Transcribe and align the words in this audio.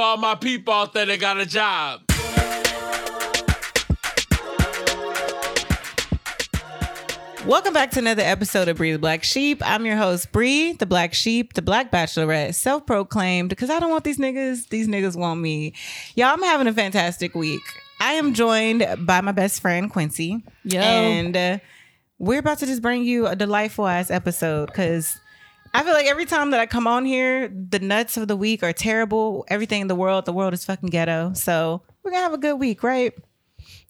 for 0.00 0.04
all 0.04 0.16
my 0.16 0.34
people 0.34 0.72
out 0.72 0.94
there 0.94 1.04
that 1.04 1.20
got 1.20 1.38
a 1.38 1.44
job. 1.44 2.00
Welcome 7.46 7.74
back 7.74 7.90
to 7.90 7.98
another 7.98 8.22
episode 8.22 8.68
of 8.68 8.78
Bree 8.78 8.92
the 8.92 8.98
Black 8.98 9.22
Sheep. 9.24 9.60
I'm 9.62 9.84
your 9.84 9.98
host, 9.98 10.32
Bree, 10.32 10.72
the 10.72 10.86
Black 10.86 11.12
Sheep, 11.12 11.52
the 11.52 11.60
Black 11.60 11.90
Bachelorette, 11.90 12.54
self 12.54 12.86
proclaimed, 12.86 13.50
because 13.50 13.68
I 13.68 13.78
don't 13.78 13.90
want 13.90 14.04
these 14.04 14.16
niggas. 14.16 14.70
These 14.70 14.88
niggas 14.88 15.16
want 15.16 15.38
me. 15.38 15.74
Y'all, 16.14 16.28
I'm 16.28 16.42
having 16.42 16.66
a 16.66 16.72
fantastic 16.72 17.34
week. 17.34 17.60
I 18.00 18.14
am 18.14 18.32
joined 18.32 18.86
by 19.00 19.20
my 19.20 19.32
best 19.32 19.60
friend, 19.60 19.90
Quincy. 19.90 20.42
Yo. 20.64 20.80
And 20.80 21.36
uh, 21.36 21.58
we're 22.18 22.38
about 22.38 22.58
to 22.60 22.66
just 22.66 22.80
bring 22.80 23.04
you 23.04 23.26
a 23.26 23.36
delightful 23.36 23.86
ass 23.86 24.10
episode 24.10 24.66
because 24.68 25.20
I 25.72 25.84
feel 25.84 25.92
like 25.92 26.06
every 26.06 26.26
time 26.26 26.50
that 26.50 26.60
I 26.60 26.66
come 26.66 26.86
on 26.86 27.04
here, 27.04 27.48
the 27.48 27.78
nuts 27.78 28.16
of 28.16 28.28
the 28.28 28.36
week 28.36 28.62
are 28.62 28.72
terrible. 28.72 29.44
Everything 29.48 29.82
in 29.82 29.86
the 29.86 29.94
world, 29.94 30.24
the 30.24 30.32
world 30.32 30.52
is 30.52 30.64
fucking 30.64 30.88
ghetto. 30.88 31.32
So 31.34 31.82
we're 32.02 32.10
going 32.10 32.20
to 32.20 32.24
have 32.24 32.34
a 32.34 32.38
good 32.38 32.56
week, 32.56 32.82
right? 32.82 33.14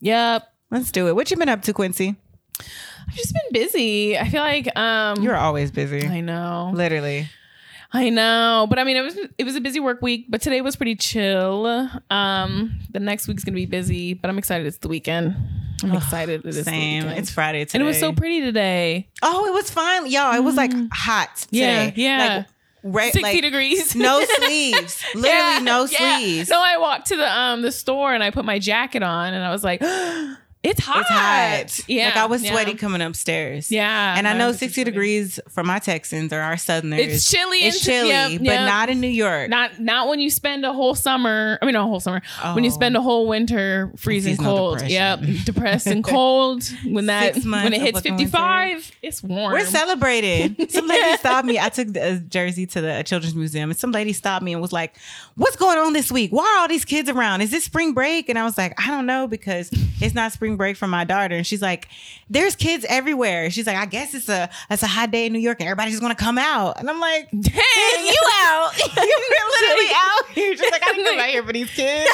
Yep. 0.00 0.46
Let's 0.70 0.92
do 0.92 1.08
it. 1.08 1.16
What 1.16 1.30
you 1.30 1.36
been 1.36 1.48
up 1.48 1.62
to, 1.62 1.72
Quincy? 1.72 2.16
I've 2.60 3.14
just 3.14 3.32
been 3.32 3.62
busy. 3.62 4.18
I 4.18 4.28
feel 4.28 4.42
like 4.42 4.76
um 4.76 5.22
You're 5.22 5.36
always 5.36 5.70
busy. 5.70 6.06
I 6.06 6.20
know. 6.20 6.70
Literally. 6.74 7.28
I 7.92 8.08
know. 8.10 8.66
But 8.68 8.78
I 8.78 8.84
mean 8.84 8.96
it 8.96 9.00
was 9.02 9.18
it 9.38 9.44
was 9.44 9.56
a 9.56 9.60
busy 9.60 9.80
work 9.80 10.00
week, 10.02 10.26
but 10.28 10.40
today 10.40 10.60
was 10.60 10.76
pretty 10.76 10.94
chill. 10.96 11.66
Um 12.10 12.78
the 12.90 13.00
next 13.00 13.26
week's 13.28 13.44
gonna 13.44 13.54
be 13.56 13.66
busy, 13.66 14.14
but 14.14 14.30
I'm 14.30 14.38
excited 14.38 14.66
it's 14.66 14.78
the 14.78 14.88
weekend. 14.88 15.34
I'm 15.82 15.92
excited 15.92 16.44
it 16.44 16.48
is 16.48 16.56
the 16.56 16.64
Same. 16.64 17.04
weekend. 17.04 17.18
It's 17.18 17.30
Friday 17.30 17.64
today. 17.64 17.76
and 17.78 17.82
it 17.82 17.86
was 17.86 17.98
so 17.98 18.12
pretty 18.12 18.40
today. 18.42 19.08
Oh, 19.22 19.46
it 19.46 19.52
was 19.54 19.70
fine. 19.70 20.06
y'all. 20.10 20.34
it 20.34 20.44
was 20.44 20.54
like 20.54 20.72
hot 20.92 21.46
Yeah, 21.50 21.86
today. 21.86 22.02
yeah. 22.02 22.36
Like, 22.36 22.46
right, 22.94 23.12
60 23.12 23.22
like, 23.22 23.42
degrees. 23.42 23.96
No 23.96 24.22
sleeves. 24.36 25.02
Literally 25.14 25.28
Yeah, 25.38 25.58
no 25.62 25.86
yeah. 25.90 26.18
sleeves. 26.18 26.48
No, 26.50 26.60
I 26.62 26.76
walked 26.76 27.06
to 27.08 27.16
the 27.16 27.28
um 27.38 27.62
the 27.62 27.72
store 27.72 28.14
and 28.14 28.22
I 28.22 28.30
put 28.30 28.44
my 28.44 28.58
jacket 28.58 29.02
on 29.02 29.32
and 29.34 29.42
I 29.42 29.50
was 29.50 29.64
like, 29.64 29.80
it's 30.62 30.80
hot. 30.80 31.00
It's 31.00 31.08
hot. 31.78 31.88
Yeah. 31.88 32.06
Like 32.06 32.16
I 32.16 32.26
was 32.26 32.42
yeah. 32.42 32.50
sweaty 32.52 32.74
coming 32.74 33.00
upstairs. 33.00 33.70
Yeah. 33.72 34.14
And 34.16 34.28
I 34.28 34.36
know 34.36 34.52
60 34.52 34.84
degrees 34.84 35.40
for 35.48 35.62
my 35.64 35.78
Texans 35.78 36.32
or 36.34 36.40
our 36.40 36.58
Southerners. 36.58 37.00
It's 37.00 37.30
chilly 37.30 37.58
It's 37.60 37.82
chilly, 37.82 38.08
yep, 38.08 38.32
but 38.32 38.44
yep. 38.44 38.66
not 38.68 38.90
in 38.90 39.00
New 39.00 39.08
York. 39.08 39.48
Not 39.48 39.80
not 39.80 40.08
when 40.08 40.20
you 40.20 40.28
spend 40.28 40.66
a 40.66 40.72
whole 40.74 40.94
summer. 40.94 41.58
I 41.62 41.64
mean, 41.64 41.72
not 41.72 41.84
a 41.84 41.88
whole 41.88 42.00
summer. 42.00 42.20
When 42.52 42.62
you 42.64 42.70
Oh. 42.70 42.74
spend 42.74 42.94
a 42.96 43.00
whole 43.00 43.26
winter 43.26 43.90
freezing 43.96 44.36
cold. 44.36 44.80
depression. 44.80 44.94
Yep, 44.94 45.20
depressed 45.46 45.86
and 45.86 46.04
cold. 46.16 46.62
When 46.84 47.06
that 47.06 47.36
when 47.44 47.72
it 47.72 47.80
hits 47.80 47.98
fucking 47.98 48.18
fifty 48.18 48.30
five, 48.30 48.90
it's 49.00 49.22
warm. 49.22 49.52
We're 49.54 49.64
celebrating. 49.64 50.56
Some 50.68 50.86
lady 50.88 51.16
stopped 51.16 51.46
me. 51.46 51.58
I 51.58 51.70
took 51.70 51.96
a 51.96 52.12
uh, 52.12 52.16
jersey 52.28 52.66
to 52.66 52.80
the 52.82 52.92
uh, 52.96 53.02
Children's 53.02 53.34
Museum, 53.34 53.70
and 53.70 53.78
some 53.78 53.92
lady 53.92 54.12
stopped 54.12 54.44
me 54.44 54.52
and 54.52 54.60
was 54.60 54.72
like, 54.72 54.94
"What's 55.36 55.56
going 55.56 55.78
on 55.78 55.94
this 55.94 56.12
week? 56.12 56.32
Why 56.32 56.44
are 56.44 56.60
all 56.62 56.68
these 56.68 56.84
kids 56.84 57.08
around? 57.08 57.40
Is 57.40 57.50
this 57.50 57.64
spring 57.64 57.94
break?" 57.94 58.28
And 58.28 58.38
I 58.38 58.44
was 58.44 58.58
like, 58.58 58.74
"I 58.78 58.88
don't 58.90 59.06
know 59.06 59.26
because 59.26 59.70
it's 60.00 60.14
not 60.14 60.32
spring 60.32 60.49
break 60.56 60.76
for 60.76 60.86
my 60.86 61.04
daughter." 61.04 61.36
And 61.36 61.46
she's 61.46 61.62
like, 61.62 61.88
"There's 62.28 62.56
kids 62.56 62.84
everywhere." 62.88 63.50
She's 63.50 63.66
like, 63.66 63.76
"I 63.76 63.86
guess 63.86 64.14
it's 64.14 64.28
a 64.28 64.48
it's 64.70 64.82
a 64.82 64.86
hot 64.86 65.10
day 65.10 65.26
in 65.26 65.32
New 65.32 65.38
York, 65.38 65.60
and 65.60 65.68
everybody's 65.68 65.94
just 65.94 66.02
gonna 66.02 66.14
come 66.14 66.38
out." 66.38 66.78
And 66.78 66.88
I'm 66.88 67.00
like, 67.00 67.30
Dang, 67.32 67.42
"You 67.42 68.20
out? 68.44 68.70
You're 68.96 69.50
literally 69.60 69.90
out 69.94 70.28
here." 70.32 70.56
She's 70.56 70.70
like, 70.70 70.82
"I 70.84 70.92
didn't 70.92 71.06
come 71.06 71.18
out 71.18 71.28
here 71.28 71.44
for 71.44 71.52
these 71.52 71.70
kids." 71.70 72.10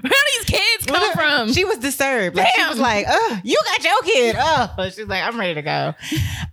Where 0.00 0.10
do 0.10 0.16
these 0.38 0.44
kids 0.58 0.86
come 0.86 1.12
from? 1.12 1.52
She 1.52 1.64
was 1.64 1.78
disturbed. 1.78 2.36
Like, 2.36 2.48
she 2.54 2.62
was 2.62 2.76
Damn. 2.76 2.82
like, 2.82 3.06
"Oh, 3.08 3.40
you 3.44 3.60
got 3.66 3.84
your 3.84 4.02
kid." 4.02 4.36
Oh, 4.38 4.68
she's 4.90 5.06
like, 5.06 5.22
"I'm 5.22 5.38
ready 5.38 5.54
to 5.54 5.62
go." 5.62 5.94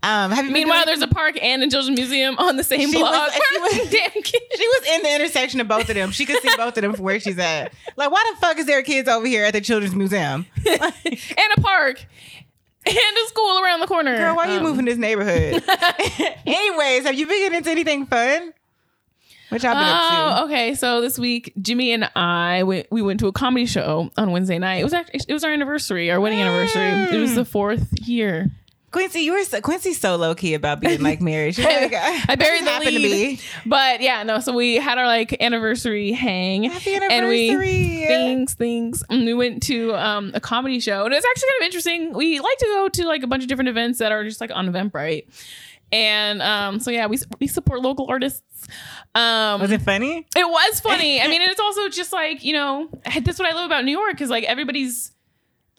Um, 0.04 0.32
have 0.32 0.46
you 0.46 0.52
Meanwhile, 0.52 0.84
there's 0.86 1.02
a 1.02 1.08
park 1.08 1.38
and 1.42 1.64
a 1.64 1.70
children's 1.70 1.98
museum 1.98 2.36
on 2.38 2.58
the 2.58 2.64
same 2.64 2.92
She 2.92 3.00
block. 3.00 3.12
was- 3.12 3.34
she 3.34 3.60
was- 3.80 3.90
damn 3.90 4.12
kids? 4.12 4.46
She 4.56 4.68
was 4.68 4.88
in 4.96 5.04
the 5.04 5.16
intersection 5.16 5.60
of 5.62 5.68
both 5.68 5.88
of 5.90 5.96
them. 5.96 6.12
She 6.12 6.26
could 6.26 6.42
see 6.42 6.50
both 6.58 6.78
of 6.78 6.82
them 6.82 6.94
from 6.94 7.04
where 7.04 7.20
she's 7.20 7.40
at. 7.40 7.74
Like, 7.96 8.12
why 8.12 8.24
the 8.34 8.40
fuck 8.42 8.58
is 8.60 8.66
there 8.66 8.82
kids 8.84 9.08
over 9.10 9.26
here 9.28 9.46
at 9.46 9.54
the 9.54 9.62
children's 9.62 9.96
museum? 9.96 10.46
and 10.66 10.82
a 11.58 11.62
park 11.62 12.06
and 12.86 12.96
a 12.98 13.28
school 13.28 13.60
around 13.64 13.80
the 13.82 13.88
corner. 13.88 14.16
Girl, 14.18 14.36
why 14.36 14.48
are 14.48 14.52
you 14.52 14.58
Um, 14.58 14.64
moving 14.64 14.86
this 14.86 14.98
neighborhood? 14.98 15.64
Anyways, 16.46 17.06
have 17.06 17.16
you 17.16 17.26
been 17.28 17.40
getting 17.40 17.58
into 17.58 17.70
anything 17.72 18.06
fun? 18.06 18.54
What 19.50 19.64
y'all 19.64 19.74
been 19.74 19.84
up 19.84 20.42
Oh, 20.42 20.46
okay. 20.46 20.76
So 20.76 21.02
this 21.02 21.18
week, 21.18 21.54
Jimmy 21.62 21.94
and 21.94 22.10
I 22.16 22.64
went, 22.64 22.88
we 22.92 23.02
went 23.02 23.20
to 23.22 23.28
a 23.28 23.32
comedy 23.32 23.66
show 23.66 24.12
on 24.18 24.32
Wednesday 24.32 24.60
night. 24.60 24.78
It 24.78 24.84
was 24.84 24.94
actually 24.94 25.22
it 25.28 25.34
was 25.34 25.44
our 25.44 25.52
anniversary, 25.52 26.12
our 26.12 26.20
wedding 26.20 26.40
anniversary. 26.40 27.16
It 27.16 27.20
was 27.20 27.36
the 27.36 27.46
fourth 27.46 27.88
year. 28.08 28.52
Quincy, 28.90 29.20
you 29.20 29.34
were 29.34 29.44
so, 29.44 29.60
Quincy's 29.60 30.00
so 30.00 30.16
low 30.16 30.34
key 30.34 30.54
about 30.54 30.80
being 30.80 31.02
like 31.02 31.22
married. 31.22 31.58
Like, 31.58 31.94
I 31.94 32.36
buried 32.36 32.64
the 32.64 32.70
happened 32.70 32.96
to 32.96 33.02
be. 33.02 33.40
But 33.66 34.02
yeah, 34.02 34.24
no. 34.24 34.40
So 34.40 34.54
we 34.54 34.76
had 34.76 34.98
our 34.98 35.06
like 35.06 35.42
anniversary 35.42 36.14
hang, 36.14 36.64
Happy 36.64 36.96
and 36.96 37.28
we 37.28 37.50
anniversary. 37.50 38.06
things 38.08 38.54
things. 38.54 39.04
And 39.10 39.26
we 39.26 39.34
went 39.34 39.62
to 39.64 39.94
um, 39.96 40.32
a 40.34 40.40
comedy 40.40 40.80
show, 40.80 41.04
and 41.04 41.14
it 41.14 41.18
was 41.18 41.26
actually 41.30 41.50
kind 41.50 41.62
of 41.62 41.66
interesting. 41.66 42.14
We 42.14 42.40
like 42.40 42.58
to 42.60 42.66
go 42.66 42.90
to 42.90 43.06
like 43.08 43.24
a 43.24 43.28
bunch 43.28 43.44
of 43.44 43.50
different 43.50 43.70
events 43.70 44.00
that 44.00 44.12
are 44.14 44.24
just 44.24 44.40
like 44.40 44.52
on 44.54 44.72
Eventbrite, 44.72 45.26
and 45.92 46.42
um, 46.42 46.80
so 46.80 46.92
yeah, 46.92 47.08
we 47.08 47.18
we 47.40 47.48
support 47.48 47.82
local 47.82 48.08
artists. 48.10 48.42
Um, 49.16 49.62
Was 49.62 49.72
it 49.72 49.82
funny? 49.82 50.28
it 50.36 50.48
was 50.48 50.80
funny. 50.80 51.22
I 51.22 51.28
mean, 51.30 51.42
it's 51.42 51.60
also 51.60 51.90
just 51.90 52.12
like, 52.14 52.44
you 52.44 52.54
know, 52.54 52.90
that's 53.24 53.40
what 53.40 53.48
I 53.48 53.54
love 53.54 53.66
about 53.66 53.86
New 53.86 53.98
York 53.98 54.22
is 54.22 54.30
like 54.30 54.44
everybody's 54.44 55.12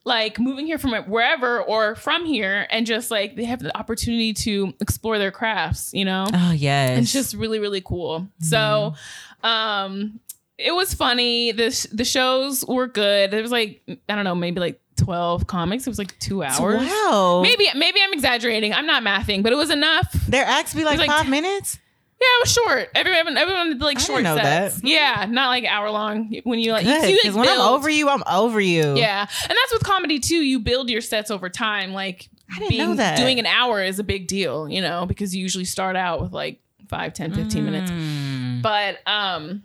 like 0.05 0.39
moving 0.39 0.65
here 0.65 0.77
from 0.77 0.91
wherever 1.09 1.61
or 1.61 1.93
from 1.95 2.25
here 2.25 2.65
and 2.71 2.85
just 2.87 3.11
like 3.11 3.35
they 3.35 3.43
have 3.43 3.59
the 3.59 3.75
opportunity 3.77 4.33
to 4.33 4.73
explore 4.81 5.19
their 5.19 5.31
crafts, 5.31 5.93
you 5.93 6.05
know? 6.05 6.25
Oh 6.33 6.51
yes. 6.51 6.89
And 6.91 6.99
it's 7.01 7.13
just 7.13 7.35
really, 7.35 7.59
really 7.59 7.81
cool. 7.81 8.27
So, 8.39 8.95
um, 9.43 10.19
it 10.59 10.73
was 10.75 10.93
funny. 10.93 11.51
The 11.51 11.71
sh- 11.71 11.87
the 11.91 12.05
shows 12.05 12.65
were 12.65 12.87
good. 12.87 13.33
It 13.33 13.41
was 13.41 13.51
like 13.51 13.81
I 13.87 14.15
don't 14.15 14.23
know, 14.25 14.35
maybe 14.35 14.59
like 14.59 14.79
twelve 14.97 15.47
comics. 15.47 15.87
It 15.87 15.89
was 15.89 15.97
like 15.99 16.17
two 16.19 16.43
hours. 16.43 16.57
wow. 16.59 17.39
Maybe 17.41 17.67
maybe 17.75 17.99
I'm 18.03 18.13
exaggerating. 18.13 18.73
I'm 18.73 18.85
not 18.85 19.03
mathing, 19.03 19.41
but 19.43 19.53
it 19.53 19.55
was 19.55 19.69
enough. 19.69 20.11
their 20.27 20.45
acts 20.45 20.73
be 20.73 20.83
like, 20.83 20.99
like 20.99 21.09
five 21.09 21.25
t- 21.25 21.31
minutes. 21.31 21.79
Yeah, 22.21 22.25
it 22.25 22.41
was 22.41 22.51
short. 22.51 22.89
Everyone, 22.95 23.37
everyone 23.37 23.69
did 23.69 23.81
like 23.81 23.95
I 23.95 23.99
didn't 24.01 24.07
short 24.07 24.23
know 24.23 24.35
sets. 24.35 24.81
that. 24.81 24.85
Yeah, 24.85 25.25
not 25.29 25.47
like 25.47 25.63
hour 25.63 25.89
long. 25.89 26.35
When 26.43 26.59
you 26.59 26.73
like, 26.73 26.85
you, 26.85 26.91
Good, 26.99 27.09
you, 27.11 27.15
because 27.21 27.33
like 27.35 27.47
when 27.47 27.57
I'm 27.57 27.65
over 27.65 27.89
you, 27.89 28.09
I'm 28.09 28.23
over 28.29 28.59
you. 28.59 28.97
Yeah, 28.97 29.21
and 29.21 29.49
that's 29.49 29.71
with 29.71 29.83
comedy 29.83 30.19
too. 30.19 30.35
You 30.35 30.59
build 30.59 30.89
your 30.89 30.99
sets 30.99 31.31
over 31.31 31.47
time. 31.47 31.93
Like 31.93 32.27
I 32.53 32.59
didn't 32.59 32.77
know 32.77 32.95
that. 32.95 33.17
doing 33.17 33.39
an 33.39 33.45
hour 33.45 33.81
is 33.81 33.99
a 33.99 34.03
big 34.03 34.27
deal, 34.27 34.67
you 34.67 34.81
know, 34.81 35.05
because 35.05 35.33
you 35.33 35.41
usually 35.41 35.63
start 35.63 35.95
out 35.95 36.21
with 36.21 36.33
like 36.33 36.59
5, 36.89 37.13
10, 37.13 37.33
15 37.35 37.63
minutes. 37.63 37.89
Mm. 37.89 38.61
But 38.63 38.97
um 39.07 39.63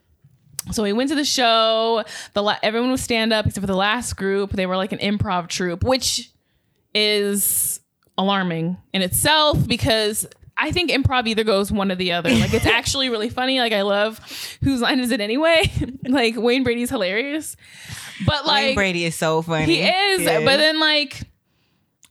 so 0.72 0.82
we 0.82 0.92
went 0.92 1.10
to 1.10 1.14
the 1.16 1.24
show. 1.24 2.04
The 2.32 2.42
la- 2.42 2.56
everyone 2.62 2.90
was 2.90 3.02
stand 3.02 3.32
up 3.32 3.46
except 3.46 3.62
for 3.62 3.66
the 3.66 3.76
last 3.76 4.14
group. 4.16 4.52
They 4.52 4.66
were 4.66 4.76
like 4.76 4.92
an 4.92 4.98
improv 4.98 5.48
troupe, 5.48 5.84
which 5.84 6.30
is 6.94 7.80
alarming 8.16 8.76
in 8.92 9.02
itself 9.02 9.66
because 9.66 10.26
I 10.56 10.70
think 10.70 10.90
improv 10.90 11.26
either 11.26 11.44
goes 11.44 11.72
one 11.72 11.90
or 11.90 11.96
the 11.96 12.12
other. 12.12 12.30
Like 12.30 12.54
it's 12.54 12.66
actually 12.80 13.08
really 13.08 13.28
funny. 13.28 13.58
Like 13.58 13.72
I 13.72 13.82
love 13.82 14.20
whose 14.62 14.80
line 14.80 15.00
is 15.00 15.10
it 15.10 15.20
anyway? 15.20 15.70
like 16.08 16.36
Wayne 16.36 16.62
Brady's 16.62 16.90
hilarious. 16.90 17.56
But 18.24 18.46
like 18.46 18.66
Wayne 18.66 18.74
Brady 18.74 19.04
is 19.04 19.16
so 19.16 19.42
funny. 19.42 19.66
he 19.66 19.82
is, 19.82 20.24
but 20.24 20.56
then 20.56 20.78
like 20.78 21.20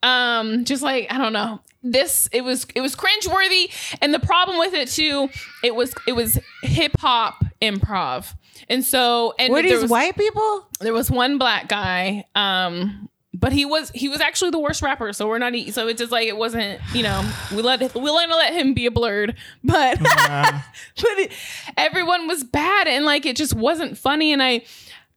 um 0.03 0.65
just 0.65 0.83
like 0.83 1.07
I 1.11 1.17
don't 1.17 1.33
know. 1.33 1.61
This 1.81 2.29
it 2.31 2.41
was 2.43 2.65
it 2.75 2.81
was 2.81 2.95
cringeworthy 2.95 3.69
and 4.01 4.13
the 4.13 4.19
problem 4.19 4.57
with 4.57 4.73
it 4.73 4.89
too, 4.89 5.29
it 5.63 5.75
was 5.75 5.93
it 6.07 6.13
was 6.13 6.37
hip 6.61 6.93
hop 6.99 7.43
improv. 7.61 8.35
And 8.69 8.83
so 8.83 9.33
and 9.39 9.53
were 9.53 9.61
these 9.61 9.81
was, 9.81 9.91
white 9.91 10.17
people? 10.17 10.67
there 10.79 10.93
was 10.93 11.09
one 11.09 11.37
black 11.37 11.67
guy 11.67 12.25
um 12.35 13.09
but 13.33 13.51
he 13.51 13.65
was 13.65 13.89
he 13.91 14.09
was 14.09 14.21
actually 14.21 14.51
the 14.51 14.59
worst 14.59 14.81
rapper. 14.81 15.11
So 15.11 15.27
we're 15.27 15.39
not 15.39 15.55
e- 15.55 15.71
so 15.71 15.87
it's 15.87 15.99
just 15.99 16.11
like 16.11 16.27
it 16.27 16.37
wasn't 16.37 16.79
you 16.93 17.03
know 17.03 17.29
we 17.51 17.61
let 17.61 17.93
we 17.95 18.09
let 18.09 18.29
let 18.29 18.53
him 18.53 18.73
be 18.73 18.85
a 18.85 18.91
blurred 18.91 19.35
but 19.63 19.99
but 20.01 20.63
it, 20.97 21.31
everyone 21.75 22.27
was 22.27 22.43
bad 22.43 22.87
and 22.87 23.05
like 23.05 23.25
it 23.25 23.35
just 23.35 23.55
wasn't 23.55 23.97
funny. 23.97 24.31
And 24.31 24.41
I, 24.41 24.63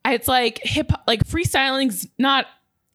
I 0.04 0.14
it's 0.14 0.28
like 0.28 0.60
hip 0.62 0.90
like 1.06 1.24
freestyling's 1.24 2.06
not 2.18 2.46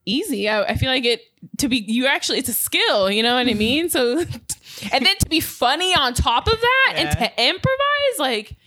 easy. 0.06 0.50
I, 0.50 0.64
I 0.64 0.76
feel 0.76 0.90
like 0.90 1.06
it 1.06 1.22
to 1.60 1.70
be 1.70 1.78
you 1.78 2.08
actually 2.08 2.40
it's 2.40 2.50
a 2.50 2.54
skill 2.54 3.12
you 3.12 3.22
know 3.22 3.36
what 3.36 3.48
I 3.48 3.54
mean? 3.54 3.90
So 3.90 4.20
and 4.92 5.06
then 5.06 5.18
to 5.20 5.30
be 5.30 5.40
funny 5.40 5.94
on 5.96 6.16
top 6.16 6.48
of 6.48 6.60
that 6.60 6.94
and 6.96 7.12
to 7.12 7.44
improvise 7.48 8.18
like 8.18 8.58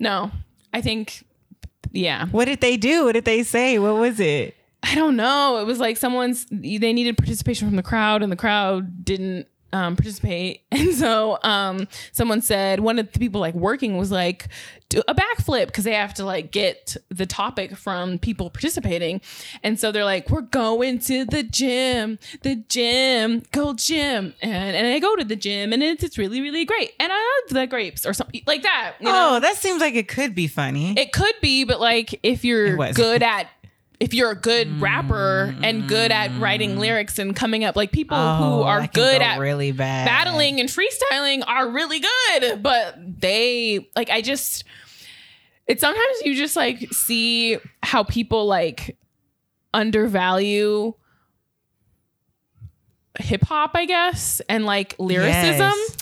no 0.00 0.32
I 0.74 0.80
think 0.80 1.24
yeah 1.92 2.26
What 2.26 2.46
did 2.46 2.60
they 2.60 2.76
do? 2.76 3.04
What 3.04 3.12
did 3.12 3.24
they 3.24 3.42
say? 3.42 3.78
What 3.78 3.96
was 3.96 4.20
it? 4.20 4.56
I 4.82 4.94
don't 4.94 5.14
know. 5.16 5.58
It 5.60 5.64
was 5.66 5.78
like 5.78 5.96
someone's 5.96 6.46
they 6.50 6.92
needed 6.92 7.18
participation 7.18 7.68
from 7.68 7.76
the 7.76 7.82
crowd 7.82 8.22
and 8.22 8.32
the 8.32 8.36
crowd 8.36 9.04
didn't 9.04 9.46
um, 9.72 9.96
participate. 9.96 10.62
And 10.72 10.94
so 10.94 11.38
um, 11.42 11.88
someone 12.12 12.40
said 12.40 12.80
one 12.80 12.98
of 12.98 13.12
the 13.12 13.18
people 13.18 13.40
like 13.40 13.54
working 13.54 13.98
was 13.98 14.10
like 14.10 14.48
do 14.88 15.02
a 15.06 15.14
backflip 15.14 15.66
because 15.66 15.84
they 15.84 15.94
have 15.94 16.14
to 16.14 16.24
like 16.24 16.50
get 16.50 16.96
the 17.10 17.26
topic 17.26 17.76
from 17.76 18.18
people 18.18 18.48
participating. 18.50 19.20
And 19.62 19.78
so 19.78 19.92
they're 19.92 20.04
like, 20.04 20.30
we're 20.30 20.40
going 20.40 20.98
to 21.00 21.24
the 21.26 21.42
gym, 21.42 22.18
the 22.42 22.56
gym, 22.56 23.42
go 23.52 23.74
gym. 23.74 24.34
And, 24.42 24.76
and 24.76 24.86
I 24.86 24.98
go 25.00 25.16
to 25.16 25.24
the 25.24 25.36
gym 25.36 25.72
and 25.72 25.82
it's, 25.82 26.02
it's 26.02 26.18
really, 26.18 26.40
really 26.40 26.64
great. 26.64 26.92
And 26.98 27.12
I 27.12 27.16
love 27.16 27.54
the 27.54 27.66
grapes 27.66 28.06
or 28.06 28.12
something 28.14 28.42
like 28.46 28.62
that. 28.62 28.94
you 29.00 29.06
know? 29.06 29.34
Oh, 29.36 29.40
that 29.40 29.56
seems 29.56 29.80
like 29.80 29.94
it 29.94 30.08
could 30.08 30.34
be 30.34 30.46
funny. 30.46 30.98
It 30.98 31.12
could 31.12 31.34
be, 31.42 31.64
but 31.64 31.80
like 31.80 32.18
if 32.22 32.44
you're 32.44 32.76
good 32.94 33.22
at 33.22 33.48
if 34.00 34.14
you're 34.14 34.30
a 34.30 34.34
good 34.36 34.80
rapper 34.80 35.54
and 35.62 35.86
good 35.86 36.10
at 36.10 36.30
writing 36.40 36.78
lyrics 36.78 37.18
and 37.18 37.36
coming 37.36 37.64
up 37.64 37.76
like 37.76 37.92
people 37.92 38.16
who 38.16 38.44
Oh, 38.44 38.62
are 38.64 38.86
good 38.86 39.20
go 39.20 39.24
at 39.24 39.38
really 39.38 39.72
bad 39.72 40.06
battling 40.06 40.58
and 40.58 40.68
freestyling 40.70 41.42
are 41.46 41.68
really 41.68 42.00
good, 42.00 42.62
but 42.62 42.96
they 42.98 43.88
like 43.94 44.08
I 44.10 44.22
just 44.22 44.64
it's 45.66 45.82
sometimes 45.82 46.22
you 46.24 46.34
just 46.34 46.56
like 46.56 46.78
see 46.92 47.58
how 47.82 48.02
people 48.02 48.46
like 48.46 48.96
undervalue 49.74 50.94
hip 53.18 53.42
hop, 53.42 53.72
I 53.74 53.84
guess, 53.86 54.40
and 54.48 54.64
like 54.64 54.94
lyricism. 54.98 55.72
Yes. 55.72 55.96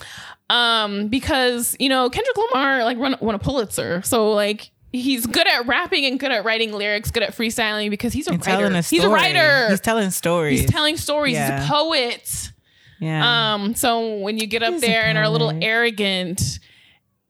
Um, 0.51 1.09
because 1.09 1.77
you 1.79 1.89
know 1.89 2.09
Kendrick 2.09 2.37
Lamar 2.37 2.85
like 2.85 2.97
won, 2.97 3.17
won 3.21 3.35
a 3.35 3.39
Pulitzer, 3.39 4.01
so 4.03 4.33
like 4.33 4.71
he's 4.93 5.27
good 5.27 5.47
at 5.47 5.67
rapping 5.67 6.05
and 6.07 6.19
good 6.19 6.31
at 6.33 6.45
writing 6.45 6.73
lyrics, 6.73 7.11
good 7.11 7.23
at 7.23 7.31
freestyling 7.37 7.91
because 7.91 8.13
he's 8.13 8.27
a 8.29 8.33
And 8.33 8.47
writer. 8.47 8.67
a. 8.67 8.83
He's 8.83 9.05
a 9.05 9.09
writer. 9.09 9.69
He's 9.71 9.81
telling 9.81 10.11
stories. 10.11 10.61
He's 10.63 10.71
telling 10.71 10.97
stories. 10.97 11.37
He's 11.37 11.49
a 11.49 11.67
poet. 11.69 12.53
yeah. 13.01 13.55
Um, 13.55 13.75
so 13.75 14.17
when 14.19 14.39
you 14.39 14.47
get 14.47 14.63
up 14.63 14.73
He's 14.75 14.83
there 14.83 15.05
and 15.05 15.19
are 15.19 15.25
a 15.25 15.31
little 15.31 15.53
arrogant 15.63 16.59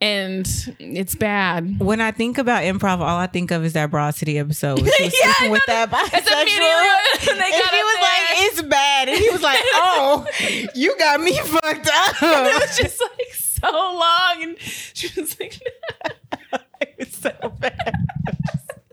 and 0.01 0.47
it's 0.79 1.17
bad. 1.17 1.81
when 1.81 2.01
I 2.01 2.13
think 2.13 2.39
about 2.39 2.63
improv, 2.63 3.01
all 3.01 3.19
I 3.19 3.27
think 3.27 3.51
of 3.51 3.65
is 3.65 3.73
that 3.73 3.91
Broad 3.91 4.15
City 4.15 4.39
episode. 4.39 4.81
Was 4.83 4.93
Yeah, 5.01 5.51
with 5.51 5.63
that 5.67 5.91
bisexual. 5.91 6.13
and 6.15 6.49
she 6.49 6.55
was 7.27 7.29
there. 7.29 8.03
like, 8.03 8.53
"It's 8.53 8.63
bad," 8.63 9.09
and 9.09 9.19
he 9.19 9.29
was 9.31 9.43
like, 9.43 9.59
"Oh, 9.75 10.25
you 10.77 10.97
got 11.01 11.21
me 11.21 11.37
fucked 11.39 11.89
up." 11.93 12.23
And 12.23 12.47
it 12.47 12.61
was 12.61 12.77
just 12.79 13.01
like 13.01 13.35
so 13.35 13.71
long 13.73 14.37
and 14.43 14.57
she 14.61 15.09
was 15.21 15.39
like 15.41 15.61
so 17.21 17.31
bad. 17.61 17.95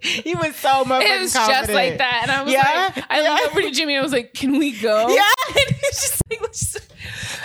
he 0.01 0.35
was 0.35 0.55
so 0.55 0.85
much. 0.85 1.03
it 1.03 1.19
was 1.21 1.33
just 1.33 1.71
like 1.71 1.97
that 1.97 2.19
and 2.23 2.31
I 2.31 2.43
was 2.43 2.53
Yeah? 2.53 2.91
like 2.95 3.05
I 3.09 3.21
looked 3.21 3.41
Yeah. 3.41 3.47
over 3.51 3.61
to 3.61 3.71
Jimmy 3.71 3.97
I 3.97 4.01
was 4.01 4.11
like 4.11 4.33
can 4.33 4.57
we 4.59 4.71
go 4.79 5.07
Yeah. 5.09 5.21
and 5.49 5.65
it's 5.83 6.01
just 6.09 6.21
like 6.29 6.41
let's 6.41 6.77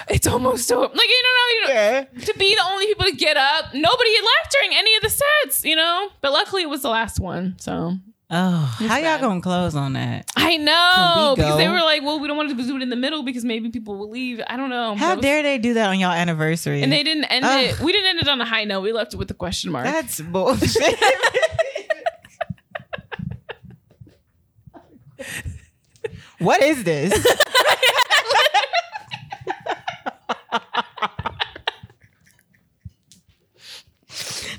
it's 0.09 0.27
almost 0.27 0.71
over 0.73 0.83
like 0.83 1.09
you 1.09 1.23
don't 1.23 1.35
know 1.35 1.49
you 1.53 1.61
know 1.75 1.81
Yeah. 2.15 2.25
to 2.27 2.35
be 2.39 2.55
the 2.55 2.63
only 2.71 2.87
people 2.87 3.07
to 3.07 3.13
get 3.17 3.37
up 3.37 3.67
nobody 3.73 4.15
had 4.17 4.25
left 4.25 4.53
during 4.53 4.77
any 4.77 4.95
of 4.97 5.03
the 5.03 5.11
sets 5.11 5.65
you 5.65 5.77
know 5.77 6.09
but 6.21 6.33
luckily 6.33 6.63
it 6.63 6.69
was 6.69 6.83
the 6.83 6.91
last 6.91 7.19
one 7.21 7.57
so 7.59 7.95
Oh, 8.33 8.77
how 8.79 8.97
y'all 8.99 9.19
gonna 9.19 9.41
close 9.41 9.75
on 9.75 9.95
that? 9.95 10.31
I 10.37 10.57
know 10.57 11.35
because 11.37 11.57
they 11.57 11.67
were 11.67 11.81
like, 11.81 12.03
well, 12.03 12.21
we 12.21 12.29
don't 12.29 12.37
want 12.37 12.49
to 12.49 12.55
do 12.55 12.77
it 12.77 12.83
in 12.83 12.89
the 12.89 12.95
middle 12.95 13.25
because 13.25 13.45
maybe 13.45 13.71
people 13.71 13.97
will 13.97 14.09
leave. 14.09 14.41
I 14.47 14.57
don't 14.57 14.71
know. 14.71 14.95
How 14.95 15.17
was- 15.17 15.23
dare 15.23 15.43
they 15.43 15.59
do 15.59 15.75
that 15.75 15.89
on 15.89 15.99
y'all 15.99 16.13
anniversary? 16.13 16.81
And 16.83 16.93
they 16.93 17.03
didn't 17.03 17.25
end 17.25 17.45
it. 17.45 17.81
We 17.81 17.91
didn't 17.91 18.11
end 18.11 18.21
it 18.21 18.29
on 18.29 18.41
a 18.41 18.45
high 18.45 18.63
note. 18.63 18.83
We 18.83 18.93
left 18.93 19.15
it 19.15 19.17
with 19.17 19.33
a 19.33 19.35
question 19.35 19.73
mark. 19.73 19.85
That's 19.85 20.21
bullshit. 20.21 20.79
what 26.39 26.63
is 26.63 26.85
this? 26.85 27.13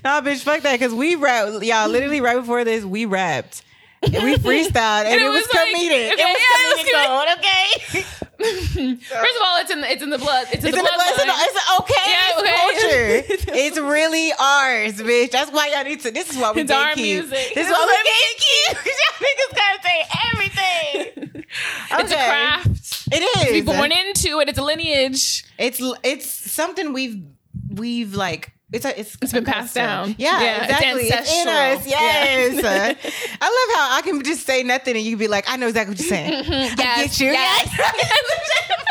nah, 0.04 0.22
bitch, 0.22 0.42
fuck 0.44 0.62
that. 0.62 0.80
Cause 0.80 0.94
we 0.94 1.16
rapped, 1.16 1.64
y'all. 1.64 1.88
Literally 1.90 2.22
right 2.22 2.38
before 2.38 2.64
this, 2.64 2.84
we 2.86 3.06
rapped. 3.06 3.64
We 4.04 4.10
freestyled, 4.10 5.06
and, 5.06 5.10
And 5.10 5.22
it, 5.22 5.30
was, 5.30 5.46
was 5.46 5.54
like- 5.54 5.68
comedic. 5.76 6.12
okay, 6.14 6.16
it 6.18 6.26
was 6.26 6.88
yeah, 6.90 6.98
comedic 6.98 7.08
gold, 7.08 7.28
okay? 7.38 8.02
First 8.42 9.36
of 9.36 9.42
all, 9.46 9.62
it's 9.62 9.70
in 9.72 9.82
the, 9.82 9.92
it's 9.92 10.02
in 10.02 10.10
the 10.10 10.18
blood. 10.18 10.48
It's 10.52 10.64
in 10.64 10.70
It's 10.70 10.76
the 10.76 10.80
in 10.80 10.84
the 10.86 10.92
blood. 10.96 11.08
It's, 11.10 11.22
in 11.22 11.28
the- 11.28 11.34
it's 11.38 11.80
okay. 11.82 11.94
Yeah, 12.08 12.32
It's 12.32 12.40
okay. 12.42 13.22
culture. 13.38 13.54
it's 13.60 13.78
really 13.78 14.32
ours, 14.40 14.94
bitch. 15.02 15.30
That's 15.30 15.52
why 15.52 15.68
y'all 15.68 15.84
need 15.84 16.00
to. 16.02 16.10
This 16.10 16.32
is 16.32 16.38
why 16.38 16.52
we 16.52 16.62
It's 16.62 16.72
our 16.72 16.96
music. 16.96 17.30
This 17.30 17.48
is 17.50 17.54
This 17.54 17.70
why 17.70 18.04
we 18.04 18.74
gatekeep. 18.74 18.86
y'all 18.98 19.28
niggas 19.28 19.56
gotta 19.56 19.84
say 19.84 20.04
everything. 20.34 21.46
It's 21.94 22.12
a 22.12 22.16
craft. 22.16 23.08
It 23.12 23.22
is. 23.22 23.46
To 23.48 23.52
be 23.52 23.62
born 23.62 23.92
into 23.92 24.40
it. 24.40 24.48
It's 24.50 24.58
a 24.58 24.64
lineage. 24.64 25.44
It's 25.60 25.82
it's 26.04 26.26
something 26.26 26.94
we've 26.94 27.22
we've 27.70 28.16
like. 28.16 28.52
It's 28.72 28.86
a, 28.86 28.98
it's 29.00 29.18
It's 29.22 29.34
been 29.34 29.44
passed 29.44 29.76
down. 29.76 30.16
Yeah, 30.18 30.42
Yeah, 30.42 30.56
it's 30.56 30.64
exactly. 30.72 31.04
It's, 31.08 31.32
in 31.42 31.48
ancestral. 31.48 31.80
us. 31.80 31.88
Yes. 31.88 32.64
Yeah. 32.64 33.12
I 33.42 33.46
love 33.46 33.78
how 33.78 33.98
I 33.98 34.02
can 34.04 34.24
just 34.24 34.46
say 34.46 34.64
nothing 34.64 34.96
and 34.96 35.04
you 35.04 35.12
can 35.12 35.20
be 35.20 35.28
like, 35.28 35.44
I 35.50 35.58
know 35.58 35.68
exactly 35.68 35.92
what 35.94 36.00
you're 36.00 36.08
saying. 36.10 36.44
Mm-hmm. 36.44 36.52
I 36.54 36.84
Yes, 36.84 36.98
get 36.98 37.20
you. 37.20 37.32
yes. 37.32 37.68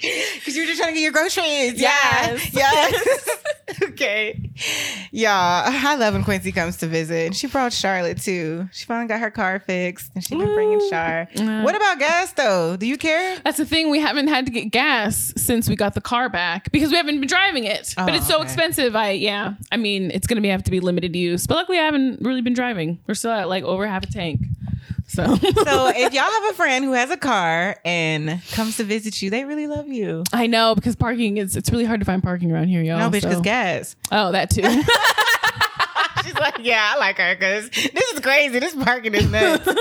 Because 0.38 0.56
you're 0.56 0.66
just 0.66 0.78
trying 0.80 0.94
to 0.94 0.94
get 0.94 1.02
your 1.02 1.12
groceries. 1.12 1.80
Yes. 1.80 2.54
Yeah. 2.54 2.70
Yes. 2.72 3.28
okay. 3.82 4.40
Y'all, 5.12 5.30
I 5.30 5.94
love 5.96 6.14
when 6.14 6.24
Quincy 6.24 6.52
comes 6.52 6.78
to 6.78 6.86
visit. 6.86 7.26
And 7.26 7.36
she 7.36 7.46
brought 7.48 7.72
Charlotte 7.72 8.20
too. 8.20 8.68
She 8.72 8.86
finally 8.86 9.08
got 9.08 9.20
her 9.20 9.30
car 9.30 9.60
fixed 9.60 10.10
and 10.14 10.24
she's 10.24 10.38
been 10.38 10.54
bringing 10.54 10.80
Char. 10.88 11.28
Yeah. 11.34 11.64
What 11.64 11.76
about 11.76 11.98
gas 11.98 12.32
though? 12.32 12.76
Do 12.76 12.86
you 12.86 12.96
care? 12.96 13.38
That's 13.44 13.58
the 13.58 13.66
thing. 13.66 13.90
We 13.90 14.00
haven't 14.00 14.28
had 14.28 14.46
to 14.46 14.52
get 14.52 14.70
gas 14.70 15.34
since 15.36 15.68
we 15.68 15.76
got 15.76 15.94
the 15.94 16.00
car 16.00 16.28
back 16.30 16.70
because 16.72 16.90
we 16.90 16.96
haven't 16.96 17.20
been 17.20 17.28
driving 17.28 17.64
it. 17.64 17.92
but 17.96 18.10
Oh, 18.10 18.14
it's 18.14 18.26
so 18.26 18.36
okay. 18.36 18.44
expensive. 18.44 18.96
I 18.96 19.10
yeah. 19.10 19.54
I 19.70 19.76
mean, 19.76 20.10
it's 20.12 20.26
gonna 20.26 20.40
be 20.40 20.48
have 20.48 20.62
to 20.64 20.70
be 20.70 20.80
limited 20.80 21.14
use. 21.14 21.46
But 21.46 21.56
luckily, 21.56 21.78
I 21.78 21.82
haven't 21.84 22.22
really 22.22 22.40
been 22.40 22.54
driving. 22.54 23.00
We're 23.06 23.14
still 23.14 23.32
at 23.32 23.48
like 23.48 23.64
over 23.64 23.86
half 23.86 24.04
a 24.04 24.06
tank. 24.06 24.40
So 25.18 25.34
So 25.64 25.88
if 25.94 26.12
y'all 26.12 26.22
have 26.22 26.44
a 26.50 26.52
friend 26.54 26.84
who 26.84 26.92
has 26.92 27.10
a 27.10 27.16
car 27.16 27.76
and 27.84 28.40
comes 28.52 28.76
to 28.76 28.84
visit 28.84 29.20
you, 29.20 29.30
they 29.30 29.44
really 29.44 29.66
love 29.66 29.88
you. 29.88 30.22
I 30.32 30.46
know 30.46 30.74
because 30.76 30.94
parking 30.96 31.38
is 31.38 31.56
it's 31.56 31.70
really 31.70 31.84
hard 31.84 31.98
to 32.00 32.06
find 32.06 32.22
parking 32.22 32.52
around 32.52 32.68
here, 32.68 32.82
y'all. 32.82 32.98
No, 32.98 33.10
bitch, 33.10 33.22
so- 33.22 33.28
because 33.30 33.42
gas. 33.42 33.96
Oh, 34.12 34.30
that 34.32 34.50
too. 34.50 34.62
She's 36.24 36.34
like, 36.38 36.58
yeah, 36.60 36.92
I 36.94 36.98
like 36.98 37.16
her 37.18 37.34
because 37.34 37.68
this 37.70 38.12
is 38.12 38.20
crazy. 38.20 38.58
This 38.58 38.74
parking 38.74 39.14
is 39.14 39.30
nuts. 39.30 39.64
Look, 39.66 39.76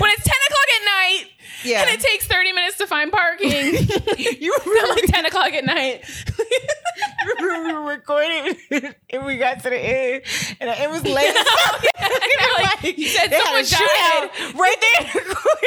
when 0.00 0.10
it's 0.10 0.24
10 0.24 0.34
o'clock 0.48 0.68
at 0.76 0.84
night 0.84 1.24
Yeah. 1.64 1.82
and 1.82 1.90
it 1.90 2.00
takes 2.00 2.26
30 2.26 2.52
minutes 2.52 2.78
to 2.78 2.86
find 2.86 3.12
parking, 3.12 3.50
you 4.16 4.54
at 4.56 4.88
like 4.88 5.04
10 5.06 5.26
o'clock 5.26 5.52
at 5.52 5.64
night. 5.64 6.02
remember 7.36 7.68
we 7.68 7.72
were 7.74 7.84
recording 7.90 8.56
and 9.10 9.26
we 9.26 9.36
got 9.36 9.62
to 9.64 9.70
the 9.70 9.76
end 9.76 10.22
and 10.60 10.70
it 10.70 10.88
was 10.90 11.04
late. 11.04 11.34
You 12.82 13.08
said 13.08 13.28
they 13.28 13.38
someone 13.38 13.60
a 13.60 13.64
shootout 13.64 14.30
died. 14.32 14.54
right 14.54 14.76
there 14.80 15.06
in 15.06 15.28
the 15.28 15.34
corner. 15.34 15.60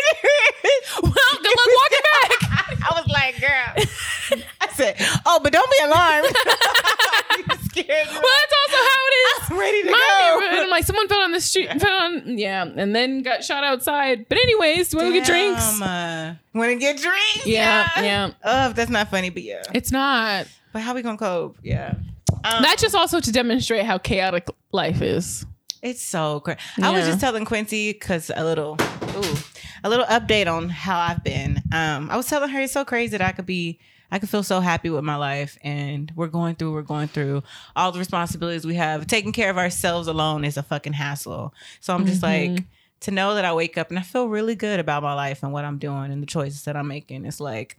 Well, 1.03 1.36
good 1.42 1.56
luck 1.57 1.71
walking 1.80 2.06
back. 2.12 2.31
I 2.92 3.00
was 3.00 3.07
like, 3.07 3.39
girl. 3.39 4.45
I 4.62 4.68
said, 4.74 4.95
oh, 5.25 5.39
but 5.44 5.51
don't 5.53 5.69
be 5.69 5.77
alarmed. 5.86 6.27
you 7.38 7.44
scared 7.69 8.08
me. 8.08 8.13
Well, 8.13 8.34
that's 8.39 8.53
also 8.63 8.77
how 8.77 9.01
it 9.08 9.15
is. 9.15 9.50
I'm 9.51 9.60
ready 9.60 9.84
to 9.84 9.91
My 9.91 9.98
go. 10.31 10.39
neighborhood. 10.39 10.63
I'm 10.63 10.70
like, 10.70 10.84
someone 10.86 11.08
fell 11.08 11.20
on 11.22 11.31
the 11.31 11.41
street, 11.41 11.70
fell 11.81 11.93
on, 12.01 12.38
yeah, 12.38 12.63
and 12.75 12.96
then 12.96 13.22
got 13.22 13.43
shot 13.43 13.63
outside. 13.63 14.27
But 14.29 14.38
anyways, 14.39 14.96
want 14.96 15.08
to 15.08 15.13
get 15.13 15.25
drinks? 15.25 15.81
Uh, 15.81 16.36
Want 16.53 16.72
to 16.72 16.77
get 16.77 16.98
drinks? 16.98 17.46
Yeah, 17.46 17.89
yeah. 18.01 18.31
Oh, 18.43 18.74
that's 18.74 18.89
not 18.91 19.10
funny, 19.10 19.29
but 19.29 19.43
yeah. 19.43 19.63
It's 19.74 19.91
not. 19.91 20.48
But 20.74 20.81
how 20.81 20.93
we 20.93 21.01
gonna 21.01 21.17
cope? 21.17 21.58
Yeah. 21.63 21.96
Um, 22.43 22.63
That's 22.63 22.81
just 22.81 22.96
also 22.96 23.20
to 23.20 23.31
demonstrate 23.31 23.86
how 23.86 23.98
chaotic 24.00 24.48
life 24.72 25.01
is. 25.01 25.46
It's 25.81 26.01
so 26.01 26.39
crazy. 26.41 26.59
I 26.81 26.91
was 26.91 27.05
just 27.05 27.19
telling 27.19 27.45
Quincy 27.45 27.91
because 27.93 28.31
a 28.35 28.43
little, 28.43 28.77
ooh, 29.15 29.35
a 29.83 29.89
little 29.89 30.05
update 30.05 30.47
on 30.51 30.69
how 30.69 31.00
I've 31.00 31.23
been. 31.23 31.61
Um, 31.71 32.09
I 32.11 32.17
was 32.17 32.27
telling 32.27 32.50
her 32.50 32.61
it's 32.61 32.73
so 32.73 32.85
crazy 32.85 33.17
that 33.17 33.21
I 33.21 33.31
could 33.31 33.47
be, 33.47 33.79
I 34.11 34.19
could 34.19 34.29
feel 34.29 34.43
so 34.43 34.59
happy 34.59 34.89
with 34.89 35.03
my 35.03 35.15
life, 35.15 35.57
and 35.63 36.11
we're 36.15 36.27
going 36.27 36.55
through, 36.55 36.73
we're 36.73 36.81
going 36.83 37.07
through 37.07 37.43
all 37.75 37.91
the 37.91 38.00
responsibilities 38.00 38.65
we 38.65 38.75
have. 38.75 39.07
Taking 39.07 39.31
care 39.31 39.50
of 39.50 39.57
ourselves 39.57 40.07
alone 40.07 40.43
is 40.45 40.57
a 40.57 40.63
fucking 40.63 40.93
hassle. 40.93 41.53
So 41.79 41.95
I'm 41.95 42.05
just 42.05 42.21
like 42.21 42.63
to 43.01 43.11
know 43.11 43.33
that 43.35 43.45
I 43.45 43.53
wake 43.53 43.77
up 43.77 43.89
and 43.89 43.97
I 43.97 44.03
feel 44.03 44.27
really 44.27 44.53
good 44.55 44.79
about 44.79 45.01
my 45.01 45.13
life 45.13 45.41
and 45.41 45.51
what 45.51 45.65
I'm 45.65 45.79
doing 45.79 46.11
and 46.11 46.21
the 46.21 46.27
choices 46.27 46.63
that 46.65 46.75
I'm 46.77 46.88
making. 46.88 47.25
It's 47.25 47.39
like 47.39 47.77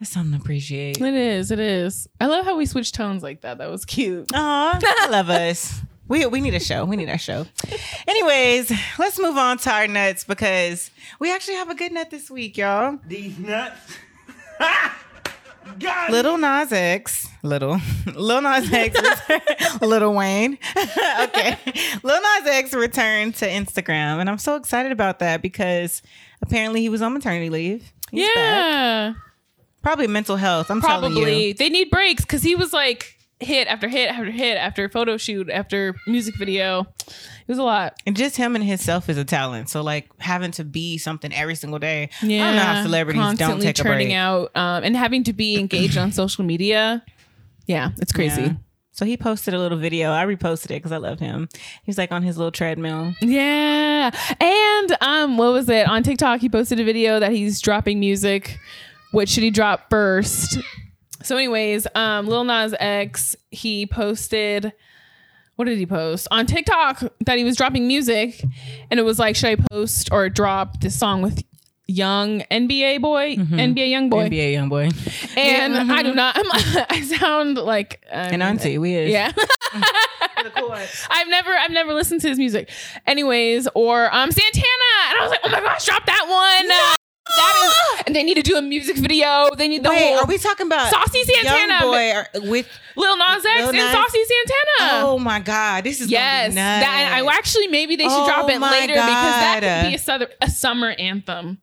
it's 0.00 0.10
something 0.10 0.36
to 0.36 0.42
appreciate. 0.42 1.00
It 1.00 1.14
is. 1.14 1.50
It 1.50 1.60
is. 1.60 2.08
I 2.20 2.26
love 2.26 2.44
how 2.44 2.56
we 2.56 2.66
switched 2.66 2.94
tones 2.94 3.22
like 3.22 3.42
that. 3.42 3.58
That 3.58 3.70
was 3.70 3.84
cute. 3.84 4.30
Aw, 4.34 4.80
I 4.82 5.08
love 5.08 5.30
us. 5.30 5.80
We 6.12 6.26
we 6.26 6.42
need 6.42 6.52
a 6.52 6.60
show. 6.60 6.84
We 6.84 6.96
need 6.96 7.08
our 7.08 7.16
show. 7.16 7.46
Anyways, 8.06 8.70
let's 8.98 9.18
move 9.18 9.38
on 9.38 9.56
to 9.56 9.70
our 9.72 9.88
nuts 9.88 10.24
because 10.24 10.90
we 11.18 11.32
actually 11.32 11.54
have 11.54 11.70
a 11.70 11.74
good 11.74 11.90
nut 11.90 12.10
this 12.10 12.30
week, 12.30 12.58
y'all. 12.58 12.98
These 13.06 13.38
nuts. 13.38 13.80
God. 15.78 16.10
Little 16.10 16.36
Nas 16.36 16.70
X, 16.70 17.28
little, 17.42 17.80
Lil 18.14 18.42
Nas 18.42 18.70
X, 18.70 19.00
Little 19.80 20.12
Wayne. 20.12 20.58
okay, 20.76 21.56
Lil 22.02 22.20
Nas 22.20 22.46
X 22.46 22.74
returned 22.74 23.36
to 23.36 23.48
Instagram, 23.48 24.20
and 24.20 24.28
I'm 24.28 24.36
so 24.36 24.56
excited 24.56 24.92
about 24.92 25.18
that 25.20 25.40
because 25.40 26.02
apparently 26.42 26.82
he 26.82 26.90
was 26.90 27.00
on 27.00 27.14
maternity 27.14 27.48
leave. 27.48 27.90
He's 28.10 28.28
back. 28.28 28.34
yeah, 28.36 29.14
Probably 29.80 30.08
mental 30.08 30.36
health. 30.36 30.70
I'm 30.70 30.82
telling 30.82 31.12
probably 31.14 31.46
you. 31.46 31.54
they 31.54 31.70
need 31.70 31.88
breaks 31.88 32.22
because 32.22 32.42
he 32.42 32.54
was 32.54 32.74
like 32.74 33.16
hit 33.44 33.68
after 33.68 33.88
hit 33.88 34.10
after 34.10 34.30
hit 34.30 34.56
after 34.56 34.88
photo 34.88 35.16
shoot 35.16 35.50
after 35.50 35.94
music 36.06 36.36
video. 36.36 36.86
It 37.06 37.48
was 37.48 37.58
a 37.58 37.62
lot. 37.62 37.94
And 38.06 38.16
just 38.16 38.36
him 38.36 38.54
and 38.54 38.64
himself 38.64 39.08
is 39.08 39.18
a 39.18 39.24
talent. 39.24 39.68
So 39.68 39.82
like 39.82 40.08
having 40.18 40.52
to 40.52 40.64
be 40.64 40.98
something 40.98 41.32
every 41.32 41.54
single 41.54 41.78
day. 41.78 42.10
Yeah, 42.22 42.44
I 42.44 42.46
don't 42.46 42.56
know 42.56 42.62
how 42.62 42.82
celebrities 42.82 43.38
don't 43.38 43.60
take 43.60 43.78
a 43.78 43.82
break. 43.82 44.12
out 44.12 44.50
um, 44.56 44.84
and 44.84 44.96
having 44.96 45.24
to 45.24 45.32
be 45.32 45.58
engaged 45.58 45.98
on 45.98 46.12
social 46.12 46.44
media. 46.44 47.04
Yeah, 47.66 47.90
it's 47.98 48.12
crazy. 48.12 48.42
Yeah. 48.42 48.52
So 48.94 49.06
he 49.06 49.16
posted 49.16 49.54
a 49.54 49.58
little 49.58 49.78
video. 49.78 50.12
I 50.12 50.26
reposted 50.26 50.66
it 50.66 50.68
because 50.74 50.92
I 50.92 50.98
love 50.98 51.18
him. 51.18 51.48
He's 51.82 51.96
like 51.96 52.12
on 52.12 52.22
his 52.22 52.36
little 52.36 52.52
treadmill. 52.52 53.14
Yeah. 53.22 54.10
And 54.38 54.96
um 55.00 55.38
what 55.38 55.52
was 55.52 55.68
it? 55.68 55.88
On 55.88 56.02
TikTok 56.02 56.40
he 56.40 56.48
posted 56.48 56.78
a 56.78 56.84
video 56.84 57.18
that 57.18 57.32
he's 57.32 57.60
dropping 57.60 57.98
music. 58.00 58.58
What 59.12 59.28
should 59.28 59.42
he 59.42 59.50
drop 59.50 59.88
first? 59.90 60.58
So 61.24 61.36
anyways, 61.36 61.86
um 61.94 62.26
Lil 62.26 62.44
Nas 62.44 62.74
X, 62.78 63.36
he 63.50 63.86
posted 63.86 64.72
what 65.56 65.66
did 65.66 65.78
he 65.78 65.86
post? 65.86 66.26
On 66.30 66.46
TikTok 66.46 67.02
that 67.26 67.38
he 67.38 67.44
was 67.44 67.56
dropping 67.56 67.86
music 67.86 68.42
and 68.90 68.98
it 68.98 69.02
was 69.02 69.18
like 69.18 69.36
should 69.36 69.50
I 69.50 69.56
post 69.70 70.08
or 70.10 70.28
drop 70.28 70.80
this 70.80 70.98
song 70.98 71.22
with 71.22 71.42
young 71.86 72.40
NBA 72.50 73.00
boy, 73.02 73.36
NBA 73.36 73.90
young 73.90 74.08
boy. 74.08 74.28
NBA 74.30 74.52
young 74.52 74.68
boy. 74.70 74.88
And 75.36 75.74
Yeah, 75.74 75.86
I 75.90 76.02
do 76.02 76.14
not 76.14 76.36
I'm, 76.38 76.46
I 76.90 77.02
sound 77.02 77.58
like 77.58 78.02
um, 78.10 78.32
And 78.34 78.42
auntie, 78.42 78.78
we 78.78 78.94
is. 78.94 79.10
yeah. 79.10 79.32
I've 81.10 81.28
never 81.28 81.50
I've 81.50 81.70
never 81.70 81.92
listened 81.94 82.20
to 82.22 82.28
his 82.28 82.38
music. 82.38 82.70
Anyways, 83.06 83.68
or 83.74 84.12
um 84.14 84.30
Santana. 84.32 84.64
And 85.10 85.18
I 85.18 85.22
was 85.22 85.30
like, 85.30 85.40
oh 85.44 85.50
my 85.50 85.60
gosh, 85.60 85.84
drop 85.84 86.04
that 86.06 86.26
one. 86.28 86.98
That 87.26 87.62
is 87.64 87.72
ah! 87.74 88.02
and 88.06 88.16
they 88.16 88.22
need 88.22 88.34
to 88.34 88.42
do 88.42 88.56
a 88.56 88.62
music 88.62 88.96
video. 88.96 89.48
They 89.56 89.68
need 89.68 89.82
the 89.82 89.90
Wait, 89.90 89.98
whole 90.14 90.18
are 90.20 90.26
we 90.26 90.38
talking 90.38 90.66
about 90.66 90.90
Saucy 90.90 91.22
Santana. 91.24 91.80
Boy 91.80 92.48
with 92.50 92.68
Lil 92.96 93.16
Nas 93.16 93.44
X 93.44 93.58
Lil 93.60 93.68
and 93.68 93.76
Nas- 93.78 93.92
Saucy 93.92 94.20
Santana. 94.24 95.06
Oh 95.06 95.18
my 95.18 95.40
god, 95.40 95.84
this 95.84 96.00
is 96.00 96.10
Yes, 96.10 96.48
gonna 96.48 96.50
be 96.50 96.54
nuts. 96.56 96.84
that 96.86 97.10
I 97.22 97.36
actually 97.36 97.68
maybe 97.68 97.96
they 97.96 98.04
should 98.04 98.26
drop 98.26 98.44
Oh 98.44 98.48
it 98.48 98.58
my 98.58 98.70
later 98.70 98.94
because 98.94 99.04
that 99.06 99.60
God. 99.62 99.82
could 99.82 99.88
be 99.90 99.94
a, 99.94 99.98
summer, 99.98 100.26
a 100.40 100.50
summer 100.50 100.90
anthem. 100.90 101.58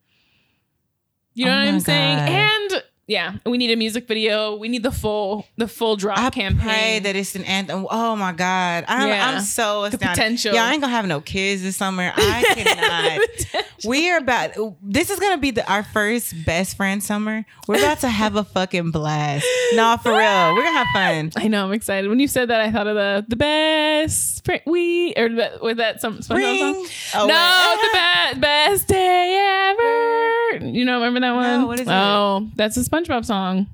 You 1.34 1.44
know 1.46 1.52
Oh 1.52 1.56
what 1.56 1.68
I'm 1.68 1.80
saying? 1.80 2.18
And 2.18 2.82
yeah, 3.10 3.34
we 3.44 3.58
need 3.58 3.72
a 3.72 3.76
music 3.76 4.06
video. 4.06 4.54
We 4.56 4.68
need 4.68 4.84
the 4.84 4.92
full 4.92 5.44
the 5.56 5.66
full 5.66 5.96
drop 5.96 6.16
I 6.18 6.30
campaign. 6.30 6.60
pray 6.62 6.98
that 7.00 7.16
it's 7.16 7.34
an 7.34 7.44
anthem. 7.44 7.86
Oh 7.90 8.14
my 8.14 8.30
god, 8.32 8.84
I'm, 8.86 9.08
Yeah. 9.08 9.28
I'm 9.30 9.40
so 9.42 9.84
astounded. 9.84 10.08
potential. 10.08 10.54
Yeah, 10.54 10.64
I 10.64 10.72
ain't 10.72 10.80
gonna 10.80 10.92
have 10.94 11.06
no 11.06 11.20
kids 11.20 11.62
this 11.62 11.76
summer. 11.76 12.12
I 12.14 12.42
cannot. 12.54 13.64
we 13.84 14.08
are 14.12 14.18
about. 14.18 14.52
This 14.80 15.10
is 15.10 15.18
gonna 15.18 15.38
be 15.38 15.50
the, 15.50 15.68
our 15.70 15.82
first 15.82 16.34
best 16.46 16.76
friend 16.76 17.02
summer. 17.02 17.44
We're 17.66 17.78
about 17.78 17.98
to 18.00 18.08
have 18.08 18.36
a 18.36 18.44
fucking 18.44 18.92
blast. 18.92 19.44
Nah, 19.74 19.96
for 19.96 20.10
real, 20.10 20.54
we're 20.54 20.62
gonna 20.62 20.78
have 20.84 20.86
fun. 20.92 21.32
I 21.36 21.48
know 21.48 21.64
I'm 21.66 21.72
excited. 21.72 22.08
When 22.08 22.20
you 22.20 22.28
said 22.28 22.48
that, 22.50 22.60
I 22.60 22.70
thought 22.70 22.86
of 22.86 22.94
the 22.94 23.24
the 23.28 23.36
best 23.36 24.36
spring 24.36 24.60
we 24.66 25.14
or 25.16 25.28
was 25.60 25.76
that 25.78 26.00
some 26.00 26.18
SpongeBob 26.18 26.86
song. 26.86 26.86
Oh, 27.22 27.26
no, 27.26 27.76
wait. 27.76 27.88
the 27.88 27.92
best 27.92 28.40
best 28.40 28.88
day 28.88 29.66
ever. 29.70 30.39
You 30.60 30.84
know, 30.84 30.94
remember 30.98 31.20
that 31.20 31.34
one? 31.34 31.60
No, 31.62 31.66
what 31.66 31.80
is 31.80 31.86
it? 31.88 31.92
oh, 31.92 32.48
that's 32.56 32.76
a 32.76 32.80
SpongeBob 32.80 33.24
song. 33.24 33.66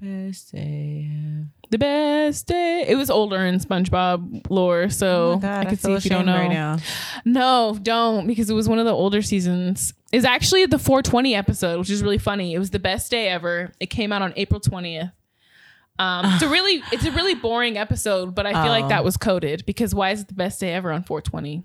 Best 0.00 0.52
day. 0.52 1.08
The 1.70 1.78
best 1.78 2.46
day. 2.46 2.84
It 2.86 2.96
was 2.96 3.10
older 3.10 3.44
in 3.44 3.58
SpongeBob 3.58 4.48
lore, 4.50 4.88
so 4.90 5.32
Oh 5.32 5.36
god, 5.38 5.66
I 5.66 5.70
could 5.70 5.80
see 5.80 5.92
if 5.94 6.04
you 6.04 6.10
don't 6.10 6.26
know. 6.26 6.36
right 6.36 6.50
now. 6.50 6.78
No, 7.24 7.76
don't 7.82 8.26
because 8.26 8.50
it 8.50 8.54
was 8.54 8.68
one 8.68 8.78
of 8.78 8.84
the 8.84 8.92
older 8.92 9.22
seasons. 9.22 9.92
It's 10.12 10.24
actually 10.24 10.66
the 10.66 10.78
420 10.78 11.34
episode, 11.34 11.78
which 11.80 11.90
is 11.90 12.02
really 12.02 12.18
funny. 12.18 12.54
It 12.54 12.58
was 12.58 12.70
the 12.70 12.78
best 12.78 13.10
day 13.10 13.28
ever. 13.28 13.72
It 13.80 13.86
came 13.86 14.12
out 14.12 14.22
on 14.22 14.32
April 14.36 14.60
20th. 14.60 15.12
Um, 15.98 16.26
it's 16.34 16.42
a 16.42 16.48
really 16.48 16.82
it's 16.92 17.06
a 17.06 17.10
really 17.12 17.34
boring 17.34 17.78
episode, 17.78 18.34
but 18.34 18.44
I 18.46 18.52
feel 18.52 18.70
like 18.70 18.84
Oh. 18.84 18.88
that 18.88 19.02
was 19.02 19.16
coded 19.16 19.64
because 19.66 19.94
why 19.94 20.10
is 20.10 20.20
it 20.20 20.28
the 20.28 20.34
best 20.34 20.60
day 20.60 20.72
ever 20.74 20.92
on 20.92 21.02
420? 21.04 21.64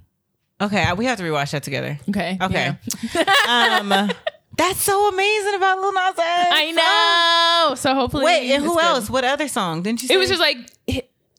Okay, 0.62 0.94
we 0.94 1.06
have 1.06 1.18
to 1.18 1.24
rewatch 1.24 1.52
that 1.52 1.64
together. 1.64 2.00
Okay. 2.10 2.38
Okay. 2.42 2.78
yeah. 3.14 3.80
Um, 3.82 4.12
that's 4.58 4.80
so 4.82 5.10
amazing 5.10 5.56
about 5.56 5.80
Lil 5.80 5.92
Nas 5.94 6.14
X. 6.18 6.50
I 6.54 7.68
know. 7.70 7.76
So 7.76 7.96
hopefully 7.96 8.26
Wait, 8.26 8.52
and 8.52 8.64
who 8.64 8.76
good. 8.76 8.84
else? 8.84 9.10
What 9.10 9.24
other 9.24 9.48
song? 9.48 9.82
Didn't 9.82 10.04
you? 10.04 10.10
It 10.12 10.18
was 10.18 10.30
just 10.30 10.42
like 10.42 10.58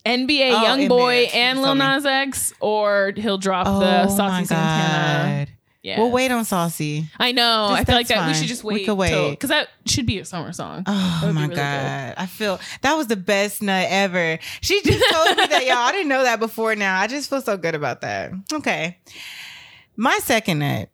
NBA 0.04 0.50
Oh, 0.52 0.62
Young 0.62 0.80
NBA. 0.80 0.88
Boy 0.88 1.14
and 1.32 1.62
Lil. 1.62 1.74
Nas 1.76 2.04
X, 2.04 2.52
or 2.60 3.12
he'll 3.16 3.38
drop 3.38 3.66
oh 3.68 3.78
the 3.80 4.08
Saucy 4.08 4.46
Santana. 4.46 5.46
Yeah. 5.82 5.98
We'll 5.98 6.12
wait 6.12 6.30
on 6.30 6.44
Saucy. 6.44 7.08
I 7.18 7.32
know. 7.32 7.66
Just- 7.70 7.80
I 7.80 7.84
feel 7.84 7.94
like 7.96 8.06
that 8.08 8.28
we 8.28 8.34
should 8.34 8.46
just 8.46 8.62
wait. 8.62 8.74
We 8.74 8.84
could 8.86 8.94
wait. 8.94 9.30
because 9.30 9.50
that 9.50 9.68
should 9.84 10.06
be 10.06 10.20
a 10.20 10.24
summer 10.24 10.52
song. 10.52 10.84
Oh 10.86 11.18
That 11.20 11.26
would 11.26 11.32
be 11.32 11.34
my 11.34 11.40
really 11.42 11.54
good. 11.56 11.56
god! 11.56 12.14
I 12.18 12.26
feel 12.26 12.60
that 12.82 12.94
was 12.94 13.08
the 13.08 13.16
best 13.16 13.62
nut 13.62 13.86
ever. 13.90 14.38
She 14.60 14.80
just 14.82 15.04
told 15.12 15.36
me 15.36 15.46
that, 15.46 15.66
y'all. 15.66 15.78
I 15.78 15.90
didn't 15.92 16.08
know 16.08 16.22
that 16.22 16.38
before. 16.38 16.76
Now 16.76 17.00
I 17.00 17.08
just 17.08 17.28
feel 17.28 17.40
so 17.40 17.56
good 17.56 17.74
about 17.74 18.02
that. 18.02 18.30
Okay, 18.52 18.98
my 19.96 20.18
second 20.22 20.60
nut. 20.60 20.88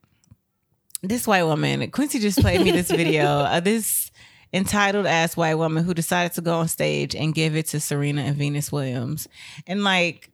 This 1.03 1.27
white 1.29 1.45
woman, 1.45 1.91
Quincy, 1.91 2.19
just 2.19 2.41
played 2.41 2.61
me 2.63 2.71
this 2.73 2.91
video. 2.91 3.45
of 3.45 3.63
this 3.65 4.11
entitled 4.53 5.07
ass 5.07 5.37
white 5.37 5.55
woman 5.57 5.85
who 5.85 5.93
decided 5.95 6.33
to 6.33 6.41
go 6.41 6.55
on 6.61 6.67
stage 6.67 7.15
and 7.15 7.35
give 7.35 7.55
it 7.55 7.67
to 7.67 7.79
Serena 7.79 8.23
and 8.23 8.37
Venus 8.37 8.73
Williams, 8.73 9.29
and 9.67 9.85
like, 9.85 10.31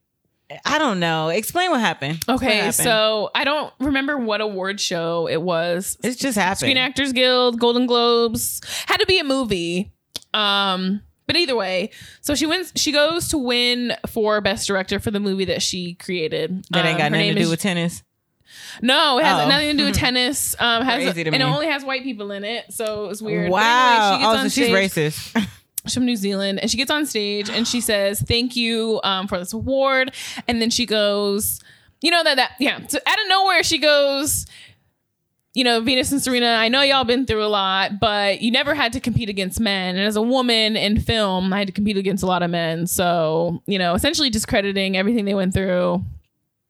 I 0.64 0.78
don't 0.78 1.00
know. 1.00 1.28
Explain 1.30 1.70
what 1.70 1.80
happened. 1.80 2.22
What 2.26 2.34
Okay, 2.36 2.56
happened? 2.56 2.74
so 2.74 3.30
I 3.34 3.44
don't 3.44 3.72
remember 3.80 4.18
what 4.18 4.40
award 4.40 4.78
show 4.80 5.26
it 5.28 5.40
was. 5.40 5.96
it's 6.04 6.16
just 6.16 6.36
happened. 6.36 6.58
Screen 6.58 6.76
Actors 6.76 7.12
Guild, 7.12 7.58
Golden 7.58 7.86
Globes, 7.86 8.60
had 8.86 8.98
to 8.98 9.06
be 9.06 9.18
a 9.18 9.24
movie. 9.24 9.92
Um, 10.34 11.00
but 11.26 11.36
either 11.36 11.56
way, 11.56 11.90
so 12.20 12.34
she 12.34 12.44
wins. 12.44 12.72
She 12.76 12.92
goes 12.92 13.28
to 13.28 13.38
win 13.38 13.94
for 14.06 14.40
best 14.42 14.66
director 14.66 15.00
for 15.00 15.10
the 15.10 15.20
movie 15.20 15.46
that 15.46 15.62
she 15.62 15.94
created. 15.94 16.64
that 16.70 16.84
ain't 16.84 16.94
Um, 16.94 16.98
got 16.98 17.04
her 17.04 17.10
nothing 17.16 17.34
to 17.36 17.42
do 17.44 17.50
with 17.50 17.60
tennis. 17.60 18.02
No, 18.82 19.18
it 19.18 19.24
has 19.24 19.40
Oh. 19.44 19.48
nothing 19.48 19.70
to 19.70 19.76
do 19.76 19.84
with 19.86 19.94
tennis. 19.98 20.54
Um, 20.58 20.84
has 20.84 21.14
to 21.14 21.20
and 21.24 21.34
it 21.36 21.42
only 21.42 21.66
has 21.68 21.84
white 21.84 22.02
people 22.02 22.30
in 22.32 22.44
it, 22.44 22.66
so 22.72 23.08
it's 23.08 23.22
weird. 23.22 23.50
Wow. 23.50 24.16
anyway, 24.16 24.18
she 24.20 24.26
oh, 24.26 24.42
so 24.42 24.48
she's 24.48 24.68
racist. 24.68 25.48
She's 25.84 25.94
from 25.94 26.06
New 26.06 26.16
Zealand, 26.16 26.60
and 26.60 26.70
she 26.70 26.76
gets 26.76 26.90
on 26.90 27.04
stage 27.06 27.50
and 27.50 27.68
she 27.68 27.80
says, 27.80 28.20
"Thank 28.20 28.56
you 28.56 29.00
um, 29.04 29.26
for 29.28 29.38
this 29.38 29.52
award." 29.52 30.12
And 30.48 30.60
then 30.60 30.70
she 30.70 30.86
goes, 30.86 31.60
"You 32.00 32.10
know 32.10 32.24
that 32.24 32.36
that 32.36 32.52
yeah." 32.58 32.78
So 32.86 32.98
out 33.06 33.18
of 33.20 33.28
nowhere, 33.28 33.62
she 33.62 33.78
goes, 33.78 34.46
"You 35.52 35.62
know, 35.62 35.80
Venus 35.82 36.10
and 36.10 36.22
Serena, 36.22 36.54
I 36.54 36.68
know 36.68 36.80
y'all 36.80 37.04
been 37.04 37.26
through 37.26 37.44
a 37.44 37.48
lot, 37.48 38.00
but 38.00 38.40
you 38.40 38.50
never 38.50 38.74
had 38.74 38.94
to 38.94 39.00
compete 39.00 39.28
against 39.28 39.60
men. 39.60 39.96
And 39.96 40.06
as 40.06 40.16
a 40.16 40.22
woman 40.22 40.76
in 40.76 41.00
film, 41.00 41.52
I 41.52 41.58
had 41.58 41.66
to 41.68 41.72
compete 41.72 41.98
against 41.98 42.22
a 42.22 42.26
lot 42.26 42.42
of 42.42 42.50
men. 42.50 42.86
So 42.86 43.62
you 43.66 43.78
know, 43.78 43.94
essentially 43.94 44.30
discrediting 44.30 44.96
everything 44.96 45.26
they 45.26 45.34
went 45.34 45.52
through." 45.52 46.02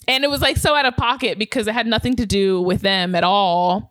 And 0.06 0.24
it 0.24 0.28
was 0.28 0.42
like 0.42 0.56
so 0.56 0.74
out 0.74 0.86
of 0.86 0.96
pocket 0.96 1.38
because 1.38 1.66
it 1.66 1.72
had 1.72 1.86
nothing 1.86 2.16
to 2.16 2.26
do 2.26 2.60
with 2.60 2.82
them 2.82 3.14
at 3.14 3.24
all. 3.24 3.90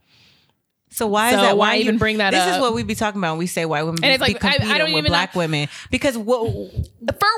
So 0.94 1.08
why 1.08 1.32
So 1.32 1.38
is 1.38 1.42
that? 1.44 1.58
why 1.58 1.74
you- 1.76 1.82
even 1.82 1.98
bring 1.98 2.18
that 2.20 2.32
this 2.32 2.40
up? 2.42 2.48
This 2.48 2.56
is 2.58 2.62
what 2.62 2.74
we 2.74 2.84
be 2.84 2.94
talking 2.96 3.20
about 3.20 3.32
when 3.34 3.40
we 3.40 3.48
say 3.48 3.66
white 3.66 3.84
women 3.84 4.04
And 4.04 4.12
be, 4.12 4.14
it's 4.14 4.22
like, 4.22 4.40
be 4.60 4.66
I- 4.66 4.76
I 4.76 4.78
don't 4.78 4.94
with 4.94 5.06
black 5.08 5.34
women 5.36 5.68
because 5.90 6.18
what? 6.18 6.40
For 6.44 6.52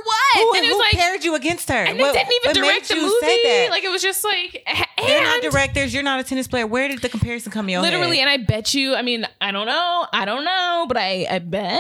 what? 0.04 0.58
and 0.58 0.66
it 0.66 0.68
was 0.68 0.70
who 0.70 0.80
like, 0.80 0.92
paired 0.92 1.24
you 1.24 1.36
against 1.36 1.70
her? 1.70 1.76
and 1.76 1.98
What- 1.98 2.14
they 2.14 2.20
didn't 2.20 2.34
even 2.46 2.62
direct 2.64 2.88
the 2.90 2.96
movie. 2.96 3.70
Like 3.70 3.84
it 3.84 3.90
was 3.92 4.02
just 4.02 4.24
like, 4.24 4.68
They're 4.98 5.24
not 5.24 5.42
directors. 5.42 5.94
You're 5.94 6.04
not 6.04 6.20
a 6.20 6.24
tennis 6.24 6.48
player. 6.48 6.68
Where 6.68 6.88
did 6.88 7.02
the 7.02 7.10
comparison 7.10 7.52
come 7.52 7.70
your 7.70 7.82
literally, 7.82 8.18
head? 8.18 8.28
and 8.28 8.42
I 8.42 8.44
bet 8.46 8.74
you. 8.74 8.96
I 8.96 9.02
mean, 9.02 9.26
I 9.40 9.52
don't 9.52 9.66
know. 9.68 10.06
I 10.12 10.26
don't 10.26 10.44
know, 10.46 10.86
but 10.88 10.98
I 10.98 11.26
I 11.30 11.40
bet 11.40 11.80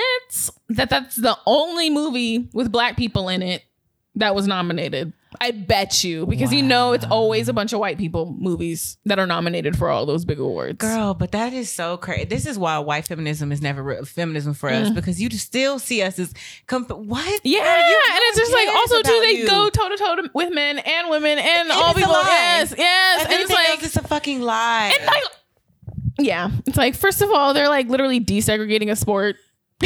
that 0.70 0.90
that's 0.90 1.16
the 1.16 1.38
only 1.46 1.90
movie 1.90 2.50
with 2.54 2.72
black 2.72 2.96
people 2.98 3.30
in 3.30 3.42
it 3.42 3.64
that 4.16 4.36
was 4.36 4.48
nominated. 4.48 5.14
I 5.42 5.52
bet 5.52 6.04
you 6.04 6.26
because 6.26 6.54
you 6.54 6.64
know 6.64 6.94
it's 6.94 7.06
always 7.06 7.50
a 7.50 7.54
bunch 7.54 7.74
of 7.74 7.80
white 7.80 7.98
people 7.98 8.34
movies 8.40 8.98
that 9.06 9.20
are 9.20 9.28
nominated 9.28 9.78
for 9.78 9.90
all 9.90 10.06
those 10.06 10.24
big 10.24 10.40
awards. 10.40 10.78
Girl, 10.78 11.14
but 11.14 11.32
that 11.34 11.52
is 11.52 11.70
so 11.70 11.98
crazy. 11.98 12.26
This 12.26 12.46
is 12.46 12.58
why 12.58 12.78
white 12.80 13.06
feminism 13.06 13.52
is 13.52 13.62
never 13.62 14.06
feminism 14.06 14.54
for 14.54 14.70
us 14.70 14.90
because 14.90 15.22
you 15.22 15.30
still 15.32 15.80
see 15.80 16.02
us 16.02 16.18
as 16.20 16.34
comp- 16.68 16.90
what? 16.90 17.26
Mm. 17.26 17.40
Yeah, 17.44 17.60
and 17.60 18.22
it's 18.22 18.38
just 18.38 18.54
like 18.54 18.70
also 18.70 19.02
too 19.02 19.20
they 19.22 19.40
you. 19.40 19.48
go 19.48 19.70
toe 19.70 19.90
to 19.90 19.98
toe 19.98 20.16
with 20.34 20.54
men 20.54 20.80
and 20.80 21.10
women 21.10 21.38
and, 21.38 21.72
all 21.72 21.94
people. 21.94 22.14
Yes, 22.14 22.74
yes, 22.78 23.26
and 23.26 23.34
it's 23.34 23.52
like 23.52 23.84
it's 23.84 23.96
a 23.98 24.04
fucking 24.04 24.42
lie. 24.42 24.94
And 24.98 25.06
like, 25.06 25.24
yeah, 26.20 26.52
it's 26.66 26.78
like 26.78 26.96
first 26.96 27.22
of 27.22 27.30
all, 27.32 27.54
they're 27.54 27.70
like 27.70 27.90
literally 27.90 28.22
desegregating 28.22 28.90
a 28.90 28.96
sport. 28.96 29.36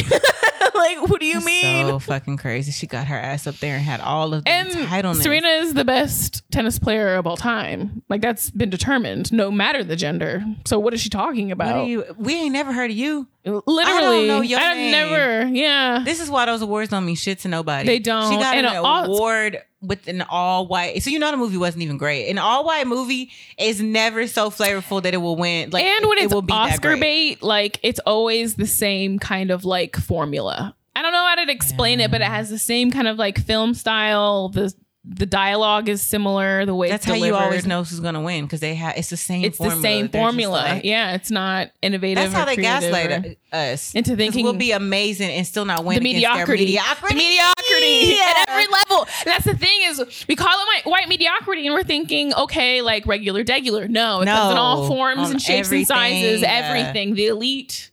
like, 0.76 1.10
what 1.10 1.20
do 1.20 1.26
you 1.26 1.40
mean? 1.42 1.88
So 1.88 2.00
fucking 2.00 2.38
crazy. 2.38 2.72
She 2.72 2.88
got 2.88 3.08
her 3.08 3.18
ass 3.18 3.48
up 3.48 3.56
there 3.56 3.76
and 3.76 3.84
had 3.84 4.02
all 4.02 4.34
of 4.34 4.44
the 4.44 4.50
and 4.50 4.70
entitlement. 4.70 5.22
Serena 5.22 5.48
is 5.48 5.74
the 5.74 5.86
best 5.86 6.44
tennis 6.52 6.80
player 6.80 7.16
of 7.16 7.28
all 7.28 7.38
time. 7.38 8.04
Like 8.10 8.22
that's 8.22 8.50
been 8.52 8.70
determined, 8.70 9.32
no 9.32 9.52
matter 9.52 9.84
the 9.84 9.96
gender. 9.96 10.44
So 10.66 10.80
what 10.80 10.94
is 10.94 11.02
she 11.02 11.10
talking 11.10 11.48
what 11.48 11.54
about? 11.54 11.76
are 11.76 11.86
you? 11.86 12.04
We 12.18 12.36
ain't 12.36 12.54
never 12.54 12.74
heard 12.74 12.92
of 12.92 12.98
you. 12.98 13.28
Literally, 13.46 14.28
know 14.28 14.42
your 14.42 14.60
I've 14.60 14.76
name. 14.78 14.92
never. 14.92 15.48
Yeah, 15.48 16.02
This 16.06 16.20
is 16.20 16.30
why 16.30 16.46
those 16.46 16.62
awards 16.62 16.90
don't 16.90 17.06
mean 17.06 17.16
shit 17.16 17.40
to 17.40 17.48
nobody. 17.48 17.88
They 17.88 18.00
don't. 18.00 18.30
She 18.32 18.38
got 18.38 18.56
And 18.58 18.68
an 18.68 18.76
all- 18.78 19.06
award 19.06 19.62
with 19.82 20.08
an 20.08 20.22
all 20.24 20.68
white. 20.68 21.02
So 21.02 21.10
you 21.10 21.20
know 21.20 21.32
the 21.32 21.38
movie 21.38 21.56
wasn't 21.58 21.84
even 21.84 21.98
great. 21.98 22.30
An 22.30 22.38
all 22.38 22.66
white 22.66 22.86
movie 22.86 23.32
is 23.58 23.82
never 23.82 24.28
so 24.28 24.50
flavorful 24.50 25.02
that 25.04 25.14
it 25.14 25.18
will 25.18 25.38
win. 25.38 25.70
Like 25.70 25.86
and 25.86 26.06
when 26.08 26.18
it 26.18 26.26
it's 26.26 26.34
will 26.34 26.42
be 26.42 26.52
Oscar 26.54 26.98
bait, 26.98 27.42
like 27.42 27.80
it's 27.82 28.00
always 28.06 28.56
the 28.56 28.68
same 28.68 29.20
kind 29.20 29.52
of 29.52 29.64
like 29.64 29.96
formula. 29.96 30.76
I 30.96 31.02
don't 31.02 31.14
know 31.14 31.26
how 31.26 31.36
to 31.36 31.50
explain 31.50 32.02
it, 32.02 32.12
but 32.12 32.20
it 32.20 32.28
has 32.28 32.50
the 32.50 32.60
same 32.60 32.92
kind 32.92 33.08
of 33.08 33.18
like 33.18 33.40
film 33.40 33.74
style. 33.74 34.50
The 34.50 34.74
the 35.06 35.26
dialogue 35.26 35.88
is 35.88 36.02
similar. 36.02 36.66
The 36.66 36.76
way 36.76 36.90
That's 36.90 37.06
how 37.06 37.14
you 37.14 37.34
always 37.34 37.66
know 37.66 37.80
who's 37.84 38.02
gonna 38.02 38.22
win 38.22 38.46
because 38.46 38.60
they 38.60 38.76
have 38.76 38.98
it's 38.98 39.10
the 39.10 39.18
same. 39.18 39.46
It's 39.46 39.58
formula. 39.58 39.76
the 39.78 39.82
same 39.82 40.08
They're 40.08 40.22
formula. 40.22 40.52
like- 40.58 40.84
yeah, 40.84 41.14
it's 41.16 41.32
not 41.32 41.72
innovative. 41.82 42.18
That's 42.24 42.34
how 42.34 42.44
they 42.46 42.58
gaslight 42.58 43.38
us 43.54 43.96
into 43.96 44.18
thinking- 44.18 44.44
we'll 44.44 44.54
be 44.54 44.72
amazing 44.72 45.30
and 45.30 45.48
still 45.48 45.64
not 45.64 45.86
win 45.86 46.00
the 46.00 46.04
mediocrity. 46.04 46.66
mediocrity. 46.66 47.16
The 47.16 47.22
mediocrity 47.22 48.16
Yeah. 48.18 48.34
at 48.42 48.50
every 48.50 48.68
level. 48.68 49.08
And 49.22 49.28
that's 49.28 49.46
the 49.46 49.56
thing 49.56 49.80
is 49.86 50.26
we 50.28 50.36
call 50.36 50.50
it 50.50 50.86
white, 50.86 50.92
white 50.92 51.08
mediocrity 51.08 51.66
and 51.66 51.74
we're 51.74 51.84
thinking, 51.84 52.34
okay, 52.34 52.82
like 52.82 53.06
regular 53.08 53.44
degular. 53.46 53.88
No, 53.88 54.22
it 54.22 54.26
comes 54.26 54.52
in 54.52 54.58
all 54.58 54.86
forms 54.88 55.30
and 55.30 55.42
shapes 55.42 55.72
and 55.72 55.88
sizes, 55.88 56.44
everything, 56.44 56.44
yeah. 56.44 56.80
everything. 56.80 57.14
The 57.16 57.28
elite 57.28 57.90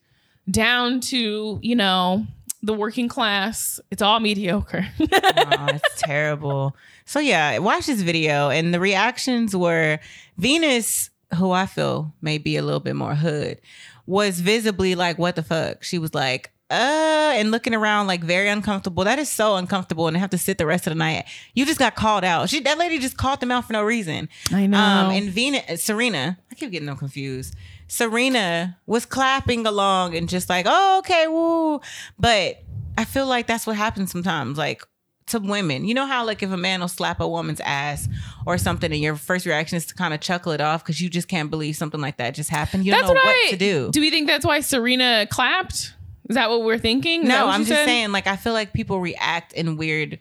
down 0.50 1.00
to, 1.00 1.60
you 1.62 1.76
know, 1.76 2.26
the 2.62 2.75
working 2.75 3.08
class. 3.08 3.78
It's 3.92 4.02
all 4.02 4.18
mediocre. 4.18 4.86
oh, 5.00 5.06
it's 5.10 6.00
terrible. 6.02 6.75
So 7.06 7.20
yeah, 7.20 7.56
watch 7.58 7.86
this 7.86 8.02
video, 8.02 8.50
and 8.50 8.75
the 8.75 8.80
reactions 8.80 9.56
were 9.56 10.00
Venus, 10.36 11.10
who 11.36 11.52
I 11.52 11.66
feel 11.66 12.12
may 12.20 12.38
be 12.38 12.56
a 12.56 12.62
little 12.62 12.80
bit 12.80 12.96
more 12.96 13.14
hood, 13.14 13.60
was 14.06 14.40
visibly 14.40 14.94
like, 14.96 15.16
"What 15.16 15.36
the 15.36 15.42
fuck?" 15.44 15.84
She 15.84 15.98
was 15.98 16.14
like, 16.14 16.52
"Uh," 16.68 17.32
and 17.36 17.52
looking 17.52 17.75
around 17.75 18.08
like 18.08 18.25
very 18.25 18.48
uncomfortable. 18.48 19.04
That 19.04 19.20
is 19.20 19.28
so 19.30 19.54
uncomfortable, 19.54 20.08
and 20.08 20.16
have 20.16 20.30
to 20.30 20.38
sit 20.38 20.58
the 20.58 20.66
rest 20.66 20.88
of 20.88 20.90
the 20.90 20.98
night. 20.98 21.26
You 21.54 21.64
just 21.64 21.78
got 21.78 21.94
called 21.94 22.25
out. 22.25 22.50
She 22.50 22.58
that 22.60 22.76
lady 22.76 22.98
just 22.98 23.16
called 23.16 23.38
them 23.38 23.52
out 23.52 23.66
for 23.66 23.72
no 23.72 23.84
reason. 23.84 24.28
I 24.52 24.66
know. 24.66 24.78
Um, 24.78 25.10
and 25.12 25.30
Venus, 25.30 25.84
Serena, 25.84 26.38
I 26.50 26.54
keep 26.56 26.72
getting 26.72 26.86
them 26.86 26.96
confused. 26.96 27.54
Serena 27.86 28.76
was 28.86 29.06
clapping 29.06 29.64
along 29.64 30.16
and 30.16 30.28
just 30.28 30.48
like, 30.48 30.66
oh, 30.68 30.98
okay, 30.98 31.28
woo. 31.28 31.80
But 32.18 32.64
I 32.98 33.04
feel 33.04 33.26
like 33.26 33.46
that's 33.46 33.64
what 33.64 33.76
happens 33.76 34.10
sometimes, 34.10 34.58
like 34.58 34.82
to 35.26 35.40
women. 35.40 35.85
You 35.85 35.95
know 35.95 36.06
how, 36.06 36.25
like, 36.25 36.42
if 36.42 36.50
a 36.50 36.56
man 36.56 36.80
will 36.80 36.88
slap 36.88 37.21
a 37.21 37.28
woman's 37.28 37.61
ass 37.61 38.09
or 38.47 38.59
something, 38.59 38.92
and 38.92 39.00
your 39.00 39.16
first 39.16 39.47
reaction 39.47 39.76
is 39.76 39.87
to 39.87 39.95
kind 39.95 40.14
of 40.14 40.21
chuckle 40.21 40.52
it 40.52 40.61
off 40.61 40.85
because 40.85 41.00
you 41.00 41.09
just 41.09 41.28
can't 41.28 41.50
believe 41.50 41.76
something 41.76 42.00
like 42.00 42.16
that 42.18 42.35
just 42.35 42.50
happened. 42.50 42.87
You 42.87 42.92
don't 42.92 43.02
that's 43.02 43.09
know 43.09 43.14
what, 43.14 43.26
what, 43.26 43.47
I 43.49 43.50
to 43.50 43.56
do. 43.56 43.90
Do 43.92 44.00
we 44.00 44.11
think 44.11 44.26
that's 44.26 44.47
why 44.47 44.61
Serena 44.61 45.26
clapped? 45.30 45.95
Is 46.28 46.35
that 46.35 46.50
what 46.50 46.62
we're 46.62 46.78
thinking? 46.78 47.23
Is 47.23 47.28
no, 47.28 47.49
I'm 47.49 47.61
just 47.61 47.71
said? 47.71 47.85
saying, 47.85 48.12
like, 48.12 48.26
I 48.26 48.37
feel 48.37 48.52
like 48.52 48.73
people 48.73 49.00
react 49.00 49.52
in 49.52 49.76
weird, 49.76 50.18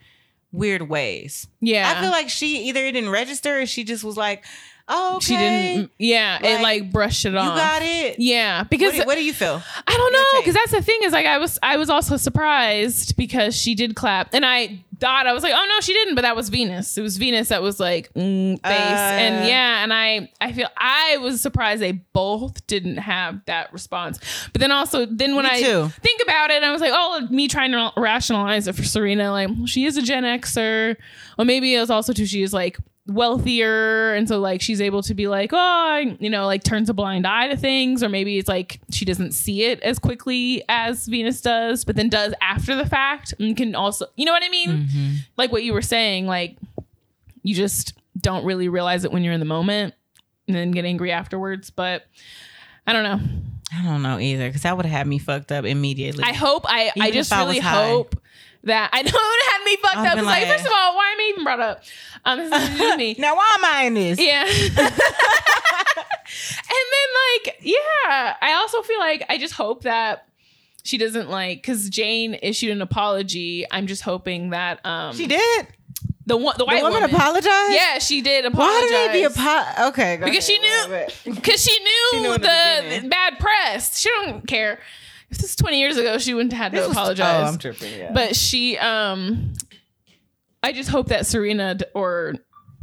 weird 0.51 0.89
ways. 0.89 1.47
Yeah. 1.61 1.93
I 1.95 2.01
feel 2.01 2.11
like 2.11 2.29
she 2.29 2.67
either 2.67 2.91
didn't 2.91 3.09
register 3.09 3.61
or 3.61 3.65
she 3.65 3.83
just 3.83 4.03
was 4.03 4.17
like, 4.17 4.43
oh, 4.87 5.15
okay. 5.17 5.25
she 5.25 5.37
didn't. 5.37 5.91
Yeah, 5.97 6.37
it 6.37 6.61
Like, 6.61 6.61
like 6.61 6.91
brushed 6.91 7.25
it 7.25 7.35
off. 7.35 7.45
You 7.45 7.61
got 7.61 7.81
it. 7.81 8.19
Yeah, 8.19 8.63
because 8.63 8.93
What 8.93 9.01
do, 9.01 9.07
what 9.07 9.15
do 9.15 9.23
you 9.23 9.33
feel? 9.33 9.61
I 9.87 9.97
don't 9.97 10.13
know 10.13 10.41
because 10.41 10.53
that's 10.53 10.71
the 10.71 10.81
thing 10.81 10.99
is 11.03 11.13
like 11.13 11.25
I 11.25 11.37
was 11.37 11.59
I 11.63 11.77
was 11.77 11.89
also 11.89 12.17
surprised 12.17 13.15
because 13.17 13.55
she 13.55 13.75
did 13.75 13.95
clap 13.95 14.33
and 14.33 14.45
I 14.45 14.83
thought 14.99 15.27
I 15.27 15.33
was 15.33 15.43
like 15.43 15.53
oh 15.55 15.65
no 15.69 15.79
she 15.81 15.93
didn't 15.93 16.15
but 16.15 16.21
that 16.21 16.35
was 16.35 16.49
Venus. 16.49 16.97
It 16.97 17.01
was 17.01 17.17
Venus 17.17 17.49
that 17.49 17.61
was 17.61 17.79
like 17.79 18.13
mm, 18.13 18.53
face. 18.53 18.61
Uh. 18.63 19.15
and 19.15 19.47
yeah 19.47 19.83
and 19.83 19.93
I 19.93 20.31
I 20.41 20.51
feel 20.53 20.67
I 20.77 21.17
was 21.17 21.41
surprised 21.41 21.81
they 21.81 21.93
both 21.93 22.65
didn't 22.67 22.97
have 22.97 23.43
that 23.45 23.71
response. 23.73 24.19
But 24.53 24.61
then 24.61 24.71
also 24.71 25.05
then 25.05 25.35
when 25.35 25.45
I 25.45 25.61
too. 25.61 25.89
think 26.01 26.21
about 26.21 26.51
it 26.51 26.63
I 26.63 26.71
was 26.71 26.81
like 26.81 26.93
oh 26.93 27.27
me 27.29 27.47
trying 27.47 27.71
to 27.71 27.91
rationalize 27.97 28.67
it 28.67 28.75
for 28.75 28.83
Serena 28.83 29.31
like 29.31 29.49
well, 29.49 29.65
she 29.65 29.85
is 29.85 29.97
a 29.97 30.01
Gen 30.01 30.23
Xer. 30.23 30.95
Or 31.37 31.45
maybe 31.45 31.75
it 31.75 31.79
was 31.79 31.89
also 31.89 32.13
too 32.13 32.25
she 32.25 32.41
is 32.41 32.53
like 32.53 32.77
wealthier. 33.07 34.13
And 34.13 34.27
so 34.27 34.39
like 34.39 34.61
she's 34.61 34.81
able 34.81 35.01
to 35.03 35.13
be 35.13 35.27
like 35.27 35.51
oh 35.53 35.57
I- 35.57 36.17
you 36.19 36.29
know 36.29 36.45
like 36.45 36.63
turns 36.63 36.89
a 36.89 36.93
blind 36.93 37.25
eye 37.27 37.47
to 37.49 37.57
things. 37.57 38.03
Or 38.03 38.09
maybe 38.09 38.37
it's 38.37 38.47
like 38.49 38.79
she 38.91 39.05
doesn't 39.05 39.31
see 39.33 39.63
it 39.63 39.79
as 39.81 39.99
quickly 39.99 40.63
as 40.69 41.05
venus 41.07 41.41
does 41.41 41.85
but 41.85 41.95
then 41.95 42.09
does 42.09 42.33
after 42.41 42.75
the 42.75 42.85
fact 42.85 43.33
and 43.39 43.55
can 43.55 43.75
also 43.75 44.05
you 44.15 44.25
know 44.25 44.31
what 44.31 44.43
i 44.43 44.49
mean? 44.49 44.69
Mm-hmm. 44.87 45.13
like 45.37 45.51
what 45.51 45.63
you 45.63 45.73
were 45.73 45.81
saying 45.81 46.25
like 46.27 46.57
you 47.43 47.53
just 47.55 47.93
don't 48.19 48.45
really 48.45 48.69
realize 48.69 49.03
it 49.03 49.11
when 49.11 49.23
you're 49.23 49.33
in 49.33 49.39
the 49.39 49.45
moment 49.45 49.93
and 50.47 50.55
then 50.55 50.71
get 50.71 50.85
angry 50.85 51.11
afterwards. 51.11 51.69
But 51.69 52.05
i 52.87 52.93
don't 52.93 53.03
know. 53.03 53.19
I 53.77 53.83
don't 53.83 54.01
know 54.03 54.19
either 54.19 54.47
because 54.47 54.61
that 54.61 54.77
would 54.77 54.85
have 54.85 54.97
had 54.97 55.07
me 55.07 55.17
fucked 55.19 55.51
up 55.51 55.65
immediately. 55.65 56.23
i 56.23 56.33
hope 56.33 56.65
i 56.67 56.91
i 56.99 57.11
just 57.11 57.31
really 57.31 57.59
hope 57.59 58.15
that 58.65 58.89
i 58.93 59.01
know 59.01 59.11
it 59.13 59.51
had 59.51 59.63
me 59.63 59.77
fucked 59.77 59.97
I've 59.97 60.07
up 60.11 60.17
it's 60.17 60.25
like, 60.25 60.43
like- 60.47 60.51
first 60.51 60.65
of 60.65 60.71
all 60.75 60.95
why 60.95 61.11
am 61.11 61.19
i 61.19 61.29
even 61.31 61.43
brought 61.43 61.59
up 61.59 61.83
um 62.25 62.39
this 62.39 62.79
is 62.81 62.97
me 62.97 63.15
now 63.19 63.35
why 63.35 63.55
am 63.57 63.65
I 63.65 63.83
in 63.85 63.93
this? 63.93 64.19
Yeah. 64.19 64.45
and 64.75 64.77
then 66.91 67.45
like, 67.45 67.57
yeah, 67.61 68.35
I 68.41 68.53
also 68.59 68.81
feel 68.81 68.99
like 68.99 69.23
I 69.29 69.37
just 69.37 69.53
hope 69.53 69.83
that 69.83 70.27
she 70.83 70.97
doesn't 70.97 71.29
like 71.29 71.61
cuz 71.63 71.89
Jane 71.89 72.37
issued 72.41 72.71
an 72.71 72.81
apology. 72.81 73.65
I'm 73.69 73.87
just 73.87 74.01
hoping 74.01 74.49
that 74.51 74.83
um 74.85 75.15
She 75.15 75.27
did. 75.27 75.67
the 76.25 76.37
one 76.37 76.55
the 76.57 76.59
The 76.59 76.65
white 76.65 76.83
woman 76.83 77.01
woman 77.03 77.15
apologized. 77.15 77.73
Yeah, 77.73 77.99
she 77.99 78.21
did 78.21 78.45
apologize. 78.45 78.73
Why 78.89 78.89
did 79.11 79.11
they 79.13 79.19
be 79.19 79.25
apo- 79.25 79.87
Okay, 79.89 80.17
go 80.17 80.25
because 80.25 80.45
she 80.45 80.57
knew 80.57 81.05
because 81.25 81.63
she 81.63 81.79
knew, 81.83 82.09
She 82.13 82.19
knew 82.21 82.33
the 82.33 82.99
the, 83.01 83.07
bad 83.07 83.39
press. 83.39 83.99
She 83.99 84.09
don't 84.09 84.47
care. 84.47 84.79
If 85.31 85.37
this 85.39 85.49
is 85.51 85.55
20 85.55 85.79
years 85.79 85.97
ago, 85.97 86.17
she 86.17 86.33
wouldn't 86.33 86.53
have 86.53 86.71
had 86.73 86.79
to 86.79 86.89
apologize. 86.89 87.43
Oh, 87.43 87.51
I'm 87.53 87.57
tripping. 87.57 87.99
Yeah. 87.99 88.11
But 88.13 88.35
she, 88.35 88.77
um, 88.77 89.53
I 90.63 90.71
just 90.71 90.89
hope 90.89 91.07
that 91.07 91.25
Serena 91.25 91.75
d- 91.75 91.85
or, 91.93 92.35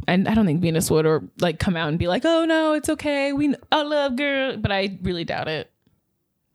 and 0.07 0.27
I 0.27 0.33
don't 0.33 0.45
think 0.45 0.61
Venus 0.61 0.91
would, 0.91 1.05
or 1.05 1.23
like 1.39 1.59
come 1.59 1.75
out 1.77 1.89
and 1.89 1.97
be 1.97 2.07
like, 2.07 2.23
"Oh 2.25 2.45
no, 2.45 2.73
it's 2.73 2.89
okay. 2.89 3.31
We, 3.33 3.55
I 3.71 3.83
love 3.83 4.15
girl," 4.17 4.57
but 4.57 4.71
I 4.71 4.97
really 5.01 5.23
doubt 5.23 5.47
it. 5.47 5.69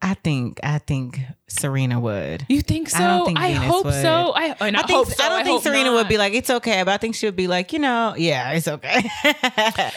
I 0.01 0.13
think 0.13 0.59
I 0.63 0.77
think 0.77 1.19
Serena 1.47 1.99
would. 1.99 2.45
You 2.47 2.61
think 2.61 2.89
so? 2.89 2.99
I 3.03 3.07
don't 3.07 3.25
think 3.25 3.39
I 3.39 3.53
Venus 3.53 3.67
hope 3.67 3.85
would. 3.85 3.93
so. 4.01 4.31
I, 4.33 4.43
I, 4.45 4.55
I 4.61 4.69
think 4.71 4.89
hope 4.91 5.07
so. 5.07 5.23
I 5.23 5.29
don't 5.29 5.43
think 5.43 5.53
hope 5.55 5.63
Serena 5.63 5.85
not. 5.89 5.93
would 5.95 6.07
be 6.07 6.17
like 6.17 6.33
it's 6.33 6.49
okay, 6.49 6.81
but 6.83 6.91
I 6.93 6.97
think 6.97 7.15
she 7.15 7.25
would 7.25 7.35
be 7.35 7.47
like, 7.47 7.73
you 7.73 7.79
know, 7.79 8.13
yeah, 8.17 8.51
it's 8.51 8.67
okay. 8.67 9.01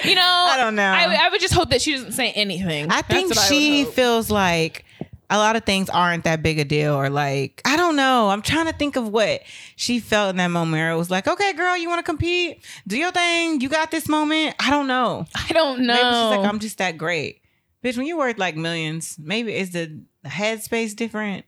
You 0.05 0.15
know, 0.17 0.47
I 0.51 0.57
don't 0.59 0.75
know. 0.75 0.83
I, 0.83 1.27
I 1.27 1.29
would 1.29 1.41
just 1.41 1.55
hope 1.55 1.71
that 1.71 1.81
she 1.83 1.93
doesn't 1.93 2.13
say 2.13 2.33
anything. 2.33 2.87
I 2.91 3.03
That's 3.03 3.09
think 3.09 3.29
what 3.29 3.39
I 3.39 3.43
would 3.43 3.49
she 3.49 3.85
hope. 3.85 3.95
feels 3.95 4.31
like 4.31 4.85
a 5.33 5.39
lot 5.39 5.57
of 5.57 5.65
things 5.65 5.89
aren't 5.89 6.25
that 6.25 6.43
big 6.43 6.59
a 6.59 6.65
deal, 6.65 6.95
or 6.95 7.09
like 7.11 7.63
I 7.65 7.77
don't 7.77 7.97
know. 7.97 8.29
I'm 8.29 8.43
trying 8.43 8.67
to 8.67 8.73
think 8.73 8.97
of 8.97 9.09
what 9.09 9.41
she 9.77 9.99
felt 9.99 10.31
in 10.31 10.37
that 10.37 10.49
moment. 10.49 10.73
Where 10.81 10.93
it 10.93 10.97
was 10.97 11.11
like, 11.11 11.27
okay, 11.27 11.53
girl, 11.55 11.77
you 11.77 11.89
want 11.89 11.99
to 12.01 12.03
compete? 12.05 12.65
Do 12.87 12.99
your 12.99 13.11
thing. 13.11 13.61
You 13.61 13.69
got 13.69 13.91
this 13.91 14.09
moment. 14.09 14.55
I 14.61 14.71
don't 14.71 14.87
know. 14.87 15.27
I 15.35 15.53
don't 15.53 15.81
know. 15.87 15.95
Maybe 15.95 16.05
she's 16.05 16.39
like, 16.39 16.49
I'm 16.49 16.59
just 16.59 16.79
that 16.79 16.99
great, 16.99 17.41
bitch. 17.83 17.97
When 17.97 18.07
you 18.07 18.19
worth 18.19 18.39
like 18.39 18.57
millions, 18.57 19.17
maybe 19.19 19.55
is 19.55 19.71
the 19.73 20.03
headspace 20.27 20.95
different? 20.95 21.47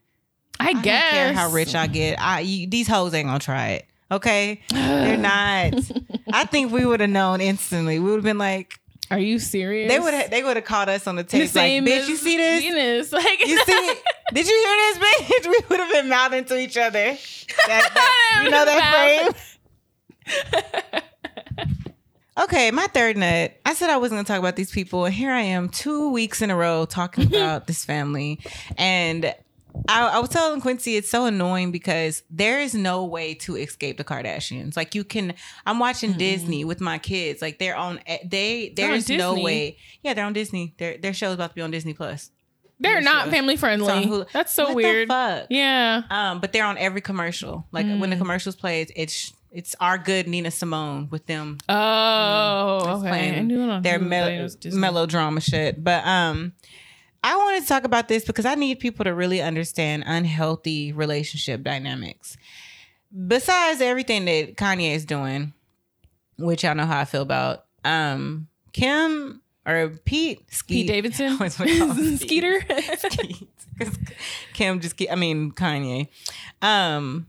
I 0.59 0.69
I 0.69 0.73
guess. 0.73 1.03
don't 1.03 1.11
care 1.11 1.33
how 1.33 1.51
rich 1.51 1.75
I 1.75 1.87
get. 1.87 2.19
I 2.19 2.39
you, 2.39 2.67
these 2.67 2.87
hoes 2.87 3.13
ain't 3.13 3.27
gonna 3.27 3.39
try 3.39 3.67
it. 3.69 3.85
Okay, 4.11 4.61
they're 4.69 5.17
not. 5.17 5.73
I 6.33 6.45
think 6.45 6.71
we 6.71 6.85
would 6.85 7.01
have 7.01 7.09
known 7.09 7.39
instantly. 7.41 7.99
We 7.99 8.09
would 8.09 8.17
have 8.17 8.23
been 8.23 8.37
like, 8.37 8.79
Are 9.11 9.19
you 9.19 9.37
serious? 9.39 9.91
they 9.91 9.99
would 9.99 10.13
have 10.13 10.31
they 10.31 10.43
would 10.43 10.55
have 10.55 10.65
caught 10.65 10.89
us 10.89 11.05
on 11.07 11.15
the 11.15 11.23
the 11.23 11.29
tape. 11.29 11.41
Like, 11.41 11.49
same 11.49 11.85
bitch, 11.85 12.07
you 12.09 12.15
see 12.17 12.37
this? 12.37 12.63
Venus. 12.63 13.11
Like, 13.13 13.39
You 13.45 13.59
see? 13.63 13.93
Did 14.33 14.47
you 14.47 14.65
hear 14.65 14.77
this, 14.77 14.97
bitch? 14.97 15.49
We 15.49 15.57
would 15.69 15.79
have 15.79 15.91
been 15.91 16.09
mouthing 16.09 16.45
to 16.45 16.57
each 16.57 16.75
other. 16.77 17.15
That, 17.67 17.91
that- 17.93 18.41
you 18.43 18.49
know 18.49 18.65
that 18.65 19.33
frame. 20.33 21.01
Okay, 22.37 22.69
my 22.71 22.87
third 22.87 23.15
nut. 23.15 23.53
I 23.65 23.73
said 23.73 23.89
I 23.89 23.95
wasn't 23.97 24.17
gonna 24.17 24.27
talk 24.27 24.39
about 24.39 24.57
these 24.57 24.69
people, 24.71 25.05
and 25.05 25.13
here 25.15 25.31
I 25.31 25.39
am, 25.41 25.69
two 25.69 26.09
weeks 26.11 26.41
in 26.41 26.51
a 26.51 26.55
row 26.55 26.85
talking 26.85 27.27
about 27.27 27.67
this 27.67 27.85
family. 27.85 28.39
And 28.77 29.33
I, 29.87 30.07
I 30.07 30.19
was 30.19 30.29
telling 30.29 30.61
Quincy, 30.61 30.95
it's 30.95 31.09
so 31.09 31.25
annoying 31.25 31.71
because 31.71 32.23
there 32.29 32.59
is 32.59 32.73
no 32.73 33.03
way 33.05 33.33
to 33.35 33.55
escape 33.55 33.97
the 33.97 34.03
Kardashians. 34.03 34.75
Like 34.75 34.95
you 34.95 35.03
can, 35.03 35.33
I'm 35.65 35.79
watching 35.79 36.13
Disney 36.13 36.65
with 36.65 36.81
my 36.81 36.97
kids. 36.97 37.41
Like 37.41 37.59
they're 37.59 37.75
on, 37.75 37.99
eh, 38.07 38.19
they 38.25 38.73
there's 38.75 39.09
no 39.09 39.35
way. 39.35 39.77
Yeah, 40.03 40.13
they're 40.13 40.25
on 40.25 40.33
Disney. 40.33 40.73
Their 40.77 40.97
their 40.97 41.13
show's 41.13 41.33
about 41.35 41.49
to 41.51 41.55
be 41.55 41.61
on 41.61 41.71
Disney 41.71 41.93
Plus. 41.93 42.31
They're 42.79 42.99
not 43.01 43.29
family 43.29 43.55
friendly. 43.55 44.25
That's 44.33 44.51
so 44.53 44.65
What 44.65 44.75
weird. 44.75 45.07
fuck? 45.07 45.47
Yeah. 45.49 46.01
Um, 46.09 46.41
but 46.41 46.51
they're 46.51 46.65
on 46.65 46.77
every 46.77 46.99
commercial. 47.01 47.65
Like 47.71 47.85
when 47.85 47.99
Mm. 48.01 48.09
the 48.09 48.17
commercials 48.17 48.55
play, 48.55 48.85
it's 48.95 49.33
it's, 49.51 49.73
our 49.79 49.97
good 49.97 50.27
Nina 50.27 50.51
Simone 50.51 51.07
with 51.09 51.25
them. 51.27 51.57
Oh, 51.69 52.77
It's 52.79 52.87
okay. 52.99 53.07
playing 53.07 53.35
I 53.35 53.41
knew 53.43 53.63
it 53.63 53.69
on 53.69 53.81
their 53.83 53.99
mel- 53.99 54.49
melodrama 54.73 55.39
shit. 55.39 55.81
But 55.81 56.05
um, 56.05 56.51
I 57.25 57.35
wanted 57.37 57.61
to 57.63 57.67
talk 57.67 57.85
about 57.85 58.07
this 58.07 58.23
because 58.23 58.45
I 58.45 58.53
need 58.53 58.79
people 58.79 59.03
to 59.03 59.11
really 59.11 59.41
understand 59.41 60.03
unhealthy 60.05 60.93
relationship 60.93 61.63
dynamics. 61.63 62.37
Besides 63.27 63.81
everything 63.81 64.25
that 64.25 64.57
Kanye 64.57 64.93
is 64.93 65.05
doing, 65.05 65.51
which 66.37 66.63
I 66.63 66.73
know 66.73 66.85
how 66.85 66.99
I 66.99 67.05
feel 67.05 67.23
about, 67.23 67.65
um, 67.83 68.47
Kim 68.73 69.41
or 69.65 69.89
Pete, 70.05 70.53
Skeet, 70.53 70.85
Pete 70.85 70.87
Davidson, 70.87 71.29
I 71.29 71.33
always 71.33 71.57
wanna 71.57 71.77
call 71.79 71.93
him 71.93 72.17
Pete. 72.19 72.21
Skeeter. 72.21 72.61
Skeet. 72.99 73.49
Kim 74.53 74.79
just, 74.79 75.01
I 75.09 75.15
mean 75.15 75.51
Kanye. 75.51 76.09
Um, 76.61 77.25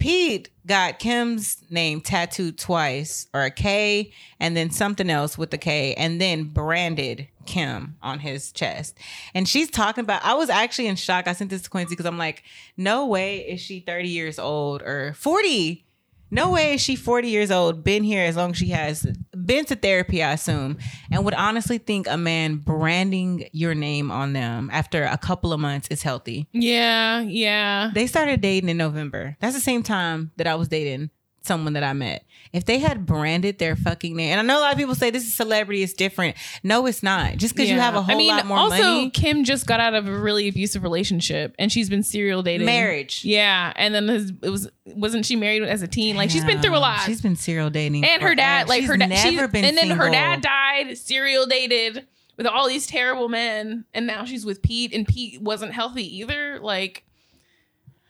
Pete 0.00 0.48
got 0.66 0.98
Kim's 0.98 1.62
name 1.70 2.00
tattooed 2.00 2.58
twice, 2.58 3.28
or 3.32 3.42
a 3.42 3.50
K, 3.50 4.12
and 4.40 4.56
then 4.56 4.70
something 4.70 5.10
else 5.10 5.38
with 5.38 5.50
the 5.50 5.58
K, 5.58 5.94
and 5.94 6.20
then 6.20 6.44
branded 6.44 7.28
Kim 7.46 7.96
on 8.02 8.20
his 8.20 8.50
chest. 8.50 8.98
And 9.34 9.46
she's 9.46 9.70
talking 9.70 10.02
about. 10.02 10.24
I 10.24 10.34
was 10.34 10.48
actually 10.48 10.88
in 10.88 10.96
shock. 10.96 11.28
I 11.28 11.34
sent 11.34 11.50
this 11.50 11.62
to 11.62 11.70
Quincy 11.70 11.90
because 11.90 12.06
I'm 12.06 12.18
like, 12.18 12.42
no 12.76 13.06
way 13.06 13.38
is 13.40 13.60
she 13.60 13.80
30 13.80 14.08
years 14.08 14.38
old 14.38 14.82
or 14.82 15.12
40. 15.14 15.84
No 16.30 16.50
way 16.50 16.74
is 16.74 16.80
she 16.80 16.96
40 16.96 17.28
years 17.28 17.50
old, 17.50 17.82
been 17.82 18.04
here 18.04 18.24
as 18.24 18.36
long 18.36 18.52
as 18.52 18.56
she 18.56 18.68
has, 18.68 19.06
been 19.34 19.64
to 19.66 19.74
therapy, 19.74 20.22
I 20.22 20.32
assume, 20.32 20.78
and 21.10 21.24
would 21.24 21.34
honestly 21.34 21.78
think 21.78 22.06
a 22.08 22.16
man 22.16 22.56
branding 22.56 23.48
your 23.52 23.74
name 23.74 24.10
on 24.10 24.32
them 24.32 24.70
after 24.72 25.04
a 25.04 25.18
couple 25.18 25.52
of 25.52 25.60
months 25.60 25.88
is 25.88 26.02
healthy. 26.02 26.48
Yeah, 26.52 27.20
yeah. 27.20 27.90
They 27.94 28.06
started 28.06 28.40
dating 28.40 28.68
in 28.68 28.76
November. 28.76 29.36
That's 29.40 29.54
the 29.54 29.60
same 29.60 29.82
time 29.82 30.30
that 30.36 30.46
I 30.46 30.54
was 30.54 30.68
dating 30.68 31.10
someone 31.42 31.72
that 31.74 31.82
I 31.82 31.92
met. 31.92 32.24
If 32.52 32.64
they 32.64 32.78
had 32.80 33.06
branded 33.06 33.58
their 33.58 33.76
fucking 33.76 34.16
name, 34.16 34.32
and 34.32 34.40
I 34.40 34.42
know 34.42 34.58
a 34.58 34.62
lot 34.62 34.72
of 34.72 34.78
people 34.78 34.94
say 34.94 35.10
this 35.10 35.24
is 35.24 35.32
celebrity, 35.34 35.82
it's 35.82 35.92
different. 35.92 36.36
No, 36.64 36.86
it's 36.86 37.02
not. 37.02 37.36
Just 37.36 37.54
because 37.54 37.70
you 37.70 37.78
have 37.78 37.94
a 37.94 38.02
whole 38.02 38.14
I 38.14 38.18
mean, 38.18 38.28
lot 38.28 38.44
more 38.46 38.56
money. 38.56 38.72
also, 38.82 38.82
money. 38.94 39.10
Kim 39.10 39.44
just 39.44 39.66
got 39.66 39.78
out 39.78 39.94
of 39.94 40.08
a 40.08 40.12
really 40.18 40.48
abusive 40.48 40.82
relationship, 40.82 41.54
and 41.58 41.70
she's 41.70 41.88
been 41.88 42.02
serial 42.02 42.42
dating. 42.42 42.66
Marriage. 42.66 43.24
Yeah, 43.24 43.72
and 43.76 43.94
then 43.94 44.08
his, 44.08 44.32
it 44.42 44.50
was 44.50 44.68
wasn't 44.86 45.24
she 45.26 45.36
married 45.36 45.62
as 45.62 45.82
a 45.82 45.88
teen? 45.88 46.16
Like 46.16 46.30
she's 46.30 46.44
been 46.44 46.60
through 46.60 46.76
a 46.76 46.78
lot. 46.78 47.00
She's 47.02 47.22
been 47.22 47.36
serial 47.36 47.70
dating. 47.70 48.04
and 48.04 48.20
her 48.22 48.34
dad, 48.34 48.68
like 48.68 48.84
her 48.84 48.96
dad, 48.96 49.10
never 49.10 49.28
she's- 49.30 49.50
been 49.50 49.64
and 49.64 49.76
then 49.76 49.90
her 49.90 50.10
dad 50.10 50.40
died, 50.42 50.98
serial 50.98 51.46
dated 51.46 52.06
with 52.36 52.46
all 52.46 52.66
these 52.68 52.86
terrible 52.86 53.28
men, 53.28 53.84
and 53.94 54.06
now 54.06 54.24
she's 54.24 54.44
with 54.44 54.60
Pete, 54.62 54.92
and 54.94 55.06
Pete 55.06 55.40
wasn't 55.40 55.72
healthy 55.72 56.18
either. 56.18 56.58
Like, 56.60 57.04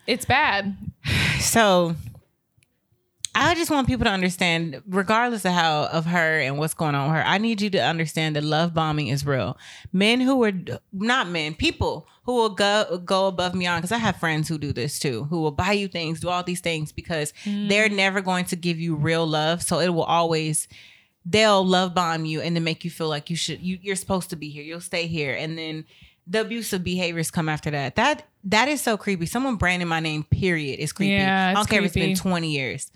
it's 0.07 0.25
bad. 0.25 0.77
So 1.40 1.97
I 3.35 3.55
just 3.55 3.71
want 3.71 3.87
people 3.87 4.05
to 4.05 4.11
understand, 4.11 4.83
regardless 4.88 5.45
of 5.45 5.53
how 5.53 5.85
of 5.85 6.07
her 6.07 6.40
and 6.40 6.59
what's 6.59 6.75
going 6.75 6.95
on 6.95 7.09
with 7.09 7.16
her, 7.16 7.27
I 7.27 7.38
need 7.38 7.61
you 7.61 7.71
to 7.71 7.79
understand 7.79 8.37
that 8.37 8.43
love 8.43 8.75
bombing 8.75 9.09
is 9.09 9.25
real. 9.25 9.57
Men 9.93 10.21
who 10.21 10.43
are 10.43 10.53
not 10.93 11.29
men, 11.29 11.55
people 11.55 12.09
who 12.25 12.35
will 12.35 12.51
go 12.51 13.01
go 13.05 13.29
above 13.29 13.53
and 13.53 13.61
beyond. 13.61 13.83
Because 13.83 13.93
I 13.93 13.99
have 13.99 14.16
friends 14.16 14.49
who 14.49 14.59
do 14.59 14.73
this 14.73 14.99
too, 14.99 15.25
who 15.25 15.40
will 15.40 15.53
buy 15.53 15.73
you 15.73 15.87
things, 15.87 16.21
do 16.21 16.29
all 16.29 16.43
these 16.43 16.61
things 16.61 16.90
because 16.93 17.33
mm. 17.45 17.69
they're 17.69 17.88
never 17.88 18.21
going 18.21 18.47
to 18.47 18.57
give 18.57 18.81
you 18.81 18.97
real 18.97 19.27
love. 19.27 19.62
So 19.62 19.79
it 19.79 19.90
will 19.90 20.03
always 20.03 20.66
they'll 21.25 21.64
love 21.64 21.95
bomb 21.95 22.25
you 22.25 22.40
and 22.40 22.57
then 22.57 22.64
make 22.64 22.85
you 22.85 22.90
feel 22.90 23.09
like 23.09 23.31
you 23.31 23.37
should 23.37 23.61
you, 23.61 23.79
you're 23.81 23.97
supposed 23.97 24.31
to 24.31 24.37
be 24.37 24.51
here. 24.51 24.64
You'll 24.64 24.81
stay 24.81 25.07
here, 25.07 25.35
and 25.35 25.57
then 25.57 25.85
the 26.27 26.40
abusive 26.40 26.83
behaviors 26.83 27.31
come 27.31 27.49
after 27.49 27.71
that. 27.71 27.95
That 27.95 28.27
that 28.45 28.69
is 28.69 28.81
so 28.81 28.97
creepy. 28.97 29.27
Someone 29.27 29.57
branding 29.57 29.88
my 29.88 30.01
name, 30.01 30.25
period, 30.25 30.81
is 30.81 30.93
creepy. 30.93 31.12
Yeah, 31.12 31.51
I 31.51 31.55
don't 31.55 31.69
care 31.69 31.81
if 31.81 31.87
it's 31.87 31.95
been 31.95 32.16
20 32.16 32.51
years. 32.51 32.90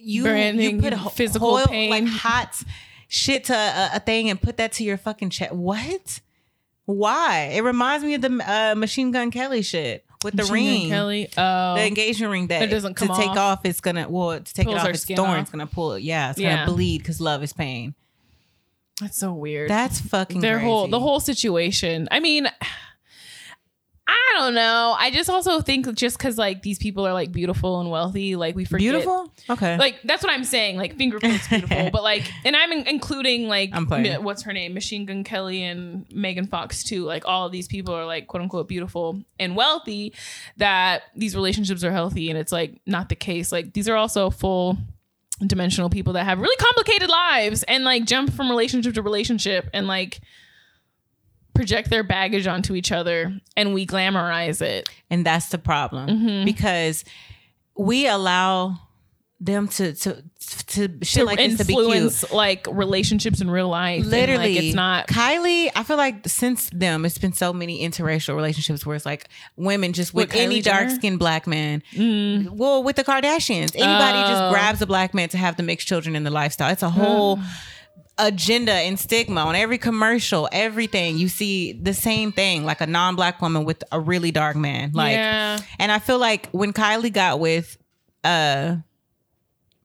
You 0.00 0.22
Branding, 0.24 0.76
you 0.76 0.82
put 0.82 0.92
ho- 0.94 1.08
physical 1.10 1.50
oil, 1.50 1.66
pain. 1.66 1.90
like 1.90 2.06
hot 2.06 2.62
shit 3.08 3.44
to 3.44 3.54
a, 3.54 3.90
a 3.96 4.00
thing 4.00 4.30
and 4.30 4.40
put 4.40 4.56
that 4.56 4.72
to 4.72 4.84
your 4.84 4.96
fucking 4.96 5.30
chest. 5.30 5.52
What? 5.54 6.20
Why? 6.86 7.52
It 7.54 7.62
reminds 7.62 8.04
me 8.04 8.14
of 8.14 8.22
the 8.22 8.42
uh, 8.44 8.74
Machine 8.74 9.12
Gun 9.12 9.30
Kelly 9.30 9.62
shit 9.62 10.04
with 10.24 10.34
the 10.34 10.42
Machine 10.42 10.90
Gun 10.90 11.06
ring. 11.08 11.28
Kelly. 11.28 11.28
Oh, 11.36 11.74
The 11.76 11.86
engagement 11.86 12.32
ring 12.32 12.46
that 12.48 12.62
It 12.62 12.66
doesn't 12.68 12.94
come 12.94 13.08
to 13.08 13.14
come 13.14 13.20
take 13.22 13.30
off. 13.30 13.58
off. 13.60 13.64
It's 13.64 13.80
gonna 13.80 14.08
well 14.08 14.40
to 14.40 14.54
take 14.54 14.66
Pulls 14.66 14.76
it 14.76 14.80
off. 14.80 14.88
It's 14.88 15.04
thorn. 15.04 15.30
off. 15.30 15.38
It's 15.42 15.50
gonna 15.50 15.66
pull 15.66 15.92
it. 15.92 16.02
Yeah, 16.02 16.30
it's 16.30 16.38
Yeah. 16.40 16.64
gonna 16.64 16.72
bleed 16.72 16.98
because 16.98 17.20
love 17.20 17.42
is 17.44 17.52
pain. 17.52 17.94
that's 19.00 19.16
so 19.18 19.32
weird. 19.32 19.70
That's 19.70 20.00
fucking 20.00 20.40
their 20.40 20.58
whole 20.58 20.88
the 20.88 21.00
whole 21.00 21.20
situation. 21.20 22.08
I 22.10 22.18
mean, 22.20 22.48
I 24.06 24.34
don't 24.38 24.54
know. 24.54 24.96
I 24.98 25.10
just 25.10 25.30
also 25.30 25.60
think 25.60 25.92
just 25.94 26.18
because 26.18 26.36
like 26.36 26.62
these 26.62 26.78
people 26.78 27.06
are 27.06 27.12
like 27.12 27.30
beautiful 27.32 27.80
and 27.80 27.90
wealthy, 27.90 28.34
like 28.34 28.56
we 28.56 28.64
forget. 28.64 28.80
beautiful. 28.80 29.32
Okay, 29.48 29.78
Like 29.78 30.00
that's 30.04 30.22
what 30.24 30.32
I'm 30.32 30.42
saying. 30.44 30.76
Like 30.76 30.96
finger 30.96 31.20
quotes 31.20 31.46
beautiful, 31.48 31.90
but 31.92 32.02
like, 32.02 32.24
and 32.44 32.56
I'm 32.56 32.72
in- 32.72 32.86
including 32.88 33.46
like 33.48 33.70
I'm 33.72 33.86
playing. 33.86 34.22
What's 34.24 34.42
her 34.42 34.52
name, 34.52 34.74
Machine 34.74 35.06
Gun 35.06 35.22
Kelly 35.22 35.62
and 35.62 36.04
Megan 36.12 36.46
Fox 36.46 36.82
too. 36.82 37.04
Like 37.04 37.26
all 37.26 37.46
of 37.46 37.52
these 37.52 37.68
people 37.68 37.94
are 37.94 38.04
like 38.06 38.26
quote 38.26 38.42
unquote 38.42 38.68
beautiful 38.68 39.22
and 39.38 39.54
wealthy. 39.54 40.14
That 40.56 41.02
these 41.14 41.36
relationships 41.36 41.84
are 41.84 41.92
healthy, 41.92 42.28
and 42.30 42.38
it's 42.38 42.52
like 42.52 42.80
not 42.86 43.08
the 43.08 43.16
case. 43.16 43.52
Like 43.52 43.72
these 43.72 43.88
are 43.88 43.96
also 43.96 44.30
full 44.30 44.78
dimensional 45.46 45.90
people 45.90 46.12
that 46.14 46.24
have 46.24 46.38
really 46.40 46.56
complicated 46.56 47.08
lives 47.08 47.62
and 47.64 47.84
like 47.84 48.04
jump 48.04 48.32
from 48.32 48.48
relationship 48.48 48.94
to 48.94 49.02
relationship 49.02 49.68
and 49.72 49.86
like 49.86 50.20
project 51.54 51.90
their 51.90 52.02
baggage 52.02 52.46
onto 52.46 52.74
each 52.74 52.90
other 52.92 53.38
and 53.56 53.74
we 53.74 53.86
glamorize 53.86 54.62
it. 54.62 54.88
and 55.10 55.24
that's 55.26 55.48
the 55.50 55.58
problem 55.58 56.08
Mhm. 56.08 56.44
because 56.44 57.04
we 57.76 58.06
allow 58.06 58.78
them 59.40 59.66
to 59.66 59.92
to 59.94 60.22
to 60.68 60.88
shit 61.02 61.20
to 61.20 61.24
like 61.24 61.36
this 61.38 61.58
to 61.58 61.64
be 61.64 61.74
cute. 61.74 61.84
influence 61.86 62.30
like 62.32 62.64
relationships 62.70 63.40
in 63.40 63.50
real 63.50 63.68
life. 63.68 64.04
Literally, 64.06 64.54
like, 64.54 64.64
it's 64.64 64.74
not. 64.74 65.08
Kylie. 65.08 65.68
I 65.74 65.82
feel 65.82 65.96
like 65.96 66.28
since 66.28 66.70
them, 66.70 67.04
it's 67.04 67.18
been 67.18 67.32
so 67.32 67.52
many 67.52 67.80
interracial 67.86 68.36
relationships 68.36 68.86
where 68.86 68.94
it's 68.94 69.04
like 69.04 69.28
women 69.56 69.92
just 69.94 70.14
with 70.14 70.28
With 70.32 70.36
any 70.40 70.60
dark 70.62 70.90
skinned 70.90 71.18
black 71.18 71.48
man. 71.48 71.82
Mm, 71.94 72.50
Well, 72.50 72.84
with 72.84 72.94
the 72.96 73.02
Kardashians, 73.04 73.74
anybody 73.74 74.18
Oh. 74.18 74.28
just 74.30 74.52
grabs 74.52 74.80
a 74.80 74.86
black 74.86 75.12
man 75.12 75.28
to 75.30 75.38
have 75.38 75.56
the 75.56 75.64
mixed 75.64 75.88
children 75.88 76.14
in 76.14 76.22
the 76.22 76.30
lifestyle. 76.30 76.70
It's 76.72 76.84
a 76.84 76.90
whole 76.90 77.40
agenda 78.18 78.72
and 78.72 78.98
stigma 78.98 79.40
on 79.40 79.54
every 79.56 79.78
commercial, 79.78 80.48
everything. 80.52 81.16
You 81.18 81.28
see 81.28 81.72
the 81.72 81.94
same 81.94 82.30
thing, 82.32 82.64
like 82.64 82.80
a 82.80 82.86
non 82.86 83.16
black 83.16 83.40
woman 83.42 83.64
with 83.64 83.82
a 83.90 83.98
really 84.00 84.30
dark 84.30 84.56
man. 84.56 84.92
Like, 84.92 85.14
yeah, 85.14 85.58
and 85.78 85.90
I 85.90 85.98
feel 85.98 86.18
like 86.18 86.48
when 86.50 86.72
Kylie 86.72 87.12
got 87.12 87.40
with 87.40 87.76
uh 88.24 88.76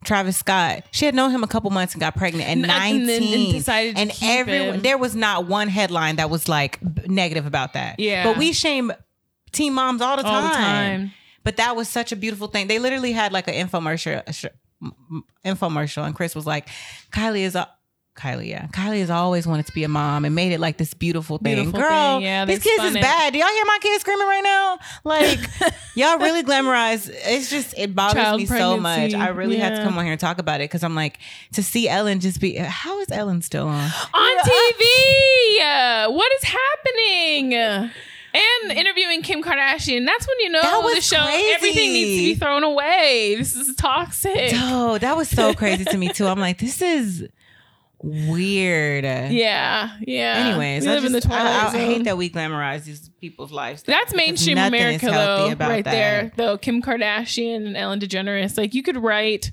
Travis 0.04 0.38
Scott, 0.38 0.84
she 0.92 1.06
had 1.06 1.16
known 1.16 1.32
him 1.32 1.44
a 1.44 1.48
couple 1.48 1.70
months 1.72 1.94
and 1.94 2.00
got 2.00 2.16
pregnant 2.16 2.46
at 2.48 2.52
And- 2.54 2.66
and 2.66 3.08
19. 3.08 3.63
then- 3.63 3.63
and 3.76 3.98
and 3.98 4.12
keep 4.12 4.30
everyone 4.30 4.76
him. 4.76 4.82
there 4.82 4.98
was 4.98 5.16
not 5.16 5.48
one 5.48 5.68
headline 5.70 6.18
that 6.18 6.30
was 6.30 6.48
like 6.48 6.80
negative 7.08 7.46
about 7.46 7.74
that. 7.74 8.00
Yeah. 8.00 8.24
But 8.24 8.38
we 8.38 8.54
shame 8.54 8.92
teen 9.52 9.74
moms 9.74 10.02
all 10.02 10.16
the 10.18 10.24
time. 10.24 10.34
all 10.34 10.42
the 10.50 10.56
time. 10.56 11.13
But 11.44 11.58
that 11.58 11.76
was 11.76 11.88
such 11.90 12.12
a 12.12 12.16
beautiful 12.16 12.48
thing. 12.48 12.68
They 12.68 12.78
literally 12.80 13.12
had 13.13 13.32
like 13.34 13.48
an 13.48 13.56
infomercial 13.56 14.22
a 14.28 14.34
sh- 14.34 14.46
m- 14.84 14.94
m- 15.10 15.24
infomercial 15.46 16.06
and 16.06 16.13
Kris 16.16 16.36
was 16.36 16.46
like, 16.46 16.68
Kylie 17.12 17.40
is 17.42 17.56
a 17.56 17.68
Kylie, 18.17 18.47
yeah. 18.47 18.67
Kylie 18.67 18.99
has 18.99 19.10
always 19.10 19.45
wanted 19.45 19.67
to 19.67 19.71
be 19.73 19.84
a 19.84 19.88
mom 19.88 20.25
and 20.25 20.34
made 20.34 20.51
it 20.51 20.60
like 20.60 20.77
this 20.77 20.93
beautiful 20.93 21.38
thing. 21.38 21.56
Beautiful 21.56 21.80
Girl, 21.80 22.17
thing, 22.17 22.23
yeah, 22.23 22.45
these 22.45 22.63
kids 22.63 22.84
is 22.84 22.95
it. 22.95 23.01
bad. 23.01 23.32
Do 23.34 23.39
y'all 23.39 23.47
hear 23.47 23.65
my 23.65 23.77
kids 23.82 24.01
screaming 24.01 24.25
right 24.27 24.41
now? 24.43 24.80
Like, 25.03 25.39
y'all 25.95 26.17
really 26.17 26.43
glamorize. 26.43 27.10
It's 27.13 27.49
just, 27.49 27.73
it 27.77 27.93
bothers 27.95 28.21
Child 28.23 28.39
me 28.41 28.45
so 28.47 28.77
much. 28.77 29.13
I 29.13 29.27
really 29.30 29.58
had 29.58 29.75
to 29.77 29.84
come 29.84 29.97
on 29.97 30.03
here 30.03 30.13
and 30.13 30.19
talk 30.19 30.39
about 30.39 30.60
it 30.62 30.65
because 30.65 30.84
I'm 30.84 30.95
like, 30.95 31.19
to 31.53 31.62
see 31.63 31.88
Ellen 31.88 32.19
just 32.19 32.41
be, 32.41 32.56
how 32.56 32.99
is 33.01 33.12
Ellen 33.12 33.41
still 33.41 33.67
on? 33.67 33.84
on 34.13 34.38
TV. 34.39 35.62
Uh, 35.62 36.12
what 36.12 36.32
is 36.34 36.43
happening? 36.43 37.53
And 37.53 38.71
interviewing 38.71 39.21
Kim 39.23 39.41
Kardashian. 39.41 40.06
That's 40.06 40.27
when 40.27 40.39
you 40.41 40.49
know 40.49 40.62
That 40.62 40.84
was 40.84 40.95
the 40.95 41.01
show. 41.01 41.23
crazy. 41.23 41.53
Everything 41.53 41.93
needs 41.93 42.21
to 42.21 42.25
be 42.25 42.36
thrown 42.36 42.63
away. 42.63 43.36
This 43.38 43.56
is 43.56 43.75
toxic. 43.75 44.51
Oh, 44.53 44.97
that 44.99 45.15
was 45.17 45.27
so 45.30 45.53
crazy 45.53 45.86
to 45.86 45.97
me 45.97 46.10
too. 46.10 46.27
I'm 46.27 46.39
like, 46.39 46.60
this 46.60 46.82
is 46.82 47.27
weird. 48.08 49.04
Yeah, 49.04 49.96
yeah. 50.02 50.48
Anyways, 50.48 50.84
we 50.86 50.91
I, 50.91 50.96
live 50.96 51.06
in 51.06 51.12
the 51.12 51.20
just- 51.22 51.32
I- 51.32 51.38
twilight 51.41 51.63
I, 51.63 51.72
zone. 51.72 51.82
hate 51.82 52.04
that 52.06 52.17
we 52.17 52.30
glamorize 52.30 52.84
these 52.86 53.10
people's 53.22 53.52
lives. 53.52 53.84
That's 53.84 54.13
mainstream 54.13 54.58
America, 54.58 55.08
though, 55.08 55.52
about 55.52 55.70
right 55.70 55.84
that. 55.86 55.91
there. 55.91 56.32
Though 56.36 56.58
Kim 56.58 56.82
Kardashian 56.82 57.65
and 57.67 57.78
Ellen 57.78 58.00
DeGeneres, 58.00 58.58
like 58.58 58.74
you 58.74 58.84
could 58.84 58.98
write 58.98 59.52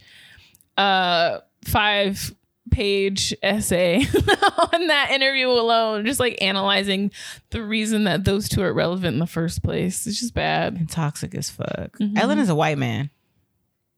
a 0.77 1.41
five 1.65 2.35
page 2.71 3.33
essay 3.43 3.99
on 4.73 4.87
that 4.89 5.11
interview 5.13 5.49
alone, 5.49 6.05
just 6.07 6.19
like 6.19 6.37
analyzing 6.43 7.11
the 7.51 7.63
reason 7.63 8.05
that 8.05 8.25
those 8.25 8.49
two 8.49 8.63
are 8.63 8.73
relevant 8.73 9.15
in 9.15 9.19
the 9.21 9.27
first 9.27 9.63
place. 9.63 10.07
It's 10.07 10.19
just 10.19 10.35
bad. 10.35 10.75
and 10.75 10.89
toxic 10.91 11.35
as 11.35 11.51
fuck. 11.51 11.97
Mhm. 12.01 12.19
Ellen 12.19 12.39
is 12.39 12.49
a 12.49 12.55
white 12.55 12.79
man. 12.79 13.11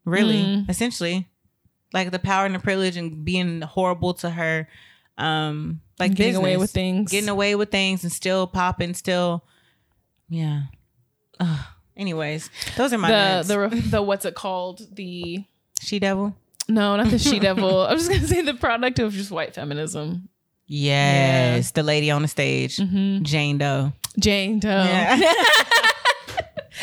Really, 0.05 0.41
Mm. 0.43 0.69
essentially. 0.69 1.27
Like 1.93 2.11
the 2.11 2.19
power 2.19 2.45
and 2.45 2.53
the 2.55 2.59
privilege 2.59 2.97
and 2.97 3.23
being 3.23 3.61
horrible 3.61 4.13
to 4.15 4.29
her 4.29 4.67
um 5.17 5.81
like 5.99 6.13
getting 6.13 6.35
away 6.35 6.57
with 6.57 6.69
things. 6.71 7.11
Getting 7.11 7.29
away 7.29 7.55
with 7.55 7.71
things 7.71 8.03
and 8.03 8.11
still 8.11 8.45
popping, 8.47 8.93
still 8.93 9.43
yeah. 10.29 10.63
Ugh. 11.39 11.59
Anyways, 11.95 12.49
those 12.75 12.93
are 12.93 12.97
my 12.99 13.09
the 13.41 13.43
the 13.47 13.59
re- 13.59 13.79
the 13.89 14.01
what's 14.01 14.25
it 14.25 14.35
called? 14.35 14.85
The 14.95 15.43
she 15.81 15.97
devil. 15.99 16.35
no, 16.67 16.95
not 16.97 17.09
the 17.09 17.17
she 17.29 17.39
devil. 17.39 17.81
I 17.81 17.93
was 17.93 18.07
just 18.07 18.11
gonna 18.15 18.27
say 18.27 18.41
the 18.43 18.53
product 18.53 18.99
of 18.99 19.13
just 19.13 19.31
white 19.31 19.55
feminism. 19.55 20.29
Yes, 20.67 21.71
the 21.71 21.81
lady 21.81 22.11
on 22.11 22.21
the 22.21 22.27
stage, 22.27 22.75
Mm-hmm. 22.77 23.23
Jane 23.23 23.57
Doe. 23.57 23.93
Jane 24.19 24.59
Doe. 24.59 24.67
Yeah. 24.69 25.17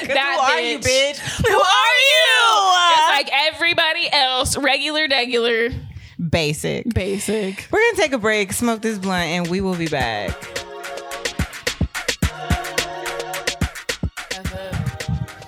That 0.02 0.36
who 0.36 0.52
are 0.52 0.60
you, 0.60 0.78
bitch. 0.78 1.14
bitch? 1.14 1.46
Who 1.46 1.60
are 1.60 1.98
you? 2.10 2.96
Just 2.96 3.08
like 3.08 3.30
everybody 3.32 4.08
else, 4.12 4.56
regular, 4.56 5.06
regular, 5.08 5.70
Basic. 6.30 6.92
basic. 6.92 7.68
We're 7.70 7.80
gonna 7.80 8.02
take 8.02 8.12
a 8.12 8.18
break, 8.18 8.52
smoke 8.52 8.82
this 8.82 8.98
blunt, 8.98 9.30
and 9.30 9.48
we 9.48 9.60
will 9.60 9.76
be 9.76 9.88
back. 9.88 10.32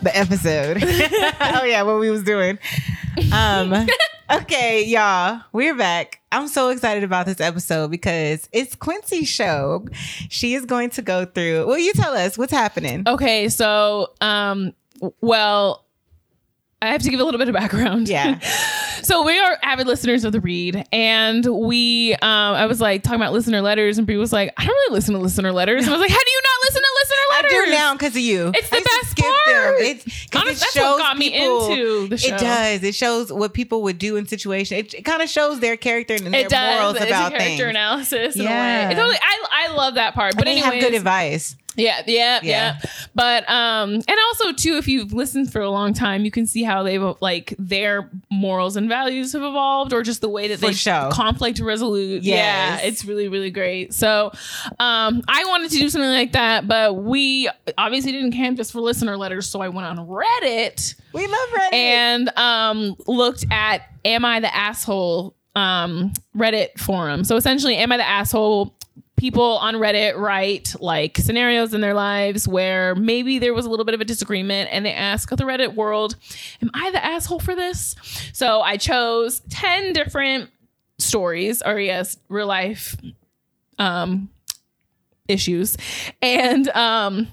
the 0.07 0.17
episode. 0.17 0.79
oh 0.83 1.65
yeah, 1.65 1.83
what 1.83 1.99
we 1.99 2.11
was 2.11 2.23
doing. 2.23 2.59
Um 3.33 3.87
okay, 4.31 4.85
y'all, 4.85 5.41
we're 5.53 5.75
back. 5.75 6.16
I'm 6.33 6.49
so 6.49 6.71
excited 6.71 7.05
about 7.05 7.27
this 7.27 7.41
episode 7.41 7.91
because 7.91 8.49
it's 8.53 8.75
Quincy's 8.75 9.29
show. 9.29 9.87
She 10.29 10.55
is 10.55 10.65
going 10.65 10.91
to 10.91 11.03
go 11.03 11.25
through. 11.25 11.67
Well, 11.67 11.79
you 11.79 11.93
tell 11.93 12.15
us 12.15 12.37
what's 12.37 12.53
happening. 12.53 13.05
Okay, 13.07 13.49
so 13.49 14.13
um 14.21 14.73
well 15.21 15.87
I 16.83 16.89
have 16.89 17.03
to 17.03 17.11
give 17.11 17.21
a 17.21 17.25
little 17.25 17.39
bit 17.39 17.49
of 17.49 17.55
background. 17.55 18.09
Yeah. 18.09 18.39
so 19.03 19.25
we 19.25 19.39
are 19.39 19.59
avid 19.63 19.87
listeners 19.87 20.25
of 20.25 20.33
the 20.33 20.41
read, 20.41 20.85
and 20.93 21.45
we, 21.47 22.13
um, 22.15 22.21
I 22.55 22.67
was 22.67 22.83
like 22.83 23.03
talking 23.03 23.21
about 23.21 23.33
listener 23.33 23.63
letters, 23.63 23.97
and 23.97 24.07
Brie 24.07 24.19
was 24.19 24.33
like, 24.33 24.53
I 24.59 24.67
don't 24.67 24.75
really 24.75 24.95
listen 24.95 25.15
to 25.15 25.21
listener 25.21 25.53
letters. 25.53 25.85
And 25.85 25.91
I 25.91 25.93
was 25.97 26.01
like, 26.03 26.11
How 26.11 26.23
do 26.23 26.31
you 26.31 26.41
not 26.43 26.69
listen 26.69 26.83
I 27.45 27.49
do 27.67 27.71
now 27.71 27.93
because 27.95 28.13
of 28.17 28.23
you. 28.23 28.53
It's 28.55 28.69
the 28.71 28.77
I 28.77 28.79
used 28.79 28.91
to 28.91 28.97
best 29.01 29.11
skip 29.11 29.25
part. 29.45 29.75
It's, 29.81 30.05
'cause 30.31 30.43
Honest- 30.43 30.57
it 30.57 30.61
that's 30.61 30.73
shows 30.73 30.85
what 30.85 30.99
got 30.99 31.19
me 31.19 31.31
people- 31.31 31.71
into 31.71 32.09
the 32.09 32.19
show. 32.19 32.35
It 32.35 32.39
does. 32.39 32.83
It 32.83 32.95
shows 32.95 33.33
what 33.33 33.53
people 33.55 33.83
would 33.83 33.99
do 33.99 34.17
in 34.17 34.27
situations. 34.27 34.81
It, 34.81 34.95
it 34.95 35.03
kind 35.05 35.23
of 35.23 35.29
shows 35.29 35.61
their 35.61 35.77
character 35.77 36.15
and 36.15 36.33
their 36.33 36.49
does. 36.49 36.77
morals 36.79 36.97
it's 36.97 37.07
about 37.07 37.33
a 37.35 37.39
character 37.39 37.57
things. 37.65 37.71
analysis 37.71 38.37
in 38.37 38.43
Yeah. 38.43 38.85
a 38.85 38.87
way. 38.89 38.93
It 38.93 38.97
totally, 38.97 39.17
I, 39.21 39.67
I 39.69 39.75
love 39.75 39.95
that 39.95 40.15
part. 40.15 40.37
But 40.37 40.47
anyway, 40.49 40.67
have 40.67 40.81
good 40.81 40.95
advice. 40.95 41.57
Yeah, 41.77 42.03
yeah, 42.07 42.41
Yeah. 42.43 42.43
yeah, 42.43 42.81
But 43.15 43.49
um 43.51 43.95
and 43.95 44.19
also 44.29 44.53
too 44.53 44.77
if 44.77 44.89
you've 44.89 45.13
listened 45.13 45.53
for 45.53 45.61
a 45.61 45.71
long 45.71 45.93
time, 45.95 46.25
you 46.25 46.31
can 46.31 46.47
see 46.47 46.63
how 46.63 46.83
they've 46.83 47.03
like 47.21 47.55
their 47.59 48.11
morals 48.31 48.77
and 48.77 48.89
values 48.89 49.33
have 49.33 49.43
evolved 49.43 49.93
or 49.93 50.03
just 50.03 50.21
the 50.21 50.29
way 50.29 50.49
that 50.49 50.59
For 50.61 50.67
they 50.67 50.73
sure. 50.73 51.11
conflict 51.13 51.61
resolute. 51.61 52.23
Yes. 52.23 52.81
Yeah, 52.83 52.87
it's 52.89 53.05
really 53.05 53.29
really 53.29 53.51
great. 53.51 53.93
So, 53.95 54.33
um 54.79 55.23
I 55.29 55.45
wanted 55.47 55.71
to 55.71 55.79
do 55.79 55.89
something 55.89 56.11
like 56.11 56.33
that, 56.33 56.67
but 56.69 56.95
we 56.95 57.49
obviously 57.79 58.13
didn't 58.13 58.33
camp 58.33 58.57
just 58.57 58.73
for 58.73 58.81
listener 58.81 59.17
letters, 59.17 59.49
so 59.49 59.61
I 59.61 59.69
went 59.69 59.87
on 59.87 59.99
Reddit 60.07 60.95
We 61.13 61.27
love 61.27 61.49
Reddit. 61.55 61.73
and 61.75 62.29
um 62.39 62.97
looked 63.07 63.45
at 63.51 63.83
am 64.05 64.25
I 64.25 64.41
the 64.41 64.55
asshole 64.55 65.35
um 65.55 66.13
Reddit 66.37 66.79
forum. 66.79 67.25
So 67.25 67.37
essentially 67.37 67.77
am 67.77 67.91
I 67.93 67.97
the 67.97 68.07
asshole 68.07 68.76
people 69.17 69.59
on 69.59 69.75
Reddit 69.75 70.17
write 70.17 70.75
like 70.81 71.17
scenarios 71.19 71.75
in 71.75 71.81
their 71.81 71.95
lives 71.95 72.47
where 72.47 72.95
maybe 72.95 73.39
there 73.39 73.55
was 73.55 73.65
a 73.67 73.71
little 73.71 73.85
bit 73.85 73.95
of 73.95 74.01
a 74.01 74.05
disagreement 74.05 74.69
and 74.73 74.85
they 74.85 74.93
ask 74.93 75.31
the 75.31 75.37
Reddit 75.37 75.75
world, 75.75 76.17
am 76.63 76.71
I 76.75 76.91
the 76.91 77.05
asshole 77.05 77.41
for 77.41 77.55
this? 77.55 77.95
So 78.33 78.61
I 78.61 78.77
chose 78.77 79.41
10 79.51 79.93
different 79.93 80.51
stories 80.99 81.63
or 81.65 81.79
yes, 81.81 82.17
real 82.29 82.47
life 82.47 82.97
um 83.79 84.29
issues. 85.29 85.77
And 86.23 86.69
um 86.69 87.29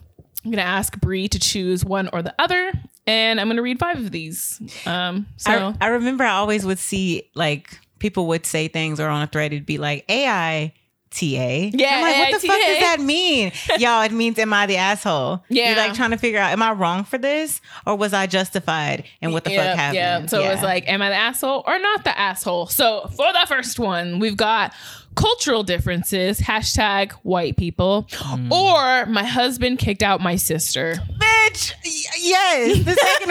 I'm 0.45 0.51
gonna 0.51 0.63
ask 0.63 0.99
Brie 0.99 1.27
to 1.29 1.39
choose 1.39 1.85
one 1.85 2.09
or 2.11 2.21
the 2.21 2.35
other, 2.37 2.73
and 3.07 3.39
I'm 3.39 3.47
gonna 3.47 3.61
read 3.61 3.79
five 3.79 3.97
of 3.97 4.11
these. 4.11 4.61
Um, 4.85 5.25
so 5.37 5.51
I, 5.51 5.85
I 5.85 5.87
remember 5.87 6.25
I 6.25 6.31
always 6.31 6.65
would 6.65 6.79
see 6.79 7.29
like 7.33 7.79
people 7.99 8.27
would 8.27 8.45
say 8.45 8.67
things 8.67 8.99
or 8.99 9.07
on 9.07 9.21
a 9.21 9.27
thread 9.27 9.53
it'd 9.53 9.65
be 9.65 9.77
like 9.77 10.05
AI. 10.09 10.73
TA. 11.13 11.25
Yeah, 11.25 11.95
I'm 11.95 12.01
like, 12.01 12.17
what 12.31 12.41
the 12.41 12.47
fuck 12.47 12.59
does 12.59 12.79
that 12.79 12.99
mean? 12.99 13.51
Y'all, 13.77 14.01
it 14.01 14.11
means 14.11 14.37
am 14.39 14.51
I 14.53 14.65
the 14.65 14.77
asshole? 14.77 15.43
Yeah. 15.49 15.69
You're 15.69 15.77
like 15.77 15.93
trying 15.93 16.11
to 16.11 16.17
figure 16.17 16.39
out, 16.39 16.51
am 16.51 16.61
I 16.61 16.71
wrong 16.73 17.03
for 17.03 17.17
this? 17.17 17.61
Or 17.85 17.95
was 17.95 18.13
I 18.13 18.27
justified? 18.27 19.05
And 19.21 19.31
what 19.33 19.43
the 19.43 19.51
yeah, 19.51 19.67
fuck 19.69 19.77
happened? 19.77 19.95
Yeah. 19.95 20.25
So 20.25 20.41
it 20.43 20.49
was 20.49 20.61
like, 20.63 20.87
am 20.89 21.01
I 21.01 21.09
the 21.09 21.15
asshole 21.15 21.63
or 21.67 21.79
not 21.79 22.03
the 22.03 22.17
asshole? 22.17 22.67
So 22.67 23.07
for 23.15 23.27
the 23.31 23.45
first 23.47 23.79
one, 23.79 24.19
we've 24.19 24.37
got 24.37 24.73
cultural 25.15 25.61
differences, 25.63 26.39
hashtag 26.39 27.11
white 27.21 27.55
people, 27.55 28.07
Hmm. 28.11 28.51
or 28.51 29.05
my 29.05 29.23
husband 29.23 29.77
kicked 29.79 30.01
out 30.01 30.21
my 30.21 30.35
sister. 30.35 30.95
bitch. 31.19 31.73
y- 31.85 31.99
Yes, 32.19 32.83
the 32.83 32.95
second 32.95 33.29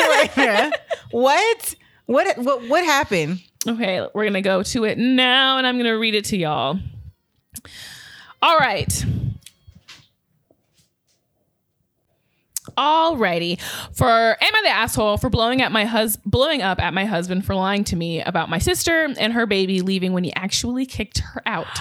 one. 0.71 0.73
what? 1.11 1.75
What? 2.07 2.39
What? 2.39 2.69
What 2.69 2.85
happened? 2.85 3.43
Okay, 3.67 4.07
we're 4.15 4.25
gonna 4.25 4.43
go 4.43 4.63
to 4.65 4.85
it 4.85 4.99
now, 4.99 5.57
and 5.59 5.67
I'm 5.67 5.77
gonna 5.77 5.97
read 5.99 6.15
it 6.15 6.25
to 6.27 6.37
y'all. 6.37 6.79
All 8.43 8.59
right. 8.59 9.05
Alrighty. 12.77 13.61
For 13.93 14.09
am 14.09 14.55
I 14.55 14.61
the 14.65 14.71
asshole 14.71 15.19
for 15.19 15.31
blowing 15.31 15.63
at 15.63 15.71
my 15.71 15.85
hus 15.85 16.17
blowing 16.25 16.61
up 16.61 16.81
at 16.81 16.93
my 16.93 17.05
husband 17.05 17.45
for 17.45 17.55
lying 17.55 17.85
to 17.85 17.97
me 17.97 18.21
about 18.21 18.51
my 18.51 18.59
sister 18.59 19.05
and 19.19 19.33
her 19.33 19.47
baby 19.47 19.81
leaving 19.81 20.13
when 20.13 20.25
he 20.25 20.35
actually 20.35 20.87
kicked 20.87 21.19
her 21.19 21.43
out? 21.47 21.67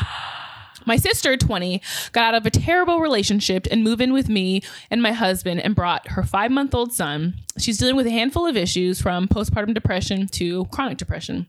My 0.84 0.96
sister, 0.96 1.38
20, 1.38 1.80
got 2.12 2.34
out 2.34 2.42
of 2.42 2.46
a 2.48 2.50
terrible 2.50 3.02
relationship 3.02 3.68
and 3.70 3.84
moved 3.84 4.02
in 4.02 4.14
with 4.14 4.28
me 4.28 4.64
and 4.90 5.00
my 5.00 5.12
husband 5.12 5.62
and 5.62 5.76
brought 5.76 6.08
her 6.08 6.24
five 6.24 6.50
month 6.50 6.74
old 6.74 6.92
son. 6.92 7.36
She's 7.60 7.78
dealing 7.78 7.96
with 7.96 8.08
a 8.08 8.12
handful 8.12 8.48
of 8.48 8.58
issues 8.58 9.00
from 9.00 9.28
postpartum 9.28 9.76
depression 9.76 10.28
to 10.30 10.66
chronic 10.66 10.98
depression. 10.98 11.46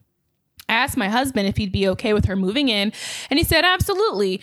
I 0.69 0.75
asked 0.75 0.99
my 0.99 1.09
husband 1.09 1.49
if 1.49 1.57
he'd 1.57 1.73
be 1.73 1.89
okay 1.89 2.13
with 2.13 2.27
her 2.27 2.37
moving 2.37 2.69
in, 2.69 2.93
and 3.31 3.39
he 3.39 3.45
said 3.45 3.65
absolutely. 3.65 4.43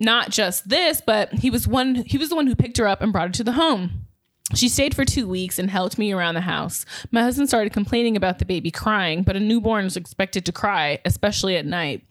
Not 0.00 0.30
just 0.30 0.68
this, 0.68 1.00
but 1.04 1.32
he 1.32 1.50
was 1.50 1.68
one 1.68 1.94
he 1.94 2.18
was 2.18 2.28
the 2.28 2.36
one 2.36 2.46
who 2.46 2.56
picked 2.56 2.78
her 2.78 2.88
up 2.88 3.00
and 3.00 3.12
brought 3.12 3.28
her 3.28 3.34
to 3.34 3.44
the 3.44 3.52
home. 3.52 4.06
She 4.54 4.68
stayed 4.68 4.94
for 4.94 5.04
two 5.04 5.26
weeks 5.26 5.58
and 5.58 5.70
helped 5.70 5.96
me 5.96 6.12
around 6.12 6.34
the 6.34 6.42
house. 6.42 6.84
My 7.10 7.22
husband 7.22 7.48
started 7.48 7.72
complaining 7.72 8.14
about 8.16 8.38
the 8.38 8.44
baby 8.44 8.70
crying, 8.70 9.22
but 9.22 9.36
a 9.36 9.40
newborn 9.40 9.86
is 9.86 9.96
expected 9.96 10.44
to 10.44 10.52
cry, 10.52 11.00
especially 11.04 11.56
at 11.56 11.64
night. 11.64 12.04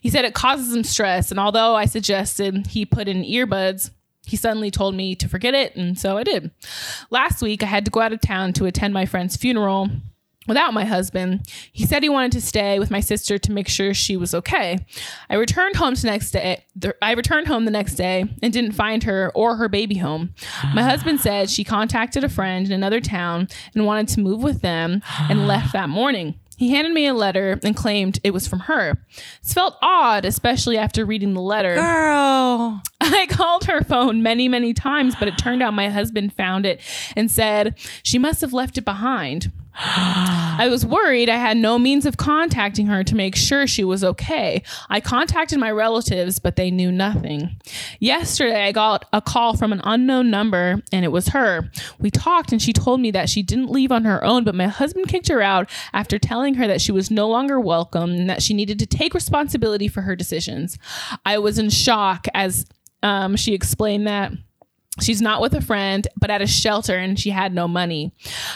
He 0.00 0.10
said 0.10 0.24
it 0.24 0.34
causes 0.34 0.74
him 0.74 0.84
stress, 0.84 1.30
and 1.30 1.40
although 1.40 1.74
I 1.74 1.86
suggested 1.86 2.68
he 2.68 2.84
put 2.84 3.08
in 3.08 3.22
earbuds, 3.22 3.90
he 4.26 4.36
suddenly 4.36 4.70
told 4.70 4.94
me 4.94 5.14
to 5.16 5.28
forget 5.28 5.54
it, 5.54 5.74
and 5.76 5.98
so 5.98 6.18
I 6.18 6.24
did. 6.24 6.50
Last 7.10 7.40
week, 7.40 7.62
I 7.62 7.66
had 7.66 7.86
to 7.86 7.90
go 7.90 8.00
out 8.00 8.12
of 8.12 8.20
town 8.20 8.52
to 8.54 8.66
attend 8.66 8.92
my 8.92 9.06
friend's 9.06 9.36
funeral 9.36 9.88
without 10.48 10.74
my 10.74 10.84
husband. 10.84 11.48
He 11.72 11.86
said 11.86 12.02
he 12.02 12.08
wanted 12.08 12.32
to 12.32 12.40
stay 12.40 12.78
with 12.78 12.90
my 12.90 13.00
sister 13.00 13.38
to 13.38 13.52
make 13.52 13.68
sure 13.68 13.94
she 13.94 14.16
was 14.16 14.34
okay. 14.34 14.78
I 15.30 15.36
returned 15.36 15.76
home 15.76 15.94
the 15.94 16.06
next 16.06 16.32
day. 16.32 16.64
the- 16.74 16.96
I 17.02 17.12
returned 17.12 17.46
home 17.46 17.64
the 17.64 17.70
next 17.70 17.94
day 17.94 18.24
and 18.42 18.52
didn't 18.52 18.72
find 18.72 19.04
her 19.04 19.30
or 19.34 19.56
her 19.56 19.68
baby 19.68 19.96
home. 19.96 20.34
My 20.74 20.82
ah. 20.82 20.86
husband 20.90 21.20
said 21.20 21.50
she 21.50 21.64
contacted 21.64 22.24
a 22.24 22.28
friend 22.28 22.66
in 22.66 22.72
another 22.72 23.00
town 23.00 23.48
and 23.74 23.86
wanted 23.86 24.08
to 24.08 24.20
move 24.20 24.42
with 24.42 24.62
them 24.62 25.02
and 25.28 25.46
left 25.46 25.72
that 25.72 25.88
morning. 25.88 26.34
He 26.58 26.70
handed 26.70 26.92
me 26.92 27.06
a 27.06 27.14
letter 27.14 27.60
and 27.62 27.76
claimed 27.76 28.18
it 28.24 28.32
was 28.32 28.48
from 28.48 28.60
her. 28.60 28.98
This 29.42 29.54
felt 29.54 29.76
odd, 29.80 30.24
especially 30.24 30.76
after 30.76 31.06
reading 31.06 31.32
the 31.32 31.40
letter. 31.40 31.76
Girl. 31.76 32.82
I 33.00 33.26
called 33.30 33.64
her 33.66 33.82
phone 33.82 34.24
many, 34.24 34.48
many 34.48 34.74
times, 34.74 35.14
but 35.14 35.28
it 35.28 35.38
turned 35.38 35.62
out 35.62 35.72
my 35.72 35.88
husband 35.88 36.32
found 36.32 36.66
it 36.66 36.80
and 37.14 37.30
said 37.30 37.78
she 38.02 38.18
must 38.18 38.40
have 38.40 38.52
left 38.52 38.76
it 38.76 38.84
behind. 38.84 39.52
I 40.58 40.66
was 40.68 40.84
worried 40.84 41.28
I 41.28 41.36
had 41.36 41.56
no 41.56 41.78
means 41.78 42.04
of 42.04 42.16
contacting 42.16 42.88
her 42.88 43.04
to 43.04 43.14
make 43.14 43.36
sure 43.36 43.68
she 43.68 43.84
was 43.84 44.02
okay. 44.02 44.64
I 44.90 45.00
contacted 45.00 45.60
my 45.60 45.70
relatives, 45.70 46.40
but 46.40 46.56
they 46.56 46.72
knew 46.72 46.90
nothing. 46.90 47.60
Yesterday, 48.00 48.66
I 48.66 48.72
got 48.72 49.04
a 49.12 49.20
call 49.20 49.56
from 49.56 49.72
an 49.72 49.80
unknown 49.84 50.30
number, 50.30 50.82
and 50.90 51.04
it 51.04 51.12
was 51.12 51.28
her. 51.28 51.70
We 52.00 52.10
talked, 52.10 52.50
and 52.50 52.60
she 52.60 52.72
told 52.72 53.00
me 53.00 53.12
that 53.12 53.28
she 53.28 53.44
didn't 53.44 53.70
leave 53.70 53.92
on 53.92 54.04
her 54.04 54.24
own, 54.24 54.42
but 54.42 54.56
my 54.56 54.66
husband 54.66 55.06
kicked 55.06 55.28
her 55.28 55.42
out 55.42 55.70
after 55.92 56.18
telling 56.18 56.54
her 56.54 56.66
that 56.66 56.80
she 56.80 56.90
was 56.90 57.08
no 57.08 57.28
longer 57.28 57.60
welcome 57.60 58.10
and 58.10 58.28
that 58.28 58.42
she 58.42 58.54
needed 58.54 58.80
to 58.80 58.86
take 58.86 59.14
responsibility 59.14 59.86
for 59.86 60.00
her 60.00 60.16
decisions. 60.16 60.76
I 61.24 61.38
was 61.38 61.56
in 61.56 61.70
shock 61.70 62.26
as 62.34 62.66
um, 63.04 63.36
she 63.36 63.54
explained 63.54 64.08
that. 64.08 64.32
She's 65.00 65.22
not 65.22 65.40
with 65.40 65.54
a 65.54 65.60
friend, 65.60 66.06
but 66.16 66.30
at 66.30 66.42
a 66.42 66.46
shelter, 66.46 66.96
and 66.96 67.18
she 67.18 67.30
had 67.30 67.54
no 67.54 67.68
money. 67.68 68.12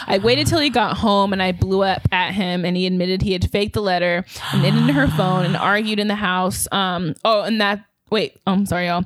I 0.07 0.17
waited 0.17 0.47
till 0.47 0.59
he 0.59 0.69
got 0.69 0.97
home 0.97 1.33
and 1.33 1.41
I 1.41 1.51
blew 1.51 1.83
up 1.83 2.01
at 2.11 2.33
him, 2.33 2.65
and 2.65 2.75
he 2.75 2.85
admitted 2.85 3.21
he 3.21 3.33
had 3.33 3.49
faked 3.51 3.73
the 3.73 3.81
letter 3.81 4.25
and 4.51 4.61
hid 4.61 4.75
into 4.75 4.93
her 4.93 5.07
phone 5.07 5.45
and 5.45 5.55
argued 5.55 5.99
in 5.99 6.07
the 6.07 6.15
house. 6.15 6.67
Um, 6.71 7.15
oh, 7.23 7.41
and 7.41 7.61
that, 7.61 7.85
wait, 8.09 8.39
oh, 8.47 8.53
I'm 8.53 8.65
sorry, 8.65 8.87
y'all. 8.87 9.05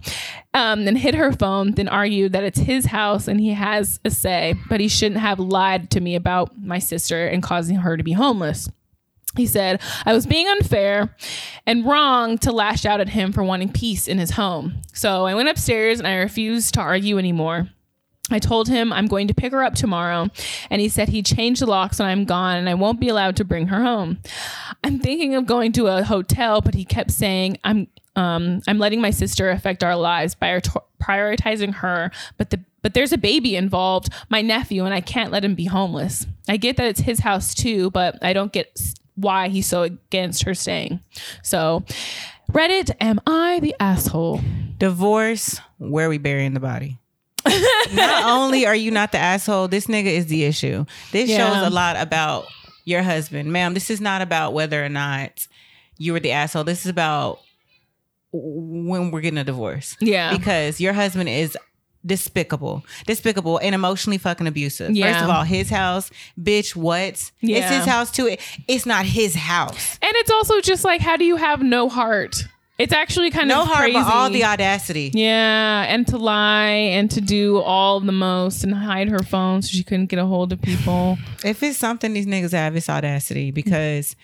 Um, 0.54 0.86
then 0.86 0.95
hid 0.95 1.15
her 1.15 1.32
phone, 1.32 1.71
then 1.71 1.88
argued 1.88 2.34
that 2.34 2.43
it's 2.43 2.60
his 2.60 2.88
house 2.88 3.28
and 3.28 3.39
he 3.39 3.54
has 3.54 4.00
a 4.04 4.10
say, 4.10 4.56
but 4.69 4.80
he 4.80 4.88
shouldn't 4.88 5.21
have 5.21 5.39
lied 5.39 5.91
to 5.91 6.02
me 6.02 6.15
about 6.15 6.58
my 6.60 6.80
sister 6.80 7.28
and 7.28 7.43
causing 7.43 7.78
her 7.78 7.95
to 7.95 8.04
be 8.04 8.13
homeless. 8.13 8.69
He 9.38 9.45
said, 9.45 9.82
I 10.06 10.13
was 10.13 10.26
being 10.26 10.47
unfair 10.47 11.15
and 11.65 11.86
wrong 11.86 12.38
to 12.39 12.52
lash 12.52 12.86
out 12.86 13.00
at 13.00 13.10
him 13.10 13.32
for 13.32 13.43
wanting 13.43 13.71
peace 13.71 14.08
in 14.08 14.17
his 14.17 14.32
home. 14.32 14.82
So 14.93 15.26
I 15.26 15.36
went 15.36 15.50
upstairs 15.50 16.00
and 16.00 16.08
I 16.08 16.15
refused 16.15 16.73
to 16.73 16.82
argue 16.82 17.17
anymore. 17.17 17.69
I 18.30 18.39
told 18.39 18.67
him 18.67 18.91
I'm 18.91 19.08
going 19.08 19.28
to 19.30 19.34
pick 19.34 19.54
her 19.54 19.63
up 19.63 19.76
tomorrow, 19.76 20.28
and 20.69 20.82
he 20.82 20.89
said 20.89 21.08
he'd 21.10 21.26
change 21.26 21.60
the 21.60 21.65
locks 21.65 22.00
when 22.00 22.10
I'm 22.10 22.26
gone 22.26 22.58
and 22.58 22.67
I 22.67 22.73
won't 22.73 23.00
be 23.00 23.08
allowed 23.08 23.38
to 23.38 23.45
bring 23.45 23.67
her 23.67 23.82
home. 23.82 24.19
I'm 24.84 25.00
thinking 25.00 25.34
of 25.36 25.45
going 25.45 25.71
to 25.73 25.88
a 25.88 26.04
hotel, 26.04 26.60
but 26.60 26.76
he 26.76 26.84
kept 26.84 27.12
saying 27.12 27.58
I'm 27.63 27.88
um, 28.17 28.62
I'm 28.67 28.80
letting 28.80 29.00
my 29.00 29.12
sister 29.12 29.52
affect 29.52 29.84
our 29.84 29.95
lives 29.95 30.34
by 30.34 30.60
prioritizing 31.02 31.76
her, 31.76 32.12
but 32.38 32.50
the 32.50 32.60
but 32.82 32.93
there's 32.93 33.12
a 33.12 33.17
baby 33.17 33.56
involved, 33.56 34.10
my 34.30 34.41
nephew, 34.41 34.86
and 34.86 34.93
I 34.93 35.02
can't 35.02 35.32
let 35.32 35.43
him 35.43 35.56
be 35.56 35.65
homeless. 35.65 36.26
I 36.47 36.58
get 36.58 36.78
that 36.78 36.88
it's 36.88 37.02
his 37.02 37.19
house 37.19 37.54
too, 37.54 37.91
but 37.91 38.17
I 38.23 38.34
don't 38.34 38.54
get 38.54 38.80
why 39.17 39.49
he's 39.49 39.65
so 39.67 39.82
against 39.84 40.43
her 40.43 40.53
staying. 40.53 41.01
So, 41.43 41.84
Reddit, 42.51 42.91
am 43.01 43.19
I 43.27 43.60
the 43.60 43.75
asshole? 43.80 44.39
Divorce. 44.77 45.60
Where 45.80 46.08
we 46.08 46.17
burying 46.17 46.53
the 46.53 46.60
body? 46.62 46.97
not 47.93 48.23
only 48.25 48.65
are 48.65 48.75
you 48.75 48.91
not 48.91 49.12
the 49.12 49.17
asshole, 49.17 49.67
this 49.67 49.88
nigga 49.88 50.06
is 50.06 50.27
the 50.27 50.43
issue. 50.45 50.86
This 51.12 51.30
Yeah. 51.30 51.38
shows 51.38 51.67
a 51.67 51.69
lot 51.69 51.97
about 51.97 52.45
your 52.86 53.01
husband. 53.03 53.51
Ma'am, 53.51 53.73
this 53.73 53.89
is 53.89 53.99
not 53.99 54.21
about 54.21 54.53
whether 54.53 54.84
or 54.84 54.89
not 54.89 55.47
you 55.97 56.13
were 56.13 56.19
the 56.19 56.32
asshole. 56.32 56.63
This 56.63 56.86
is 56.86 56.89
about 56.89 57.39
when 58.32 59.12
we're 59.12 59.21
getting 59.21 59.38
a 59.38 59.43
divorce. 59.43 59.95
Yeah. 59.99 60.36
Because 60.36 60.80
your 60.80 60.93
husband 60.93 61.30
is 61.30 61.58
despicable, 62.08 62.84
despicable, 63.06 63.58
and 63.60 63.76
emotionally 63.76 64.17
fucking 64.17 64.48
abusive. 64.48 64.91
Yeah. 64.96 65.12
First 65.13 65.24
of 65.26 65.30
all, 65.30 65.43
his 65.43 65.70
house, 65.70 66.10
bitch, 66.41 66.76
what? 66.76 67.32
It's 67.41 67.70
his 67.70 67.86
house 67.86 68.10
too. 68.12 68.28
It- 68.28 68.41
It's 68.67 68.86
not 68.86 69.06
his 69.06 69.36
house. 69.36 70.00
And 70.02 70.12
it's 70.15 70.32
also 70.32 70.62
just 70.62 70.84
like, 70.84 71.02
how 71.02 71.17
do 71.17 71.26
you 71.26 71.36
have 71.36 71.62
no 71.62 71.89
heart? 71.89 72.43
It's 72.80 72.93
actually 72.93 73.32
kind 73.32 73.50
of 73.52 73.58
No 73.58 73.62
of 73.63 73.67
heart, 73.70 73.80
crazy. 73.86 73.93
but 74.00 74.06
all 74.13 74.30
the 74.30 74.43
audacity. 74.46 75.10
yeah, 75.15 75.86
and 75.89 76.06
to 76.08 76.17
lie 76.17 76.67
and 76.70 77.10
to 77.10 77.20
do 77.22 77.58
all 77.60 78.00
the 78.00 78.12
most 78.12 78.63
and 78.63 78.72
hide 78.72 79.10
her 79.10 79.17
phone 79.24 79.63
so 79.63 79.70
she 79.70 79.84
couldn't 79.84 80.06
get 80.08 80.20
a 80.20 80.26
hold 80.28 80.54
of 80.54 80.62
people. 80.62 81.17
If 81.43 81.63
it's 81.63 81.78
something 81.80 82.13
these 82.13 82.28
niggas 82.28 82.52
have, 82.52 82.76
it's 82.76 82.88
audacity 82.88 83.50
because 83.50 84.15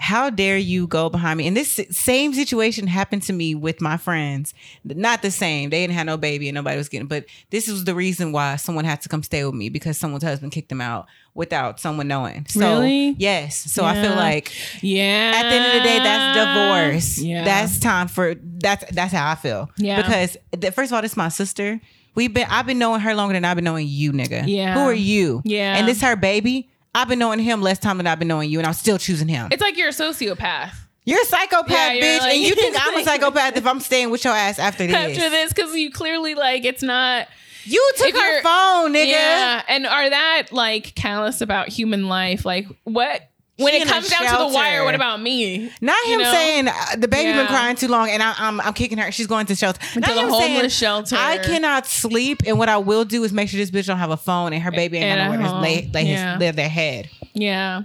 how 0.00 0.30
dare 0.30 0.56
you 0.56 0.86
go 0.86 1.08
behind 1.10 1.38
me? 1.38 1.46
And 1.48 1.56
this 1.56 1.80
same 1.90 2.32
situation 2.32 2.86
happened 2.86 3.24
to 3.24 3.32
me 3.32 3.54
with 3.56 3.80
my 3.80 3.96
friends. 3.96 4.54
Not 4.84 5.22
the 5.22 5.30
same. 5.30 5.70
They 5.70 5.80
didn't 5.80 5.94
have 5.94 6.06
no 6.06 6.16
baby 6.16 6.48
and 6.48 6.54
nobody 6.54 6.76
was 6.76 6.88
getting, 6.88 7.08
but 7.08 7.24
this 7.50 7.66
was 7.66 7.82
the 7.84 7.94
reason 7.96 8.30
why 8.30 8.56
someone 8.56 8.84
had 8.84 9.00
to 9.02 9.08
come 9.08 9.24
stay 9.24 9.44
with 9.44 9.54
me 9.54 9.68
because 9.70 9.98
someone's 9.98 10.22
husband 10.22 10.52
kicked 10.52 10.68
them 10.68 10.80
out 10.80 11.06
without 11.34 11.80
someone 11.80 12.06
knowing. 12.06 12.46
So, 12.48 12.60
Really? 12.80 13.16
yes. 13.18 13.56
So 13.56 13.84
I 13.84 13.94
feel 14.00 14.14
like 14.14 14.52
Yeah. 14.82 15.32
at 15.34 15.42
the 15.50 15.54
end 15.56 15.66
of 15.66 15.72
the 15.72 15.88
day, 15.88 15.98
that's 15.98 16.36
divorce. 16.38 17.18
Yeah. 17.18 17.44
That's 17.44 17.80
time 17.80 18.06
for 18.08 18.36
that's 18.60 18.84
that's 18.92 19.12
how 19.12 19.30
I 19.30 19.34
feel. 19.34 19.68
Yeah. 19.76 20.00
Because 20.02 20.36
th- 20.60 20.72
first 20.74 20.92
of 20.92 20.96
all, 20.96 21.02
this 21.02 21.12
is 21.12 21.16
my 21.16 21.28
sister. 21.28 21.80
We've 22.14 22.32
been 22.32 22.46
I've 22.48 22.66
been 22.66 22.78
knowing 22.78 23.00
her 23.00 23.14
longer 23.14 23.34
than 23.34 23.44
I've 23.44 23.56
been 23.56 23.64
knowing 23.64 23.86
you, 23.88 24.12
nigga. 24.12 24.44
Yeah. 24.46 24.74
Who 24.74 24.80
are 24.80 24.94
you? 24.94 25.42
Yeah. 25.44 25.76
And 25.76 25.86
this 25.88 26.00
her 26.02 26.14
baby. 26.16 26.68
I've 26.98 27.08
been 27.08 27.18
knowing 27.20 27.38
him 27.38 27.62
less 27.62 27.78
time 27.78 27.96
than 27.98 28.06
I've 28.06 28.18
been 28.18 28.28
knowing 28.28 28.50
you, 28.50 28.58
and 28.58 28.66
I'm 28.66 28.72
still 28.74 28.98
choosing 28.98 29.28
him. 29.28 29.48
It's 29.52 29.62
like 29.62 29.76
you're 29.76 29.88
a 29.88 29.92
sociopath 29.92 30.72
You're 31.04 31.22
a 31.22 31.24
psychopath, 31.24 31.70
Yeah, 31.70 31.92
you're 31.92 32.02
bitch, 32.04 32.18
like- 32.20 32.32
and 32.34 32.42
you 32.42 32.54
think 32.54 32.76
I'm 32.86 32.96
a 33.00 33.04
psychopath 33.04 33.56
if 33.56 33.66
I'm 33.66 33.80
staying 33.80 34.10
with 34.10 34.24
your 34.24 34.34
ass 34.34 34.58
after 34.58 34.86
this. 34.86 34.96
after 34.96 35.30
this 35.30 35.52
because 35.52 35.74
you 35.76 35.90
clearly 35.92 36.34
like 36.34 36.64
it's 36.64 36.82
not. 36.82 37.28
You 37.64 37.92
took 37.98 38.08
If 38.08 38.16
her 38.16 38.42
phone, 38.42 38.94
nigga. 38.94 39.08
Yeah, 39.08 39.62
and 39.68 39.86
are 39.86 40.08
that 40.10 40.44
like 40.52 40.94
callous 40.94 41.40
about 41.42 41.68
human 41.68 42.08
life? 42.08 42.44
Like 42.46 42.66
what? 42.84 43.27
When 43.58 43.74
it 43.74 43.88
comes 43.88 44.08
down 44.08 44.22
to 44.22 44.48
the 44.48 44.54
wire, 44.54 44.84
what 44.84 44.94
about 44.94 45.20
me? 45.20 45.70
Not 45.80 45.96
You 46.06 46.14
him 46.14 46.20
know? 46.22 46.32
saying 46.32 46.68
uh, 46.68 46.72
the 46.96 47.08
baby 47.08 47.32
been 47.32 47.46
crying 47.48 47.74
too 47.76 47.88
long, 47.88 48.08
and 48.08 48.22
I, 48.22 48.34
I'm 48.38 48.60
I'm 48.60 48.72
kicking 48.72 48.98
her. 48.98 49.10
She's 49.10 49.26
going 49.26 49.46
to 49.46 49.54
shelter. 49.56 49.80
To 49.94 50.00
Not 50.00 50.08
the 50.14 50.20
him 50.20 50.28
homeless 50.28 50.40
saying, 50.48 50.68
shelter. 50.70 51.16
I 51.18 51.38
cannot 51.38 51.86
sleep, 51.86 52.42
and 52.46 52.58
what 52.58 52.68
I 52.68 52.78
will 52.78 53.04
do 53.04 53.24
is 53.24 53.32
make 53.32 53.48
sure 53.48 53.58
this 53.58 53.70
bitch 53.70 53.86
don't 53.86 53.98
have 53.98 54.10
a 54.10 54.16
phone, 54.16 54.52
and 54.52 54.62
her 54.62 54.70
baby 54.70 54.98
ain't 54.98 55.06
And 55.06 55.18
got 55.18 55.34
at 55.34 55.40
nowhere 55.40 55.52
to 55.54 55.60
lay, 55.60 55.90
lay, 55.92 56.02
Yeah. 56.10 56.32
his, 56.34 56.40
lay 56.40 56.50
their 56.52 56.68
head. 56.68 57.10
Yeah. 57.34 57.82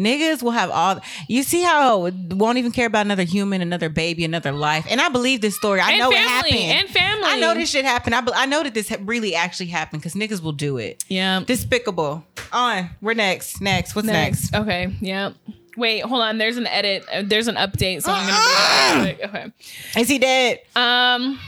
Niggas 0.00 0.42
will 0.42 0.50
have 0.52 0.70
all. 0.70 1.00
You 1.28 1.42
see 1.42 1.62
how 1.62 2.10
won't 2.30 2.56
even 2.58 2.72
care 2.72 2.86
about 2.86 3.04
another 3.06 3.22
human, 3.24 3.60
another 3.60 3.88
baby, 3.90 4.24
another 4.24 4.50
life. 4.52 4.86
And 4.88 5.00
I 5.00 5.10
believe 5.10 5.42
this 5.42 5.56
story. 5.56 5.80
I 5.80 5.90
And 5.90 5.98
know 6.00 6.10
family, 6.10 6.20
it 6.20 6.28
happened. 6.28 6.56
and 6.56 6.88
family. 6.88 7.24
I 7.26 7.38
know 7.38 7.54
this 7.54 7.68
shit 7.70 7.84
happened. 7.84 8.14
I, 8.14 8.20
be- 8.22 8.32
I 8.34 8.46
know 8.46 8.62
that 8.62 8.72
this 8.74 8.90
really 9.00 9.34
actually 9.34 9.66
happened 9.66 10.02
because 10.02 10.14
niggas 10.14 10.42
will 10.42 10.52
do 10.52 10.78
it. 10.78 11.04
Yeah. 11.08 11.42
Despicable. 11.46 12.24
On. 12.52 12.90
We're 13.02 13.14
next. 13.14 13.60
Next. 13.60 13.94
What's 13.94 14.06
next? 14.06 14.54
Okay. 14.54 14.92
Yeah. 15.00 15.32
Wait, 15.76 16.00
hold 16.00 16.22
on. 16.22 16.38
There's 16.38 16.56
an 16.56 16.66
edit. 16.66 17.04
Uh, 17.12 17.22
There's 17.24 17.46
an 17.46 17.54
update. 17.54 18.02
So 18.02 18.10
I'm 18.12 18.26
gonna. 18.26 19.16
Be. 19.16 19.24
Okay. 19.24 19.52
Is 19.96 20.08
he 20.08 20.18
dead? 20.18 20.60
Um. 20.74 21.38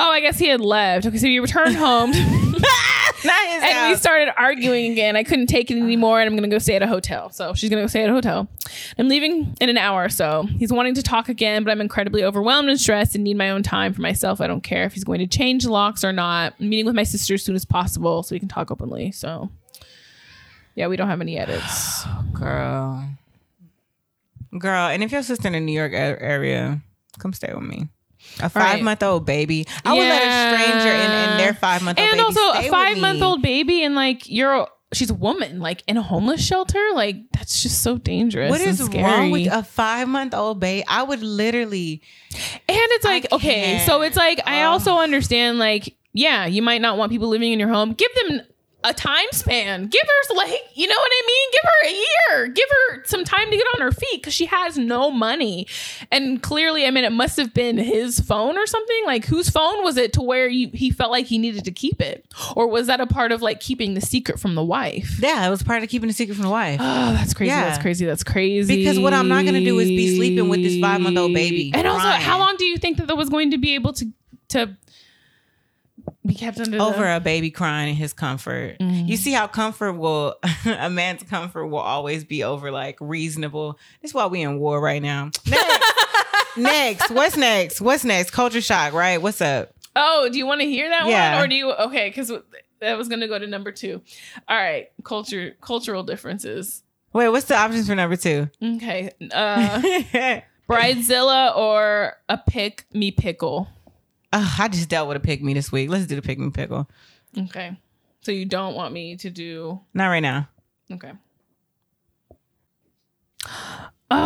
Oh, 0.00 0.10
I 0.10 0.20
guess 0.20 0.38
he 0.38 0.48
had 0.48 0.60
left. 0.60 1.06
Okay, 1.06 1.18
so 1.18 1.26
he 1.26 1.40
returned 1.40 1.76
home. 1.76 2.12
And 3.24 3.90
we 3.90 3.96
started 3.96 4.32
arguing 4.38 4.92
again. 4.92 5.16
I 5.16 5.24
couldn't 5.24 5.48
take 5.48 5.70
it 5.70 5.76
anymore, 5.76 6.20
and 6.20 6.28
I'm 6.28 6.36
gonna 6.36 6.48
go 6.48 6.58
stay 6.58 6.76
at 6.76 6.82
a 6.82 6.86
hotel. 6.86 7.30
So 7.30 7.52
she's 7.52 7.68
gonna 7.68 7.82
go 7.82 7.88
stay 7.88 8.04
at 8.04 8.10
a 8.10 8.12
hotel. 8.12 8.48
I'm 8.96 9.08
leaving 9.08 9.56
in 9.60 9.68
an 9.68 9.76
hour 9.76 10.04
or 10.04 10.08
so. 10.08 10.46
He's 10.58 10.72
wanting 10.72 10.94
to 10.94 11.02
talk 11.02 11.28
again, 11.28 11.64
but 11.64 11.70
I'm 11.72 11.80
incredibly 11.80 12.22
overwhelmed 12.22 12.68
and 12.68 12.80
stressed 12.80 13.14
and 13.14 13.24
need 13.24 13.36
my 13.36 13.50
own 13.50 13.62
time 13.62 13.92
for 13.92 14.00
myself. 14.00 14.40
I 14.40 14.46
don't 14.46 14.62
care 14.62 14.84
if 14.84 14.92
he's 14.94 15.04
going 15.04 15.18
to 15.18 15.26
change 15.26 15.66
locks 15.66 16.04
or 16.04 16.12
not. 16.12 16.54
I'm 16.60 16.68
meeting 16.68 16.86
with 16.86 16.94
my 16.94 17.02
sister 17.02 17.34
as 17.34 17.42
soon 17.42 17.56
as 17.56 17.64
possible 17.64 18.22
so 18.22 18.34
we 18.34 18.38
can 18.38 18.48
talk 18.48 18.70
openly. 18.70 19.10
So 19.10 19.50
yeah, 20.74 20.86
we 20.86 20.96
don't 20.96 21.08
have 21.08 21.20
any 21.20 21.38
edits. 21.38 22.04
Girl. 22.32 23.08
Girl. 24.58 24.86
And 24.88 25.02
if 25.02 25.10
your 25.10 25.22
sister 25.22 25.48
in 25.48 25.54
the 25.54 25.60
New 25.60 25.72
York 25.72 25.92
area, 25.92 26.80
come 27.18 27.32
stay 27.32 27.52
with 27.52 27.64
me. 27.64 27.88
A 28.40 28.48
five 28.48 28.80
month 28.82 29.02
old 29.02 29.26
baby. 29.26 29.66
I 29.84 29.92
would 29.92 30.00
let 30.00 30.22
a 30.22 30.56
stranger 30.56 30.92
in, 30.92 31.30
in 31.30 31.36
their 31.38 31.54
five 31.54 31.82
month 31.82 31.98
old 31.98 32.08
and 32.08 32.20
also 32.20 32.40
a 32.52 32.68
five 32.70 32.98
month 32.98 33.22
old 33.22 33.42
baby 33.42 33.82
and 33.82 33.94
like 33.94 34.28
you're 34.28 34.68
she's 34.92 35.10
a 35.10 35.14
woman 35.14 35.60
like 35.60 35.82
in 35.86 35.96
a 35.98 36.02
homeless 36.02 36.42
shelter 36.44 36.82
like 36.94 37.16
that's 37.32 37.62
just 37.62 37.82
so 37.82 37.98
dangerous 37.98 38.50
What 38.50 38.60
is 38.62 38.78
scary. 38.82 39.04
wrong 39.04 39.30
with 39.30 39.52
a 39.52 39.62
five 39.62 40.08
month 40.08 40.32
old 40.34 40.60
baby? 40.60 40.84
I 40.88 41.02
would 41.02 41.22
literally. 41.22 42.00
and 42.32 42.50
it's 42.68 43.04
like 43.04 43.30
okay 43.32 43.82
so 43.86 44.00
it's 44.02 44.16
like 44.16 44.40
i 44.46 44.62
also 44.62 44.96
understand 44.98 45.58
like 45.58 45.94
yeah 46.14 46.46
you 46.46 46.62
might 46.62 46.80
not 46.80 46.96
want 46.96 47.12
people 47.12 47.28
living 47.28 47.52
in 47.52 47.58
your 47.58 47.68
home 47.68 47.92
give 47.92 48.10
them 48.14 48.40
a 48.84 48.94
time 48.94 49.26
span 49.32 49.86
give 49.88 50.00
her 50.02 50.34
like 50.36 50.52
you 50.74 50.86
know 50.86 50.94
what 50.94 51.10
i 51.12 51.22
mean 51.26 51.50
give 51.52 51.60
her 51.64 51.88
a 51.88 51.92
year 51.92 52.48
give 52.52 52.68
her 52.68 53.04
some 53.04 53.24
time 53.24 53.50
to 53.50 53.56
get 53.56 53.66
on 53.74 53.80
her 53.80 53.90
feet 53.90 54.20
because 54.20 54.32
she 54.32 54.46
has 54.46 54.78
no 54.78 55.10
money 55.10 55.66
and 56.12 56.42
clearly 56.44 56.86
i 56.86 56.90
mean 56.90 57.02
it 57.02 57.10
must 57.10 57.36
have 57.36 57.52
been 57.52 57.76
his 57.76 58.20
phone 58.20 58.56
or 58.56 58.66
something 58.66 59.02
like 59.04 59.24
whose 59.24 59.50
phone 59.50 59.82
was 59.82 59.96
it 59.96 60.12
to 60.12 60.22
where 60.22 60.46
you, 60.48 60.70
he 60.72 60.90
felt 60.92 61.10
like 61.10 61.26
he 61.26 61.38
needed 61.38 61.64
to 61.64 61.72
keep 61.72 62.00
it 62.00 62.24
or 62.54 62.68
was 62.68 62.86
that 62.86 63.00
a 63.00 63.06
part 63.06 63.32
of 63.32 63.42
like 63.42 63.58
keeping 63.58 63.94
the 63.94 64.00
secret 64.00 64.38
from 64.38 64.54
the 64.54 64.64
wife 64.64 65.18
Yeah, 65.20 65.44
it 65.44 65.50
was 65.50 65.62
part 65.64 65.82
of 65.82 65.88
keeping 65.88 66.06
the 66.06 66.14
secret 66.14 66.36
from 66.36 66.44
the 66.44 66.50
wife. 66.50 66.78
Oh, 66.80 67.12
that's 67.12 67.34
crazy. 67.34 67.48
Yeah. 67.48 67.64
That's 67.64 67.82
crazy. 67.82 68.06
That's 68.06 68.22
crazy. 68.24 68.76
Because 68.76 68.98
what 68.98 69.12
I'm 69.12 69.28
not 69.28 69.44
gonna 69.44 69.60
do 69.64 69.78
is 69.80 69.88
be 69.88 70.16
sleeping 70.16 70.48
with 70.48 70.62
this 70.62 70.80
five-month-old 70.80 71.34
baby 71.34 71.72
And 71.74 71.86
also, 71.86 72.06
how 72.08 72.38
long 72.38 72.54
do 72.58 72.64
you 72.64 72.76
think 72.78 72.98
that 72.98 73.08
that 73.08 73.16
was 73.16 73.28
going 73.28 73.50
to 73.50 73.58
be 73.58 73.74
able 73.74 73.92
to 73.94 74.06
to 74.50 74.76
be 76.24 76.34
kept 76.34 76.58
under 76.60 76.80
over 76.80 77.04
the, 77.04 77.16
a 77.16 77.20
baby 77.20 77.50
crying 77.50 77.88
in 77.88 77.94
his 77.94 78.12
comfort. 78.12 78.76
You 78.80 79.16
see 79.16 79.32
how 79.32 79.46
comfort 79.46 79.94
will 79.94 80.36
a 80.66 80.90
man's 80.90 81.22
comfort 81.22 81.66
will 81.68 81.78
always 81.78 82.24
be 82.24 82.44
over 82.44 82.70
like 82.70 82.96
reasonable. 83.00 83.78
That's 84.02 84.12
why 84.14 84.26
we 84.26 84.42
in 84.42 84.58
war 84.58 84.80
right 84.80 85.02
now. 85.02 85.30
Next. 85.46 85.84
next. 86.56 87.10
What's 87.10 87.36
next? 87.36 87.80
What's 87.80 88.04
next? 88.04 88.30
Culture 88.30 88.60
shock, 88.60 88.92
right? 88.92 89.20
What's 89.20 89.40
up? 89.40 89.72
Oh, 89.96 90.28
do 90.30 90.38
you 90.38 90.46
want 90.46 90.60
to 90.60 90.66
hear 90.66 90.88
that 90.88 91.06
Yeah. 91.06 91.36
one, 91.36 91.44
or 91.44 91.48
do 91.48 91.54
you? 91.54 91.72
Okay, 91.72 92.08
because 92.08 92.30
that 92.80 92.96
was 92.96 93.08
going 93.08 93.20
to 93.20 93.26
go 93.28 93.38
to 93.38 93.46
number 93.46 93.72
two. 93.72 94.00
All 94.48 94.56
right, 94.56 94.88
culture 95.02 95.56
cultural 95.60 96.02
differences. 96.04 96.82
Wait, 97.12 97.28
what's 97.30 97.46
the 97.46 97.56
options 97.56 97.88
for 97.88 97.94
number 97.94 98.16
two? 98.16 98.48
Okay, 98.62 99.10
uh, 99.32 99.80
bridezilla 100.70 101.56
or 101.56 102.14
a 102.28 102.38
pick 102.38 102.84
me 102.92 103.10
pickle. 103.10 103.66
Ugh, 104.32 104.52
I 104.58 104.68
just 104.68 104.88
dealt 104.88 105.08
with 105.08 105.16
a 105.16 105.20
pick 105.20 105.42
me 105.42 105.54
this 105.54 105.72
week. 105.72 105.90
Let's 105.90 106.06
do 106.06 106.16
the 106.16 106.22
pick 106.22 106.38
me 106.38 106.50
pickle. 106.50 106.88
Okay, 107.36 107.76
so 108.20 108.32
you 108.32 108.44
don't 108.44 108.74
want 108.74 108.92
me 108.92 109.16
to 109.16 109.30
do 109.30 109.80
Not 109.94 110.08
right 110.08 110.20
now. 110.20 110.48
Okay. 110.90 111.12
Uh, 114.10 114.18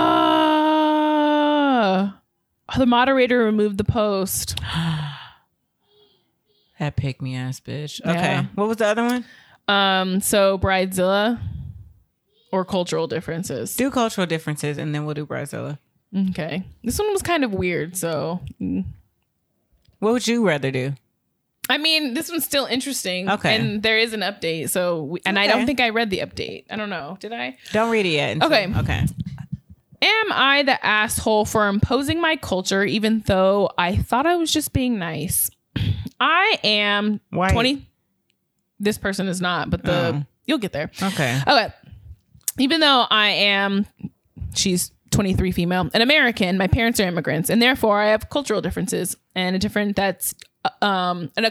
the 2.79 2.87
moderator 2.87 3.45
removed 3.45 3.79
the 3.79 3.85
post. 3.85 4.59
That 6.79 6.97
pick 6.97 7.23
me 7.23 7.37
ass 7.37 7.61
bitch. 7.61 8.01
Okay. 8.01 8.13
Yeah. 8.13 8.47
What 8.57 8.67
was 8.67 8.79
the 8.79 8.87
other 8.87 9.05
one? 9.05 9.25
Um, 9.69 10.21
so 10.21 10.59
Bridezilla 10.59 11.39
or 12.51 12.65
cultural 12.65 13.07
differences. 13.07 13.77
Do 13.77 13.89
cultural 13.89 14.27
differences 14.27 14.79
and 14.79 14.93
then 14.93 15.05
we'll 15.05 15.15
do 15.15 15.25
Brazilla. 15.25 15.79
Okay. 16.31 16.65
This 16.83 16.99
one 16.99 17.13
was 17.13 17.23
kind 17.23 17.45
of 17.45 17.55
weird, 17.55 17.97
so 17.97 18.41
mm. 18.61 18.85
What 20.03 20.13
would 20.15 20.27
you 20.27 20.45
rather 20.45 20.73
do? 20.73 20.95
I 21.71 21.79
mean, 21.79 22.15
this 22.15 22.29
one's 22.29 22.45
still 22.45 22.67
interesting. 22.67 23.31
Okay. 23.31 23.55
And 23.55 23.83
there 23.85 23.97
is 23.97 24.13
an 24.13 24.21
update. 24.21 24.69
So, 24.71 25.05
we, 25.05 25.21
and 25.25 25.39
I 25.39 25.47
don't 25.47 25.65
think 25.65 25.79
I 25.81 25.91
read 25.91 26.11
the 26.11 26.19
update. 26.19 26.65
I 26.69 26.75
don't 26.75 26.91
know. 26.91 27.17
Did 27.21 27.33
I? 27.33 27.57
Don't 27.73 27.89
read 27.93 28.05
it 28.05 28.09
yet. 28.11 28.33
until- 28.33 28.49
Okay. 28.49 28.67
Okay. 28.81 29.07
Am 30.03 30.33
I 30.33 30.65
the 30.65 30.85
asshole 30.85 31.45
for 31.45 31.69
imposing 31.69 32.21
my 32.21 32.35
culture 32.35 32.83
even 32.83 33.23
though 33.27 33.71
I 33.79 33.95
thought 33.95 34.27
I 34.27 34.35
was 34.35 34.53
just 34.53 34.73
being 34.73 34.99
nice? 34.99 35.49
I 36.21 36.59
am 36.65 37.21
White. 37.31 37.53
20. 37.53 37.87
This 38.81 38.99
person 38.99 39.29
is 39.29 39.41
not, 39.41 39.71
but 39.71 39.85
the 39.85 39.93
Oh. 39.93 40.23
you'll 40.47 40.59
get 40.59 40.73
there. 40.73 40.91
Okay. 41.01 41.41
Okay. 41.47 41.73
Even 42.59 42.81
though 42.81 43.07
I 43.09 43.29
am, 43.29 43.87
she's 44.57 44.91
23 45.13 45.53
female, 45.53 45.89
an 45.95 46.03
American, 46.03 46.59
my 46.59 46.67
parents 46.67 46.99
are 47.01 47.05
immigrants, 47.05 47.51
and 47.51 47.61
therefore 47.63 48.01
I 48.01 48.11
have 48.11 48.31
cultural 48.31 48.61
differences 48.61 49.17
and 49.35 49.55
a 49.55 49.59
different 49.59 49.97
that's 49.97 50.35
uh, 50.65 50.85
um 50.85 51.31
an, 51.37 51.47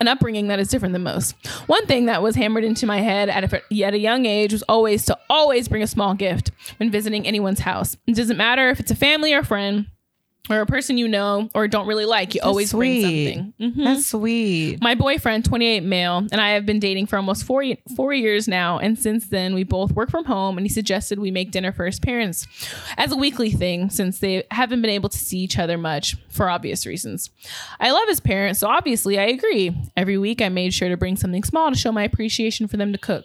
an 0.00 0.08
upbringing 0.08 0.48
that 0.48 0.58
is 0.58 0.68
different 0.68 0.92
than 0.92 1.02
most. 1.02 1.34
One 1.66 1.86
thing 1.86 2.06
that 2.06 2.22
was 2.22 2.36
hammered 2.36 2.64
into 2.64 2.86
my 2.86 2.98
head 2.98 3.28
at 3.28 3.52
a, 3.52 3.84
at 3.84 3.94
a 3.94 3.98
young 3.98 4.26
age 4.26 4.52
was 4.52 4.62
always 4.62 5.04
to 5.06 5.18
always 5.28 5.68
bring 5.68 5.82
a 5.82 5.86
small 5.86 6.14
gift 6.14 6.50
when 6.78 6.90
visiting 6.90 7.26
anyone's 7.26 7.60
house. 7.60 7.96
It 8.06 8.14
doesn't 8.14 8.36
matter 8.36 8.70
if 8.70 8.80
it's 8.80 8.90
a 8.90 8.96
family 8.96 9.32
or 9.34 9.40
a 9.40 9.44
friend 9.44 9.86
or 10.50 10.60
a 10.60 10.66
person 10.66 10.98
you 10.98 11.08
know 11.08 11.48
or 11.54 11.68
don't 11.68 11.86
really 11.86 12.04
like, 12.04 12.34
you 12.34 12.40
always 12.42 12.72
bring 12.72 13.02
sweet. 13.02 13.34
something. 13.34 13.54
Mhm. 13.60 13.84
That's 13.84 14.06
sweet. 14.06 14.80
My 14.82 14.94
boyfriend, 14.94 15.44
28 15.44 15.82
male, 15.82 16.26
and 16.32 16.40
I 16.40 16.50
have 16.50 16.64
been 16.66 16.78
dating 16.80 17.06
for 17.06 17.16
almost 17.16 17.44
four, 17.44 17.64
four 17.96 18.12
years 18.12 18.48
now. 18.48 18.78
And 18.78 18.98
since 18.98 19.26
then, 19.28 19.54
we 19.54 19.62
both 19.64 19.92
work 19.92 20.10
from 20.10 20.24
home, 20.24 20.56
and 20.56 20.66
he 20.66 20.72
suggested 20.72 21.18
we 21.18 21.30
make 21.30 21.50
dinner 21.50 21.72
for 21.72 21.86
his 21.86 21.98
parents 22.00 22.46
as 22.96 23.12
a 23.12 23.16
weekly 23.16 23.50
thing 23.50 23.90
since 23.90 24.18
they 24.18 24.44
haven't 24.50 24.80
been 24.82 24.90
able 24.90 25.08
to 25.08 25.18
see 25.18 25.38
each 25.38 25.58
other 25.58 25.76
much 25.78 26.16
for 26.28 26.48
obvious 26.48 26.86
reasons. 26.86 27.30
I 27.80 27.90
love 27.90 28.08
his 28.08 28.20
parents, 28.20 28.60
so 28.60 28.68
obviously 28.68 29.18
I 29.18 29.24
agree. 29.26 29.76
Every 29.96 30.18
week, 30.18 30.40
I 30.40 30.48
made 30.48 30.72
sure 30.74 30.88
to 30.88 30.96
bring 30.96 31.16
something 31.16 31.44
small 31.44 31.70
to 31.70 31.76
show 31.76 31.92
my 31.92 32.04
appreciation 32.04 32.68
for 32.68 32.76
them 32.76 32.92
to 32.92 32.98
cook. 32.98 33.24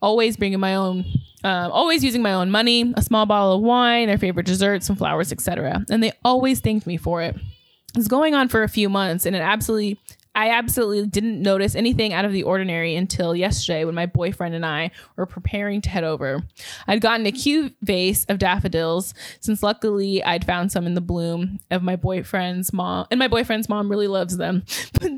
Always 0.00 0.36
bringing 0.36 0.60
my 0.60 0.74
own, 0.74 1.04
um, 1.44 1.70
always 1.70 2.02
using 2.02 2.22
my 2.22 2.32
own 2.32 2.50
money, 2.50 2.92
a 2.96 3.02
small 3.02 3.26
bottle 3.26 3.54
of 3.54 3.62
wine, 3.62 4.08
their 4.08 4.18
favorite 4.18 4.46
desserts, 4.46 4.86
some 4.86 4.96
flowers, 4.96 5.30
etc. 5.30 5.84
And 5.90 6.02
they 6.02 6.12
always 6.24 6.60
thanked 6.60 6.86
me 6.86 6.96
for 6.96 7.22
it. 7.22 7.36
It 7.36 7.96
was 7.96 8.08
going 8.08 8.34
on 8.34 8.48
for 8.48 8.62
a 8.62 8.68
few 8.68 8.88
months, 8.88 9.24
and 9.24 9.34
it 9.34 9.40
absolutely, 9.40 9.98
I 10.34 10.50
absolutely 10.50 11.06
didn't 11.06 11.40
notice 11.40 11.74
anything 11.74 12.12
out 12.12 12.24
of 12.24 12.32
the 12.32 12.42
ordinary 12.42 12.96
until 12.96 13.34
yesterday 13.34 13.84
when 13.84 13.94
my 13.94 14.06
boyfriend 14.06 14.54
and 14.54 14.66
I 14.66 14.90
were 15.16 15.26
preparing 15.26 15.80
to 15.82 15.90
head 15.90 16.04
over. 16.04 16.42
I'd 16.86 17.00
gotten 17.00 17.24
a 17.26 17.32
cute 17.32 17.74
vase 17.82 18.24
of 18.26 18.38
daffodils 18.38 19.14
since 19.40 19.62
luckily 19.62 20.22
I'd 20.22 20.44
found 20.44 20.70
some 20.70 20.86
in 20.86 20.94
the 20.94 21.00
bloom 21.00 21.60
of 21.70 21.82
my 21.82 21.96
boyfriend's 21.96 22.72
mom, 22.72 23.06
and 23.10 23.18
my 23.18 23.28
boyfriend's 23.28 23.68
mom 23.68 23.90
really 23.90 24.08
loves 24.08 24.36
them. 24.36 24.64
But, 25.00 25.12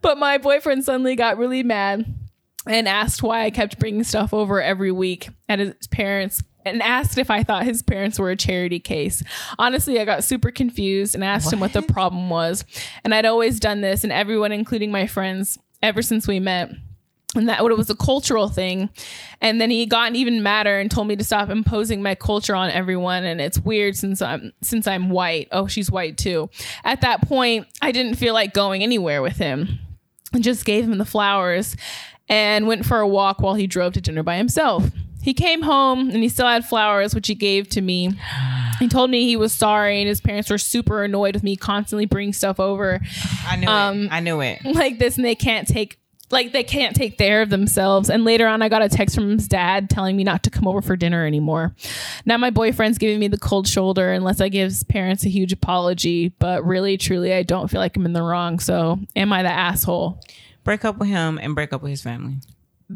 but 0.00 0.18
my 0.18 0.38
boyfriend 0.38 0.84
suddenly 0.84 1.14
got 1.14 1.38
really 1.38 1.62
mad 1.62 2.04
and 2.66 2.88
asked 2.88 3.22
why 3.22 3.42
I 3.42 3.50
kept 3.50 3.78
bringing 3.78 4.04
stuff 4.04 4.32
over 4.32 4.62
every 4.62 4.92
week 4.92 5.28
at 5.48 5.58
his 5.58 5.86
parents 5.88 6.42
and 6.64 6.82
asked 6.82 7.18
if 7.18 7.30
I 7.30 7.42
thought 7.42 7.64
his 7.64 7.82
parents 7.82 8.18
were 8.18 8.30
a 8.30 8.36
charity 8.36 8.78
case. 8.78 9.22
Honestly, 9.58 10.00
I 10.00 10.04
got 10.04 10.24
super 10.24 10.50
confused 10.50 11.14
and 11.14 11.24
asked 11.24 11.52
him 11.52 11.60
what 11.60 11.72
the 11.72 11.82
problem 11.82 12.30
was. 12.30 12.64
And 13.04 13.14
I'd 13.14 13.26
always 13.26 13.58
done 13.58 13.80
this, 13.80 14.04
and 14.04 14.12
everyone, 14.12 14.52
including 14.52 14.90
my 14.90 15.06
friends, 15.06 15.58
ever 15.82 16.02
since 16.02 16.26
we 16.28 16.40
met. 16.40 16.70
And 17.34 17.48
that 17.48 17.62
it 17.62 17.78
was 17.78 17.88
a 17.88 17.96
cultural 17.96 18.48
thing. 18.48 18.90
And 19.40 19.58
then 19.58 19.70
he 19.70 19.86
got 19.86 20.14
even 20.14 20.42
madder 20.42 20.78
and 20.78 20.90
told 20.90 21.08
me 21.08 21.16
to 21.16 21.24
stop 21.24 21.48
imposing 21.48 22.02
my 22.02 22.14
culture 22.14 22.54
on 22.54 22.70
everyone. 22.70 23.24
And 23.24 23.40
it's 23.40 23.58
weird 23.58 23.96
since 23.96 24.20
I'm 24.20 24.52
since 24.60 24.86
I'm 24.86 25.08
white. 25.08 25.48
Oh, 25.50 25.66
she's 25.66 25.90
white 25.90 26.18
too. 26.18 26.50
At 26.84 27.00
that 27.00 27.22
point, 27.22 27.68
I 27.80 27.90
didn't 27.90 28.16
feel 28.16 28.34
like 28.34 28.52
going 28.52 28.82
anywhere 28.82 29.22
with 29.22 29.38
him 29.38 29.78
and 30.34 30.44
just 30.44 30.66
gave 30.66 30.84
him 30.84 30.98
the 30.98 31.06
flowers 31.06 31.74
and 32.28 32.66
went 32.66 32.84
for 32.86 32.98
a 33.00 33.08
walk 33.08 33.40
while 33.40 33.54
he 33.54 33.66
drove 33.66 33.92
to 33.94 34.00
dinner 34.00 34.22
by 34.22 34.36
himself. 34.36 34.84
He 35.22 35.34
came 35.34 35.62
home 35.62 36.10
and 36.10 36.22
he 36.22 36.28
still 36.28 36.48
had 36.48 36.64
flowers, 36.64 37.14
which 37.14 37.28
he 37.28 37.36
gave 37.36 37.68
to 37.70 37.80
me. 37.80 38.10
He 38.80 38.88
told 38.88 39.08
me 39.08 39.24
he 39.24 39.36
was 39.36 39.52
sorry 39.52 40.00
and 40.00 40.08
his 40.08 40.20
parents 40.20 40.50
were 40.50 40.58
super 40.58 41.04
annoyed 41.04 41.34
with 41.34 41.44
me 41.44 41.54
constantly 41.54 42.06
bringing 42.06 42.32
stuff 42.32 42.58
over 42.58 43.00
I 43.46 43.56
knew 43.56 43.68
Um, 43.68 44.02
it. 44.06 44.12
I 44.12 44.18
knew 44.20 44.40
it. 44.40 44.60
like 44.64 44.98
this 44.98 45.16
and 45.16 45.24
they 45.24 45.36
can't 45.36 45.68
take 45.68 45.98
like 46.32 46.50
they 46.52 46.64
can't 46.64 46.96
take 46.96 47.18
care 47.18 47.42
of 47.42 47.50
themselves 47.50 48.08
and 48.08 48.24
later 48.24 48.46
on 48.46 48.62
i 48.62 48.68
got 48.70 48.80
a 48.80 48.88
text 48.88 49.14
from 49.14 49.28
his 49.32 49.46
dad 49.46 49.90
telling 49.90 50.16
me 50.16 50.24
not 50.24 50.42
to 50.42 50.48
come 50.48 50.66
over 50.66 50.80
for 50.80 50.96
dinner 50.96 51.26
anymore 51.26 51.74
now 52.24 52.38
my 52.38 52.48
boyfriend's 52.48 52.96
giving 52.96 53.20
me 53.20 53.28
the 53.28 53.36
cold 53.36 53.68
shoulder 53.68 54.10
unless 54.14 54.40
i 54.40 54.48
give 54.48 54.70
his 54.70 54.82
parents 54.82 55.26
a 55.26 55.28
huge 55.28 55.52
apology 55.52 56.30
but 56.38 56.64
really 56.64 56.96
truly 56.96 57.34
i 57.34 57.42
don't 57.42 57.68
feel 57.68 57.80
like 57.80 57.94
i'm 57.98 58.06
in 58.06 58.14
the 58.14 58.22
wrong 58.22 58.58
so 58.58 58.98
am 59.14 59.30
i 59.30 59.42
the 59.42 59.50
asshole 59.52 60.18
Break 60.64 60.84
up 60.84 60.98
with 60.98 61.08
him 61.08 61.38
and 61.42 61.54
break 61.54 61.72
up 61.72 61.82
with 61.82 61.90
his 61.90 62.02
family. 62.02 62.36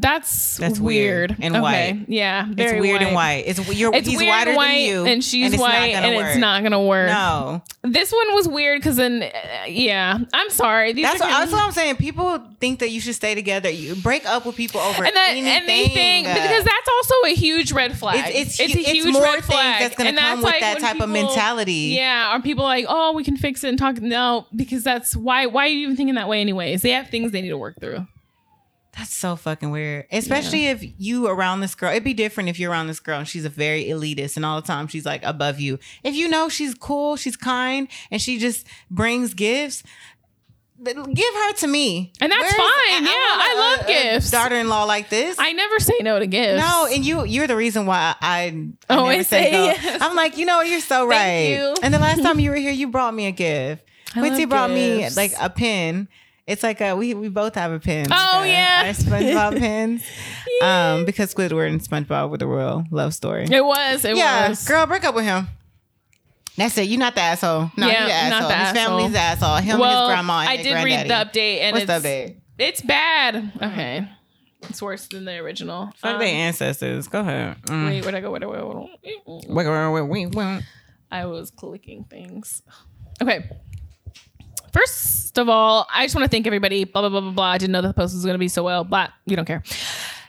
That's 0.00 0.56
That's 0.58 0.78
weird, 0.78 1.30
weird 1.30 1.36
and 1.42 1.56
Okay. 1.56 1.60
white. 1.92 2.04
yeah 2.08 2.46
It's 2.56 2.80
weird 2.80 3.02
and 3.02 3.14
white. 3.14 3.44
It's 3.46 3.58
you're 3.74 3.94
it's 3.94 4.08
he's 4.08 4.18
whiter 4.20 4.50
and 4.50 4.56
white 4.56 4.72
than 4.74 4.80
you, 4.86 5.04
and 5.06 5.24
she's 5.24 5.52
it's 5.52 5.60
white 5.60 5.92
and 5.94 6.16
work. 6.16 6.26
it's 6.28 6.38
not 6.38 6.62
gonna 6.62 6.82
work 6.82 7.08
No, 7.08 7.62
this 7.82 8.12
one 8.12 8.34
was 8.34 8.48
weird 8.48 8.80
because 8.80 8.96
then 8.96 9.22
uh, 9.22 9.28
yeah 9.68 10.18
i'm 10.32 10.50
sorry 10.50 10.92
These 10.92 11.04
that's 11.06 11.20
what, 11.20 11.28
that's 11.28 11.52
what 11.52 11.62
I'm 11.62 11.72
saying. 11.72 11.96
People 11.96 12.40
think 12.60 12.78
that 12.80 12.90
you 12.90 13.00
should 13.00 13.14
stay 13.14 13.34
together. 13.34 13.68
You 13.70 13.94
break 13.96 14.24
up 14.26 14.46
with 14.46 14.56
people 14.56 14.80
over 14.80 15.04
and 15.04 15.14
that 15.14 15.30
anything. 15.30 15.46
anything 15.68 16.24
because 16.24 16.64
that's 16.64 16.88
also 16.96 17.14
a 17.26 17.34
huge 17.34 17.72
red 17.72 17.96
flag. 17.98 18.18
It's- 18.30 18.58
It's, 18.60 18.60
it's 18.60 18.74
a 18.74 18.90
huge 18.92 19.12
more 19.12 19.22
red 19.22 19.44
flag. 19.44 19.80
that's 19.82 19.96
gonna 19.96 20.10
and 20.10 20.18
come 20.18 20.26
that's 20.26 20.36
with 20.44 20.52
like 20.52 20.60
that 20.60 20.78
type 20.80 21.00
of 21.00 21.08
mentality. 21.10 21.94
Yeah, 21.96 22.28
are 22.30 22.40
people 22.40 22.64
like, 22.64 22.86
oh, 22.88 23.12
we 23.12 23.24
can 23.24 23.36
fix 23.36 23.62
it 23.64 23.68
and 23.68 23.78
talk? 23.78 24.00
No, 24.00 24.46
because 24.54 24.82
that's 24.84 25.14
why. 25.16 25.46
Why 25.46 25.64
are 25.64 25.68
you 25.68 25.80
even 25.80 25.96
thinking 25.96 26.14
that 26.16 26.28
way, 26.28 26.40
anyways? 26.40 26.82
They 26.82 26.90
have 26.90 27.08
things 27.08 27.32
they 27.32 27.42
need 27.42 27.48
to 27.50 27.58
work 27.58 27.78
through. 27.80 28.06
That's 28.96 29.14
so 29.14 29.36
fucking 29.36 29.70
weird. 29.70 30.06
Especially 30.10 30.68
if 30.68 30.82
you 30.98 31.26
around 31.26 31.60
this 31.60 31.74
girl. 31.74 31.90
It'd 31.90 32.02
be 32.02 32.14
different 32.14 32.48
if 32.48 32.58
you're 32.58 32.70
around 32.70 32.86
this 32.86 33.00
girl 33.00 33.18
and 33.18 33.28
she's 33.28 33.44
a 33.44 33.50
very 33.50 33.84
elitist 33.84 34.36
and 34.36 34.46
all 34.46 34.58
the 34.58 34.66
time 34.66 34.86
she's 34.88 35.04
like 35.04 35.22
above 35.22 35.60
you. 35.60 35.78
If 36.02 36.14
you 36.14 36.28
know 36.28 36.48
she's 36.48 36.74
cool, 36.74 37.16
she's 37.16 37.36
kind, 37.36 37.88
and 38.10 38.22
she 38.22 38.38
just 38.38 38.66
brings 38.90 39.34
gifts, 39.34 39.82
give 40.82 40.94
her 40.96 41.52
to 41.54 41.66
me. 41.66 42.12
And 42.20 42.32
that's 42.32 42.54
fine. 42.54 43.04
Yeah, 43.04 43.10
I 43.10 43.54
want 43.56 43.80
love 43.80 43.88
gifts. 43.88 44.30
Daughter-in-law 44.30 44.84
like 44.84 45.08
this. 45.08 45.36
I 45.38 45.52
never 45.52 45.78
say 45.78 45.98
no 46.00 46.18
to 46.18 46.26
gifts. 46.26 46.62
no, 46.62 46.88
and 46.90 47.04
you 47.04 47.24
you're 47.24 47.46
the 47.46 47.56
reason 47.56 47.86
why 47.86 48.14
I, 48.20 48.44
I 48.44 48.48
oh, 48.48 48.52
never 48.52 49.00
Always 49.02 49.28
say 49.28 49.44
say 49.44 49.52
no. 49.52 49.64
yes. 49.64 50.02
I'm 50.02 50.16
like, 50.16 50.38
you 50.38 50.46
know, 50.46 50.58
what? 50.58 50.68
you're 50.68 50.80
so 50.80 51.06
right. 51.08 51.16
Thank 51.18 51.58
you. 51.58 51.74
And 51.82 51.94
the 51.94 51.98
last 51.98 52.22
time 52.22 52.40
you 52.40 52.50
were 52.50 52.56
here, 52.56 52.72
you 52.72 52.88
brought 52.88 53.14
me 53.14 53.26
a 53.26 53.32
gift. 53.32 53.84
I 54.14 54.20
Quincy 54.20 54.44
brought 54.46 54.70
me 54.70 55.08
like 55.10 55.32
a 55.38 55.50
pen. 55.50 56.08
It's 56.46 56.62
like 56.62 56.80
a 56.80 56.94
we 56.94 57.12
we 57.14 57.28
both 57.28 57.54
have 57.56 57.72
a 57.72 57.80
pen. 57.80 58.06
Oh, 58.10 58.30
like 58.34 58.50
yeah. 58.50 58.82
our 58.86 58.92
SpongeBob 58.92 59.58
pens. 59.58 60.04
Um, 60.62 61.04
because 61.04 61.34
Squidward 61.34 61.68
and 61.70 61.80
SpongeBob 61.80 62.30
were 62.30 62.38
the 62.38 62.46
real 62.46 62.84
love 62.90 63.14
story. 63.14 63.44
it 63.50 63.64
was. 63.64 64.04
It 64.04 64.16
yeah, 64.16 64.48
was. 64.50 64.66
girl, 64.66 64.86
break 64.86 65.04
up 65.04 65.14
with 65.14 65.24
him. 65.24 65.48
That's 66.56 66.78
it. 66.78 66.88
You're 66.88 66.98
not 67.00 67.14
the 67.14 67.20
asshole. 67.20 67.70
No, 67.76 67.86
Yeah, 67.86 67.98
you're 67.98 68.06
the 68.08 68.12
asshole. 68.14 68.40
not 68.40 68.48
the 68.48 68.54
his 68.54 68.62
asshole. 68.62 68.74
family's 68.98 69.12
the 69.12 69.18
asshole. 69.18 69.56
Him 69.56 69.78
well, 69.78 69.90
and 69.90 70.00
his 70.08 70.14
grandma 70.14 70.40
and 70.40 70.48
I 70.48 70.56
did 70.62 70.84
read 70.84 71.06
the 71.08 71.14
update, 71.14 71.58
and 71.60 71.74
What's 71.74 71.86
the 71.86 71.96
it's 71.96 72.04
update? 72.06 72.36
it's 72.58 72.82
bad. 72.82 73.52
Okay, 73.60 74.08
it's 74.62 74.80
worse 74.80 75.06
than 75.08 75.24
the 75.26 75.36
original. 75.38 75.90
Fuck 75.96 76.12
Um, 76.14 76.18
their 76.20 76.28
ancestors. 76.28 77.08
Go 77.08 77.20
ahead. 77.20 77.60
Mm. 77.64 77.86
Wait, 77.88 78.02
where'd 78.04 78.14
I 78.14 78.20
go? 78.20 78.30
Where'd 78.30 78.44
I 78.44 78.46
go? 78.46 78.88
Where'd. 79.50 80.64
I 81.10 81.26
was 81.26 81.50
clicking 81.50 82.04
things. 82.04 82.62
Okay. 83.20 83.50
First 84.76 85.38
of 85.38 85.48
all, 85.48 85.86
I 85.92 86.04
just 86.04 86.14
want 86.14 86.24
to 86.24 86.28
thank 86.28 86.46
everybody. 86.46 86.84
Blah 86.84 87.02
blah 87.02 87.08
blah 87.08 87.20
blah 87.20 87.30
blah. 87.30 87.44
I 87.44 87.58
didn't 87.58 87.72
know 87.72 87.82
that 87.82 87.88
the 87.88 87.94
post 87.94 88.14
was 88.14 88.24
going 88.24 88.34
to 88.34 88.38
be 88.38 88.48
so 88.48 88.62
well, 88.62 88.84
but 88.84 89.10
you 89.24 89.36
don't 89.36 89.46
care. 89.46 89.62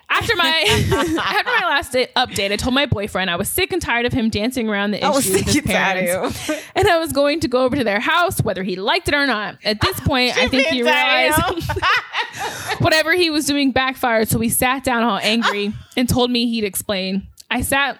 After 0.09 0.35
my 0.37 0.63
after 1.21 1.49
my 1.49 1.67
last 1.67 1.91
day, 1.91 2.07
update, 2.15 2.53
I 2.53 2.55
told 2.55 2.73
my 2.73 2.85
boyfriend 2.85 3.29
I 3.29 3.35
was 3.35 3.49
sick 3.49 3.73
and 3.73 3.81
tired 3.81 4.05
of 4.05 4.13
him 4.13 4.29
dancing 4.29 4.69
around 4.69 4.91
the 4.91 4.99
issue 4.99 5.33
with 5.33 5.47
his 5.47 5.61
parents, 5.61 6.49
and 6.75 6.87
I 6.87 6.97
was 6.97 7.11
going 7.11 7.41
to 7.41 7.49
go 7.49 7.65
over 7.65 7.75
to 7.75 7.83
their 7.83 7.99
house, 7.99 8.41
whether 8.41 8.63
he 8.63 8.77
liked 8.77 9.09
it 9.09 9.13
or 9.13 9.27
not. 9.27 9.57
At 9.65 9.81
this 9.81 9.99
point, 10.05 10.37
I 10.37 10.47
think 10.47 10.67
he 10.67 10.81
realized 10.81 11.41
whatever 12.79 13.13
he 13.13 13.29
was 13.29 13.45
doing 13.45 13.71
backfired. 13.71 14.29
So 14.29 14.39
we 14.39 14.47
sat 14.47 14.83
down 14.85 15.03
all 15.03 15.19
angry 15.21 15.73
and 15.97 16.07
told 16.07 16.31
me 16.31 16.47
he'd 16.47 16.63
explain. 16.63 17.27
I 17.51 17.61
sat 17.61 17.99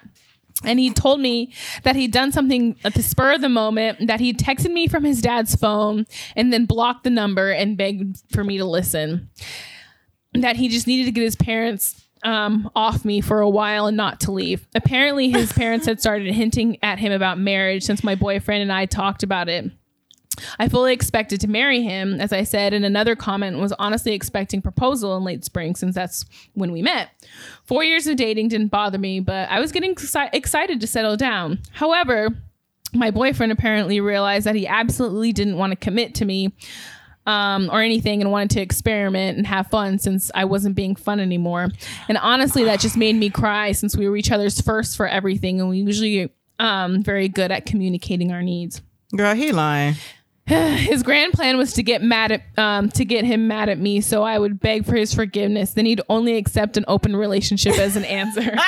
and 0.63 0.79
he 0.79 0.91
told 0.91 1.19
me 1.19 1.53
that 1.83 1.95
he'd 1.95 2.11
done 2.11 2.31
something 2.31 2.75
at 2.83 2.93
the 2.93 3.03
spur 3.03 3.33
of 3.33 3.41
the 3.41 3.49
moment, 3.49 4.07
that 4.07 4.19
he 4.19 4.33
texted 4.33 4.71
me 4.71 4.87
from 4.87 5.03
his 5.03 5.21
dad's 5.21 5.55
phone 5.55 6.05
and 6.35 6.51
then 6.51 6.65
blocked 6.65 7.03
the 7.03 7.09
number 7.09 7.51
and 7.51 7.77
begged 7.77 8.17
for 8.31 8.43
me 8.43 8.57
to 8.57 8.65
listen. 8.65 9.29
That 10.33 10.55
he 10.55 10.67
just 10.69 10.87
needed 10.87 11.05
to 11.05 11.11
get 11.11 11.23
his 11.23 11.35
parents 11.35 12.07
um, 12.23 12.69
off 12.75 13.05
me 13.05 13.21
for 13.21 13.39
a 13.39 13.49
while 13.49 13.87
and 13.87 13.97
not 13.97 14.19
to 14.21 14.31
leave. 14.31 14.67
Apparently, 14.75 15.29
his 15.29 15.53
parents 15.53 15.85
had 15.85 15.99
started 15.99 16.33
hinting 16.33 16.77
at 16.83 16.99
him 16.99 17.11
about 17.11 17.39
marriage 17.39 17.83
since 17.83 18.03
my 18.03 18.15
boyfriend 18.15 18.61
and 18.61 18.73
I 18.73 18.85
talked 18.85 19.23
about 19.23 19.49
it. 19.49 19.71
I 20.59 20.69
fully 20.69 20.93
expected 20.93 21.41
to 21.41 21.47
marry 21.47 21.81
him, 21.81 22.19
as 22.19 22.31
I 22.31 22.43
said 22.43 22.73
in 22.73 22.83
another 22.83 23.15
comment, 23.15 23.59
was 23.59 23.73
honestly 23.73 24.13
expecting 24.13 24.61
proposal 24.61 25.15
in 25.17 25.23
late 25.23 25.43
spring 25.43 25.75
since 25.75 25.95
that's 25.95 26.25
when 26.53 26.71
we 26.71 26.81
met. 26.81 27.09
Four 27.63 27.83
years 27.83 28.07
of 28.07 28.15
dating 28.15 28.49
didn't 28.49 28.67
bother 28.67 28.97
me, 28.97 29.19
but 29.19 29.49
I 29.49 29.59
was 29.59 29.71
getting 29.71 29.95
exci- 29.95 30.29
excited 30.33 30.81
to 30.81 30.87
settle 30.87 31.17
down. 31.17 31.59
However, 31.71 32.29
my 32.93 33.11
boyfriend 33.11 33.51
apparently 33.51 33.99
realized 33.99 34.45
that 34.45 34.55
he 34.55 34.67
absolutely 34.67 35.33
didn't 35.33 35.57
want 35.57 35.71
to 35.71 35.75
commit 35.75 36.15
to 36.15 36.25
me 36.25 36.53
um, 37.25 37.69
or 37.71 37.81
anything 37.81 38.21
and 38.21 38.31
wanted 38.31 38.51
to 38.51 38.61
experiment 38.61 39.37
and 39.37 39.45
have 39.45 39.67
fun 39.67 39.99
since 39.99 40.31
I 40.33 40.45
wasn't 40.45 40.75
being 40.75 40.95
fun 40.95 41.19
anymore. 41.19 41.67
And 42.07 42.17
honestly, 42.17 42.63
that 42.63 42.79
just 42.79 42.95
made 42.95 43.15
me 43.15 43.29
cry 43.29 43.73
since 43.73 43.97
we 43.97 44.07
were 44.07 44.15
each 44.15 44.31
other's 44.31 44.61
first 44.61 44.95
for 44.95 45.07
everything, 45.07 45.59
and 45.59 45.69
we 45.69 45.79
usually 45.79 46.31
um, 46.59 47.03
very 47.03 47.27
good 47.27 47.51
at 47.51 47.65
communicating 47.65 48.31
our 48.31 48.41
needs 48.41 48.81
Girl, 49.15 49.35
he 49.35 49.51
lying. 49.51 49.95
his 50.77 51.03
grand 51.03 51.33
plan 51.33 51.57
was 51.57 51.73
to 51.73 51.83
get 51.83 52.01
mad 52.01 52.31
at 52.31 52.41
um, 52.57 52.89
to 52.89 53.03
get 53.03 53.25
him 53.25 53.47
mad 53.49 53.67
at 53.67 53.77
me 53.77 53.99
so 53.99 54.23
i 54.23 54.39
would 54.39 54.59
beg 54.59 54.85
for 54.85 54.95
his 54.95 55.13
forgiveness. 55.13 55.73
Then 55.73 55.85
he'd 55.85 56.01
only 56.09 56.37
accept 56.37 56.77
an 56.77 56.85
open 56.87 57.15
relationship 57.15 57.77
as 57.77 57.95
an 57.95 58.05
answer. 58.05 58.55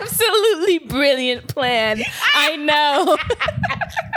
Absolutely 0.00 0.78
brilliant 0.80 1.48
plan. 1.48 2.02
I 2.34 2.56
know 2.56 3.16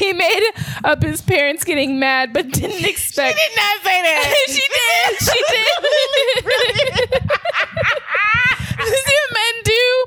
He 0.00 0.12
made 0.14 0.50
up 0.82 1.02
his 1.02 1.20
parents 1.20 1.62
getting 1.62 1.98
mad, 1.98 2.32
but 2.32 2.48
didn't 2.50 2.86
expect. 2.86 3.38
She 3.38 3.48
did 3.48 3.56
not 3.56 3.82
say 3.84 4.02
that. 4.02 4.46
she 4.48 4.66
did. 4.72 5.18
She 5.20 5.40
did. 5.50 5.66
you 8.78 8.96
see 8.96 9.18
what 9.20 9.32
men 9.34 9.54
do? 9.64 10.06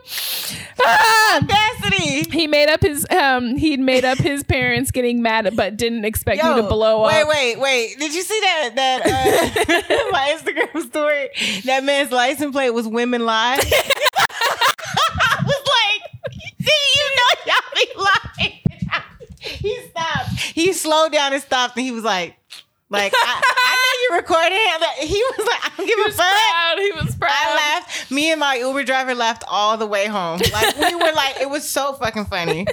Audacity. 1.35 2.31
He 2.31 2.47
made 2.47 2.69
up 2.69 2.81
his 2.81 3.05
um. 3.11 3.55
He'd 3.55 3.79
made 3.79 4.03
up 4.03 4.17
his 4.17 4.43
parents 4.43 4.89
getting 4.89 5.21
mad, 5.21 5.55
but 5.55 5.77
didn't 5.77 6.05
expect 6.05 6.41
Yo, 6.41 6.55
me 6.55 6.61
to 6.63 6.67
blow 6.67 7.05
wait, 7.05 7.21
up. 7.21 7.27
Wait, 7.27 7.59
wait, 7.59 7.59
wait! 7.59 7.99
Did 7.99 8.15
you 8.15 8.23
see 8.23 8.39
that 8.41 8.71
that 8.75 9.05
uh, 9.05 10.09
my 10.11 10.35
Instagram 10.35 10.81
story? 10.87 11.29
That 11.65 11.83
man's 11.83 12.11
license 12.11 12.51
plate 12.51 12.71
was 12.71 12.87
"Women 12.87 13.25
Lie." 13.25 13.59
I 13.61 15.43
was 15.45 15.61
like, 15.69 16.01
"See, 16.59 16.81
you 16.95 17.05
know 17.15 17.31
y'all 17.45 17.71
be 17.75 17.85
lying." 18.41 18.62
He 19.43 19.79
stopped. 19.89 20.39
He 20.39 20.73
slowed 20.73 21.11
down 21.11 21.33
and 21.33 21.41
stopped 21.41 21.75
and 21.77 21.85
he 21.85 21.91
was 21.91 22.03
like, 22.03 22.37
like, 22.89 23.11
I, 23.15 23.41
I 23.43 23.71
know 23.75 24.15
you're 24.15 24.17
recording. 24.21 24.59
Like, 24.79 24.97
He 25.09 25.23
was 25.37 25.47
like, 25.47 25.65
I 25.65 25.71
don't 25.77 25.87
give 25.87 25.97
He 25.97 26.01
a 26.03 26.05
was 26.05 26.15
fuck. 26.15 26.27
proud. 26.31 26.77
He 26.79 26.91
was 26.91 27.15
proud. 27.15 27.31
I 27.33 27.55
laughed. 27.79 28.11
Me 28.11 28.31
and 28.31 28.39
my 28.39 28.55
Uber 28.55 28.83
driver 28.83 29.15
laughed 29.15 29.43
all 29.47 29.77
the 29.77 29.87
way 29.87 30.05
home. 30.05 30.39
Like 30.51 30.77
we 30.77 30.93
were 30.95 31.11
like, 31.15 31.41
it 31.41 31.49
was 31.49 31.67
so 31.67 31.93
fucking 31.93 32.25
funny. 32.25 32.67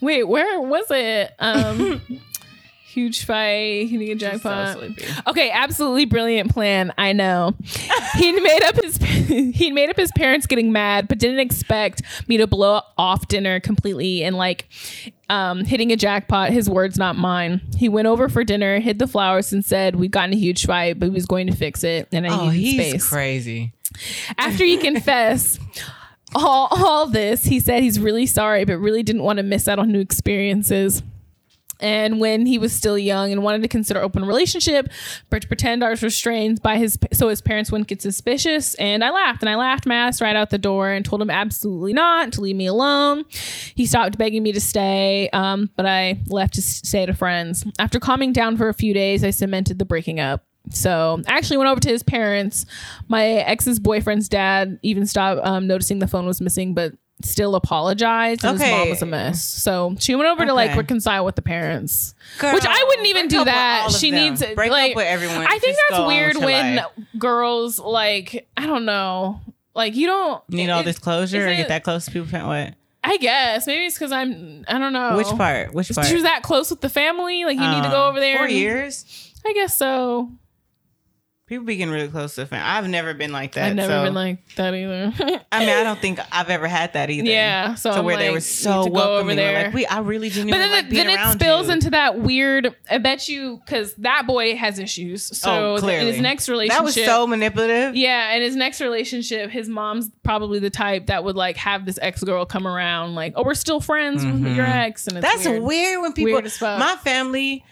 Wait, 0.00 0.24
where 0.24 0.60
was 0.60 0.86
it? 0.90 1.34
Um 1.38 2.00
huge 2.98 3.24
fight, 3.24 3.88
hitting 3.88 4.10
a 4.10 4.14
jackpot. 4.14 4.76
sleepy. 4.78 5.04
Okay, 5.26 5.50
absolutely 5.50 6.04
brilliant 6.04 6.50
plan. 6.52 6.92
I 6.98 7.12
know. 7.12 7.54
he 8.16 8.32
made 8.32 8.62
up 8.64 8.76
his 8.82 8.96
he 9.56 9.70
made 9.70 9.90
up 9.90 9.96
his 9.96 10.10
parents 10.12 10.46
getting 10.46 10.72
mad, 10.72 11.08
but 11.08 11.18
didn't 11.18 11.40
expect 11.40 12.02
me 12.28 12.36
to 12.38 12.46
blow 12.46 12.80
off 12.96 13.28
dinner 13.28 13.60
completely 13.60 14.22
and 14.24 14.36
like 14.36 14.68
um, 15.30 15.64
hitting 15.64 15.92
a 15.92 15.96
jackpot. 15.96 16.50
His 16.50 16.68
words, 16.70 16.96
not 16.98 17.16
mine. 17.16 17.60
He 17.76 17.88
went 17.88 18.06
over 18.08 18.28
for 18.28 18.44
dinner, 18.44 18.80
hid 18.80 18.98
the 18.98 19.06
flowers, 19.06 19.52
and 19.52 19.64
said 19.64 19.96
"We've 19.96 20.10
gotten 20.10 20.32
a 20.32 20.36
huge 20.38 20.66
fight, 20.66 20.98
but 20.98 21.06
he 21.06 21.10
was 21.10 21.26
going 21.26 21.46
to 21.48 21.54
fix 21.56 21.84
it, 21.84 22.08
and 22.12 22.26
I 22.26 22.30
Oh, 22.38 22.50
needed 22.50 22.60
he's 22.60 22.88
space. 22.90 23.08
crazy. 23.08 23.72
After 24.36 24.64
he 24.64 24.76
confessed 24.76 25.60
all, 26.34 26.68
all 26.70 27.06
this, 27.06 27.44
he 27.44 27.58
said 27.60 27.82
he's 27.82 27.98
really 27.98 28.26
sorry, 28.26 28.64
but 28.64 28.78
really 28.78 29.02
didn't 29.02 29.22
want 29.22 29.38
to 29.38 29.42
miss 29.42 29.66
out 29.66 29.78
on 29.78 29.90
new 29.90 30.00
experiences. 30.00 31.02
And 31.80 32.20
when 32.20 32.46
he 32.46 32.58
was 32.58 32.72
still 32.72 32.98
young 32.98 33.32
and 33.32 33.42
wanted 33.42 33.62
to 33.62 33.68
consider 33.68 34.00
open 34.00 34.24
relationship, 34.24 34.88
but 35.30 35.42
to 35.42 35.48
pretend 35.48 35.84
I 35.84 35.90
was 35.90 36.02
restrained 36.02 36.62
by 36.62 36.76
his 36.76 36.98
so 37.12 37.28
his 37.28 37.40
parents 37.40 37.70
wouldn't 37.70 37.88
get 37.88 38.02
suspicious. 38.02 38.74
And 38.74 39.04
I 39.04 39.10
laughed 39.10 39.42
and 39.42 39.48
I 39.48 39.56
laughed 39.56 39.86
my 39.86 39.94
ass 39.94 40.20
right 40.20 40.36
out 40.36 40.50
the 40.50 40.58
door 40.58 40.90
and 40.90 41.04
told 41.04 41.22
him 41.22 41.30
absolutely 41.30 41.92
not 41.92 42.32
to 42.32 42.40
leave 42.40 42.56
me 42.56 42.66
alone. 42.66 43.24
He 43.74 43.86
stopped 43.86 44.18
begging 44.18 44.42
me 44.42 44.52
to 44.52 44.60
stay, 44.60 45.28
um, 45.32 45.70
but 45.76 45.86
I 45.86 46.20
left 46.28 46.54
to 46.54 46.62
stay 46.62 47.06
to 47.06 47.14
friends. 47.14 47.64
After 47.78 48.00
calming 48.00 48.32
down 48.32 48.56
for 48.56 48.68
a 48.68 48.74
few 48.74 48.92
days, 48.94 49.22
I 49.24 49.30
cemented 49.30 49.78
the 49.78 49.84
breaking 49.84 50.20
up. 50.20 50.44
So 50.70 51.22
I 51.26 51.36
actually 51.36 51.56
went 51.58 51.70
over 51.70 51.80
to 51.80 51.88
his 51.88 52.02
parents. 52.02 52.66
My 53.08 53.24
ex's 53.24 53.78
boyfriend's 53.78 54.28
dad 54.28 54.78
even 54.82 55.06
stopped 55.06 55.40
um, 55.44 55.66
noticing 55.66 55.98
the 55.98 56.06
phone 56.06 56.26
was 56.26 56.40
missing, 56.40 56.74
but 56.74 56.92
still 57.22 57.54
apologized. 57.54 58.44
And 58.44 58.60
his 58.60 58.70
mom 58.70 58.88
was 58.90 59.02
a 59.02 59.06
mess. 59.06 59.44
So 59.44 59.94
she 59.98 60.14
went 60.14 60.28
over 60.28 60.46
to 60.46 60.54
like 60.54 60.76
reconcile 60.76 61.24
with 61.24 61.36
the 61.36 61.42
parents, 61.42 62.14
Girl, 62.38 62.54
which 62.54 62.64
I 62.66 62.84
wouldn't 62.88 63.06
even 63.08 63.28
do 63.28 63.44
that. 63.44 63.90
She 63.92 64.10
them. 64.10 64.20
needs 64.30 64.40
to 64.42 64.54
break 64.54 64.70
like. 64.70 64.92
up 64.92 64.96
with 64.96 65.06
everyone. 65.06 65.38
I 65.46 65.58
think 65.58 65.76
Just 65.76 65.80
that's 65.90 66.06
weird 66.06 66.36
when 66.36 66.76
life. 66.76 66.86
girls 67.18 67.78
like 67.78 68.48
I 68.56 68.66
don't 68.66 68.84
know. 68.84 69.40
Like 69.74 69.94
you 69.94 70.06
don't 70.06 70.48
need 70.48 70.70
all 70.70 70.82
this 70.82 70.98
closure 70.98 71.44
or 71.44 71.48
is 71.48 71.56
get 71.58 71.68
that 71.68 71.84
close 71.84 72.04
to 72.06 72.10
people. 72.10 72.46
What? 72.48 72.74
I 73.04 73.16
guess 73.18 73.66
maybe 73.66 73.84
it's 73.86 73.96
because 73.96 74.10
I'm. 74.12 74.64
I 74.68 74.78
don't 74.78 74.92
know 74.92 75.16
Which 75.16 75.28
part? 75.28 75.72
Which 75.72 75.88
part? 75.94 76.06
She 76.06 76.14
was 76.14 76.24
that 76.24 76.42
close 76.42 76.68
with 76.70 76.80
the 76.80 76.88
family. 76.88 77.44
Like 77.44 77.56
you 77.58 77.68
need 77.68 77.84
to 77.84 77.88
go 77.90 78.04
Uh, 78.06 78.08
over 78.08 78.20
there. 78.20 78.36
Four 78.36 78.46
and- 78.46 78.54
years. 78.54 79.32
I 79.46 79.52
guess 79.52 79.76
so. 79.76 80.30
People 81.48 81.64
be 81.64 81.76
getting 81.76 81.92
really 81.94 82.08
close 82.08 82.34
to 82.34 82.42
the 82.42 82.46
family. 82.46 82.66
I've 82.68 82.86
never 82.88 83.14
been 83.14 83.32
like 83.32 83.52
that. 83.52 83.70
I've 83.70 83.74
never 83.74 83.90
so- 83.90 84.04
been 84.04 84.12
like 84.14 84.54
that 84.56 84.74
either. 84.74 85.12
I 85.50 85.60
mean, 85.60 85.70
I 85.70 85.82
don't 85.82 85.98
think 86.00 86.18
I've 86.30 86.50
ever 86.50 86.68
had 86.68 86.92
that 86.92 87.08
either. 87.08 87.26
Yeah, 87.30 87.74
so 87.74 87.90
to 87.90 87.98
I'm 88.00 88.04
where 88.04 88.18
they 88.18 88.30
were 88.30 88.40
so 88.40 88.86
welcoming. 88.86 89.20
over 89.22 89.34
there. 89.34 89.64
Like, 89.64 89.72
we, 89.74 89.86
I 89.86 90.00
really 90.00 90.28
but 90.28 90.34
genuinely 90.34 90.66
then, 90.66 90.70
like 90.70 90.90
being 90.90 91.06
then 91.06 91.28
it 91.28 91.32
spills 91.32 91.68
you. 91.68 91.72
into 91.72 91.90
that 91.90 92.18
weird. 92.20 92.76
I 92.90 92.98
bet 92.98 93.30
you 93.30 93.62
because 93.64 93.94
that 93.94 94.26
boy 94.26 94.56
has 94.56 94.78
issues. 94.78 95.22
So 95.38 95.50
Oh, 95.50 95.74
in 95.76 95.80
clearly. 95.80 96.12
his 96.12 96.20
next 96.20 96.50
relationship, 96.50 96.78
That 96.78 96.84
was 96.84 96.94
so 96.94 97.26
manipulative. 97.26 97.96
Yeah, 97.96 98.30
and 98.34 98.42
his 98.42 98.54
next 98.54 98.82
relationship, 98.82 99.48
his 99.50 99.70
mom's 99.70 100.10
probably 100.22 100.58
the 100.58 100.68
type 100.70 101.06
that 101.06 101.24
would 101.24 101.36
like 101.36 101.56
have 101.56 101.86
this 101.86 101.98
ex 102.02 102.22
girl 102.22 102.44
come 102.44 102.66
around, 102.66 103.14
like, 103.14 103.32
"Oh, 103.36 103.42
we're 103.42 103.54
still 103.54 103.80
friends 103.80 104.22
with 104.22 104.54
your 104.54 104.66
ex," 104.66 105.06
and 105.06 105.16
it's 105.16 105.26
Mm-hmm. 105.26 105.36
That's 105.36 105.48
weird. 105.48 105.62
weird. 105.62 106.02
when 106.02 106.12
people. 106.12 106.32
Weird. 106.34 106.52
My 106.60 106.96
family 107.02 107.64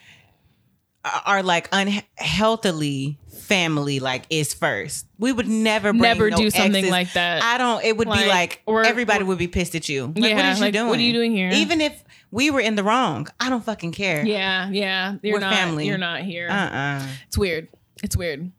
are 1.25 1.43
like 1.45 1.69
unhealthily 1.73 3.19
family. 3.47 4.01
Like 4.01 4.25
is 4.31 4.53
first. 4.55 5.07
We 5.19 5.33
would 5.33 5.49
never 5.49 5.93
bring 5.93 6.03
Never 6.03 6.31
no 6.31 6.37
do 6.37 6.51
something 6.51 6.75
exes. 6.77 6.91
like 6.91 7.13
that. 7.15 7.43
I 7.43 7.59
don't. 7.59 7.85
It 7.85 7.97
would 7.97 8.07
be 8.07 8.11
Like, 8.11 8.27
like 8.29 8.63
or- 8.67 8.85
everybody 8.85 9.23
or- 9.25 9.27
would 9.29 9.39
be 9.39 9.49
pissed 9.49 9.75
at 9.75 9.89
you. 9.89 10.07
Like, 10.07 10.17
Yeah, 10.17 10.37
what 10.37 10.45
is 10.47 10.59
you 10.59 10.65
like, 10.65 10.73
doing? 10.75 10.89
what 10.89 10.99
are 10.99 11.03
you 11.03 11.13
doing 11.13 11.33
here? 11.33 11.51
Even 11.53 11.81
if 11.81 12.05
we 12.31 12.51
were 12.51 12.61
in 12.61 12.75
the 12.75 12.83
wrong, 12.85 13.29
I 13.41 13.49
don't 13.49 13.65
fucking 13.65 13.93
care. 13.93 14.25
yeah, 14.27 14.69
yeah, 14.71 15.15
you're 15.23 15.35
We're 15.35 15.41
not. 15.41 15.55
family. 15.55 15.87
You're 15.87 15.97
not 15.99 16.23
here. 16.23 16.49
Uh. 16.51 16.55
uh 16.55 17.07
It's 17.29 17.39
weird. 17.39 17.69
It's 18.03 18.17
weird. 18.17 18.51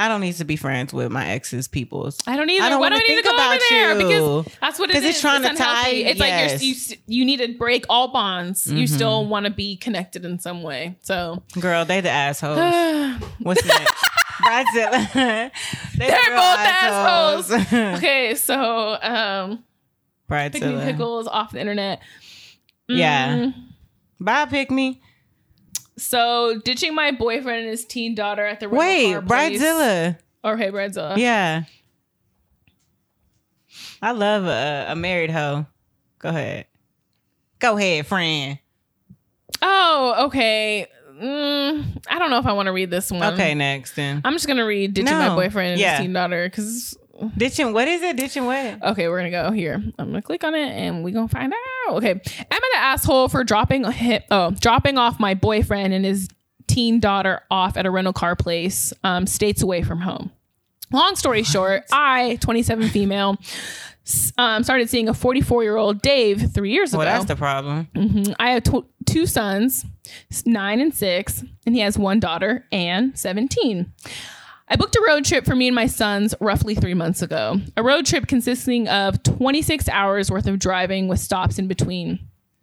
I 0.00 0.08
don't 0.08 0.20
need 0.22 0.34
to 0.36 0.44
be 0.44 0.56
friends 0.56 0.92
with 0.94 1.12
my 1.12 1.28
ex's 1.30 1.68
people. 1.68 2.10
I 2.26 2.36
don't 2.36 2.48
either. 2.48 2.64
I 2.64 2.68
don't 2.70 2.80
Why 2.80 2.88
do 2.88 2.94
I 2.96 2.98
need 2.98 3.16
to 3.16 3.22
go 3.22 3.30
over 3.30 3.36
about 3.38 3.60
there? 3.68 3.92
you. 4.00 4.06
Because 4.42 4.56
that's 4.60 4.78
what 4.78 4.90
it 4.90 4.96
is. 4.96 5.04
it's 5.04 5.20
trying 5.20 5.42
to 5.42 5.50
unhealthy. 5.50 6.02
tie- 6.04 6.08
It's 6.10 6.20
like 6.20 6.50
you're, 6.62 6.70
you 6.70 6.74
you 7.06 7.24
need 7.24 7.36
to 7.40 7.58
break 7.58 7.84
all 7.88 8.08
bonds. 8.08 8.66
You 8.66 8.84
Mhm. 8.84 8.88
still 8.88 9.26
want 9.26 9.44
to 9.46 9.50
be 9.52 9.76
connected 9.76 10.24
in 10.24 10.38
some 10.38 10.62
way. 10.62 10.96
So 11.02 11.42
Girl, 11.60 11.84
they 11.84 12.00
the 12.00 12.10
assholes. 12.10 13.22
What's 13.40 13.64
next? 13.64 13.94
Bridezilla. 14.42 15.12
they 15.98 16.06
They're 16.08 16.30
both 16.30 16.58
assholes. 16.58 17.50
Okay, 17.98 18.34
so 18.36 18.96
um, 19.02 19.62
pick 20.28 20.54
me 20.62 20.80
pickles 20.82 21.26
off 21.26 21.52
the 21.52 21.60
internet. 21.60 22.00
Yeah. 22.88 23.36
Mm, 23.36 23.54
Bye, 24.18 24.46
pick 24.46 24.70
me. 24.70 25.02
So 26.00 26.58
ditching 26.64 26.94
my 26.94 27.10
boyfriend 27.10 27.60
and 27.60 27.68
his 27.68 27.84
teen 27.84 28.14
daughter 28.14 28.44
at 28.44 28.60
the 28.60 28.68
Wait, 28.68 29.14
Bridezilla. 29.16 30.18
Or 30.42 30.56
hey, 30.56 30.70
Bridezilla. 30.70 31.16
Yeah. 31.18 31.64
I 34.00 34.12
love 34.12 34.46
a, 34.46 34.86
a 34.92 34.96
married 34.96 35.30
hoe. 35.30 35.66
Go 36.18 36.30
ahead. 36.30 36.66
Go 37.58 37.76
ahead, 37.76 38.06
friend. 38.06 38.58
Oh, 39.60 40.26
okay. 40.26 40.86
Mm, 41.20 42.02
I 42.08 42.18
don't 42.18 42.30
know 42.30 42.38
if 42.38 42.46
I 42.46 42.52
want 42.54 42.66
to 42.66 42.72
read 42.72 42.90
this 42.90 43.10
one. 43.10 43.34
Okay, 43.34 43.54
next 43.54 43.94
then. 43.94 44.22
I'm 44.24 44.32
just 44.32 44.46
gonna 44.46 44.64
read 44.64 44.94
ditching 44.94 45.12
my 45.18 45.34
boyfriend 45.34 45.72
and 45.72 45.80
Yeah. 45.80 45.96
his 45.98 46.00
teen 46.06 46.14
daughter 46.14 46.48
because 46.48 46.96
Ditching, 47.36 47.72
what 47.72 47.88
is 47.88 48.02
it? 48.02 48.16
Ditching 48.16 48.44
what? 48.46 48.82
Okay, 48.82 49.08
we're 49.08 49.18
gonna 49.18 49.30
go 49.30 49.50
here. 49.50 49.74
I'm 49.98 50.06
gonna 50.06 50.22
click 50.22 50.44
on 50.44 50.54
it 50.54 50.68
and 50.70 51.02
we 51.04 51.12
gonna 51.12 51.28
find 51.28 51.52
out. 51.52 51.96
Okay, 51.96 52.10
am 52.12 52.18
I 52.50 52.70
the 52.74 52.78
asshole 52.80 53.28
for 53.28 53.44
dropping 53.44 53.84
a 53.84 53.92
hit? 53.92 54.24
Oh, 54.30 54.50
dropping 54.52 54.98
off 54.98 55.18
my 55.20 55.34
boyfriend 55.34 55.92
and 55.92 56.04
his 56.04 56.28
teen 56.66 57.00
daughter 57.00 57.42
off 57.50 57.76
at 57.76 57.84
a 57.86 57.90
rental 57.90 58.12
car 58.12 58.36
place, 58.36 58.92
um, 59.04 59.26
states 59.26 59.60
away 59.62 59.82
from 59.82 60.00
home. 60.00 60.30
Long 60.92 61.14
story 61.16 61.42
short, 61.44 61.84
I, 61.92 62.36
27 62.40 62.88
female, 62.88 63.36
um, 64.38 64.64
started 64.64 64.90
seeing 64.90 65.08
a 65.08 65.14
44 65.14 65.62
year 65.62 65.76
old 65.76 66.02
Dave 66.02 66.52
three 66.52 66.72
years 66.72 66.92
Well, 66.92 67.02
ago. 67.02 67.10
that's 67.10 67.26
the 67.26 67.36
problem. 67.36 67.88
Mhm. 67.94 68.34
I 68.40 68.50
have 68.52 68.64
tw- 68.64 68.86
two 69.06 69.26
sons, 69.26 69.84
nine 70.46 70.80
and 70.80 70.92
six, 70.94 71.44
and 71.66 71.74
he 71.76 71.80
has 71.82 71.96
one 71.98 72.18
daughter, 72.18 72.66
Anne, 72.72 73.12
17. 73.14 73.92
I 74.72 74.76
booked 74.76 74.94
a 74.94 75.04
road 75.04 75.24
trip 75.24 75.44
for 75.44 75.56
me 75.56 75.66
and 75.66 75.74
my 75.74 75.86
sons 75.86 76.32
roughly 76.40 76.76
three 76.76 76.94
months 76.94 77.22
ago. 77.22 77.56
A 77.76 77.82
road 77.82 78.06
trip 78.06 78.28
consisting 78.28 78.86
of 78.86 79.20
26 79.24 79.88
hours 79.88 80.30
worth 80.30 80.46
of 80.46 80.60
driving 80.60 81.08
with 81.08 81.18
stops 81.18 81.58
in 81.58 81.66
between. 81.66 82.20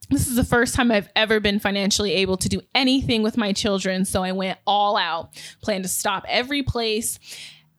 This 0.10 0.26
is 0.26 0.38
the 0.38 0.45
first 0.45 0.74
time 0.74 0.89
I've 0.89 1.10
ever 1.18 1.41
been 1.41 1.60
financially 1.60 2.14
able 2.14 2.38
to 2.38 2.47
do 2.47 2.62
anything 2.74 3.24
with 3.24 3.36
my 3.36 3.51
children, 3.51 4.05
so 4.05 4.24
I 4.24 4.32
went 4.32 4.58
all 4.66 4.95
out. 4.95 5.32
Planned 5.62 5.84
to 5.84 5.89
stop 5.89 6.24
every 6.30 6.64
place 6.64 7.20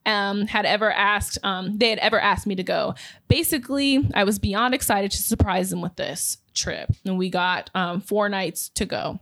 um, 0.04 0.46
had 0.46 0.66
ever 0.66 0.92
asked 0.92 1.38
um, 1.42 1.78
they 1.78 1.88
had 1.88 1.98
ever 2.00 2.20
asked 2.20 2.46
me 2.46 2.54
to 2.56 2.62
go. 2.62 2.94
Basically, 3.28 4.06
I 4.12 4.24
was 4.24 4.38
beyond 4.38 4.74
excited 4.74 5.10
to 5.12 5.22
surprise 5.22 5.70
them 5.70 5.80
with 5.80 5.96
this 5.96 6.36
trip, 6.52 6.90
and 7.06 7.16
we 7.16 7.30
got 7.30 7.70
um, 7.74 8.02
four 8.02 8.28
nights 8.28 8.68
to 8.74 8.84
go. 8.84 9.20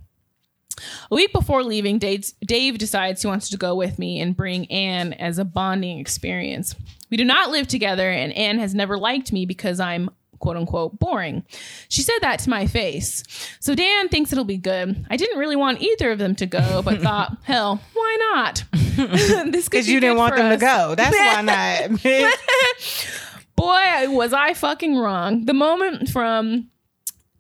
A 1.11 1.14
week 1.14 1.33
before 1.33 1.62
leaving, 1.62 1.99
Dave, 1.99 2.33
Dave 2.45 2.79
decides 2.79 3.22
he 3.22 3.29
wants 3.29 3.49
to 3.51 3.57
go 3.57 3.74
with 3.74 3.99
me 3.99 4.20
and 4.20 4.37
bring 4.37 4.70
Anne 4.70 5.12
as 5.14 5.39
a 5.39 5.45
bonding 5.45 5.99
experience. 5.99 6.74
We 7.11 7.16
do 7.16 7.24
not 7.24 7.51
live 7.51 7.68
together, 7.68 8.11
and 8.11 8.33
Anne 8.33 8.59
has 8.59 8.74
never 8.74 8.99
liked 8.99 9.33
me 9.33 9.47
because 9.47 9.81
I'm 9.81 10.11
quote 10.39 10.57
unquote 10.57 10.99
boring. 10.99 11.45
She 11.89 12.03
said 12.03 12.18
that 12.20 12.41
to 12.41 12.51
my 12.51 12.66
face. 12.66 13.22
So 13.61 13.74
Dan 13.74 14.09
thinks 14.09 14.33
it'll 14.33 14.45
be 14.45 14.59
good. 14.59 15.07
I 15.11 15.16
didn't 15.16 15.39
really 15.39 15.57
want 15.57 15.81
either 15.81 16.12
of 16.12 16.18
them 16.18 16.35
to 16.37 16.47
go, 16.47 16.83
but 16.83 17.01
thought, 17.03 17.37
hell, 17.45 17.81
why 17.95 18.16
not? 18.35 18.64
this 18.72 19.68
could 19.68 19.70
Because 19.70 19.87
be 19.87 19.93
you 19.93 20.01
didn't 20.01 20.18
want 20.18 20.37
them 20.37 20.51
to 20.51 20.57
go. 20.57 20.95
That's 20.95 21.16
why 21.16 21.43
not. 21.43 22.03
Boy, 23.57 24.14
was 24.14 24.33
I 24.33 24.53
fucking 24.53 24.99
wrong. 24.99 25.47
The 25.47 25.55
moment 25.55 26.11
from 26.11 26.68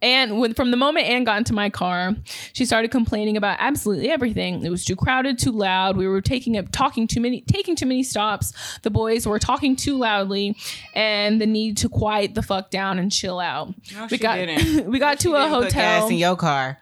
and 0.02 0.38
when 0.38 0.54
from 0.54 0.70
the 0.70 0.76
moment 0.76 1.06
Anne 1.06 1.24
got 1.24 1.38
into 1.38 1.52
my 1.52 1.70
car, 1.70 2.14
she 2.52 2.64
started 2.64 2.90
complaining 2.90 3.36
about 3.36 3.56
absolutely 3.60 4.10
everything. 4.10 4.64
It 4.64 4.70
was 4.70 4.84
too 4.84 4.96
crowded, 4.96 5.38
too 5.38 5.52
loud. 5.52 5.96
We 5.96 6.06
were 6.06 6.20
taking 6.20 6.56
up 6.56 6.66
talking 6.72 7.06
too 7.06 7.20
many 7.20 7.40
taking 7.42 7.76
too 7.76 7.86
many 7.86 8.02
stops. 8.02 8.52
The 8.82 8.90
boys 8.90 9.26
were 9.26 9.38
talking 9.38 9.76
too 9.76 9.96
loudly, 9.98 10.56
and 10.94 11.40
the 11.40 11.46
need 11.46 11.76
to 11.78 11.88
quiet 11.88 12.34
the 12.34 12.42
fuck 12.42 12.70
down 12.70 12.98
and 12.98 13.10
chill 13.10 13.40
out. 13.40 13.74
No, 13.94 14.02
we 14.02 14.08
she 14.08 14.18
got 14.18 14.36
didn't. 14.36 14.86
we 14.90 14.98
got 14.98 15.20
She 15.20 15.28
to 15.28 15.34
a 15.36 15.48
hotel. 15.48 16.08
in 16.08 16.16
your 16.16 16.36
car. 16.36 16.78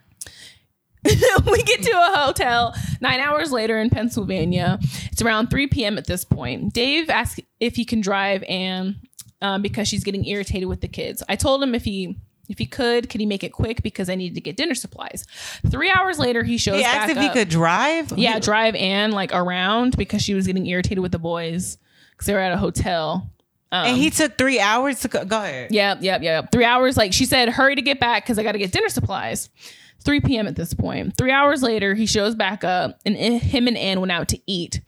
we 1.05 1.61
get 1.63 1.83
to 1.83 1.91
a 1.91 2.17
hotel 2.17 2.73
nine 2.99 3.19
hours 3.19 3.51
later 3.51 3.77
in 3.79 3.91
Pennsylvania. 3.91 4.79
It's 5.11 5.21
around 5.21 5.49
3 5.49 5.67
p.m. 5.67 5.99
at 5.99 6.07
this 6.07 6.25
point. 6.25 6.73
Dave 6.73 7.11
asks 7.11 7.39
if 7.59 7.75
he 7.75 7.85
can 7.85 8.01
drive 8.01 8.41
Anne 8.49 8.95
um, 9.39 9.61
because 9.61 9.87
she's 9.87 10.03
getting 10.03 10.25
irritated 10.25 10.67
with 10.67 10.81
the 10.81 10.87
kids. 10.87 11.21
I 11.29 11.35
told 11.35 11.61
him 11.61 11.75
if 11.75 11.83
he 11.85 12.17
if 12.49 12.57
he 12.57 12.65
could, 12.65 13.09
could 13.09 13.19
he 13.19 13.25
make 13.25 13.43
it 13.43 13.51
quick 13.51 13.81
because 13.83 14.09
I 14.09 14.15
needed 14.15 14.35
to 14.35 14.41
get 14.41 14.57
dinner 14.57 14.75
supplies. 14.75 15.25
Three 15.69 15.89
hours 15.91 16.19
later, 16.19 16.43
he 16.43 16.57
shows 16.57 16.75
up. 16.75 16.79
He 16.79 16.85
asked 16.85 17.11
if 17.11 17.17
he 17.17 17.29
could 17.29 17.49
drive. 17.49 18.11
yeah, 18.17 18.39
drive 18.39 18.75
Anne 18.75 19.11
like 19.11 19.33
around 19.33 19.97
because 19.97 20.21
she 20.21 20.33
was 20.33 20.45
getting 20.47 20.65
irritated 20.67 20.99
with 20.99 21.11
the 21.11 21.19
boys 21.19 21.77
because 22.11 22.27
they 22.27 22.33
were 22.33 22.39
at 22.39 22.51
a 22.51 22.57
hotel. 22.57 23.29
Um, 23.71 23.87
and 23.87 23.97
he 23.97 24.09
took 24.09 24.37
three 24.37 24.59
hours 24.59 25.01
to 25.01 25.07
go. 25.07 25.25
Go 25.25 25.37
ahead. 25.37 25.71
Yep, 25.71 25.97
yep, 26.01 26.21
yep. 26.21 26.51
Three 26.51 26.63
hours. 26.65 26.97
Like 26.97 27.13
she 27.13 27.25
said, 27.25 27.49
hurry 27.49 27.75
to 27.75 27.81
get 27.81 27.99
back 27.99 28.23
because 28.23 28.37
I 28.39 28.43
got 28.43 28.53
to 28.53 28.59
get 28.59 28.71
dinner 28.71 28.89
supplies. 28.89 29.49
3 30.03 30.19
p.m. 30.21 30.45
at 30.45 30.55
this 30.55 30.71
point. 30.73 31.17
Three 31.17 31.31
hours 31.31 31.63
later, 31.63 31.95
he 31.95 32.05
shows 32.05 32.35
back 32.35 32.63
up, 32.63 32.99
and 33.07 33.17
him 33.17 33.67
and 33.67 33.75
Anne 33.75 33.99
went 33.99 34.11
out 34.11 34.27
to 34.29 34.39
eat. 34.45 34.79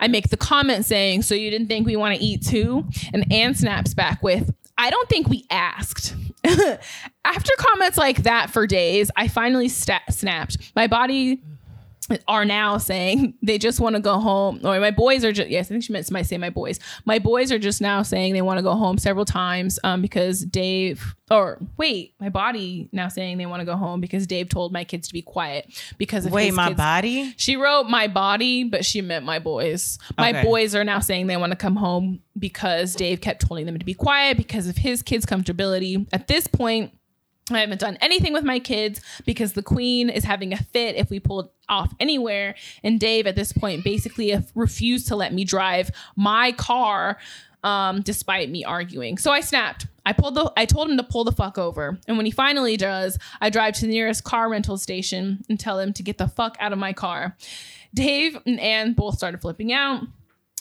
I 0.00 0.08
make 0.08 0.30
the 0.30 0.38
comment 0.38 0.86
saying, 0.86 1.20
"So 1.22 1.34
you 1.34 1.50
didn't 1.50 1.68
think 1.68 1.86
we 1.86 1.96
want 1.96 2.16
to 2.16 2.24
eat 2.24 2.46
too?" 2.46 2.88
And 3.12 3.30
Anne 3.30 3.54
snaps 3.54 3.92
back 3.92 4.22
with, 4.22 4.54
"I 4.76 4.90
don't 4.90 5.08
think 5.08 5.28
we 5.28 5.44
asked." 5.50 6.14
After 7.24 7.52
comments 7.58 7.96
like 7.96 8.24
that 8.24 8.50
for 8.50 8.66
days, 8.66 9.10
I 9.16 9.28
finally 9.28 9.68
sta- 9.68 10.00
snapped. 10.10 10.58
My 10.76 10.86
body 10.86 11.40
are 12.28 12.44
now 12.44 12.76
saying 12.78 13.34
they 13.42 13.58
just 13.58 13.80
want 13.80 13.94
to 13.96 14.00
go 14.00 14.18
home 14.20 14.60
or 14.64 14.78
my 14.80 14.90
boys 14.90 15.24
are 15.24 15.32
just 15.32 15.48
yes 15.48 15.66
i 15.66 15.68
think 15.70 15.82
she 15.84 15.92
meant 15.92 16.10
might 16.10 16.26
say 16.26 16.36
my 16.38 16.50
boys 16.50 16.78
my 17.04 17.18
boys 17.18 17.50
are 17.50 17.58
just 17.58 17.80
now 17.80 18.02
saying 18.02 18.32
they 18.34 18.42
want 18.42 18.58
to 18.58 18.62
go 18.62 18.74
home 18.74 18.98
several 18.98 19.24
times 19.24 19.78
um, 19.84 20.02
because 20.02 20.40
dave 20.44 21.14
or 21.30 21.58
wait 21.78 22.14
my 22.20 22.28
body 22.28 22.88
now 22.92 23.08
saying 23.08 23.38
they 23.38 23.46
want 23.46 23.60
to 23.60 23.64
go 23.64 23.76
home 23.76 24.00
because 24.00 24.26
dave 24.26 24.48
told 24.48 24.72
my 24.72 24.84
kids 24.84 25.08
to 25.08 25.14
be 25.14 25.22
quiet 25.22 25.66
because 25.98 26.26
of 26.26 26.32
Wait, 26.32 26.52
my 26.52 26.68
kids- 26.68 26.76
body. 26.76 27.34
she 27.36 27.56
wrote 27.56 27.84
my 27.84 28.06
body, 28.06 28.64
but 28.64 28.84
she 28.84 29.00
meant 29.00 29.24
my 29.24 29.38
boys. 29.38 29.98
My 30.18 30.30
Okay. 30.30 30.42
boys 30.42 30.74
are 30.74 30.84
now 30.84 30.98
saying 31.00 31.26
they 31.28 31.36
want 31.36 31.52
to 31.52 31.56
come 31.56 31.76
home 31.76 32.20
because 32.38 32.94
Dave 32.94 33.20
kept 33.20 33.46
telling 33.46 33.64
them 33.66 33.78
to 33.78 33.84
be 33.84 33.94
quiet 33.94 34.36
because 34.36 34.66
of 34.68 34.76
his 34.76 35.02
kids' 35.02 35.24
comfortability. 35.26 36.06
At 36.12 36.26
this 36.28 36.46
point, 36.46 36.92
I 37.50 37.60
haven't 37.60 37.80
done 37.80 37.98
anything 38.00 38.32
with 38.32 38.44
my 38.44 38.58
kids 38.58 39.00
because 39.26 39.52
the 39.52 39.62
queen 39.62 40.08
is 40.08 40.24
having 40.24 40.52
a 40.52 40.56
fit 40.56 40.96
if 40.96 41.10
we 41.10 41.20
pulled 41.20 41.50
off 41.68 41.92
anywhere. 42.00 42.54
And 42.82 42.98
Dave, 42.98 43.26
at 43.26 43.36
this 43.36 43.52
point, 43.52 43.84
basically 43.84 44.34
refused 44.54 45.08
to 45.08 45.16
let 45.16 45.34
me 45.34 45.44
drive 45.44 45.90
my 46.16 46.52
car 46.52 47.18
um, 47.62 48.02
despite 48.02 48.50
me 48.50 48.64
arguing. 48.64 49.18
So 49.18 49.30
I 49.30 49.40
snapped. 49.40 49.86
I 50.06 50.12
pulled 50.12 50.34
the 50.34 50.52
I 50.56 50.66
told 50.66 50.90
him 50.90 50.98
to 50.98 51.02
pull 51.02 51.24
the 51.24 51.32
fuck 51.32 51.58
over. 51.58 51.98
And 52.06 52.16
when 52.16 52.26
he 52.26 52.32
finally 52.32 52.76
does, 52.76 53.18
I 53.40 53.50
drive 53.50 53.74
to 53.74 53.82
the 53.82 53.92
nearest 53.92 54.24
car 54.24 54.50
rental 54.50 54.76
station 54.76 55.44
and 55.48 55.58
tell 55.58 55.78
him 55.78 55.92
to 55.94 56.02
get 56.02 56.18
the 56.18 56.28
fuck 56.28 56.56
out 56.60 56.72
of 56.72 56.78
my 56.78 56.92
car. 56.92 57.36
Dave 57.94 58.38
and 58.44 58.60
Anne 58.60 58.92
both 58.92 59.16
started 59.16 59.40
flipping 59.40 59.72
out. 59.72 60.02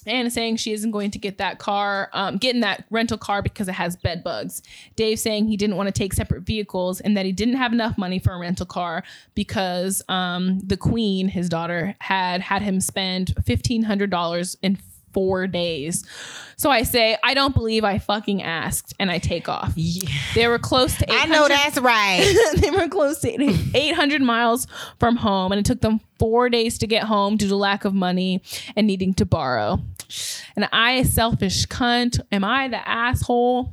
Anne 0.07 0.25
is 0.25 0.33
saying 0.33 0.57
she 0.57 0.73
isn't 0.73 0.91
going 0.91 1.11
to 1.11 1.19
get 1.19 1.37
that 1.37 1.59
car, 1.59 2.09
um, 2.13 2.37
get 2.37 2.55
in 2.55 2.61
that 2.61 2.85
rental 2.89 3.17
car 3.17 3.41
because 3.41 3.67
it 3.67 3.73
has 3.73 3.95
bed 3.95 4.23
bugs. 4.23 4.61
Dave 4.95 5.19
saying 5.19 5.47
he 5.47 5.57
didn't 5.57 5.75
want 5.75 5.87
to 5.87 5.93
take 5.93 6.13
separate 6.13 6.41
vehicles 6.41 7.01
and 7.01 7.15
that 7.17 7.25
he 7.25 7.31
didn't 7.31 7.55
have 7.55 7.73
enough 7.73 7.97
money 7.97 8.19
for 8.19 8.33
a 8.33 8.37
rental 8.37 8.65
car 8.65 9.03
because 9.35 10.01
um, 10.09 10.59
the 10.59 10.77
queen, 10.77 11.27
his 11.27 11.49
daughter, 11.49 11.95
had 11.99 12.41
had 12.41 12.61
him 12.61 12.79
spend 12.79 13.33
fifteen 13.45 13.83
hundred 13.83 14.09
dollars 14.09 14.57
in 14.61 14.77
four 15.13 15.47
days. 15.47 16.03
So 16.57 16.69
I 16.69 16.83
say, 16.83 17.17
I 17.23 17.33
don't 17.33 17.53
believe 17.53 17.83
I 17.83 17.99
fucking 17.99 18.41
asked, 18.41 18.93
and 18.99 19.09
I 19.09 19.19
take 19.19 19.47
off. 19.47 19.73
They 20.35 20.47
were 20.47 20.59
close 20.59 20.97
to. 20.97 21.05
I 21.09 21.25
know 21.25 21.47
that's 21.47 21.77
right. 21.77 22.51
they 22.57 22.71
were 22.71 22.87
close 22.87 23.19
to 23.21 23.29
800 23.75 24.21
miles 24.21 24.67
from 24.99 25.15
home, 25.15 25.51
and 25.51 25.59
it 25.59 25.65
took 25.65 25.81
them 25.81 26.01
four 26.19 26.49
days 26.49 26.77
to 26.79 26.87
get 26.87 27.03
home 27.03 27.37
due 27.37 27.47
to 27.47 27.55
lack 27.55 27.85
of 27.85 27.93
money 27.93 28.41
and 28.75 28.87
needing 28.87 29.13
to 29.15 29.25
borrow. 29.25 29.79
And 30.55 30.67
I, 30.71 30.91
a 30.93 31.05
selfish 31.05 31.65
cunt, 31.67 32.19
am 32.31 32.43
I 32.43 32.67
the 32.67 32.87
asshole? 32.87 33.71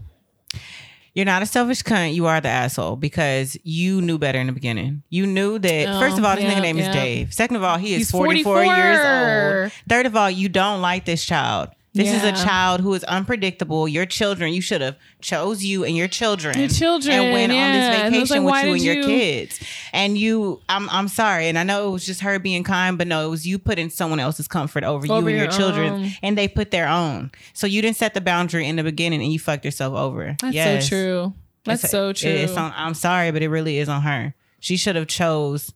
You're 1.15 1.27
not 1.27 1.43
a 1.43 1.47
selfish 1.47 1.83
cunt. 1.83 2.15
You 2.15 2.27
are 2.27 2.41
the 2.41 2.49
asshole 2.49 2.97
because 2.97 3.57
you 3.65 4.01
knew 4.01 4.17
better 4.17 4.39
in 4.39 4.47
the 4.47 4.53
beginning. 4.53 5.03
You 5.11 5.27
knew 5.27 5.59
that. 5.59 5.89
Oh, 5.89 6.01
first 6.01 6.19
of 6.19 6.25
all, 6.25 6.37
this 6.37 6.45
yeah, 6.45 6.55
nigga 6.55 6.63
name 6.63 6.79
yeah. 6.79 6.89
is 6.89 6.95
Dave. 6.95 7.35
Second 7.35 7.57
of 7.57 7.65
all, 7.65 7.79
he 7.79 7.95
is 7.95 7.99
He's 7.99 8.11
44, 8.13 8.65
years 8.65 9.65
old. 9.65 9.73
Third 9.89 10.07
of 10.07 10.15
all, 10.17 10.31
you 10.31 10.49
don't 10.49 10.81
like 10.81 11.05
this 11.05 11.25
child. 11.25 11.71
This 11.93 12.13
is 12.15 12.23
a 12.23 12.31
child 12.33 12.81
who 12.83 12.95
is 12.95 13.03
unpredictable. 13.05 13.89
Your 13.89 14.07
children, 14.07 14.53
you 14.53 14.61
should 14.61 14.81
have 14.81 14.97
chose 15.21 15.65
you 15.65 15.85
and 15.85 15.97
your 15.97 16.07
children, 16.07 16.57
Your 16.59 16.69
children, 16.69 17.15
and 17.17 17.33
went 17.33 17.51
on 17.53 17.59
this 17.73 18.01
And 18.01 18.15
it 18.15 18.21
was 18.21 18.29
vacation 18.29 18.45
like, 18.45 18.67
with 18.71 18.83
you 18.85 18.93
and 18.93 19.03
did 19.03 19.05
your 19.09 19.13
you- 19.13 19.21
kids. 19.21 19.61
And 19.93 20.17
you, 20.17 20.61
I'm, 20.69 20.89
I'm 20.91 21.09
sorry, 21.09 21.49
and 21.49 21.59
I 21.59 21.65
know 21.65 21.89
it 21.89 21.91
was 21.91 22.07
just 22.07 22.21
her 22.21 22.39
being 22.39 22.63
kind, 22.63 22.97
but 22.97 23.09
no, 23.09 23.27
it 23.27 23.31
was 23.31 23.45
you 23.47 23.59
putting 23.59 23.91
someone 23.91 24.21
else's 24.21 24.47
comfort 24.47 24.85
over, 24.85 25.05
you 25.05 25.13
and 25.15 25.27
your 25.29 25.37
your 25.39 25.47
children, 25.49 25.93
own. 25.93 26.11
and 26.23 26.39
they 26.39 26.47
put 26.47 26.71
their 26.71 26.89
own. 26.89 27.33
So 27.55 27.67
you 27.67 27.83
didn't 27.83 27.97
set 27.97 28.15
the 28.15 28.21
boundary 28.21 28.69
in 28.69 28.77
the 28.77 28.85
beginning, 28.85 29.21
and 29.21 29.33
you 29.33 29.41
fucked 29.41 29.65
yourself 29.65 29.95
over. 29.95 30.37
That's 30.41 30.55
Yes. 30.55 30.85
so 30.85 30.89
true. 30.89 31.35
That's 31.65 31.81
It's- 31.85 31.91
so 31.91 32.13
true. 32.13 32.31
It's 32.31 32.57
on, 32.57 32.73
I'm 32.77 32.95
sorry, 32.95 33.33
but 33.33 33.43
it 33.43 33.49
really 33.49 33.79
is 33.79 33.89
on 33.89 34.03
her. 34.03 34.35
She 34.61 34.77
should 34.77 34.95
have 34.95 35.09
chose 35.09 35.73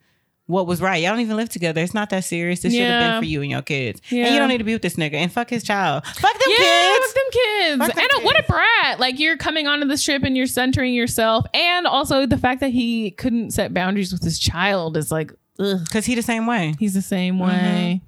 what 0.46 0.66
was 0.66 0.80
right. 0.82 1.02
Y'all 1.02 1.12
don't 1.12 1.20
even 1.20 1.36
live 1.36 1.48
together. 1.48 1.80
It's 1.80 1.94
not 1.94 2.10
that 2.10 2.24
serious. 2.24 2.60
This 2.60 2.74
should 2.74 2.82
have 2.86 3.12
been 3.14 3.20
for 3.22 3.26
you 3.26 3.40
and 3.42 3.50
your 3.50 3.62
kids. 3.62 4.00
And 4.10 4.18
you 4.18 4.38
don't 4.38 4.48
need 4.48 4.58
to 4.58 4.64
be 4.64 4.74
with 4.74 4.82
this 4.82 4.96
nigga 4.96 5.14
and 5.14 5.32
fuck 5.32 5.48
his 5.48 5.62
child. 5.64 6.04
Fuck 6.06 6.32
them 6.38 6.48
yeah, 6.50 6.56
kids. 6.58 7.06
fuck 7.06 7.14
them 7.14 7.30
kids. 7.32 7.78
Fuck 7.86 7.94
them 7.94 8.06
and 8.16 8.24
what 8.24 8.36
a 8.36 8.42
kids. 8.42 8.48
brat. 8.48 9.00
Like 9.00 9.18
you're 9.18 9.36
coming 9.38 9.66
onto 9.66 9.86
this 9.86 10.02
trip 10.04 10.22
and 10.22 10.36
you're 10.36 10.46
centering 10.46 10.92
yourself. 10.94 11.46
And 11.54 11.86
also 11.86 12.26
the 12.26 12.36
fact 12.38 12.60
that 12.60 12.70
he 12.70 13.10
couldn't 13.12 13.52
set 13.52 13.72
boundaries 13.72 14.12
with 14.12 14.22
his 14.22 14.38
child 14.38 14.96
is 14.98 15.10
like, 15.10 15.32
ugh. 15.58 15.78
Cause 15.90 16.04
he 16.04 16.14
the 16.14 16.22
same 16.22 16.46
way. 16.46 16.74
He's 16.78 16.92
the 16.94 17.00
same 17.02 17.38
Mm-hmm. 17.38 17.46
way. 17.48 18.00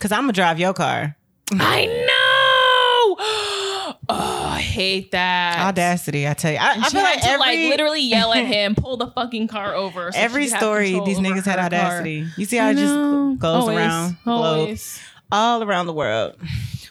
Cause 0.00 0.10
I'm 0.12 0.22
gonna 0.22 0.32
drive 0.32 0.58
your 0.58 0.72
car. 0.72 1.16
I 1.52 1.86
know. 2.08 3.24
Oh, 4.10 4.47
I 4.58 4.60
hate 4.60 5.12
that. 5.12 5.58
Audacity, 5.68 6.26
I 6.26 6.34
tell 6.34 6.50
you. 6.52 6.58
I, 6.58 6.72
I 6.80 6.88
feel 6.90 7.00
like 7.02 7.20
to 7.20 7.28
every 7.28 7.38
like 7.38 7.58
literally 7.70 8.00
yell 8.02 8.32
at 8.32 8.44
him, 8.54 8.74
pull 8.74 8.96
the 8.96 9.06
fucking 9.08 9.46
car 9.48 9.74
over. 9.74 10.10
so 10.10 10.18
every 10.18 10.44
she 10.44 10.48
could 10.50 10.54
have 10.54 10.62
story, 10.62 11.00
these 11.06 11.18
niggas 11.18 11.44
had 11.44 11.52
her 11.52 11.54
car. 11.56 11.64
audacity. 11.66 12.26
You 12.36 12.44
see 12.44 12.56
how 12.56 12.66
I 12.66 12.70
it 12.72 12.74
just 12.76 12.94
goes 13.40 13.62
Always, 13.62 13.76
around 13.76 14.10
the 14.10 14.16
globe, 14.24 14.44
always. 14.44 15.00
all 15.30 15.62
around 15.62 15.86
the 15.86 15.92
world. 15.92 16.34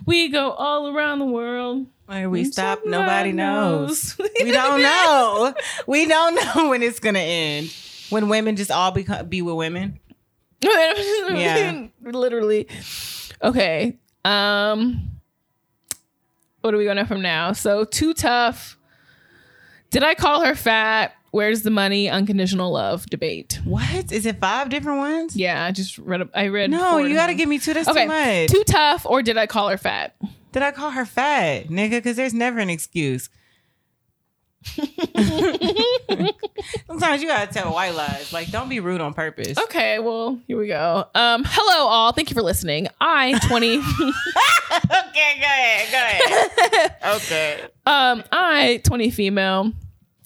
We 0.06 0.30
go 0.30 0.52
all 0.52 0.88
around 0.96 1.20
the 1.20 1.26
world. 1.26 1.88
Where 2.06 2.30
we 2.30 2.44
And 2.44 2.54
stop, 2.54 2.86
nobody 2.86 3.34
knows. 3.34 4.18
knows. 4.18 4.30
we 4.42 4.52
don't 4.52 4.82
know. 4.82 5.54
We 5.88 6.06
don't 6.06 6.36
know 6.36 6.70
when 6.70 6.82
it's 6.82 7.02
gonna 7.02 7.20
end. 7.20 7.74
When 8.10 8.30
women 8.30 8.56
just 8.56 8.72
all 8.72 8.92
become 8.92 9.28
be 9.28 9.42
with 9.42 9.56
women. 9.56 10.00
yeah. 10.62 11.88
Literally. 12.02 12.68
Okay. 13.44 13.98
Um 14.24 15.12
what 16.68 16.74
are 16.74 16.78
we 16.78 16.84
going 16.84 16.98
to 16.98 17.06
from 17.06 17.22
now? 17.22 17.54
So 17.54 17.86
too 17.86 18.14
tough. 18.14 18.78
Did 19.90 20.04
I 20.04 20.16
call 20.16 20.44
her 20.44 20.54
fat? 20.54 21.14
Where's 21.32 21.62
the 21.62 21.70
money? 21.70 22.10
Unconditional 22.10 22.72
love 22.74 23.06
debate. 23.06 23.60
What 23.64 24.12
is 24.12 24.26
it? 24.26 24.40
Five 24.42 24.68
different 24.70 24.98
ones? 25.00 25.36
Yeah, 25.36 25.64
I 25.64 25.72
just 25.72 25.98
read. 25.98 26.28
I 26.34 26.48
read. 26.48 26.70
No, 26.72 26.98
you 26.98 27.16
got 27.16 27.28
to 27.28 27.36
give 27.36 27.48
me 27.48 27.58
two. 27.58 27.74
That's 27.74 27.88
Okay, 27.88 28.04
too 28.04 28.08
much. 28.08 28.50
too 28.50 28.64
tough, 28.66 29.06
or 29.06 29.22
did 29.22 29.38
I 29.38 29.46
call 29.46 29.70
her 29.70 29.78
fat? 29.78 30.16
Did 30.52 30.64
I 30.64 30.72
call 30.72 30.92
her 30.92 31.06
fat, 31.06 31.68
nigga? 31.68 31.92
Because 31.92 32.16
there's 32.18 32.34
never 32.34 32.60
an 32.60 32.70
excuse. 32.70 33.30
Sometimes 36.88 37.22
you 37.22 37.28
gotta 37.28 37.52
tell 37.52 37.74
white 37.74 37.96
lies. 37.96 38.32
Like, 38.34 38.52
don't 38.52 38.70
be 38.70 38.80
rude 38.80 39.02
on 39.02 39.14
purpose. 39.14 39.58
Okay, 39.58 40.00
well, 40.00 40.40
here 40.48 40.58
we 40.58 40.68
go. 40.68 41.06
Um, 41.16 41.44
hello 41.46 41.88
all. 41.88 42.12
Thank 42.12 42.30
you 42.30 42.34
for 42.34 42.42
listening. 42.42 42.88
I 43.00 43.40
20 43.48 43.78
okay, 43.78 43.80
go 43.80 43.86
ahead. 45.46 45.92
Go 45.92 45.98
ahead. 45.98 46.96
okay. 47.16 47.62
um 47.86 48.24
I 48.32 48.82
20 48.84 49.12
female 49.12 49.72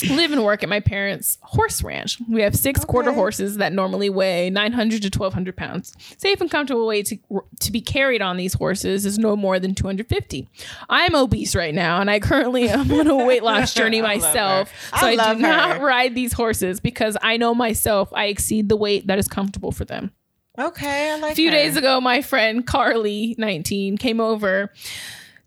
live 0.09 0.31
and 0.31 0.43
work 0.43 0.63
at 0.63 0.69
my 0.69 0.79
parents' 0.79 1.37
horse 1.41 1.83
ranch. 1.83 2.17
We 2.29 2.41
have 2.41 2.55
six 2.55 2.83
quarter 2.85 3.11
horses 3.11 3.57
that 3.57 3.73
normally 3.73 4.09
weigh 4.09 4.49
900 4.49 5.01
to 5.01 5.07
1200 5.19 5.55
pounds. 5.55 5.93
Safe 6.17 6.39
and 6.41 6.49
comfortable 6.49 6.87
way 6.87 7.03
to 7.03 7.17
to 7.59 7.71
be 7.71 7.81
carried 7.81 8.21
on 8.21 8.37
these 8.37 8.53
horses 8.53 9.05
is 9.05 9.17
no 9.19 9.35
more 9.35 9.59
than 9.59 9.75
250. 9.75 10.47
I'm 10.89 11.15
obese 11.15 11.55
right 11.55 11.73
now 11.73 11.99
and 12.01 12.09
I 12.09 12.19
currently 12.19 12.69
am 12.69 12.91
on 12.91 13.07
a 13.07 13.25
weight 13.25 13.43
loss 13.43 13.73
journey 13.75 14.01
myself. 14.01 14.71
her. 14.91 14.97
So 14.99 15.07
I 15.07 15.11
I, 15.19 15.33
do 15.35 15.41
not 15.41 15.81
ride 15.81 16.15
these 16.15 16.33
horses 16.33 16.79
because 16.79 17.17
I 17.21 17.37
know 17.37 17.53
myself 17.53 18.11
I 18.13 18.25
exceed 18.25 18.69
the 18.69 18.77
weight 18.77 19.07
that 19.07 19.19
is 19.19 19.27
comfortable 19.27 19.71
for 19.71 19.85
them. 19.85 20.11
Okay, 20.59 21.11
I 21.11 21.15
like 21.17 21.31
A 21.31 21.35
few 21.35 21.49
her. 21.49 21.55
days 21.55 21.77
ago, 21.77 22.01
my 22.01 22.21
friend 22.21 22.67
Carly, 22.67 23.35
19, 23.37 23.97
came 23.97 24.19
over 24.19 24.73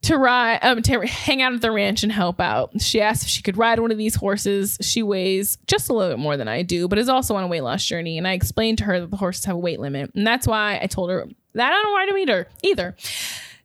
to 0.04 0.16
ride 0.18 0.58
um 0.62 0.80
to 0.82 1.00
hang 1.06 1.42
out 1.42 1.52
at 1.52 1.60
the 1.60 1.70
ranch 1.70 2.02
and 2.02 2.10
help 2.12 2.40
out. 2.40 2.80
She 2.80 3.00
asked 3.00 3.22
if 3.24 3.28
she 3.28 3.42
could 3.42 3.56
ride 3.56 3.80
one 3.80 3.90
of 3.90 3.98
these 3.98 4.14
horses. 4.14 4.78
She 4.80 5.02
weighs 5.02 5.58
just 5.66 5.88
a 5.88 5.92
little 5.92 6.12
bit 6.16 6.20
more 6.20 6.36
than 6.36 6.48
I 6.48 6.62
do, 6.62 6.88
but 6.88 6.98
is 6.98 7.08
also 7.08 7.34
on 7.36 7.44
a 7.44 7.46
weight 7.46 7.62
loss 7.62 7.84
journey. 7.84 8.18
And 8.18 8.26
I 8.28 8.32
explained 8.32 8.78
to 8.78 8.84
her 8.84 9.00
that 9.00 9.10
the 9.10 9.16
horses 9.16 9.44
have 9.46 9.56
a 9.56 9.58
weight 9.58 9.80
limit, 9.80 10.12
and 10.14 10.26
that's 10.26 10.46
why 10.46 10.78
I 10.82 10.86
told 10.86 11.10
her 11.10 11.26
that 11.54 11.72
I 11.72 11.82
don't 11.82 11.94
ride 11.94 12.08
them 12.08 12.18
either. 12.18 12.48
Either. 12.62 12.96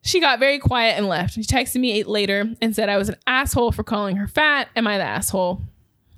She 0.02 0.20
got 0.22 0.40
very 0.40 0.60
quiet 0.60 0.98
and 0.98 1.08
left. 1.08 1.34
She 1.34 1.42
texted 1.42 1.82
me 1.82 2.04
later 2.04 2.46
and 2.62 2.74
said 2.76 2.88
I 2.90 2.98
was 2.98 3.10
an 3.10 3.16
asshole 3.28 3.72
for 3.74 3.84
calling 3.84 4.16
her 4.16 4.28
fat. 4.28 4.70
Am 4.76 4.88
I 4.88 4.98
the 4.98 5.04
asshole? 5.04 5.62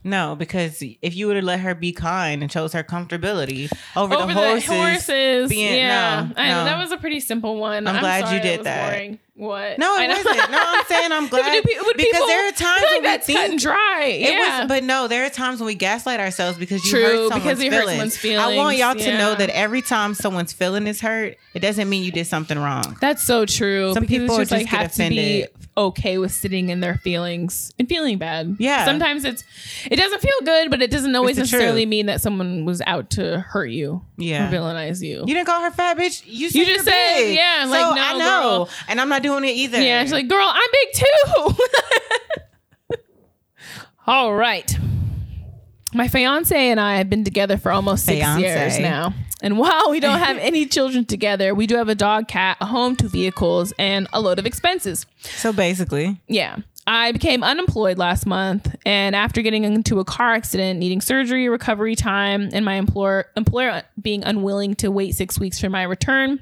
No, 0.04 0.36
because 0.36 0.82
if 1.02 1.16
you 1.16 1.28
would 1.28 1.36
have 1.36 1.46
let 1.46 1.60
her 1.60 1.76
be 1.76 1.92
kind 1.92 2.42
and 2.42 2.50
chose 2.50 2.74
her 2.74 2.84
comfortability 2.84 3.72
over, 3.96 4.16
Over 4.16 4.28
the 4.28 4.34
horses, 4.34 4.66
horses. 4.68 5.50
being- 5.50 5.76
yeah, 5.76 6.28
no, 6.28 6.34
I 6.42 6.48
that 6.64 6.78
was 6.80 6.92
a 6.92 6.98
pretty 6.98 7.20
simple 7.20 7.58
one. 7.58 7.86
I'm 7.88 8.00
glad 8.00 8.26
sorry 8.26 8.38
you 8.38 8.42
did 8.44 8.64
that. 8.64 8.92
boring. 8.92 9.20
What? 9.42 9.80
no, 9.80 9.98
it 9.98 10.08
wasn't. 10.08 10.52
No, 10.52 10.60
I'm 10.62 10.86
saying 10.88 11.12
I'm 11.12 11.28
glad 11.28 11.52
Would 11.52 11.66
would 11.66 11.98
because 11.98 12.12
people- 12.12 12.28
there 12.28 12.48
are 12.48 12.52
times 12.52 12.82
like 12.84 12.92
when 12.92 13.02
we 13.02 13.08
that's 13.08 13.26
cut 13.26 13.36
and 13.38 13.50
think 13.50 13.62
dry. 13.62 14.04
It 14.06 14.30
yeah, 14.34 14.60
was, 14.60 14.68
but 14.68 14.84
no, 14.84 15.08
there 15.08 15.26
are 15.26 15.32
times 15.32 15.60
when 15.60 15.66
we 15.66 15.74
gaslight 15.74 16.20
ourselves 16.20 16.60
because 16.60 16.86
you 16.86 16.92
True, 16.92 17.02
hurt 17.02 17.30
someone's 17.30 17.44
because 17.44 17.64
you 17.64 17.72
hurt 17.72 18.12
feelings. 18.12 18.26
I 18.40 18.56
want 18.56 18.78
y'all 18.78 18.94
feelings, 18.94 19.06
to 19.12 19.18
know 19.18 19.34
that 19.34 19.50
every 19.50 19.82
time 19.82 20.14
someone's 20.14 20.54
feeling 20.54 20.86
is 20.86 21.02
hurt, 21.02 21.38
it 21.56 21.60
doesn't 21.60 21.90
mean 21.90 22.04
you 22.04 22.12
did 22.12 22.28
something 22.28 22.60
wrong. 22.60 22.98
That's 23.02 23.24
so 23.24 23.48
true. 23.48 23.96
Some 23.96 24.06
people 24.06 24.38
just, 24.38 24.52
just 24.52 24.52
like 24.52 24.70
get 24.70 24.80
have 24.80 24.92
to 24.94 25.10
be 25.10 25.42
offended. 25.44 25.50
Okay 25.78 26.18
with 26.18 26.32
sitting 26.34 26.70
in 26.70 26.82
their 26.82 26.96
feelings 26.96 27.72
and 27.80 27.88
feeling 27.88 28.18
bad. 28.18 28.58
Yeah. 28.60 28.84
Sometimes 28.86 29.24
it's 29.24 29.44
it 29.90 29.96
doesn't 29.96 30.20
feel 30.22 30.36
good, 30.44 30.70
but 30.70 30.82
it 30.82 30.92
doesn't 30.92 31.16
always 31.16 31.38
necessarily 31.38 31.84
truth. 31.84 31.90
mean 31.90 32.06
that 32.08 32.20
someone 32.22 32.66
was 32.66 32.82
out 32.86 33.12
to 33.12 33.40
hurt 33.40 33.68
you. 33.70 34.02
Yeah. 34.18 34.50
Or 34.50 34.54
villainize 34.54 35.02
you. 35.02 35.20
You 35.26 35.34
didn't 35.34 35.46
call 35.46 35.62
her 35.62 35.72
fat, 35.72 35.98
bitch. 35.98 36.24
You, 36.26 36.50
said 36.50 36.60
You 36.60 36.66
just 36.66 36.86
said, 36.86 37.14
big. 37.16 37.36
yeah, 37.36 37.64
So 37.64 37.70
like, 37.72 37.96
no, 37.96 38.02
I 38.02 38.18
know, 38.18 38.42
girl. 38.66 38.70
and 38.90 39.00
I'm 39.00 39.08
not 39.10 39.24
doing 39.24 39.46
it 39.46 39.56
either. 39.56 39.82
yeah, 39.82 40.02
she's 40.04 40.12
like, 40.12 40.28
girl, 40.28 40.46
I'm 40.46 40.70
big 40.72 40.94
too. 40.94 42.98
All 44.08 44.34
right. 44.34 44.78
My 45.94 46.08
fiance 46.08 46.56
and 46.58 46.80
I 46.80 46.98
have 46.98 47.10
been 47.10 47.24
together 47.24 47.58
for 47.58 47.72
almost 47.72 48.06
six 48.06 48.24
Fiancé. 48.26 48.40
years 48.42 48.80
now. 48.80 49.14
And 49.42 49.58
while 49.58 49.90
we 49.90 50.00
don't 50.00 50.20
have 50.20 50.38
any 50.38 50.66
children 50.66 51.06
together, 51.06 51.54
we 51.56 51.68
do 51.68 51.76
have 51.76 51.90
a 51.90 51.96
dog, 51.96 52.28
cat, 52.28 52.58
a 52.62 52.66
home, 52.66 52.96
two 52.96 53.10
vehicles, 53.10 53.74
and 53.80 54.08
a 54.14 54.22
load 54.22 54.40
of 54.40 54.46
expenses. 54.46 55.06
so 55.22 55.52
basically, 55.52 56.22
Yeah. 56.28 56.58
I 56.88 57.12
became 57.12 57.44
unemployed 57.44 58.00
last 58.00 58.26
month, 58.26 58.76
and 58.88 59.16
after 59.16 59.44
getting 59.44 59.64
into 59.64 60.00
a 60.00 60.04
car 60.04 60.34
accident, 60.34 60.80
needing 60.80 61.00
surgery, 61.00 61.48
recovery 61.48 61.96
time, 61.96 62.50
and 62.54 62.66
my 62.66 62.74
employer 62.74 63.28
employer 63.38 63.84
being 64.02 64.24
unwilling 64.24 64.74
to 64.78 64.90
wait 64.90 65.14
six 65.14 65.40
weeks 65.40 65.60
for 65.60 65.70
my 65.70 65.84
return, 65.84 66.40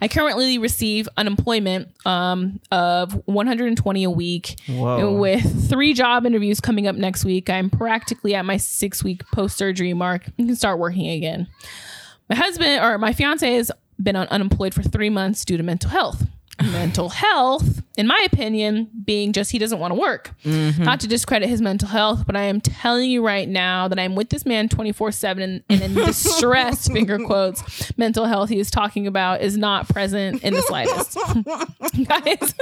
I 0.00 0.06
currently 0.06 0.58
receive 0.58 1.08
unemployment 1.16 1.88
um, 2.06 2.60
of 2.70 3.20
120 3.26 4.04
a 4.04 4.10
week. 4.10 4.56
Whoa. 4.68 5.12
With 5.16 5.68
three 5.68 5.92
job 5.92 6.24
interviews 6.24 6.60
coming 6.60 6.86
up 6.86 6.94
next 6.96 7.24
week, 7.24 7.50
I'm 7.50 7.68
practically 7.68 8.34
at 8.36 8.44
my 8.44 8.56
six 8.56 9.02
week 9.02 9.22
post 9.32 9.56
surgery 9.56 9.92
mark 9.92 10.24
and 10.38 10.46
can 10.48 10.56
start 10.56 10.78
working 10.78 11.08
again. 11.08 11.48
My 12.32 12.36
husband 12.36 12.82
or 12.82 12.96
my 12.96 13.12
fiance 13.12 13.56
has 13.56 13.70
been 14.02 14.16
unemployed 14.16 14.72
for 14.72 14.82
three 14.82 15.10
months 15.10 15.44
due 15.44 15.58
to 15.58 15.62
mental 15.62 15.90
health. 15.90 16.26
Mental 16.60 17.08
health, 17.08 17.82
in 17.96 18.06
my 18.06 18.18
opinion, 18.26 18.88
being 19.04 19.32
just 19.32 19.50
he 19.50 19.58
doesn't 19.58 19.78
want 19.78 19.92
to 19.92 19.98
work. 19.98 20.30
Mm-hmm. 20.44 20.82
Not 20.82 21.00
to 21.00 21.08
discredit 21.08 21.48
his 21.48 21.60
mental 21.60 21.88
health, 21.88 22.24
but 22.26 22.36
I 22.36 22.42
am 22.42 22.60
telling 22.60 23.10
you 23.10 23.24
right 23.24 23.48
now 23.48 23.88
that 23.88 23.98
I'm 23.98 24.14
with 24.14 24.30
this 24.30 24.44
man 24.44 24.68
24 24.68 25.12
7 25.12 25.64
and 25.68 25.82
in 25.82 25.94
distress, 26.06 26.88
finger 26.88 27.18
quotes, 27.18 27.96
mental 27.98 28.26
health 28.26 28.48
he 28.50 28.58
is 28.58 28.70
talking 28.70 29.06
about 29.06 29.40
is 29.40 29.56
not 29.56 29.88
present 29.88 30.42
in 30.42 30.54
the 30.54 30.62
slightest. 30.62 31.18
Guys, 32.08 32.54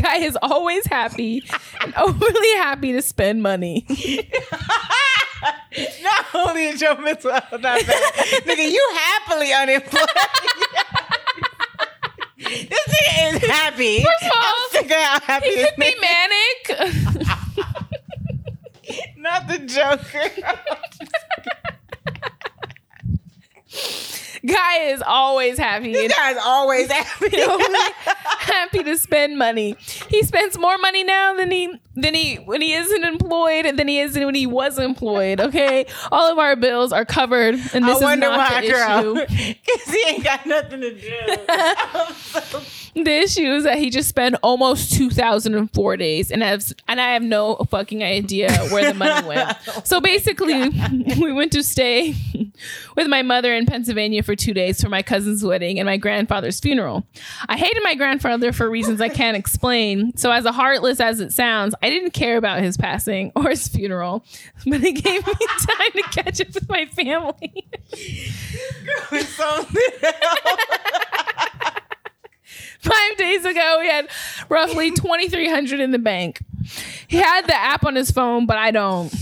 guy 0.00 0.16
is 0.16 0.38
always 0.40 0.86
happy 0.86 1.42
and 1.82 1.94
overly 1.96 2.52
happy 2.56 2.92
to 2.92 3.02
spend 3.02 3.42
money. 3.42 3.84
not 6.02 6.26
only 6.34 6.66
is 6.66 6.80
your 6.80 6.98
mental 7.00 7.30
health 7.32 7.52
not 7.52 7.62
bad, 7.62 7.84
nigga, 7.84 8.70
you 8.70 8.90
happily 8.94 9.52
unemployed. 9.52 10.08
This 12.44 12.80
nigga 12.88 13.34
is 13.34 13.42
happy. 13.50 14.02
First 14.02 14.24
of 14.24 14.30
all, 14.32 14.68
I'm 14.74 14.88
how 14.88 15.20
happy 15.20 15.48
He 15.48 15.56
could 15.64 15.76
be 15.76 15.94
manic. 16.00 16.70
Not 19.16 19.48
the 19.48 19.58
Joker. 19.58 20.30
Guy 24.46 24.76
is 24.90 25.02
always 25.06 25.56
happy. 25.58 25.92
this 25.92 26.04
and 26.04 26.12
guy's 26.12 26.36
always 26.44 26.90
happy. 26.92 27.28
Happy 28.44 28.82
to 28.82 28.96
spend 28.96 29.38
money. 29.38 29.76
He 30.08 30.22
spends 30.22 30.58
more 30.58 30.78
money 30.78 31.04
now 31.04 31.34
than 31.34 31.50
he 31.50 31.80
than 31.96 32.14
he 32.14 32.36
when 32.36 32.60
he 32.60 32.74
isn't 32.74 33.04
employed 33.04 33.66
than 33.76 33.86
he 33.88 34.00
is 34.00 34.16
when 34.18 34.34
he 34.34 34.46
was 34.46 34.78
employed. 34.78 35.40
Okay, 35.40 35.86
all 36.10 36.30
of 36.30 36.38
our 36.38 36.56
bills 36.56 36.92
are 36.92 37.04
covered, 37.04 37.54
and 37.72 37.84
this 37.84 38.00
I 38.00 38.04
wonder 38.04 38.26
is 38.26 38.36
not 38.36 38.62
the 38.62 38.68
girl. 38.70 39.18
issue. 39.18 39.54
Because 39.64 39.94
he 39.94 40.04
ain't 40.08 40.24
got 40.24 40.46
nothing 40.46 40.80
to 40.80 40.94
do. 40.94 41.10
So 42.16 42.62
The 42.94 43.10
issue 43.10 43.50
is 43.52 43.64
that 43.64 43.78
he 43.78 43.90
just 43.90 44.08
spent 44.08 44.36
almost 44.42 44.92
two 44.92 45.10
thousand 45.10 45.54
and 45.56 45.72
four 45.72 45.96
days, 45.96 46.30
and 46.30 46.42
has 46.42 46.72
and 46.86 47.00
I 47.00 47.12
have 47.14 47.22
no 47.22 47.56
fucking 47.70 48.02
idea 48.04 48.52
where 48.70 48.84
the 48.92 48.94
money 48.94 49.26
went. 49.26 49.56
Oh 49.68 49.82
so 49.84 50.00
basically, 50.00 50.68
we 51.20 51.32
went 51.32 51.52
to 51.52 51.62
stay 51.64 52.14
with 52.96 53.08
my 53.08 53.22
mother 53.22 53.54
in 53.54 53.66
Pennsylvania 53.66 54.22
for 54.22 54.36
two 54.36 54.54
days 54.54 54.80
for 54.80 54.88
my 54.88 55.02
cousin's 55.02 55.44
wedding 55.44 55.78
and 55.78 55.86
my 55.86 55.96
grandfather's 55.96 56.60
funeral. 56.60 57.06
I 57.48 57.56
hated 57.56 57.82
my 57.82 57.94
grandfather 57.94 58.52
for 58.52 58.70
reasons 58.70 59.00
I 59.00 59.08
can't 59.08 59.36
explain. 59.36 60.16
So 60.16 60.30
as 60.30 60.44
a 60.44 60.52
heartless 60.52 61.00
as 61.00 61.20
it 61.20 61.32
sounds, 61.32 61.74
I 61.82 61.90
didn't 61.90 62.12
care 62.12 62.36
about 62.36 62.62
his 62.62 62.76
passing 62.76 63.32
or 63.36 63.50
his 63.50 63.68
funeral, 63.68 64.24
but 64.66 64.82
it 64.82 64.92
gave 64.92 65.26
me 65.26 65.32
time 65.58 65.92
to 65.94 66.02
catch 66.12 66.40
up 66.40 66.54
with 66.54 66.68
my 66.68 66.86
family. 66.86 67.66
Five 72.80 73.16
days 73.16 73.44
ago, 73.46 73.78
we 73.80 73.88
had 73.88 74.08
roughly 74.48 74.90
2,300 74.90 75.80
in 75.80 75.90
the 75.90 75.98
bank. 75.98 76.40
He 77.08 77.16
had 77.16 77.46
the 77.46 77.54
app 77.54 77.84
on 77.84 77.94
his 77.94 78.10
phone, 78.10 78.46
but 78.46 78.58
I 78.58 78.70
don't. 78.70 79.12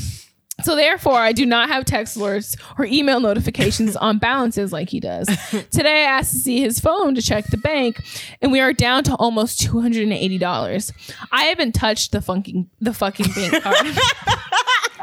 So 0.65 0.77
therefore, 0.77 1.19
I 1.19 1.33
do 1.33 1.45
not 1.47 1.69
have 1.69 1.85
text 1.85 2.17
alerts 2.17 2.57
or 2.79 2.85
email 2.85 3.21
notifications 3.21 3.97
on 3.97 4.19
balances 4.19 4.73
like 4.73 4.89
he 4.89 5.01
does. 5.01 5.27
Today, 5.71 6.05
I 6.05 6.19
asked 6.19 6.33
to 6.33 6.39
see 6.39 6.61
his 6.61 6.81
phone 6.81 7.15
to 7.15 7.23
check 7.23 7.47
the 7.47 7.57
bank, 7.57 8.03
and 8.41 8.53
we 8.53 8.61
are 8.61 8.73
down 8.73 9.05
to 9.05 9.15
almost 9.17 9.61
two 9.61 9.81
hundred 9.81 10.05
and 10.05 10.13
eighty 10.13 10.39
dollars. 10.39 10.93
I 11.31 11.45
haven't 11.45 11.73
touched 11.73 12.13
the 12.13 12.23
fucking 12.23 12.69
the 12.81 12.95
fucking 12.95 13.27
bank 13.35 13.63
card. 13.63 13.77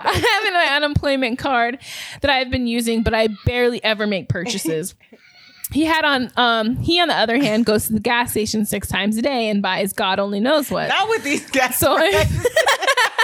I 0.02 0.14
have 0.14 0.54
an 0.54 0.84
unemployment 0.84 1.40
card 1.40 1.78
that 2.22 2.32
I've 2.32 2.50
been 2.50 2.68
using, 2.68 3.04
but 3.04 3.14
I 3.14 3.28
barely 3.46 3.84
ever 3.84 4.08
make 4.08 4.30
purchases. 4.30 4.96
He 5.72 5.86
had 5.86 6.04
on 6.06 6.32
um 6.36 6.78
he 6.78 7.00
on 7.00 7.10
the 7.10 7.16
other 7.16 7.38
hand 7.38 7.66
goes 7.66 7.88
to 7.88 7.94
the 7.94 8.00
gas 8.00 8.32
station 8.32 8.66
six 8.66 8.88
times 8.88 9.18
a 9.18 9.22
day 9.22 9.50
and 9.50 9.62
buys 9.62 9.94
God 9.94 10.18
only 10.18 10.40
knows 10.40 10.72
what. 10.72 10.88
not 10.90 11.10
with 11.10 11.24
these 11.24 11.48
guys. 11.52 11.78
So 11.78 11.96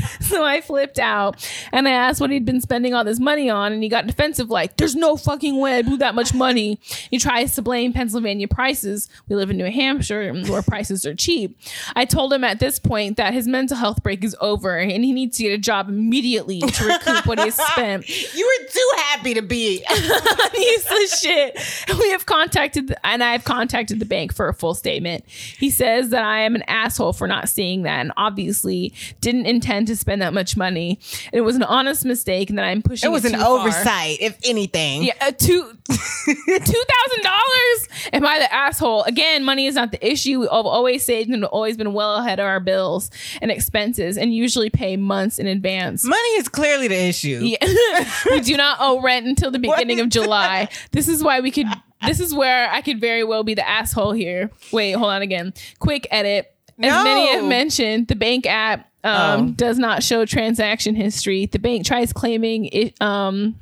so 0.20 0.44
I 0.44 0.60
flipped 0.60 0.98
out 0.98 1.48
and 1.72 1.88
I 1.88 1.92
asked 1.92 2.20
what 2.20 2.30
he'd 2.30 2.44
been 2.44 2.60
spending 2.60 2.94
all 2.94 3.04
this 3.04 3.20
money 3.20 3.50
on, 3.50 3.72
and 3.72 3.82
he 3.82 3.88
got 3.88 4.06
defensive, 4.06 4.50
like, 4.50 4.76
"There's 4.76 4.96
no 4.96 5.16
fucking 5.16 5.58
way 5.58 5.78
I 5.78 5.82
blew 5.82 5.98
that 5.98 6.14
much 6.14 6.34
money." 6.34 6.78
He 7.10 7.18
tries 7.18 7.54
to 7.54 7.62
blame 7.62 7.92
Pennsylvania 7.92 8.48
prices. 8.48 9.08
We 9.28 9.36
live 9.36 9.50
in 9.50 9.56
New 9.56 9.70
Hampshire, 9.70 10.32
where 10.32 10.62
prices 10.62 11.06
are 11.06 11.14
cheap. 11.14 11.58
I 11.94 12.04
told 12.04 12.32
him 12.32 12.44
at 12.44 12.60
this 12.60 12.78
point 12.78 13.16
that 13.16 13.32
his 13.32 13.46
mental 13.46 13.76
health 13.76 14.02
break 14.02 14.24
is 14.24 14.36
over, 14.40 14.76
and 14.76 15.04
he 15.04 15.12
needs 15.12 15.36
to 15.38 15.44
get 15.44 15.52
a 15.52 15.58
job 15.58 15.88
immediately 15.88 16.60
to 16.60 16.84
recoup 16.84 17.26
what 17.26 17.40
he 17.40 17.50
spent. 17.50 18.08
you 18.34 18.46
were 18.46 18.68
too 18.68 18.90
happy 18.96 19.34
to 19.34 19.42
be. 19.42 19.84
useless 20.56 21.20
shit. 21.20 21.58
We 21.98 22.10
have 22.10 22.26
contacted, 22.26 22.94
and 23.04 23.22
I 23.22 23.32
have 23.32 23.44
contacted 23.44 23.98
the 23.98 24.04
bank 24.04 24.34
for 24.34 24.48
a 24.48 24.54
full 24.54 24.74
statement. 24.74 25.24
He 25.28 25.70
says 25.70 26.10
that 26.10 26.22
I 26.22 26.40
am 26.40 26.54
an 26.54 26.62
asshole 26.62 27.12
for 27.12 27.26
not 27.26 27.48
seeing 27.48 27.82
that, 27.82 28.00
and 28.00 28.12
obviously 28.16 28.92
didn't 29.20 29.46
intend 29.46 29.85
to 29.86 29.96
spend 29.96 30.22
that 30.22 30.34
much 30.34 30.56
money. 30.56 30.98
It 31.32 31.42
was 31.42 31.56
an 31.56 31.62
honest 31.62 32.04
mistake, 32.04 32.50
and 32.50 32.58
that 32.58 32.64
I'm 32.64 32.82
pushing. 32.82 33.08
It 33.08 33.12
was 33.12 33.24
an 33.24 33.32
too 33.32 33.38
far. 33.38 33.60
oversight, 33.60 34.18
if 34.20 34.38
anything. 34.44 35.04
Yeah, 35.04 35.14
uh, 35.20 35.30
two 35.30 35.62
two 35.88 36.34
thousand 36.34 37.22
dollars. 37.22 37.88
Am 38.12 38.26
I 38.26 38.38
the 38.38 38.52
asshole? 38.52 39.02
Again, 39.04 39.44
money 39.44 39.66
is 39.66 39.74
not 39.74 39.92
the 39.92 40.06
issue. 40.06 40.40
We've 40.40 40.48
always 40.48 41.04
saved 41.04 41.30
and 41.30 41.44
always 41.44 41.76
been 41.76 41.92
well 41.92 42.16
ahead 42.16 42.40
of 42.40 42.46
our 42.46 42.60
bills 42.60 43.10
and 43.40 43.50
expenses, 43.50 44.16
and 44.16 44.34
usually 44.34 44.70
pay 44.70 44.96
months 44.96 45.38
in 45.38 45.46
advance. 45.46 46.04
Money 46.04 46.28
is 46.36 46.48
clearly 46.48 46.88
the 46.88 47.08
issue. 47.08 47.40
Yeah. 47.42 48.10
we 48.30 48.40
do 48.40 48.56
not 48.56 48.78
owe 48.80 49.00
rent 49.02 49.26
until 49.26 49.50
the 49.50 49.58
beginning 49.58 50.00
of 50.00 50.08
July. 50.08 50.68
This 50.92 51.08
is 51.08 51.22
why 51.22 51.40
we 51.40 51.50
could. 51.50 51.66
This 52.06 52.20
is 52.20 52.34
where 52.34 52.70
I 52.70 52.82
could 52.82 53.00
very 53.00 53.24
well 53.24 53.42
be 53.42 53.54
the 53.54 53.66
asshole 53.66 54.12
here. 54.12 54.50
Wait, 54.70 54.92
hold 54.92 55.10
on 55.10 55.22
again. 55.22 55.54
Quick 55.78 56.06
edit. 56.10 56.55
As 56.82 56.92
No. 56.92 57.04
many 57.04 57.32
have 57.32 57.44
mentioned, 57.44 58.08
the 58.08 58.16
bank 58.16 58.46
app 58.46 58.90
um, 59.04 59.12
Oh. 59.40 59.52
does 59.52 59.78
not 59.78 60.02
show 60.02 60.26
transaction 60.26 60.94
history. 60.96 61.46
The 61.46 61.58
bank 61.58 61.86
tries 61.86 62.12
claiming 62.12 62.66
it. 62.66 63.00
Um, 63.00 63.56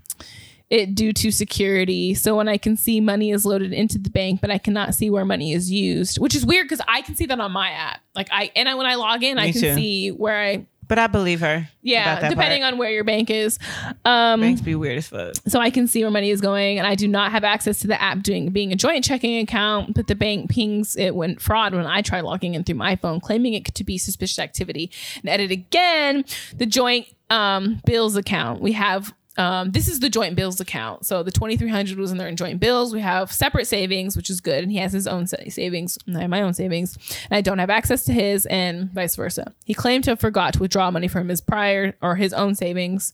it 0.71 0.95
due 0.95 1.13
to 1.13 1.31
security. 1.31 2.15
So 2.15 2.35
when 2.37 2.49
I 2.49 2.57
can 2.57 2.77
see 2.77 2.99
money 3.01 3.31
is 3.31 3.45
loaded 3.45 3.73
into 3.75 3.99
the 3.99 4.09
bank, 4.11 4.41
but 4.41 4.51
I 4.51 4.57
cannot 4.59 4.95
see 4.95 5.11
where 5.11 5.25
money 5.25 5.53
is 5.53 5.71
used, 5.71 6.19
which 6.19 6.35
is 6.35 6.45
weird 6.47 6.65
because 6.65 6.81
I 6.89 7.03
can 7.03 7.15
see 7.15 7.27
that 7.27 7.39
on 7.39 7.53
my 7.53 7.69
app. 7.71 8.01
Like 8.17 8.29
I 8.33 8.51
and 8.57 8.69
I 8.69 8.75
when 8.75 8.87
I 8.87 8.95
log 8.95 9.23
in, 9.23 9.39
I 9.39 9.53
can 9.53 9.61
too. 9.61 9.75
see 9.75 10.09
where 10.11 10.37
I 10.41 10.67
But 10.87 10.99
I 10.99 11.07
believe 11.07 11.41
her. 11.41 11.69
yeah, 11.83 12.03
about 12.03 12.21
that 12.23 12.29
depending 12.31 12.63
part. 12.63 12.75
on 12.75 12.79
where 12.79 12.91
your 12.91 13.05
bank 13.05 13.31
is. 13.31 13.59
Um 14.05 14.41
banks 14.41 14.61
be 14.61 14.75
weird 14.75 14.99
as 14.99 15.09
fuck. 15.09 15.35
so 15.47 15.61
I 15.61 15.71
can 15.71 15.87
see 15.87 16.03
where 16.03 16.11
money 16.11 16.31
is 16.31 16.41
going, 16.41 16.79
and 16.79 16.87
I 16.87 16.95
do 16.95 17.09
not 17.09 17.33
have 17.33 17.45
access 17.45 17.79
to 17.81 17.87
the 17.87 18.01
app 18.01 18.23
doing 18.23 18.51
being 18.51 18.73
a 18.73 18.77
joint 18.77 19.05
checking 19.05 19.39
account. 19.39 19.95
But 19.95 20.07
the 20.07 20.15
bank 20.15 20.51
pings 20.51 20.97
it 20.97 21.15
when 21.15 21.37
fraud 21.37 21.75
when 21.75 21.87
I 21.87 22.03
try 22.03 22.21
logging 22.21 22.55
in 22.55 22.65
through 22.65 22.77
my 22.77 22.97
phone, 22.97 23.21
claiming 23.21 23.55
it 23.55 23.65
to 23.75 23.85
be 23.85 23.99
suspicious 23.99 24.39
activity. 24.39 24.91
And 25.21 25.29
edit 25.29 25.51
again 25.51 26.25
the 26.57 26.67
joint 26.67 27.07
um, 27.31 27.81
bills 27.87 28.17
account. 28.17 28.61
We 28.61 28.73
have. 28.73 29.15
Um, 29.37 29.73
this 29.73 29.89
is 29.89 30.01
the 30.01 30.09
joint 30.09 30.37
bills 30.37 30.61
account. 30.61 31.07
So 31.07 31.23
the 31.23 31.31
2300 31.31 31.99
was 31.99 32.13
in 32.13 32.19
there 32.19 32.29
in 32.29 32.37
joint 32.37 32.61
bills. 32.61 32.93
We 32.93 33.01
have 33.01 33.33
separate 33.33 33.67
savings, 33.67 34.17
which 34.17 34.31
is 34.31 34.41
good. 34.41 34.63
And 34.63 34.71
he 34.71 34.79
has 34.79 34.93
his 34.93 35.07
own 35.07 35.27
savings. 35.27 35.99
And 36.07 36.17
I 36.17 36.23
have 36.23 36.31
my 36.31 36.43
own 36.43 36.55
savings. 36.55 36.97
And 37.31 37.37
I 37.37 37.41
don't 37.41 37.59
have 37.59 37.71
access 37.71 38.05
to 38.05 38.13
his 38.13 38.47
and 38.47 38.91
vice 38.93 39.17
versa. 39.17 39.53
He 39.65 39.75
claimed 39.75 40.05
to 40.05 40.13
have 40.13 40.21
forgot 40.21 40.55
to 40.55 40.61
withdraw 40.61 40.91
money 40.91 41.09
from 41.09 41.29
his 41.29 41.41
prior 41.41 41.97
or 42.01 42.15
his 42.17 42.33
own 42.33 42.55
savings 42.55 43.13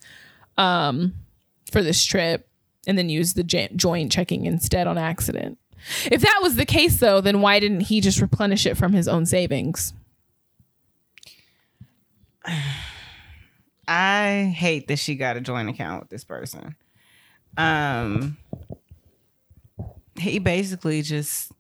um, 0.59 1.15
for 1.71 1.83
this 1.83 2.05
trip 2.05 2.47
and 2.87 2.99
then 2.99 3.09
use 3.09 3.35
the 3.35 3.43
joint 3.43 4.13
checking 4.13 4.47
instead 4.47 4.87
on 4.87 4.99
accident. 4.99 5.59
If 6.11 6.21
that 6.21 6.41
was 6.43 6.57
the 6.57 6.67
case, 6.67 6.99
though, 6.99 7.21
then 7.21 7.41
why 7.41 7.61
didn't 7.61 7.81
he 7.81 8.01
just 8.01 8.21
replenish 8.21 8.67
it 8.67 8.77
from 8.77 8.93
his 8.93 9.09
own 9.09 9.25
savings? 9.27 9.95
I 13.91 14.55
hate 14.57 14.87
that 14.87 15.01
she 15.01 15.17
got 15.17 15.37
a 15.37 15.41
joint 15.41 15.69
account 15.69 16.03
with 16.03 16.11
this 16.11 16.23
person. 16.23 16.77
Um, 17.57 18.37
he 20.17 20.39
basically 20.39 21.03
just 21.03 21.51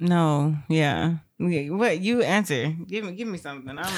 no, 0.00 0.56
yeah. 0.68 1.16
What 1.38 2.00
you 2.00 2.22
answer? 2.22 2.74
Give 2.86 3.04
me, 3.04 3.12
give 3.12 3.28
me 3.28 3.36
something. 3.36 3.78
I'm, 3.78 3.92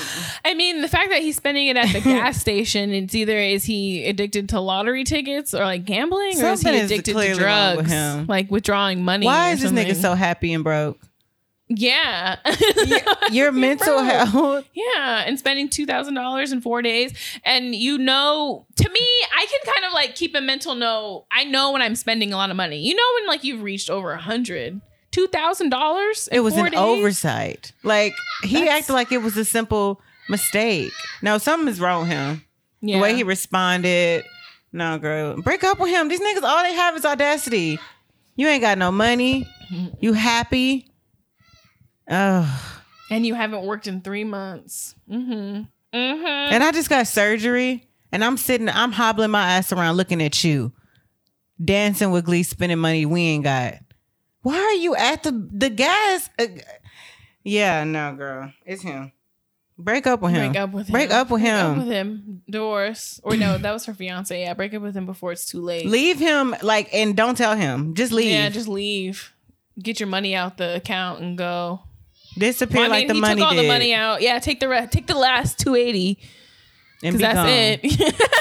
I 0.44 0.54
mean, 0.54 0.80
the 0.82 0.88
fact 0.88 1.10
that 1.10 1.20
he's 1.22 1.36
spending 1.36 1.68
it 1.68 1.76
at 1.76 1.92
the 1.92 2.00
gas 2.04 2.40
station, 2.40 2.92
it's 2.92 3.14
either 3.14 3.38
is 3.38 3.64
he 3.64 4.04
addicted 4.06 4.48
to 4.48 4.60
lottery 4.60 5.04
tickets 5.04 5.54
or 5.54 5.64
like 5.64 5.84
gambling, 5.84 6.42
or 6.42 6.46
is 6.50 6.60
Something 6.60 6.72
he 6.72 6.78
is 6.80 6.90
addicted 6.90 7.14
to 7.14 7.34
drugs, 7.34 7.82
with 7.82 8.28
like 8.28 8.50
withdrawing 8.50 9.04
money? 9.04 9.26
why 9.26 9.50
is 9.52 9.62
this 9.62 9.70
nigga 9.70 9.94
so 9.94 10.14
happy 10.14 10.52
and 10.52 10.64
broke? 10.64 10.98
Yeah, 11.68 12.36
Your 13.32 13.50
mental 13.52 13.98
health. 14.00 14.66
Yeah, 14.72 15.24
and 15.26 15.36
spending 15.38 15.68
two 15.68 15.84
thousand 15.84 16.14
dollars 16.14 16.52
in 16.52 16.60
four 16.60 16.80
days, 16.80 17.12
and 17.44 17.74
you 17.74 17.98
know, 17.98 18.66
to 18.76 18.88
me, 18.88 19.00
I 19.00 19.46
can 19.50 19.74
kind 19.74 19.84
of 19.84 19.92
like 19.92 20.14
keep 20.14 20.36
a 20.36 20.40
mental 20.40 20.76
note. 20.76 21.26
I 21.32 21.42
know 21.44 21.72
when 21.72 21.82
I'm 21.82 21.96
spending 21.96 22.32
a 22.32 22.36
lot 22.36 22.50
of 22.50 22.56
money. 22.56 22.78
You 22.78 22.94
know, 22.94 23.02
when 23.16 23.26
like 23.26 23.42
you've 23.42 23.62
reached 23.62 23.90
over 23.90 24.12
a 24.12 24.20
hundred, 24.20 24.80
two 25.10 25.26
thousand 25.26 25.70
dollars. 25.70 26.28
It 26.30 26.40
was 26.40 26.56
an 26.56 26.66
days? 26.66 26.74
oversight. 26.76 27.72
Like 27.82 28.12
he 28.44 28.60
That's- 28.60 28.82
acted 28.82 28.92
like 28.92 29.10
it 29.10 29.18
was 29.22 29.36
a 29.36 29.44
simple 29.44 30.00
mistake. 30.28 30.92
No, 31.20 31.36
something 31.38 31.66
is 31.68 31.80
wrong 31.80 32.02
with 32.02 32.10
him. 32.10 32.44
Yeah. 32.80 32.98
The 32.98 33.02
way 33.02 33.14
he 33.16 33.24
responded. 33.24 34.24
No, 34.72 34.98
girl. 34.98 35.40
Break 35.42 35.64
up 35.64 35.80
with 35.80 35.90
him. 35.90 36.08
These 36.08 36.20
niggas, 36.20 36.42
all 36.42 36.62
they 36.62 36.74
have 36.74 36.94
is 36.96 37.04
audacity. 37.04 37.78
You 38.36 38.46
ain't 38.46 38.60
got 38.60 38.78
no 38.78 38.92
money. 38.92 39.48
You 39.98 40.12
happy. 40.12 40.90
Oh. 42.08 42.82
and 43.10 43.26
you 43.26 43.34
haven't 43.34 43.64
worked 43.64 43.86
in 43.86 44.00
three 44.00 44.24
months. 44.24 44.94
Mm-hmm. 45.10 45.62
Mm-hmm. 45.96 46.26
And 46.54 46.62
I 46.62 46.72
just 46.72 46.88
got 46.88 47.06
surgery. 47.06 47.88
And 48.12 48.24
I'm 48.24 48.36
sitting, 48.36 48.68
I'm 48.68 48.92
hobbling 48.92 49.30
my 49.30 49.52
ass 49.52 49.72
around 49.72 49.96
looking 49.96 50.22
at 50.22 50.42
you. 50.44 50.72
Dancing 51.62 52.10
with 52.10 52.24
Glee, 52.24 52.42
spending 52.42 52.78
money 52.78 53.06
we 53.06 53.22
ain't 53.22 53.44
got. 53.44 53.74
Why 54.42 54.56
are 54.56 54.74
you 54.74 54.94
at 54.94 55.22
the 55.24 55.48
the 55.52 55.70
gas? 55.70 56.30
Uh, 56.38 56.46
yeah, 57.42 57.82
no, 57.84 58.14
girl. 58.14 58.52
It's 58.64 58.82
him. 58.82 59.12
Break 59.78 60.06
up 60.06 60.22
with 60.22 60.32
him. 60.32 60.52
Break 60.52 60.60
up 60.62 60.72
with 60.72 60.86
him. 60.86 60.92
Break 60.92 61.10
up 61.10 61.30
with 61.30 61.40
him. 61.42 61.74
Break 61.74 61.78
up 61.78 61.78
with 61.78 61.94
him. 61.94 62.42
Divorce. 62.48 63.20
Or 63.24 63.36
no, 63.36 63.58
that 63.58 63.72
was 63.72 63.84
her 63.86 63.94
fiance. 63.94 64.40
Yeah, 64.40 64.54
break 64.54 64.72
up 64.72 64.82
with 64.82 64.96
him 64.96 65.04
before 65.04 65.32
it's 65.32 65.46
too 65.46 65.60
late. 65.60 65.86
Leave 65.86 66.18
him, 66.18 66.54
like, 66.62 66.88
and 66.94 67.16
don't 67.16 67.36
tell 67.36 67.56
him. 67.56 67.94
Just 67.94 68.12
leave. 68.12 68.32
Yeah, 68.32 68.48
just 68.48 68.68
leave. 68.68 69.34
Get 69.82 70.00
your 70.00 70.06
money 70.06 70.34
out 70.34 70.56
the 70.56 70.76
account 70.76 71.20
and 71.20 71.36
go. 71.36 71.80
Disappear 72.38 72.82
Well, 72.82 72.84
I 72.86 72.88
like 72.88 73.00
mean, 73.02 73.08
the 73.08 73.14
he 73.14 73.20
money 73.20 73.40
took 73.40 73.48
all 73.48 73.54
did. 73.54 73.64
the 73.64 73.68
money 73.68 73.94
out. 73.94 74.20
Yeah, 74.22 74.38
take 74.38 74.60
the 74.60 74.68
re- 74.68 74.86
take 74.90 75.06
the 75.06 75.16
last 75.16 75.58
two 75.58 75.74
eighty 75.74 76.18
and 77.02 77.16
be 77.16 77.22
that's 77.22 77.34
gone. 77.36 77.48
it. 77.48 78.14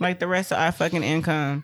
Like 0.00 0.18
the 0.18 0.26
rest 0.26 0.50
of 0.50 0.58
our 0.58 0.72
fucking 0.72 1.04
income. 1.04 1.62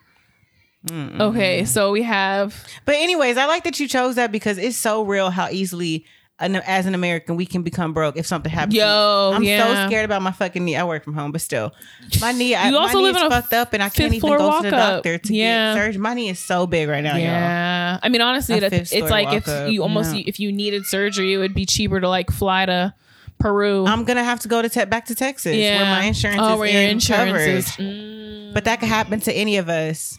Mm-mm. 0.87 1.21
okay, 1.21 1.64
so 1.64 1.91
we 1.91 2.03
have 2.05 2.64
But 2.85 2.95
anyways, 2.95 3.37
I 3.37 3.47
like 3.47 3.64
that 3.64 3.81
you 3.81 3.89
chose 3.89 4.14
that 4.14 4.31
because 4.31 4.59
it's 4.59 4.77
so 4.77 5.03
real 5.03 5.31
how 5.31 5.49
easily 5.51 6.05
an, 6.41 6.57
as 6.57 6.86
an 6.86 6.95
American 6.95 7.36
we 7.36 7.47
can 7.47 7.62
become 7.62 7.93
broke 7.93 8.16
if 8.16 8.26
something 8.26 8.51
happens. 8.51 8.74
Yo. 8.74 9.32
I'm 9.34 9.43
yeah. 9.43 9.82
so 9.82 9.89
scared 9.89 10.05
about 10.05 10.22
my 10.22 10.32
fucking 10.32 10.64
knee. 10.64 10.76
I 10.76 10.84
work 10.84 11.05
from 11.05 11.14
home, 11.14 11.32
but 11.32 11.41
still, 11.41 11.72
my 12.20 12.32
knee. 12.32 12.55
I, 12.55 12.66
You 12.66 12.72
my 12.72 12.78
also 12.78 12.99
knee 12.99 13.05
live 13.05 13.16
a 13.16 13.28
fucked 13.28 13.53
up, 13.53 13.72
and 13.72 13.82
I 13.82 13.89
can't 13.89 14.14
even 14.14 14.28
go 14.28 14.61
to 14.61 14.62
the 14.62 14.70
doctor 14.70 15.18
to 15.18 15.34
Yeah. 15.34 15.74
get 15.74 15.82
surgery. 15.82 16.01
My 16.01 16.14
knee 16.14 16.28
is 16.28 16.39
so 16.39 16.66
big 16.66 16.89
right 16.89 17.03
now, 17.03 17.16
y'all. 17.16 17.24
yeah. 17.24 17.99
I 18.03 18.09
mean, 18.09 18.20
honestly, 18.20 18.57
it, 18.57 18.72
it's 18.72 18.93
like 18.93 19.32
if 19.32 19.47
walk-up, 19.47 19.70
you 19.70 19.82
almost 19.82 20.14
yeah. 20.14 20.24
if 20.26 20.39
you 20.39 20.53
needed 20.53 20.86
surgery, 20.86 21.34
it 21.34 21.39
would 21.39 21.55
be 21.55 21.66
cheaper 21.66 22.01
to 22.01 22.09
like 22.09 22.30
fly 22.30 22.66
to 22.66 22.95
Peru. 23.39 23.86
I'm 23.86 24.05
gonna 24.05 24.24
have 24.24 24.41
to 24.41 24.49
go 24.49 24.62
to 24.62 24.68
te- 24.68 24.84
back 24.84 25.07
to 25.07 25.14
Texas 25.14 25.57
yeah. 25.57 25.82
where 25.82 25.91
my 25.91 26.05
insurance 26.05 26.41
oh, 26.43 26.55
is 26.55 26.59
where 26.59 26.68
your 26.70 26.91
insurance 26.91 27.30
coverage. 27.30 27.57
is. 27.57 27.66
Mm. 27.68 28.55
But 28.55 28.64
that 28.64 28.80
could 28.80 28.89
happen 28.89 29.20
to 29.20 29.32
any 29.32 29.59
of 29.59 29.68
us. 29.68 30.18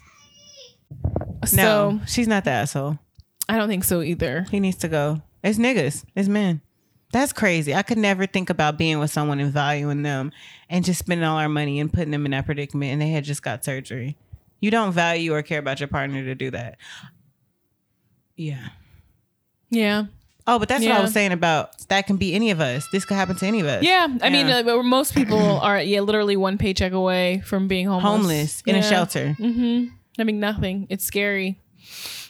so 1.45 1.55
No, 1.57 2.01
she's 2.07 2.27
not 2.27 2.45
the 2.45 2.51
asshole. 2.51 2.97
I 3.47 3.57
don't 3.57 3.67
think 3.67 3.83
so 3.83 4.01
either. 4.01 4.45
He 4.51 4.59
needs 4.59 4.77
to 4.77 4.87
go. 4.87 5.21
It's 5.43 5.57
niggas. 5.57 6.03
It's 6.15 6.27
men. 6.27 6.61
That's 7.11 7.33
crazy. 7.33 7.73
I 7.73 7.81
could 7.81 7.97
never 7.97 8.27
think 8.27 8.49
about 8.49 8.77
being 8.77 8.99
with 8.99 9.11
someone 9.11 9.39
and 9.39 9.51
valuing 9.51 10.03
them 10.03 10.31
and 10.69 10.85
just 10.85 10.99
spending 10.99 11.25
all 11.25 11.37
our 11.37 11.49
money 11.49 11.79
and 11.79 11.91
putting 11.91 12.11
them 12.11 12.25
in 12.25 12.31
that 12.31 12.45
predicament 12.45 12.91
and 12.91 13.01
they 13.01 13.09
had 13.09 13.23
just 13.23 13.41
got 13.41 13.65
surgery. 13.65 14.15
You 14.59 14.69
don't 14.69 14.91
value 14.91 15.33
or 15.33 15.41
care 15.41 15.59
about 15.59 15.79
your 15.79 15.87
partner 15.87 16.23
to 16.23 16.35
do 16.35 16.51
that. 16.51 16.77
Yeah. 18.35 18.69
Yeah. 19.69 20.05
Oh, 20.45 20.57
but 20.57 20.67
that's 20.67 20.83
what 20.83 20.95
I 20.95 21.01
was 21.01 21.13
saying 21.13 21.31
about 21.31 21.77
that 21.89 22.07
can 22.07 22.17
be 22.17 22.33
any 22.33 22.49
of 22.49 22.59
us. 22.59 22.87
This 22.91 23.05
could 23.05 23.15
happen 23.15 23.35
to 23.35 23.45
any 23.45 23.59
of 23.59 23.67
us. 23.67 23.83
Yeah, 23.83 24.07
I 24.21 24.31
mean, 24.31 24.47
uh, 24.47 24.81
most 24.81 25.13
people 25.13 25.37
are 25.61 25.79
yeah, 25.79 26.01
literally 26.01 26.37
one 26.37 26.57
paycheck 26.57 26.91
away 26.91 27.43
from 27.45 27.67
being 27.67 27.85
homeless. 27.85 28.03
Homeless 28.03 28.63
in 28.65 28.75
a 28.75 28.81
shelter. 28.81 29.35
Mm-hmm. 29.39 29.93
I 30.19 30.23
mean, 30.23 30.39
nothing. 30.39 30.87
It's 30.89 31.05
scary. 31.05 31.59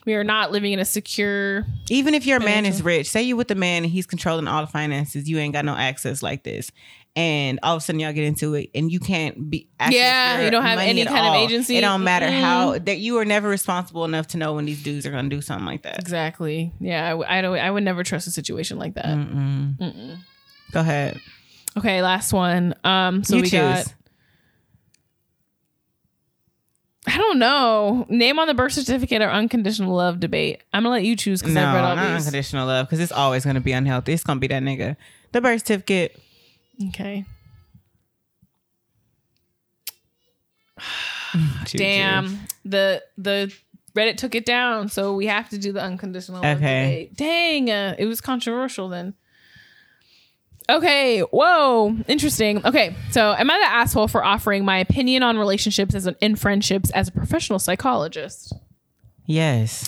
We 0.05 0.15
are 0.15 0.23
not 0.23 0.51
living 0.51 0.73
in 0.73 0.79
a 0.79 0.85
secure. 0.85 1.65
Even 1.89 2.13
if 2.13 2.25
your 2.25 2.39
man 2.39 2.65
is 2.65 2.81
rich, 2.81 3.09
say 3.09 3.21
you 3.21 3.35
with 3.35 3.47
the 3.47 3.55
man 3.55 3.83
and 3.83 3.91
he's 3.91 4.05
controlling 4.05 4.47
all 4.47 4.61
the 4.61 4.71
finances, 4.71 5.29
you 5.29 5.37
ain't 5.37 5.53
got 5.53 5.65
no 5.65 5.75
access 5.75 6.23
like 6.23 6.43
this. 6.43 6.71
And 7.15 7.59
all 7.63 7.75
of 7.75 7.81
a 7.81 7.85
sudden 7.85 7.99
y'all 7.99 8.13
get 8.13 8.23
into 8.23 8.53
it 8.53 8.69
and 8.73 8.91
you 8.91 8.99
can't 8.99 9.49
be 9.49 9.67
Yeah, 9.89 10.41
you 10.41 10.51
don't 10.51 10.63
have 10.63 10.79
any 10.79 11.03
kind 11.05 11.27
of 11.27 11.33
agency. 11.35 11.75
It 11.75 11.81
don't 11.81 12.03
matter 12.03 12.27
Mm-mm. 12.27 12.39
how 12.39 12.77
that 12.79 12.99
you 12.99 13.17
are 13.17 13.25
never 13.25 13.49
responsible 13.49 14.05
enough 14.05 14.27
to 14.27 14.37
know 14.37 14.53
when 14.53 14.65
these 14.65 14.81
dudes 14.81 15.05
are 15.05 15.11
gonna 15.11 15.27
do 15.27 15.41
something 15.41 15.65
like 15.65 15.83
that. 15.83 15.99
Exactly. 15.99 16.71
Yeah, 16.79 17.15
I, 17.15 17.39
I 17.39 17.41
don't. 17.41 17.57
I 17.57 17.69
would 17.69 17.83
never 17.83 18.03
trust 18.03 18.27
a 18.27 18.31
situation 18.31 18.77
like 18.77 18.93
that. 18.93 19.05
Mm-mm. 19.05 19.77
Mm-mm. 19.77 20.17
Go 20.71 20.79
ahead. 20.79 21.19
Okay, 21.77 22.01
last 22.01 22.31
one. 22.31 22.73
Um, 22.83 23.23
so 23.23 23.35
you 23.35 23.41
we 23.41 23.49
choose. 23.49 23.59
got. 23.59 23.93
I 27.07 27.17
don't 27.17 27.39
know. 27.39 28.05
Name 28.09 28.39
on 28.39 28.47
the 28.47 28.53
birth 28.53 28.73
certificate 28.73 29.21
or 29.21 29.29
unconditional 29.29 29.95
love 29.95 30.19
debate. 30.19 30.61
I'm 30.73 30.83
gonna 30.83 30.93
let 30.95 31.03
you 31.05 31.15
choose 31.15 31.41
because 31.41 31.55
no, 31.55 31.65
I've 31.65 31.73
read 31.75 31.83
all 31.83 31.95
not 31.95 32.07
these. 32.13 32.25
unconditional 32.27 32.67
love 32.67 32.87
because 32.87 32.99
it's 32.99 33.11
always 33.11 33.45
gonna 33.45 33.61
be 33.61 33.71
unhealthy. 33.71 34.13
It's 34.13 34.23
gonna 34.23 34.39
be 34.39 34.47
that 34.47 34.61
nigga. 34.63 34.95
The 35.31 35.41
birth 35.41 35.61
certificate. 35.65 36.19
Okay. 36.89 37.25
Damn. 41.71 42.39
The 42.65 43.03
the 43.17 43.53
Reddit 43.95 44.17
took 44.17 44.35
it 44.35 44.45
down, 44.45 44.89
so 44.89 45.15
we 45.15 45.25
have 45.27 45.49
to 45.49 45.57
do 45.57 45.71
the 45.71 45.81
unconditional 45.81 46.41
love 46.43 46.57
Okay. 46.57 47.07
debate. 47.07 47.15
Dang, 47.17 47.69
uh, 47.71 47.95
it 47.97 48.05
was 48.05 48.21
controversial 48.21 48.87
then. 48.89 49.13
Okay, 50.69 51.21
whoa, 51.21 51.97
interesting. 52.07 52.63
Okay, 52.65 52.95
so 53.09 53.33
am 53.33 53.49
I 53.49 53.57
the 53.57 53.65
asshole 53.65 54.07
for 54.07 54.23
offering 54.23 54.63
my 54.63 54.77
opinion 54.77 55.23
on 55.23 55.37
relationships 55.37 55.95
as 55.95 56.05
an, 56.05 56.15
in 56.21 56.35
friendships 56.35 56.91
as 56.91 57.07
a 57.07 57.11
professional 57.11 57.57
psychologist? 57.57 58.53
Yes. 59.25 59.87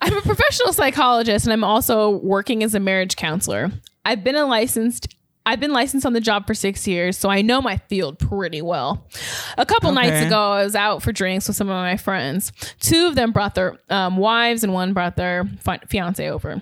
I'm 0.00 0.16
a 0.16 0.20
professional 0.22 0.72
psychologist 0.72 1.46
and 1.46 1.52
I'm 1.52 1.64
also 1.64 2.10
working 2.10 2.62
as 2.62 2.74
a 2.74 2.80
marriage 2.80 3.16
counselor. 3.16 3.70
I've 4.04 4.24
been 4.24 4.36
a 4.36 4.46
licensed 4.46 5.14
I've 5.46 5.58
been 5.58 5.72
licensed 5.72 6.04
on 6.04 6.12
the 6.12 6.20
job 6.20 6.46
for 6.46 6.54
six 6.54 6.86
years, 6.86 7.16
so 7.16 7.30
I 7.30 7.40
know 7.40 7.62
my 7.62 7.78
field 7.88 8.18
pretty 8.18 8.60
well. 8.60 9.08
A 9.56 9.64
couple 9.64 9.90
nights 9.90 10.26
ago, 10.26 10.38
I 10.38 10.62
was 10.62 10.76
out 10.76 11.02
for 11.02 11.12
drinks 11.12 11.48
with 11.48 11.56
some 11.56 11.68
of 11.68 11.74
my 11.74 11.96
friends. 11.96 12.52
Two 12.78 13.06
of 13.06 13.14
them 13.14 13.32
brought 13.32 13.54
their 13.54 13.78
um, 13.88 14.18
wives, 14.18 14.62
and 14.64 14.74
one 14.74 14.92
brought 14.92 15.16
their 15.16 15.46
fi- 15.60 15.80
fiance 15.88 16.28
over. 16.28 16.60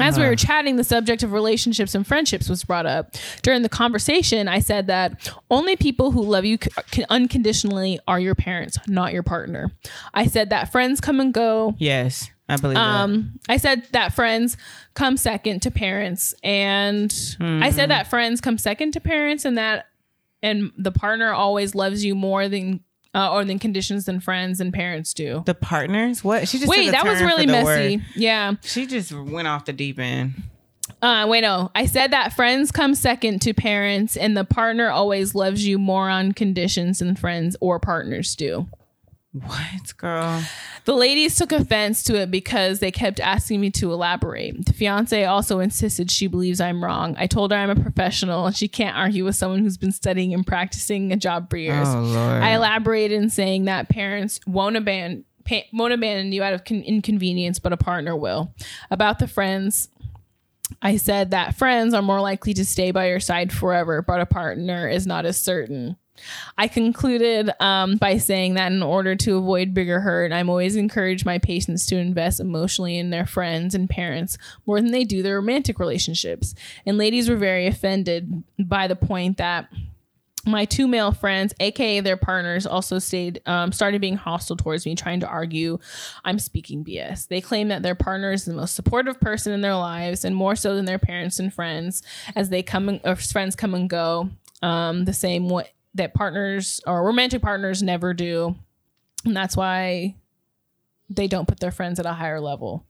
As 0.00 0.16
we 0.16 0.22
Uh-huh. 0.22 0.30
were 0.30 0.36
chatting, 0.36 0.76
the 0.76 0.84
subject 0.84 1.22
of 1.22 1.32
relationships 1.32 1.94
and 1.94 2.06
friendships 2.06 2.48
was 2.48 2.64
brought 2.64 2.86
up. 2.86 3.14
During 3.42 3.62
the 3.62 3.68
conversation, 3.68 4.48
I 4.48 4.60
said 4.60 4.86
that 4.88 5.30
only 5.50 5.76
people 5.76 6.10
who 6.10 6.22
love 6.22 6.44
you 6.44 6.58
unconditionally 7.10 7.98
are 8.08 8.18
your 8.20 8.34
parents, 8.34 8.78
not 8.86 9.12
your 9.12 9.22
partner. 9.22 9.70
I 10.14 10.26
said 10.26 10.50
that 10.50 10.72
friends 10.72 11.00
come 11.00 11.20
and 11.20 11.32
go. 11.34 11.74
Yes, 11.78 12.30
I 12.48 12.56
believe 12.56 12.76
that. 12.76 12.80
Um, 12.82 13.38
I 13.48 13.56
said 13.56 13.86
that 13.92 14.12
friends 14.14 14.56
come 14.94 15.16
second 15.16 15.60
to 15.62 15.70
parents, 15.70 16.34
and 16.42 17.12
I 17.40 17.70
said 17.70 17.90
that 17.90 18.06
friends 18.08 18.40
come 18.40 18.58
second 18.58 18.92
to 18.92 19.00
parents, 19.00 19.44
and 19.44 19.58
that 19.58 19.86
and 20.42 20.72
the 20.78 20.90
partner 20.92 21.32
always 21.32 21.74
loves 21.74 22.02
you 22.04 22.14
more 22.14 22.48
than 22.48 22.80
uh, 23.14 23.32
or 23.32 23.44
than 23.44 23.58
conditions 23.58 24.04
than 24.04 24.20
friends 24.20 24.60
and 24.60 24.72
parents 24.72 25.14
do. 25.14 25.42
The 25.46 25.54
partners? 25.54 26.22
What? 26.22 26.48
She 26.48 26.58
just 26.58 26.70
Wait, 26.70 26.90
that 26.92 27.04
was 27.04 27.20
really 27.20 27.46
messy. 27.46 27.96
word. 27.96 28.06
Yeah. 28.14 28.54
She 28.62 28.86
just 28.86 29.12
went 29.12 29.48
off 29.48 29.64
the 29.64 29.72
deep 29.72 29.98
end. 29.98 30.34
Uh, 31.02 31.26
wait, 31.28 31.40
no. 31.40 31.70
I 31.74 31.86
said 31.86 32.12
that 32.12 32.32
friends 32.34 32.70
come 32.70 32.94
second 32.94 33.40
to 33.42 33.54
parents, 33.54 34.16
and 34.16 34.36
the 34.36 34.44
partner 34.44 34.90
always 34.90 35.34
loves 35.34 35.66
you 35.66 35.78
more 35.78 36.10
on 36.10 36.32
conditions 36.32 36.98
than 36.98 37.16
friends 37.16 37.56
or 37.60 37.78
partners 37.78 38.34
do. 38.36 38.68
What, 39.32 39.96
girl? 39.96 40.42
The 40.86 40.94
ladies 40.94 41.36
took 41.36 41.52
offense 41.52 42.02
to 42.04 42.16
it 42.16 42.32
because 42.32 42.80
they 42.80 42.90
kept 42.90 43.20
asking 43.20 43.60
me 43.60 43.70
to 43.72 43.92
elaborate. 43.92 44.66
The 44.66 44.72
fiance 44.72 45.24
also 45.24 45.60
insisted 45.60 46.10
she 46.10 46.26
believes 46.26 46.60
I'm 46.60 46.82
wrong. 46.82 47.14
I 47.16 47.28
told 47.28 47.52
her 47.52 47.56
I'm 47.56 47.70
a 47.70 47.76
professional 47.76 48.46
and 48.46 48.56
she 48.56 48.66
can't 48.66 48.96
argue 48.96 49.24
with 49.24 49.36
someone 49.36 49.60
who's 49.60 49.76
been 49.76 49.92
studying 49.92 50.34
and 50.34 50.44
practicing 50.44 51.12
a 51.12 51.16
job 51.16 51.48
for 51.48 51.58
years. 51.58 51.86
Oh 51.88 52.00
Lord. 52.00 52.42
I 52.42 52.54
elaborated 52.54 53.22
in 53.22 53.30
saying 53.30 53.66
that 53.66 53.88
parents 53.88 54.40
won't 54.46 54.76
abandon 54.76 55.24
pa- 55.44 55.66
won't 55.72 55.92
abandon 55.92 56.32
you 56.32 56.42
out 56.42 56.54
of 56.54 56.64
con- 56.64 56.82
inconvenience, 56.82 57.60
but 57.60 57.72
a 57.72 57.76
partner 57.76 58.16
will. 58.16 58.52
About 58.90 59.20
the 59.20 59.28
friends, 59.28 59.88
I 60.82 60.96
said 60.96 61.30
that 61.30 61.56
friends 61.56 61.94
are 61.94 62.02
more 62.02 62.20
likely 62.20 62.54
to 62.54 62.64
stay 62.64 62.90
by 62.90 63.08
your 63.08 63.20
side 63.20 63.52
forever, 63.52 64.02
but 64.02 64.20
a 64.20 64.26
partner 64.26 64.88
is 64.88 65.06
not 65.06 65.24
as 65.24 65.40
certain. 65.40 65.96
I 66.58 66.68
concluded 66.68 67.50
um, 67.60 67.96
by 67.96 68.18
saying 68.18 68.54
that 68.54 68.72
in 68.72 68.82
order 68.82 69.16
to 69.16 69.36
avoid 69.36 69.74
bigger 69.74 70.00
hurt, 70.00 70.32
I'm 70.32 70.48
always 70.48 70.76
encourage 70.76 71.24
my 71.24 71.38
patients 71.38 71.86
to 71.86 71.96
invest 71.96 72.40
emotionally 72.40 72.98
in 72.98 73.10
their 73.10 73.26
friends 73.26 73.74
and 73.74 73.88
parents 73.88 74.38
more 74.66 74.80
than 74.80 74.92
they 74.92 75.04
do 75.04 75.22
their 75.22 75.36
romantic 75.36 75.78
relationships. 75.78 76.54
And 76.86 76.98
ladies 76.98 77.28
were 77.28 77.36
very 77.36 77.66
offended 77.66 78.44
by 78.58 78.86
the 78.86 78.96
point 78.96 79.38
that 79.38 79.68
my 80.46 80.64
two 80.64 80.88
male 80.88 81.12
friends, 81.12 81.52
aka 81.60 82.00
their 82.00 82.16
partners, 82.16 82.66
also 82.66 82.98
stayed 82.98 83.42
um, 83.46 83.72
started 83.72 84.00
being 84.00 84.16
hostile 84.16 84.56
towards 84.56 84.86
me, 84.86 84.94
trying 84.94 85.20
to 85.20 85.28
argue 85.28 85.78
I'm 86.24 86.38
speaking 86.38 86.84
BS. 86.84 87.28
They 87.28 87.40
claim 87.40 87.68
that 87.68 87.82
their 87.82 87.94
partner 87.94 88.32
is 88.32 88.44
the 88.44 88.54
most 88.54 88.74
supportive 88.74 89.20
person 89.20 89.52
in 89.52 89.60
their 89.60 89.74
lives, 89.74 90.24
and 90.24 90.34
more 90.34 90.56
so 90.56 90.74
than 90.74 90.86
their 90.86 90.98
parents 90.98 91.38
and 91.38 91.52
friends, 91.52 92.02
as 92.34 92.48
they 92.48 92.62
come 92.62 92.88
and, 92.88 93.00
or 93.04 93.16
friends 93.16 93.54
come 93.54 93.74
and 93.74 93.88
go, 93.88 94.30
um, 94.62 95.04
the 95.04 95.12
same 95.12 95.48
way 95.48 95.70
that 95.94 96.14
partners 96.14 96.80
or 96.86 97.04
romantic 97.04 97.42
partners 97.42 97.82
never 97.82 98.14
do, 98.14 98.56
and 99.24 99.36
that's 99.36 99.56
why 99.56 100.14
they 101.08 101.26
don't 101.26 101.48
put 101.48 101.60
their 101.60 101.72
friends 101.72 101.98
at 101.98 102.06
a 102.06 102.12
higher 102.12 102.40
level. 102.40 102.86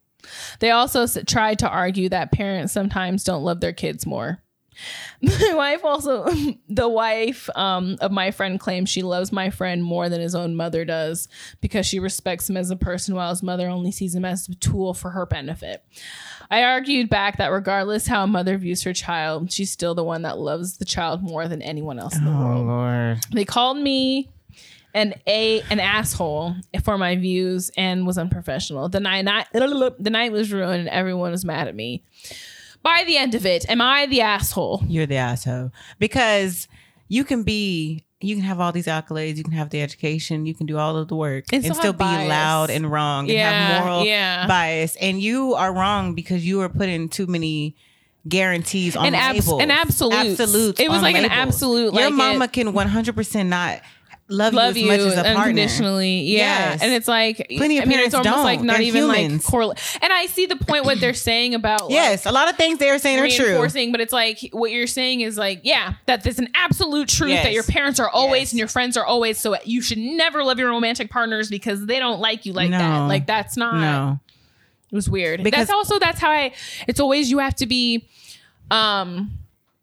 They 0.59 0.71
also 0.71 1.07
tried 1.07 1.61
to 1.61 1.69
argue 1.69 2.11
that 2.11 2.33
parents 2.33 2.73
sometimes 2.73 3.25
don't 3.25 3.43
love 3.43 3.61
their 3.61 3.73
kids 3.73 4.07
more. 4.07 4.43
My 5.23 5.53
wife 5.55 5.85
also, 5.85 6.29
the 6.69 6.89
wife 6.89 7.51
um, 7.55 7.97
of 8.01 8.11
my 8.11 8.31
friend 8.31 8.59
claims 8.59 8.89
she 8.89 9.03
loves 9.03 9.33
my 9.33 9.51
friend 9.51 9.85
more 9.85 10.09
than 10.09 10.21
his 10.21 10.35
own 10.35 10.57
mother 10.57 10.85
does 10.85 11.29
because 11.61 11.87
she 11.87 11.99
respects 11.99 12.49
him 12.49 12.57
as 12.57 12.71
a 12.71 12.77
person 12.77 13.15
while 13.15 13.31
his 13.31 13.43
mother 13.43 13.69
only 13.69 13.93
sees 13.93 14.15
him 14.15 14.25
as 14.25 14.49
a 14.49 14.55
tool 14.55 14.95
for 14.95 15.11
her 15.11 15.27
benefit. 15.27 15.85
I 16.51 16.65
argued 16.65 17.11
back 17.11 17.37
that 17.37 17.53
regardless 17.53 18.07
how 18.07 18.25
a 18.25 18.27
mother 18.27 18.57
views 18.59 18.83
her 18.83 18.93
child, 18.93 19.53
she's 19.53 19.71
still 19.71 19.95
the 19.95 20.03
one 20.03 20.23
that 20.23 20.39
loves 20.39 20.79
the 20.79 20.85
child 20.85 21.23
more 21.23 21.47
than 21.47 21.63
anyone 21.63 21.99
else 21.99 22.17
in 22.17 22.25
the 22.25 22.31
oh 22.31 22.39
world. 22.39 22.67
Lord. 22.67 23.19
They 23.33 23.45
called 23.45 23.79
me 23.79 24.31
an 24.95 25.15
a 25.27 25.61
an 25.71 25.79
asshole 25.79 26.57
for 26.83 26.99
my 26.99 27.17
views 27.17 27.71
and 27.77 28.07
was 28.07 28.19
unprofessional. 28.19 28.89
The 28.89 29.01
night, 29.01 29.23
night 29.23 29.47
the 29.53 30.11
night 30.11 30.33
was 30.33 30.53
ruined 30.53 30.81
and 30.81 30.89
everyone 30.89 31.31
was 31.31 31.45
mad 31.45 31.69
at 31.69 31.75
me. 31.77 32.03
By 32.83 33.05
the 33.07 33.17
end 33.19 33.35
of 33.35 33.45
it, 33.45 33.69
am 33.69 33.81
I 33.81 34.07
the 34.07 34.21
asshole? 34.23 34.83
You're 34.89 35.07
the 35.07 35.17
asshole 35.17 35.71
because 35.99 36.67
you 37.09 37.25
can 37.25 37.43
be. 37.43 38.05
You 38.23 38.35
can 38.37 38.45
have 38.45 38.61
all 38.61 38.71
these 38.71 38.87
accolades. 38.87 39.37
You 39.39 39.45
can 39.45 39.55
have 39.55 39.71
the 39.71 39.81
education. 39.81 40.45
You 40.45 40.55
can 40.55 40.67
do 40.67 40.77
all 40.77 40.95
of 40.99 41.09
the 41.09 41.17
work 41.17 41.47
And 41.55 41.65
and, 41.65 41.75
still 41.75 41.95
be 41.95 41.99
bias. 42.01 42.29
loud 42.29 42.69
and 42.69 42.91
wrong 42.93 43.21
and 43.31 43.33
Yeah, 43.33 43.51
have 43.51 43.85
moral 43.85 44.05
yeah. 44.05 44.47
bias. 44.47 44.95
And 44.97 45.21
you 45.23 45.55
are 45.55 45.73
wrong 45.73 46.15
because 46.15 46.47
you 46.47 46.61
are 46.61 46.69
putting 46.69 47.09
too 47.09 47.27
many 47.27 47.77
guarantees 48.29 48.95
on 48.97 49.07
An 49.07 49.15
abs- 49.15 49.47
labels. 49.47 49.63
an 49.63 49.71
absolutes. 49.71 50.39
Absolutes. 50.41 50.81
It 50.81 50.91
was 50.91 51.01
like 51.01 51.17
an 51.17 51.25
absolute, 51.27 51.95
Your 51.95 52.05
like 52.11 52.13
mama 52.13 52.45
it- 52.45 52.53
can 52.53 52.73
100 52.75 53.15
percent 53.17 53.49
not 53.49 53.81
love, 54.31 54.55
Love 54.55 54.77
you 54.77 54.87
you 54.87 54.93
as 54.93 54.99
much 55.05 55.07
as 55.13 55.13
a 55.19 55.23
partner. 55.25 55.41
unconditionally, 55.43 56.21
yeah. 56.23 56.71
Yes. 56.71 56.83
And 56.83 56.93
it's 56.93 57.09
like 57.09 57.47
Plenty 57.57 57.79
of 57.79 57.83
I 57.85 57.87
mean, 57.87 57.99
it's 57.99 58.15
almost 58.15 58.35
don't. 58.35 58.45
like 58.45 58.61
not 58.63 58.75
They're 58.75 58.83
even 58.83 59.03
humans. 59.03 59.33
like 59.45 59.51
correlate. 59.51 59.99
And 60.01 60.13
I 60.13 60.27
see 60.27 60.47
the 60.47 60.57
point 60.57 60.85
what 60.85 61.01
they're 61.01 61.13
saying 61.15 61.55
about 61.55 61.83
like, 61.83 61.91
Yes, 61.93 62.27
a 62.27 62.33
lot 62.33 62.49
of 62.49 62.57
things 62.57 62.79
they 62.79 62.89
are 62.91 62.99
saying 62.99 63.19
are 63.19 63.29
true. 63.29 63.91
but 63.93 64.01
it's 64.01 64.13
like 64.13 64.39
what 64.53 64.71
you're 64.71 64.87
saying 64.87 65.21
is 65.21 65.37
like, 65.37 65.61
yeah, 65.65 65.95
that 66.07 66.23
there's 66.23 66.39
an 66.39 66.49
absolute 66.55 67.09
truth 67.09 67.31
Yes. 67.31 67.45
that 67.45 67.53
your 67.53 67.65
parents 67.65 67.99
are 68.01 68.09
always 68.09 68.41
Yes. 68.43 68.53
and 68.53 68.59
your 68.61 68.69
friends 68.69 68.97
are 68.97 69.05
always. 69.05 69.39
So 69.39 69.57
you 69.65 69.83
should 69.83 69.99
never 69.99 70.43
love 70.45 70.59
your 70.59 70.71
romantic 70.71 71.11
partners 71.11 71.51
because 71.51 71.85
they 71.87 71.99
don't 71.99 72.21
like 72.21 72.47
you 72.47 72.53
like 72.53 72.71
No. 72.71 72.79
that. 72.79 72.99
Like 73.09 73.27
that's 73.27 73.57
not. 73.57 73.75
No. 73.81 74.21
It 74.93 74.95
was 74.95 75.09
weird. 75.11 75.43
Because- 75.43 75.67
that's 75.69 75.71
also 75.73 75.99
that's 75.99 76.21
how 76.21 76.31
I. 76.31 76.53
It's 76.89 77.01
always 77.01 77.31
you 77.31 77.39
have 77.39 77.55
to 77.57 77.67
be. 77.67 78.09
Um, 78.71 79.33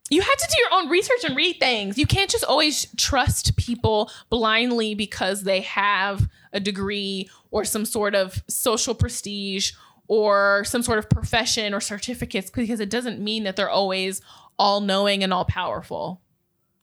you 0.10 0.22
have 0.22 0.38
to 0.38 0.48
do 0.50 0.62
your 0.62 0.82
own 0.82 0.90
research 0.90 1.24
and 1.26 1.36
read 1.36 1.60
things. 1.60 1.98
You 1.98 2.08
can't 2.08 2.30
just 2.30 2.44
always 2.44 2.88
trust 2.96 3.58
people 3.58 4.12
blindly 4.30 4.96
because 4.96 5.44
they 5.44 5.62
have 5.62 6.30
a 6.54 6.60
degree 6.60 7.30
or 7.52 7.66
some 7.66 7.86
sort 7.86 8.16
of 8.16 8.42
social 8.48 8.96
prestige 8.96 9.74
or 10.08 10.64
some 10.66 10.82
sort 10.82 11.00
of 11.00 11.10
profession 11.10 11.74
or 11.74 11.82
certificates 11.82 12.50
because 12.50 12.80
it 12.80 12.90
doesn't 12.90 13.20
mean 13.20 13.44
that 13.44 13.56
they're 13.56 13.70
always 13.70 14.22
all 14.58 14.80
knowing 14.80 15.24
and 15.24 15.34
all 15.34 15.46
powerful. 15.46 16.22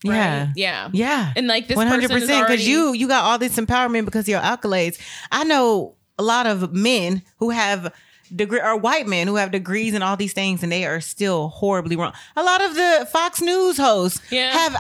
Right? 0.05 0.15
Yeah. 0.15 0.53
Yeah. 0.55 0.91
Yeah. 0.93 1.33
And 1.35 1.47
like 1.47 1.67
this 1.67 1.77
One 1.77 1.87
hundred 1.87 2.11
person 2.11 2.17
is 2.17 2.23
percent, 2.25 2.41
already 2.41 2.57
because 2.57 2.69
you 2.69 2.93
you 2.93 3.09
got 3.09 3.25
all 3.25 3.39
this 3.39 3.57
empowerment 3.57 4.05
because 4.05 4.25
of 4.25 4.29
your 4.29 4.41
accolades. 4.41 5.01
I 5.33 5.45
know 5.45 5.95
a 6.19 6.23
lot 6.23 6.47
of 6.47 6.75
men 6.75 7.23
who 7.39 7.51
have 7.51 7.93
degree 8.35 8.61
or 8.61 8.77
white 8.77 9.07
men 9.07 9.27
who 9.27 9.37
have 9.37 9.51
degrees 9.51 9.95
and 9.95 10.05
all 10.05 10.17
these 10.17 10.33
things, 10.33 10.63
and 10.63 10.71
they 10.71 10.85
are 10.85 11.01
still 11.01 11.49
horribly 11.49 11.97
wrong. 11.97 12.13
A 12.37 12.43
lot 12.43 12.63
of 12.63 12.75
the 12.75 13.09
Fox 13.11 13.41
News 13.41 13.77
hosts 13.77 14.21
Yeah, 14.31 14.51
have 14.53 14.73
yeah, 14.73 14.79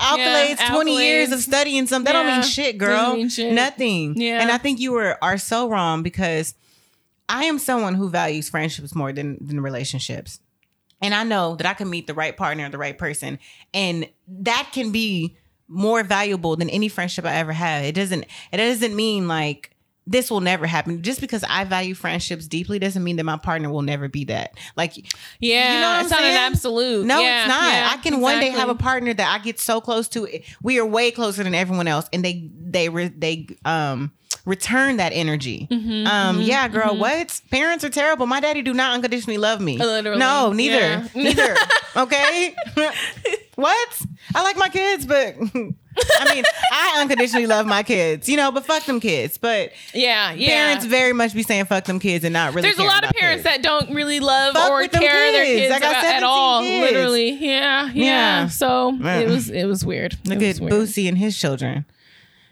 accolades, 0.57 0.71
twenty 0.71 0.97
years 0.97 1.33
of 1.33 1.41
studying 1.41 1.87
something. 1.87 2.13
That 2.13 2.23
don't 2.23 2.33
mean 2.33 2.43
shit, 2.43 2.79
girl. 2.79 3.15
mean 3.15 3.29
shit. 3.29 3.53
Nothing. 3.53 4.15
Yeah. 4.21 4.41
And 4.41 4.51
I 4.51 4.59
think 4.59 4.81
you 4.81 4.93
were 4.93 5.19
are 5.23 5.39
so 5.39 5.69
wrong 5.69 6.03
because 6.03 6.55
I 7.29 7.45
am 7.45 7.59
someone 7.59 7.95
who 7.95 8.09
values 8.11 8.49
friendships 8.49 8.95
more 8.95 9.13
than 9.13 9.39
than 9.41 9.61
relationships. 9.61 10.41
And 11.03 11.15
I 11.15 11.23
know 11.25 11.57
that 11.57 11.67
I 11.67 11.75
can 11.75 11.91
meet 11.91 12.07
the 12.07 12.15
right 12.15 12.37
partner, 12.37 12.69
the 12.71 12.79
right 12.79 12.97
person, 12.97 13.39
and 13.75 14.09
that 14.29 14.71
can 14.73 14.91
be 14.91 15.37
more 15.69 16.03
valuable 16.03 16.57
than 16.57 16.71
any 16.71 16.89
friendship 16.89 17.25
I 17.25 17.35
ever 17.37 17.53
had. 17.53 17.85
It 17.85 17.95
doesn't 17.95 18.25
it 18.53 18.57
doesn't 18.57 18.95
mean 18.95 19.29
like 19.29 19.74
this 20.07 20.31
will 20.31 20.41
never 20.41 20.67
happen. 20.67 21.03
Just 21.03 21.21
because 21.21 21.45
I 21.49 21.65
value 21.65 21.95
friendships 21.95 22.47
deeply 22.47 22.79
doesn't 22.79 23.03
mean 23.03 23.17
that 23.17 23.25
my 23.25 23.39
partner 23.39 23.71
will 23.71 23.83
never 23.83 24.07
be 24.09 24.25
that. 24.25 24.53
Like 24.77 24.93
Yeah, 25.41 25.75
You 25.75 25.81
know 25.81 25.89
what 25.97 26.05
it's 26.05 26.13
I'm 26.13 26.21
not 26.21 26.25
an 26.29 26.35
saying? 26.37 26.53
absolute. 26.53 27.07
no, 27.07 27.21
Yeah, 27.21 27.41
it's 27.45 27.49
not. 27.49 27.73
yeah, 27.73 27.91
I 27.93 27.97
can 28.03 28.21
one 28.21 28.39
day 28.41 28.51
have 28.51 28.69
a 28.69 28.75
partner 28.75 29.15
that 29.15 29.41
I 29.41 29.43
get 29.43 29.59
so 29.59 29.81
close 29.81 30.09
to. 30.09 30.29
We 30.63 30.79
are 30.79 30.87
way 30.87 31.11
closer 31.11 31.43
than 31.43 31.55
everyone 31.55 31.89
else, 31.89 32.07
and 32.13 32.25
they 32.25 32.51
they 32.61 32.89
re, 32.91 33.09
they 33.09 33.47
um 33.65 34.13
return 34.45 34.99
that 34.99 35.13
energy. 35.15 35.67
Mm-hmm, 35.71 36.07
um, 36.07 36.41
yeah, 36.43 36.69
girl, 36.69 36.97
what? 36.99 37.41
Parents 37.51 37.83
are 37.83 37.89
terrible. 37.89 38.27
My 38.27 38.41
daddy 38.41 38.61
do 38.61 38.75
not 38.75 38.93
unconditionally 38.93 39.39
love 39.39 39.61
me. 39.63 39.79
Literally, 39.79 40.19
no, 40.19 40.53
neither, 40.53 40.77
yeah. 40.81 41.09
neither. 41.15 41.57
Okay, 41.97 42.53
what? 43.57 44.03
I 44.35 44.43
like 44.43 44.57
my 44.57 44.69
kids, 44.69 45.07
but. 45.07 45.37
I 45.97 46.35
mean, 46.35 46.43
I 46.73 46.97
unconditionally 47.03 47.47
love 47.47 47.67
my 47.67 47.85
kids, 47.85 48.29
you 48.29 48.37
know, 48.37 48.51
but 48.51 48.67
fuck 48.67 48.85
them 48.85 48.99
kids. 48.99 49.39
But 49.39 49.71
Yeah, 49.95 50.33
yeah. 50.33 50.49
parents 50.49 50.87
very 50.87 51.13
much 51.13 51.35
be 51.35 51.45
saying 51.45 51.67
fuck 51.67 51.85
them 51.85 52.01
kids 52.01 52.25
and 52.25 52.33
not 52.33 52.53
really. 52.53 52.63
There's 52.63 52.79
a 52.79 52.83
lot 52.83 53.05
of 53.05 53.11
parents 53.11 53.45
kids. 53.45 53.55
that 53.57 53.63
don't 53.63 53.95
really 53.95 54.19
love 54.19 54.55
Fuck 54.55 54.71
or 54.73 54.89
care 54.89 55.31
their 55.33 55.45
kids. 55.45 55.61
kids 55.69 55.79
got 55.79 55.93
about, 55.93 56.05
at 56.05 56.23
all. 56.25 56.63
kids. 56.63 56.91
Literally, 56.91 57.31
yeah, 57.35 57.87
yeah. 57.87 57.93
Yeah. 57.95 58.49
So 58.49 58.91
Yeah. 59.01 59.21
it 59.21 59.29
was 59.29 59.51
it 59.51 59.67
was 59.67 59.85
weird. 59.87 60.17
Look 60.25 60.43
it 60.43 60.57
at 60.57 60.61
weird. 60.61 60.73
Boosie 60.73 61.07
and 61.09 61.17
his 61.17 61.39
children. 61.39 61.85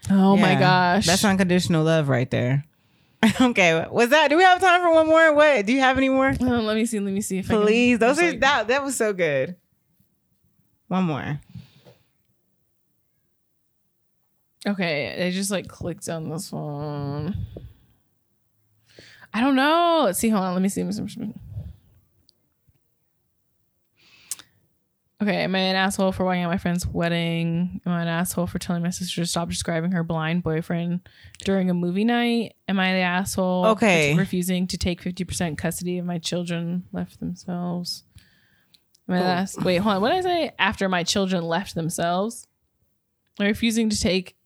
Oh 0.09 0.37
my 0.37 0.55
gosh, 0.55 1.07
That's 1.07 1.25
unconditional 1.25 1.83
love 1.85 2.09
right 2.09 2.31
there. 2.31 2.65
okay. 3.41 3.87
Was 3.91 4.11
that 4.11 4.31
do 4.31 4.37
we 4.37 4.45
have 4.45 4.61
time 4.61 4.83
for 4.83 4.93
one 4.95 5.09
more? 5.09 5.35
What? 5.35 5.67
Do 5.67 5.73
you 5.73 5.81
have 5.81 5.97
any 5.99 6.09
more? 6.11 6.33
Oh, 6.41 6.45
let 6.45 6.77
me 6.77 6.87
see. 6.87 7.01
Let 7.01 7.13
me 7.13 7.21
see 7.23 7.39
if 7.39 7.49
Please. 7.49 7.99
Those 7.99 8.21
are 8.21 8.31
like- 8.31 8.41
that 8.41 8.69
that 8.69 8.85
was 8.85 8.95
so 8.97 9.13
good. 9.13 9.57
One 10.93 11.05
more. 11.05 11.41
Okay, 14.67 15.27
I 15.27 15.31
just 15.31 15.51
like 15.51 15.67
clicked 15.67 16.07
on 16.11 16.29
this 16.29 16.53
one. 16.53 17.35
I 19.33 19.41
don't 19.41 19.57
know. 19.57 20.03
Let's 20.05 20.19
see. 20.19 20.29
Hold 20.29 20.45
on. 20.45 20.53
Let 20.53 20.61
me 20.61 20.69
see. 20.69 20.83
Okay, 25.23 25.45
am 25.45 25.55
I 25.55 25.61
an 25.61 25.77
asshole 25.77 26.13
for 26.13 26.27
walking 26.27 26.43
at 26.43 26.49
my 26.49 26.59
friend's 26.59 26.87
wedding? 26.87 27.81
Am 27.87 27.93
I 27.93 28.03
an 28.03 28.09
asshole 28.09 28.47
for 28.47 28.59
telling 28.59 28.83
my 28.83 28.91
sister 28.91 29.23
to 29.23 29.27
stop 29.27 29.49
describing 29.49 29.93
her 29.93 30.03
blind 30.05 30.43
boyfriend 30.43 31.09
during 31.43 31.71
a 31.71 31.75
movie 31.75 32.05
night? 32.05 32.53
Am 32.69 32.79
I 32.79 32.93
the 32.93 32.99
asshole 32.99 33.65
Okay. 33.69 34.13
for 34.13 34.19
refusing 34.21 34.67
to 34.67 34.77
take 34.77 35.01
50% 35.01 35.57
custody 35.57 35.97
of 35.97 36.05
my 36.05 36.19
children 36.19 36.85
left 36.93 37.19
themselves? 37.19 38.05
Am 39.09 39.15
I 39.15 39.19
the 39.19 39.25
oh. 39.25 39.29
ass- 39.29 39.59
Wait, 39.59 39.77
hold 39.79 39.97
on. 39.97 40.03
What 40.03 40.11
did 40.11 40.19
I 40.19 40.23
say? 40.23 40.53
After 40.59 40.89
my 40.89 41.03
children 41.03 41.45
left 41.45 41.75
themselves? 41.75 42.47
I'm 43.39 43.47
refusing 43.47 43.91
to 43.91 43.99
take. 43.99 44.37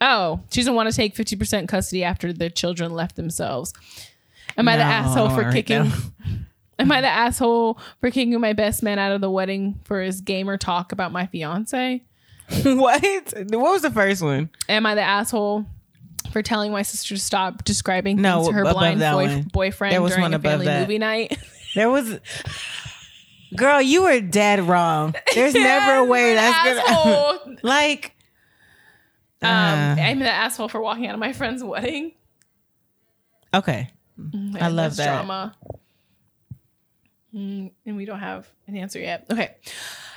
Oh, 0.00 0.40
she 0.50 0.60
doesn't 0.60 0.74
want 0.74 0.90
to 0.90 0.94
take 0.94 1.14
50% 1.14 1.68
custody 1.68 2.04
after 2.04 2.32
their 2.32 2.50
children 2.50 2.92
left 2.92 3.16
themselves. 3.16 3.72
Am 4.56 4.68
I 4.68 4.76
the 4.76 4.82
asshole 4.82 5.30
for 5.30 5.50
kicking? 5.50 5.90
Am 6.78 6.90
I 6.90 7.00
the 7.00 7.08
asshole 7.08 7.78
for 8.00 8.10
kicking 8.10 8.38
my 8.40 8.52
best 8.52 8.82
man 8.82 8.98
out 8.98 9.12
of 9.12 9.20
the 9.20 9.30
wedding 9.30 9.80
for 9.84 10.02
his 10.02 10.20
gamer 10.20 10.56
talk 10.56 10.92
about 10.92 11.12
my 11.12 11.26
fiance? 11.26 12.02
what? 12.62 13.02
What 13.02 13.72
was 13.72 13.82
the 13.82 13.90
first 13.90 14.22
one? 14.22 14.50
Am 14.68 14.84
I 14.84 14.94
the 14.94 15.02
asshole 15.02 15.66
for 16.32 16.42
telling 16.42 16.72
my 16.72 16.82
sister 16.82 17.14
to 17.14 17.20
stop 17.20 17.64
describing 17.64 18.20
No, 18.20 18.42
things 18.42 18.48
to 18.48 18.54
her 18.54 18.72
blind 18.72 19.00
boy- 19.00 19.44
boyfriend 19.52 19.92
There 19.94 20.02
was 20.02 20.12
during 20.12 20.22
one 20.22 20.34
a 20.34 20.38
family 20.38 20.66
that. 20.66 20.80
movie 20.80 20.98
night? 20.98 21.38
There 21.74 21.90
was. 21.90 22.18
Girl, 23.56 23.80
you 23.80 24.02
were 24.02 24.20
dead 24.20 24.60
wrong. 24.60 25.14
There's 25.34 25.54
never 25.54 25.96
a 25.98 26.04
way 26.04 26.34
that's 26.34 26.84
gonna. 26.84 27.56
like. 27.62 28.14
um, 29.42 29.50
uh, 29.50 29.96
I'm 30.00 30.18
the 30.18 30.30
asshole 30.30 30.68
for 30.68 30.80
walking 30.80 31.06
out 31.06 31.14
of 31.14 31.20
my 31.20 31.32
friend's 31.32 31.62
wedding. 31.62 32.12
okay. 33.52 33.88
I 34.60 34.68
love 34.68 34.96
that. 34.96 35.06
drama. 35.06 35.56
Mm, 37.34 37.72
and 37.84 37.96
we 37.96 38.04
don't 38.04 38.20
have 38.20 38.48
an 38.66 38.76
answer 38.76 39.00
yet. 39.00 39.26
Okay. 39.30 39.56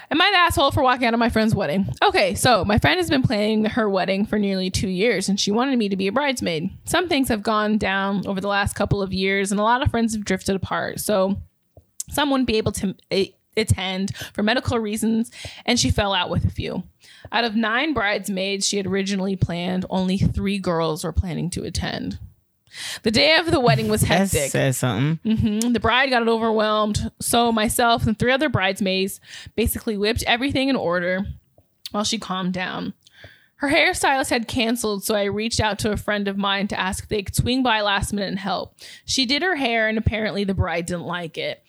Am 0.10 0.22
I 0.22 0.30
the 0.32 0.38
asshole 0.38 0.72
for 0.72 0.84
walking 0.84 1.06
out 1.08 1.14
of 1.14 1.20
my 1.20 1.30
friend's 1.30 1.54
wedding? 1.54 1.88
Okay, 2.02 2.34
so 2.36 2.64
my 2.64 2.78
friend 2.78 2.98
has 2.98 3.10
been 3.10 3.24
planning 3.24 3.66
her 3.66 3.90
wedding 3.90 4.26
for 4.26 4.40
nearly 4.40 4.70
two 4.70 4.88
years 4.88 5.28
and 5.28 5.38
she 5.40 5.52
wanted 5.52 5.78
me 5.78 5.90
to 5.90 5.98
be 5.98 6.08
a 6.08 6.14
bridesmaid. 6.14 6.70
Some 6.86 7.10
things 7.10 7.28
have 7.28 7.44
gone 7.44 7.78
down 7.78 8.26
over 8.26 8.40
the 8.40 8.48
last 8.48 8.74
couple 8.74 9.02
of 9.02 9.12
years 9.12 9.52
and 9.52 9.60
a 9.60 9.64
lot 9.64 9.84
of 9.84 9.92
friends 9.92 10.14
have 10.14 10.24
drifted 10.24 10.56
apart. 10.56 11.02
So 11.02 11.42
some 12.10 12.30
wouldn't 12.30 12.48
be 12.48 12.58
able 12.58 12.72
to 12.74 12.96
eh, 13.12 13.28
attend 13.56 14.16
for 14.34 14.44
medical 14.44 14.78
reasons 14.80 15.32
and 15.66 15.80
she 15.80 15.90
fell 15.90 16.14
out 16.14 16.30
with 16.30 16.46
a 16.46 16.52
few. 16.52 16.84
Out 17.32 17.44
of 17.44 17.56
nine 17.56 17.94
bridesmaids 17.94 18.68
she 18.68 18.78
had 18.78 18.86
originally 18.88 19.36
planned, 19.36 19.86
only 19.90 20.18
three 20.18 20.60
girls 20.60 21.04
were 21.04 21.12
planning 21.12 21.50
to 21.52 21.64
attend. 21.64 22.20
The 23.02 23.12
day 23.12 23.36
of 23.38 23.50
the 23.50 23.60
wedding 23.60 23.88
was 23.88 24.02
That 24.02 24.08
hectic. 24.30 24.52
says 24.52 24.78
something. 24.78 25.20
Mhm. 25.26 25.74
The 25.74 25.80
bride 25.80 26.12
got 26.12 26.28
overwhelmed. 26.28 27.12
So 27.20 27.52
myself 27.52 28.06
and 28.06 28.18
three 28.18 28.32
other 28.32 28.50
bridesmaids 28.50 29.20
basically 29.56 29.98
whipped 29.98 30.24
everything 30.24 30.70
in 30.70 30.76
order 30.76 31.26
while 31.92 32.04
she 32.04 32.20
calmed 32.20 32.54
down. 32.54 32.94
Her 33.56 33.70
hairstylist 33.70 34.30
had 34.30 34.48
canceled, 34.48 35.04
so 35.04 35.16
I 35.16 35.24
reached 35.24 35.60
out 35.60 35.80
to 35.80 35.92
a 35.92 35.98
friend 35.98 36.28
of 36.28 36.38
mine 36.38 36.68
to 36.68 36.80
ask 36.80 37.06
if 37.06 37.10
they 37.10 37.24
could 37.24 37.36
swing 37.36 37.64
by 37.64 37.82
last 37.82 38.14
minute 38.14 38.28
and 38.30 38.38
help. 38.38 38.76
She 39.04 39.26
did 39.26 39.42
her 39.42 39.56
hair, 39.56 39.88
and 39.88 39.98
apparently 39.98 40.44
the 40.44 40.54
bride 40.54 40.86
didn't 40.86 41.08
like 41.08 41.40
it. 41.40 41.64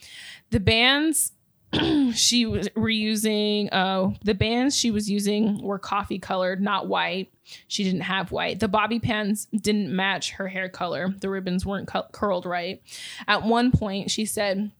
The 0.50 0.60
bands 0.60 1.32
she 2.14 2.46
was 2.46 2.68
reusing 2.70 2.98
using, 2.98 3.70
uh, 3.70 4.10
the 4.22 4.34
bands 4.34 4.76
she 4.76 4.90
was 4.90 5.10
using 5.10 5.62
were 5.62 5.78
coffee 5.78 6.18
colored, 6.18 6.62
not 6.62 6.88
white. 6.88 7.30
She 7.66 7.84
didn't 7.84 8.02
have 8.02 8.32
white. 8.32 8.60
The 8.60 8.68
bobby 8.68 8.98
pins 8.98 9.46
didn't 9.46 9.94
match 9.94 10.32
her 10.32 10.48
hair 10.48 10.68
color. 10.68 11.14
The 11.20 11.28
ribbons 11.28 11.66
weren't 11.66 11.88
cu- 11.88 12.02
curled 12.12 12.46
right. 12.46 12.82
At 13.26 13.42
one 13.42 13.70
point, 13.70 14.10
she 14.10 14.24
said 14.24 14.70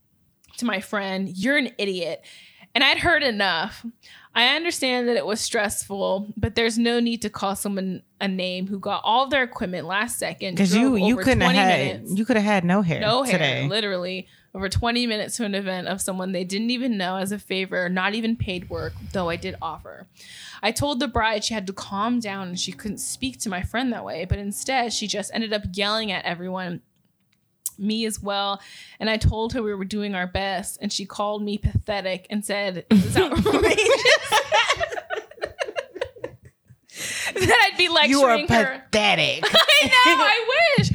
to 0.59 0.65
my 0.65 0.81
friend, 0.81 1.29
You're 1.29 1.57
an 1.57 1.71
idiot. 1.79 2.25
And 2.75 2.85
I'd 2.85 2.99
heard 2.99 3.23
enough. 3.23 3.85
I 4.35 4.55
understand 4.55 5.09
that 5.09 5.17
it 5.17 5.27
was 5.27 5.41
stressful, 5.41 6.33
but 6.37 6.55
there's 6.55 6.79
no 6.79 7.01
need 7.01 7.23
to 7.23 7.31
call 7.31 7.57
someone 7.57 8.03
a 8.21 8.29
name 8.29 8.67
who 8.67 8.79
got 8.79 9.01
all 9.03 9.27
their 9.27 9.43
equipment 9.43 9.87
last 9.87 10.19
second. 10.19 10.55
Because 10.55 10.75
you 10.77 10.95
you 10.97 11.17
couldn't 11.17 11.41
have 11.41 11.53
had 11.53 11.79
minutes, 11.79 12.15
you 12.17 12.25
could 12.25 12.37
have 12.37 12.45
had 12.45 12.65
no 12.65 12.83
hair 12.83 13.01
no 13.01 13.23
hair, 13.23 13.33
today. 13.33 13.69
literally 13.69 14.29
over 14.59 14.69
20 14.69 15.07
minutes 15.07 15.37
to 15.37 15.45
an 15.45 15.55
event 15.55 15.87
of 15.87 16.01
someone 16.01 16.33
they 16.33 16.43
didn't 16.43 16.71
even 16.71 16.99
know 16.99 17.17
as 17.17 17.31
a 17.31 17.39
favor, 17.39 17.89
not 17.89 18.17
even 18.17 18.35
paid 18.35 18.69
work, 18.69 18.93
though 19.13 19.29
I 19.29 19.37
did 19.37 19.55
offer. 19.63 20.09
I 20.61 20.73
told 20.73 20.99
the 20.99 21.07
bride 21.07 21.45
she 21.45 21.55
had 21.55 21.69
to 21.69 21.73
calm 21.73 22.19
down 22.19 22.49
and 22.49 22.59
she 22.59 22.73
couldn't 22.73 22.99
speak 22.99 23.39
to 23.41 23.49
my 23.49 23.63
friend 23.63 23.93
that 23.93 24.05
way, 24.05 24.25
but 24.25 24.37
instead 24.37 24.93
she 24.93 25.07
just 25.07 25.31
ended 25.33 25.53
up 25.53 25.63
yelling 25.75 26.11
at 26.11 26.25
everyone, 26.25 26.81
me 27.79 28.05
as 28.05 28.21
well. 28.21 28.61
And 28.99 29.09
I 29.09 29.17
told 29.17 29.53
her 29.53 29.63
we 29.63 29.73
were 29.73 29.85
doing 29.85 30.17
our 30.17 30.27
best, 30.27 30.79
and 30.83 30.93
she 30.93 31.07
called 31.07 31.45
me 31.45 31.57
pathetic 31.57 32.27
and 32.29 32.45
said, 32.45 32.85
This 32.91 33.05
is 33.07 33.17
outrageous. 33.17 33.79
that 37.35 37.69
I'd 37.73 37.79
be 37.79 37.89
lecturing 37.89 38.11
You 38.11 38.23
are 38.25 38.39
her. 38.39 38.83
pathetic. 38.91 39.45
I 39.47 39.87
know. 39.87 40.25
I 40.25 40.75
wish. 40.79 40.91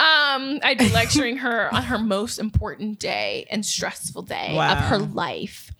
Um, 0.00 0.60
I'd 0.62 0.78
be 0.78 0.88
lecturing 0.90 1.38
her 1.38 1.72
on 1.74 1.82
her 1.84 1.98
most 1.98 2.38
important 2.38 2.98
day 2.98 3.46
and 3.50 3.64
stressful 3.66 4.22
day 4.22 4.54
Wow. 4.54 4.72
of 4.72 4.78
her 4.84 4.98
life. 4.98 5.70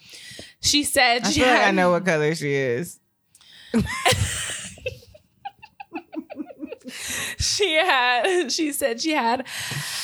She 0.60 0.82
said 0.84 1.24
I 1.24 1.30
she 1.30 1.40
feel 1.40 1.48
like 1.50 1.66
I 1.66 1.70
know 1.70 1.92
what 1.92 2.04
color 2.04 2.34
she 2.34 2.52
is. 2.52 2.98
she 7.38 7.74
had 7.74 8.50
she 8.50 8.72
said 8.72 9.00
she 9.00 9.12
had 9.12 9.46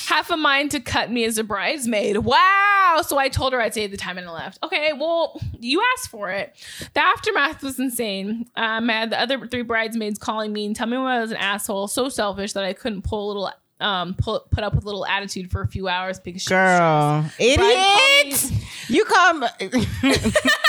half 0.07 0.31
a 0.31 0.37
mind 0.37 0.71
to 0.73 0.81
cut 0.81 1.11
me 1.11 1.25
as 1.25 1.39
a 1.39 1.45
bridesmaid. 1.45 2.19
Wow. 2.19 3.03
So 3.07 3.19
I 3.19 3.29
told 3.29 3.53
her 3.53 3.61
I'd 3.61 3.75
save 3.75 3.91
the 3.91 3.97
time 3.97 4.19
and 4.19 4.29
I 4.29 4.33
left. 4.33 4.59
Okay, 4.63 4.93
well, 4.93 5.41
you 5.59 5.83
asked 5.95 6.11
for 6.11 6.31
it. 6.31 6.55
The 6.95 7.05
aftermath 7.05 7.63
was 7.63 7.79
insane. 7.79 8.51
Um, 8.57 8.91
I 8.91 8.93
had 8.93 9.11
the 9.11 9.21
other 9.21 9.47
three 9.47 9.63
bridesmaids 9.63 10.19
calling 10.19 10.53
me 10.53 10.67
and 10.67 10.77
telling 10.77 10.93
me 10.93 10.97
I 10.99 11.21
was 11.21 11.31
an 11.31 11.39
asshole, 11.39 11.89
so 11.89 12.09
selfish 12.09 12.53
that 12.53 12.65
I 12.65 12.73
couldn't 12.73 13.03
pull 13.03 13.27
a 13.27 13.29
little 13.29 13.51
um 13.81 14.15
pull, 14.15 14.41
put 14.51 14.63
up 14.63 14.75
with 14.75 14.85
a 14.85 14.87
little 14.87 15.05
attitude 15.05 15.51
for 15.51 15.61
a 15.61 15.67
few 15.67 15.89
hours 15.89 16.21
because 16.21 16.43
she 16.43 16.51
Girl, 16.51 17.25
idiot! 17.39 18.53
You 18.89 19.05
call 19.05 19.35
me. 19.35 19.49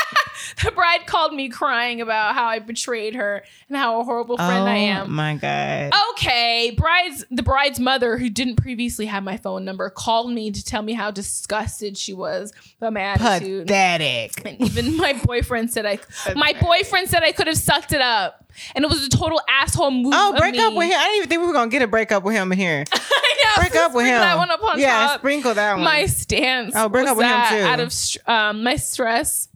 the 0.63 0.71
bride 0.71 1.05
called 1.05 1.33
me 1.33 1.49
crying 1.49 2.01
about 2.01 2.35
how 2.35 2.45
I 2.45 2.59
betrayed 2.59 3.15
her 3.15 3.43
and 3.67 3.77
how 3.77 3.99
a 3.99 4.03
horrible 4.03 4.37
friend 4.37 4.67
I 4.69 4.75
Oh 4.75 5.03
am. 5.03 5.11
my 5.13 5.35
god. 5.35 5.91
Okay, 6.11 6.73
bride's 6.77 7.25
the 7.31 7.43
bride's 7.43 7.79
mother, 7.79 8.17
who 8.17 8.29
didn't 8.29 8.55
previously 8.55 9.05
have 9.07 9.23
my 9.23 9.37
phone 9.37 9.65
number, 9.65 9.89
called 9.89 10.31
me 10.31 10.51
to 10.51 10.63
tell 10.63 10.81
me 10.81 10.93
how 10.93 11.11
disgusted 11.11 11.97
she 11.97 12.13
was 12.13 12.53
about 12.79 12.93
my 12.93 13.01
attitude. 13.01 13.67
Pathetic. 13.67 14.45
And 14.45 14.61
even 14.61 14.97
my 14.97 15.13
boyfriend 15.13 15.71
said 15.71 15.85
I, 15.85 15.99
my 16.35 16.53
boyfriend 16.59 17.09
said 17.09 17.23
I 17.23 17.31
could 17.31 17.47
have 17.47 17.57
sucked 17.57 17.91
it 17.93 18.01
up, 18.01 18.45
and 18.75 18.83
it 18.85 18.87
was 18.89 19.05
a 19.05 19.09
total 19.09 19.41
asshole 19.49 19.91
move. 19.91 20.13
Oh, 20.15 20.33
break 20.37 20.57
up 20.57 20.73
with 20.73 20.87
him. 20.87 20.97
I 20.99 21.03
didn't 21.03 21.17
even 21.17 21.29
think 21.29 21.41
we 21.41 21.47
were 21.47 21.53
gonna 21.53 21.69
get 21.71 21.81
a 21.81 21.87
break 21.87 22.11
up 22.11 22.23
with 22.23 22.35
him 22.35 22.51
in 22.51 22.57
here. 22.57 22.83
I 22.93 23.53
know, 23.57 23.61
Break 23.61 23.75
up 23.75 23.93
with 23.93 24.05
him. 24.05 24.19
That 24.19 24.37
one 24.37 24.79
yeah, 24.79 25.07
top. 25.07 25.19
sprinkle 25.19 25.53
that 25.53 25.75
one. 25.75 25.83
my 25.83 26.05
stance. 26.05 26.73
Oh, 26.75 26.89
break 26.89 27.07
up 27.07 27.17
with 27.17 27.25
him, 27.25 27.41
too. 27.49 27.63
Out 27.65 27.79
of 27.79 27.93
um, 28.27 28.63
my 28.63 28.75
stress 28.75 29.47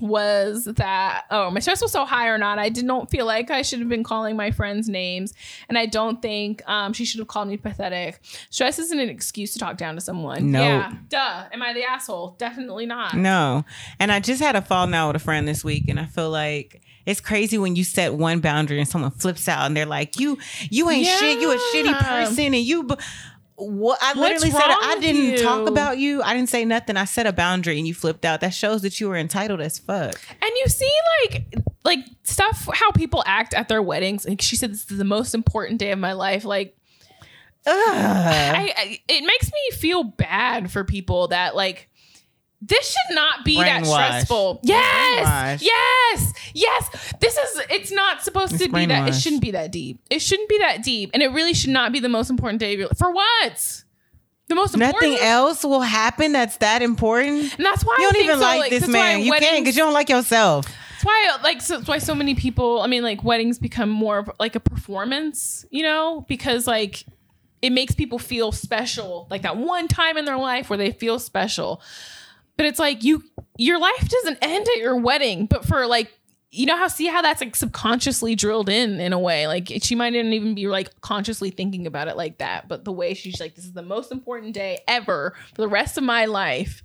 was 0.00 0.64
that 0.64 1.24
oh 1.30 1.50
my 1.50 1.60
stress 1.60 1.80
was 1.80 1.90
so 1.92 2.04
high 2.04 2.28
or 2.28 2.36
not 2.38 2.58
i 2.58 2.68
did 2.68 2.84
not 2.84 3.10
feel 3.10 3.24
like 3.24 3.50
i 3.50 3.62
should 3.62 3.78
have 3.78 3.88
been 3.88 4.04
calling 4.04 4.36
my 4.36 4.50
friends 4.50 4.88
names 4.88 5.32
and 5.68 5.78
i 5.78 5.86
don't 5.86 6.20
think 6.20 6.62
um, 6.68 6.92
she 6.92 7.04
should 7.04 7.18
have 7.18 7.28
called 7.28 7.48
me 7.48 7.56
pathetic 7.56 8.20
stress 8.50 8.78
isn't 8.78 8.98
an 9.00 9.08
excuse 9.08 9.52
to 9.52 9.58
talk 9.58 9.76
down 9.76 9.94
to 9.94 10.00
someone 10.00 10.50
Nope. 10.50 10.62
yeah 10.62 10.92
duh 11.08 11.44
am 11.52 11.62
i 11.62 11.72
the 11.72 11.84
asshole 11.84 12.36
definitely 12.38 12.86
not 12.86 13.14
No. 13.14 13.64
And 13.98 14.12
I 14.12 14.20
just 14.20 14.42
had 14.42 14.56
a 14.56 14.62
fall 14.62 14.86
now 14.86 15.08
with 15.08 15.16
a 15.16 15.20
friend 15.20 15.46
this 15.48 15.64
week, 15.64 15.88
and 15.88 15.98
I 15.98 16.06
feel 16.06 16.30
like 16.30 16.82
it's 17.06 17.20
crazy 17.20 17.56
when 17.58 17.76
you 17.76 17.84
set 17.84 18.14
one 18.14 18.40
boundary 18.40 18.78
and 18.78 18.88
someone 18.88 19.10
flips 19.10 19.48
out 19.48 19.64
and 19.66 19.76
they're 19.76 19.86
like, 19.86 20.18
"You, 20.18 20.38
you 20.70 20.90
ain't 20.90 21.06
shit. 21.06 21.40
You 21.40 21.52
a 21.52 21.56
shitty 21.56 21.98
person." 21.98 22.54
And 22.54 22.56
you, 22.56 22.84
b- 22.84 22.96
what? 23.56 23.98
I 24.02 24.12
literally 24.14 24.50
said, 24.50 24.60
I 24.62 24.98
didn't 25.00 25.32
you? 25.32 25.38
talk 25.42 25.68
about 25.68 25.98
you. 25.98 26.22
I 26.22 26.34
didn't 26.34 26.48
say 26.50 26.64
nothing. 26.64 26.96
I 26.96 27.04
set 27.04 27.26
a 27.26 27.32
boundary 27.32 27.78
and 27.78 27.86
you 27.86 27.94
flipped 27.94 28.24
out. 28.24 28.40
That 28.40 28.54
shows 28.54 28.82
that 28.82 29.00
you 29.00 29.08
were 29.08 29.16
entitled 29.16 29.60
as 29.60 29.78
fuck. 29.78 30.20
and 30.30 30.50
you 30.60 30.66
see 30.68 30.90
like 31.24 31.46
like 31.84 32.00
stuff 32.24 32.68
how 32.74 32.90
people 32.90 33.22
act 33.26 33.54
at 33.54 33.68
their 33.68 33.80
weddings 33.80 34.26
like 34.26 34.42
she 34.42 34.56
said 34.56 34.72
this 34.72 34.90
is 34.90 34.98
the 34.98 35.04
most 35.04 35.34
important 35.34 35.78
day 35.78 35.90
of 35.92 35.98
my 35.98 36.12
life 36.12 36.44
like. 36.44 36.76
I, 37.68 38.72
I 38.76 39.00
it 39.08 39.24
makes 39.24 39.46
me 39.46 39.76
feel 39.76 40.04
bad 40.04 40.70
for 40.70 40.84
people 40.84 41.28
that 41.28 41.56
like 41.56 41.88
this 42.68 42.90
should 42.90 43.14
not 43.14 43.44
be 43.44 43.56
that 43.56 43.86
stressful. 43.86 44.60
Yes, 44.62 45.62
yes, 45.62 46.32
yes. 46.54 47.14
This 47.20 47.36
is 47.36 47.60
it's 47.70 47.92
not 47.92 48.22
supposed 48.22 48.54
It's 48.54 48.64
to 48.64 48.70
be 48.70 48.86
that. 48.86 49.08
It 49.08 49.14
shouldn't 49.14 49.42
be 49.42 49.52
that 49.52 49.70
deep. 49.70 50.00
It 50.10 50.20
shouldn't 50.20 50.48
be 50.48 50.58
that 50.58 50.82
deep, 50.82 51.10
and 51.14 51.22
it 51.22 51.28
really 51.28 51.54
should 51.54 51.70
not 51.70 51.92
be 51.92 52.00
the 52.00 52.08
most 52.08 52.30
important 52.30 52.60
day 52.60 52.72
of 52.74 52.78
your 52.78 52.88
life. 52.88 52.98
For 52.98 53.12
what? 53.12 53.82
The 54.48 54.54
most 54.54 54.74
important. 54.74 55.02
Nothing 55.02 55.18
else 55.26 55.64
will 55.64 55.80
happen 55.80 56.32
that's 56.32 56.58
that 56.58 56.80
important. 56.82 57.54
And 57.56 57.66
that's 57.66 57.84
why 57.84 57.96
You 57.98 58.08
I 58.08 58.12
don't 58.12 58.22
even 58.22 58.38
so, 58.38 58.44
like 58.44 58.70
this 58.70 58.86
man. 58.86 59.22
You 59.22 59.32
can't 59.32 59.64
because 59.64 59.76
you 59.76 59.82
don't 59.82 59.92
like 59.92 60.08
yourself. 60.08 60.66
That's 60.66 61.04
why, 61.04 61.36
like, 61.42 61.60
so, 61.60 61.76
that's 61.76 61.88
why 61.88 61.98
so 61.98 62.14
many 62.14 62.34
people. 62.34 62.80
I 62.80 62.86
mean, 62.86 63.02
like, 63.02 63.22
weddings 63.24 63.58
become 63.58 63.90
more 63.90 64.18
of, 64.18 64.30
like 64.38 64.54
a 64.54 64.60
performance, 64.60 65.66
you 65.70 65.82
know, 65.82 66.24
because 66.28 66.66
like 66.66 67.04
it 67.60 67.70
makes 67.70 67.94
people 67.94 68.18
feel 68.18 68.52
special, 68.52 69.26
like 69.30 69.42
that 69.42 69.56
one 69.56 69.88
time 69.88 70.16
in 70.16 70.24
their 70.24 70.38
life 70.38 70.70
where 70.70 70.76
they 70.76 70.92
feel 70.92 71.18
special. 71.18 71.82
But 72.56 72.66
it's 72.66 72.78
like 72.78 73.04
you 73.04 73.22
your 73.56 73.78
life 73.78 74.08
doesn't 74.08 74.38
end 74.42 74.66
at 74.68 74.76
your 74.78 74.96
wedding, 74.96 75.46
but 75.46 75.64
for 75.64 75.86
like 75.86 76.12
you 76.50 76.64
know 76.64 76.76
how 76.76 76.88
see 76.88 77.06
how 77.06 77.20
that's 77.22 77.40
like 77.40 77.54
subconsciously 77.56 78.34
drilled 78.34 78.68
in 78.68 78.98
in 79.00 79.12
a 79.12 79.18
way 79.18 79.46
like 79.46 79.70
she 79.82 79.94
might 79.94 80.12
not 80.12 80.24
even 80.24 80.54
be 80.54 80.68
like 80.68 80.98
consciously 81.00 81.50
thinking 81.50 81.86
about 81.86 82.06
it 82.08 82.16
like 82.16 82.38
that 82.38 82.66
but 82.68 82.84
the 82.84 82.92
way 82.92 83.12
she's 83.14 83.40
like 83.40 83.56
this 83.56 83.64
is 83.64 83.72
the 83.72 83.82
most 83.82 84.10
important 84.12 84.54
day 84.54 84.78
ever 84.86 85.34
for 85.54 85.60
the 85.60 85.68
rest 85.68 85.98
of 85.98 86.04
my 86.04 86.24
life 86.24 86.82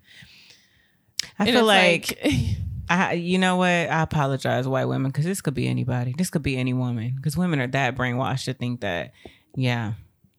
I 1.39 1.45
And 1.45 1.55
feel 1.55 1.69
it's 1.69 2.11
like, 2.19 2.57
I, 2.89 3.13
you 3.13 3.37
know 3.37 3.57
what? 3.57 3.67
I 3.67 4.01
apologize, 4.01 4.67
white 4.67 4.85
women, 4.85 5.11
because 5.11 5.25
this 5.25 5.41
could 5.41 5.53
be 5.53 5.67
anybody. 5.67 6.13
This 6.17 6.29
could 6.29 6.43
be 6.43 6.57
any 6.57 6.73
woman, 6.73 7.13
because 7.15 7.37
women 7.37 7.59
are 7.59 7.67
that 7.67 7.95
brainwashed 7.95 8.45
to 8.45 8.53
think 8.53 8.81
that, 8.81 9.11
yeah, 9.55 9.93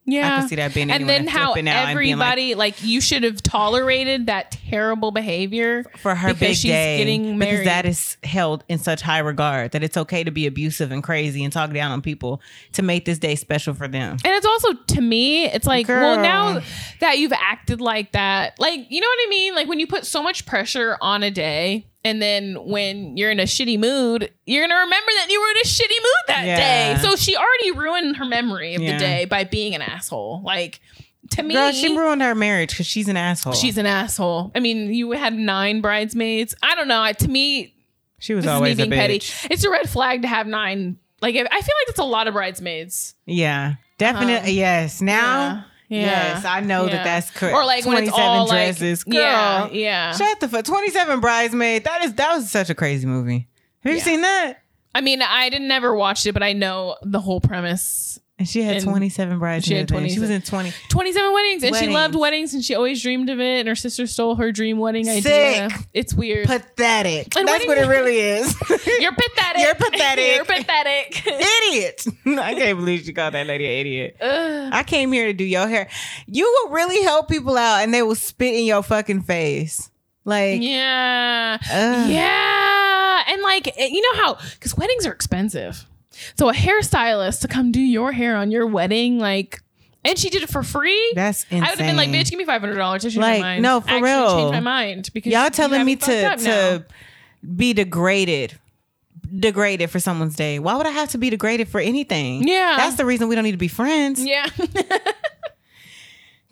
yeah 0.05 0.37
I 0.37 0.41
can 0.41 0.49
see 0.49 0.57
that 0.57 0.75
being. 0.75 0.91
and 0.91 1.09
then 1.09 1.27
how 1.27 1.53
flipping 1.53 1.69
out 1.69 1.89
and 1.89 1.99
being 1.99 2.19
like, 2.19 2.29
everybody 2.31 2.55
like, 2.55 2.83
you 2.83 3.01
should 3.01 3.23
have 3.23 3.43
tolerated 3.43 4.27
that 4.27 4.51
terrible 4.51 5.11
behavior 5.11 5.85
for 5.99 6.15
her 6.15 6.29
because 6.29 6.41
big 6.41 6.57
she's 6.57 6.71
day 6.71 6.99
getting 6.99 7.39
because 7.39 7.53
married. 7.53 7.67
that 7.67 7.87
is 7.87 8.17
held 8.23 8.65
in 8.69 8.79
such 8.79 9.03
high 9.03 9.19
regard 9.19 9.73
that 9.73 9.83
it's 9.83 9.97
okay 9.97 10.25
to 10.25 10.31
be 10.31 10.47
abusive 10.47 10.91
and 10.91 11.03
crazy 11.03 11.45
and 11.45 11.53
talk 11.53 11.73
down 11.73 11.93
on 11.93 12.03
people 12.03 12.41
to 12.73 12.83
make 12.83 13.05
this 13.05 13.19
day 13.19 13.35
special 13.37 13.75
for 13.75 13.89
them. 13.89 14.17
And 14.25 14.35
it's 14.35 14.47
also 14.47 14.73
to 14.73 15.01
me, 15.01 15.45
it's 15.45 15.67
like, 15.67 15.89
well, 15.89 16.21
now 16.21 16.61
that 17.01 17.19
you've 17.19 17.33
acted 17.33 17.81
like 17.81 18.13
that, 18.13 18.59
like, 18.59 18.87
you 18.91 19.01
know 19.01 19.07
what 19.09 19.27
I 19.27 19.31
mean? 19.31 19.55
Like 19.55 19.69
when 19.69 19.79
you 19.81 19.87
put 19.87 20.05
so 20.05 20.23
much 20.23 20.47
pressure 20.47 20.97
on 21.01 21.23
a 21.23 21.31
day, 21.31 21.87
and 22.05 22.21
then 22.21 22.57
when 22.67 23.17
you're 23.17 23.31
in 23.31 23.41
a 23.41 23.45
shitty 23.45 23.79
mood, 23.79 24.31
you're 24.47 24.63
gonna 24.67 24.81
remember 24.81 25.11
that 25.19 25.27
you 25.31 25.41
were 25.41 25.51
in 25.51 25.57
a 25.59 25.67
shitty 25.67 25.89
mood 26.03 26.25
that 26.29 26.45
Yeah. 26.47 26.95
day. 26.97 27.03
So 27.03 27.17
she 27.17 27.37
already 27.37 27.71
ruined 27.73 28.17
her 28.17 28.25
memory 28.25 28.75
of 28.75 28.83
Yeah. 28.83 28.93
the 28.95 28.99
day 28.99 29.25
by 29.25 29.45
being 29.45 29.75
an 29.75 29.83
asshole. 29.83 30.43
Like 30.45 30.81
to 31.31 31.43
me, 31.43 31.55
Girl, 31.55 31.73
she 31.73 31.97
ruined 31.97 32.21
her 32.23 32.35
marriage 32.35 32.71
because 32.71 32.87
she's 32.87 33.09
an 33.09 33.17
asshole. 33.17 33.53
she's 33.55 33.79
an 33.79 33.87
asshole. 33.87 34.51
I 34.55 34.61
mean, 34.61 34.93
you 34.93 35.13
had 35.13 35.33
nine 35.35 35.81
bridesmaids. 35.81 36.55
I 36.63 36.75
don't 36.75 36.89
know. 36.89 37.01
I, 37.01 37.13
to 37.13 37.29
me, 37.29 37.75
she 38.19 38.35
was 38.35 38.47
always 38.47 38.75
a 38.79 38.87
being 38.87 38.91
bitch. 38.91 38.97
petty. 39.41 39.55
It's 39.55 39.65
a 39.65 39.71
red 39.71 39.89
flag 39.89 40.23
to 40.23 40.29
have 40.29 40.47
nine. 40.47 40.99
Like 41.21 41.37
I 41.37 41.39
feel 41.39 41.49
like 41.51 41.87
that's 41.87 41.99
a 42.01 42.05
lot 42.05 42.27
of 42.27 42.35
bridesmaids. 42.35 43.15
Yeah, 43.27 43.75
definitely. 43.99 44.53
yes. 44.53 45.01
Now, 45.01 45.41
Uh-huh. 45.49 45.63
Yeah. 45.93 46.35
yes, 46.37 46.45
I 46.45 46.61
know 46.61 46.87
Yeah. 46.87 46.93
that 46.97 47.05
that's 47.05 47.31
correct. 47.31 47.55
Or 47.55 47.65
like 47.65 47.85
when 47.85 47.99
it's 48.05 48.09
27 48.13 48.21
all 48.39 48.49
dresses. 48.49 49.07
like, 49.07 49.13
Girl, 49.13 49.23
yeah, 49.23 49.69
yeah. 49.71 50.13
Shut 50.17 50.41
the 50.41 50.49
fuck. 50.49 50.65
27 50.65 51.21
bridesmaid. 51.21 51.85
That 51.85 52.05
is 52.05 52.15
that 52.15 52.35
was 52.35 52.51
such 52.51 52.71
a 52.71 52.75
crazy 52.75 53.07
movie. 53.07 53.49
Have 53.85 53.93
you 53.93 53.99
Yeah. 53.99 54.05
seen 54.05 54.21
that? 54.23 54.59
I 54.95 55.01
mean, 55.01 55.23
I 55.23 55.49
didn't 55.49 55.69
never 55.69 55.95
watched 55.95 56.27
it, 56.27 56.33
but 56.33 56.43
I 56.43 56.53
know 56.53 56.97
the 57.03 57.21
whole 57.21 57.41
premise. 57.41 58.19
And 58.39 58.49
she 58.49 58.63
had 58.63 58.77
And 58.77 58.85
27 58.85 59.39
bridesmaids. 59.39 59.67
she 59.67 59.75
had 59.75 59.91
man. 59.91 60.09
She 60.09 60.19
was 60.19 60.31
27. 60.31 60.35
in 60.35 60.43
20. 60.73 60.89
27 60.89 61.33
weddings, 61.33 61.63
and 61.63 61.77
she 61.77 61.89
loved 61.89 62.15
weddings, 62.17 62.55
and 62.55 62.65
she 62.65 62.75
always 62.75 63.01
dreamed 63.01 63.29
of 63.31 63.39
it. 63.39 63.61
And 63.61 63.69
her 63.69 63.77
sister 63.77 64.07
stole 64.07 64.35
her 64.37 64.51
dream 64.51 64.79
wedding 64.79 65.09
idea. 65.09 65.69
Sick. 65.71 65.73
It's 65.93 66.13
weird. 66.15 66.47
Pathetic. 66.49 67.37
And 67.37 67.47
That's 67.47 67.67
what 67.67 67.77
what 67.79 67.87
it 67.87 67.89
really 67.89 68.19
is. 68.19 68.57
You're 69.01 69.13
pathetic. 69.13 69.63
You're 69.63 69.75
pathetic. 69.75 70.27
You're 70.37 70.45
pathetic. 70.45 71.27
idiot. 71.27 72.05
I 72.27 72.55
can't 72.55 72.79
believe 72.79 73.05
she 73.05 73.13
called 73.13 73.35
that 73.35 73.47
lady 73.47 73.67
an 73.67 73.73
idiot. 73.73 74.17
Ugh. 74.21 74.71
I 74.73 74.83
came 74.83 75.13
here 75.13 75.27
to 75.27 75.33
do 75.35 75.45
your 75.45 75.69
hair. 75.69 75.89
You 76.27 76.45
will 76.65 76.73
really 76.73 77.03
help 77.05 77.29
people 77.29 77.57
out 77.57 77.83
and 77.83 77.93
they 77.95 78.03
will 78.03 78.15
spit 78.17 78.55
in 78.55 78.65
your 78.65 78.83
fucking 78.83 79.23
face. 79.23 79.91
Like, 80.25 80.63
yeah. 80.63 81.59
ugh. 81.61 82.11
Yeah. 82.11 83.23
And 83.29 83.43
like, 83.43 83.69
eh, 83.77 83.87
you 83.91 84.01
know 84.01 84.23
how, 84.25 84.39
because 84.55 84.77
weddings 84.77 85.07
are 85.07 85.13
expensive. 85.13 85.87
So 86.39 86.49
a 86.49 86.53
hairstylist 86.53 87.41
to 87.41 87.49
come 87.49 87.73
do 87.73 87.81
your 87.81 88.13
hair 88.13 88.37
on 88.37 88.51
your 88.51 88.67
wedding, 88.67 89.19
like, 89.19 89.61
and 90.05 90.19
she 90.19 90.29
did 90.31 90.43
it 90.43 90.49
for 90.51 90.63
free. 90.63 91.13
that's 91.15 91.45
insane. 91.45 91.63
I 91.65 91.71
would 91.71 91.79
have 91.79 91.87
been 91.89 91.97
like, 91.97 92.11
bitch, 92.11 92.31
give 92.31 92.39
me 92.39 92.45
five 92.45 92.61
hundred 92.61 92.77
dollars. 92.77 93.05
Like, 93.05 93.17
my 93.17 93.39
mind. 93.41 93.63
no, 93.63 93.81
for 93.81 93.89
Actually 93.91 94.03
real. 94.03 94.37
change 94.37 94.53
my 94.53 94.61
mind 94.61 95.11
because 95.15 95.33
Y'all 95.33 95.51
telling 95.51 95.85
me 95.85 95.97
to 95.97 96.37
to 96.37 96.85
be 97.57 97.73
degraded. 97.73 98.59
Degraded 99.39 99.89
for 99.91 99.99
someone's 99.99 100.37
day. 100.37 100.59
Why 100.59 100.75
would 100.77 100.87
I 100.87 100.91
have 100.91 101.09
to 101.11 101.19
be 101.19 101.31
degraded 101.31 101.67
for 101.69 101.81
anything? 101.81 102.47
Yeah. 102.47 102.75
That's 102.77 102.97
the 102.97 103.07
reason 103.07 103.29
we 103.29 103.35
don't 103.35 103.45
need 103.45 103.53
to 103.53 103.57
be 103.57 103.69
friends. 103.69 104.23
yeah. 104.23 104.47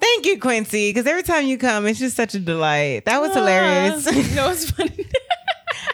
Thank 0.01 0.25
you, 0.25 0.39
Quincy. 0.41 0.89
Because 0.91 1.07
every 1.07 1.23
time 1.23 1.45
you 1.47 1.59
come, 1.59 1.87
it's 1.87 1.99
just 1.99 2.17
such 2.17 2.35
a 2.35 2.39
delight. 2.41 3.05
That 3.05 3.21
was 3.21 3.35
hilarious. 3.35 4.07
Uh, 4.07 4.13
no, 4.35 4.51
it's 4.51 4.71
funny. 4.71 5.07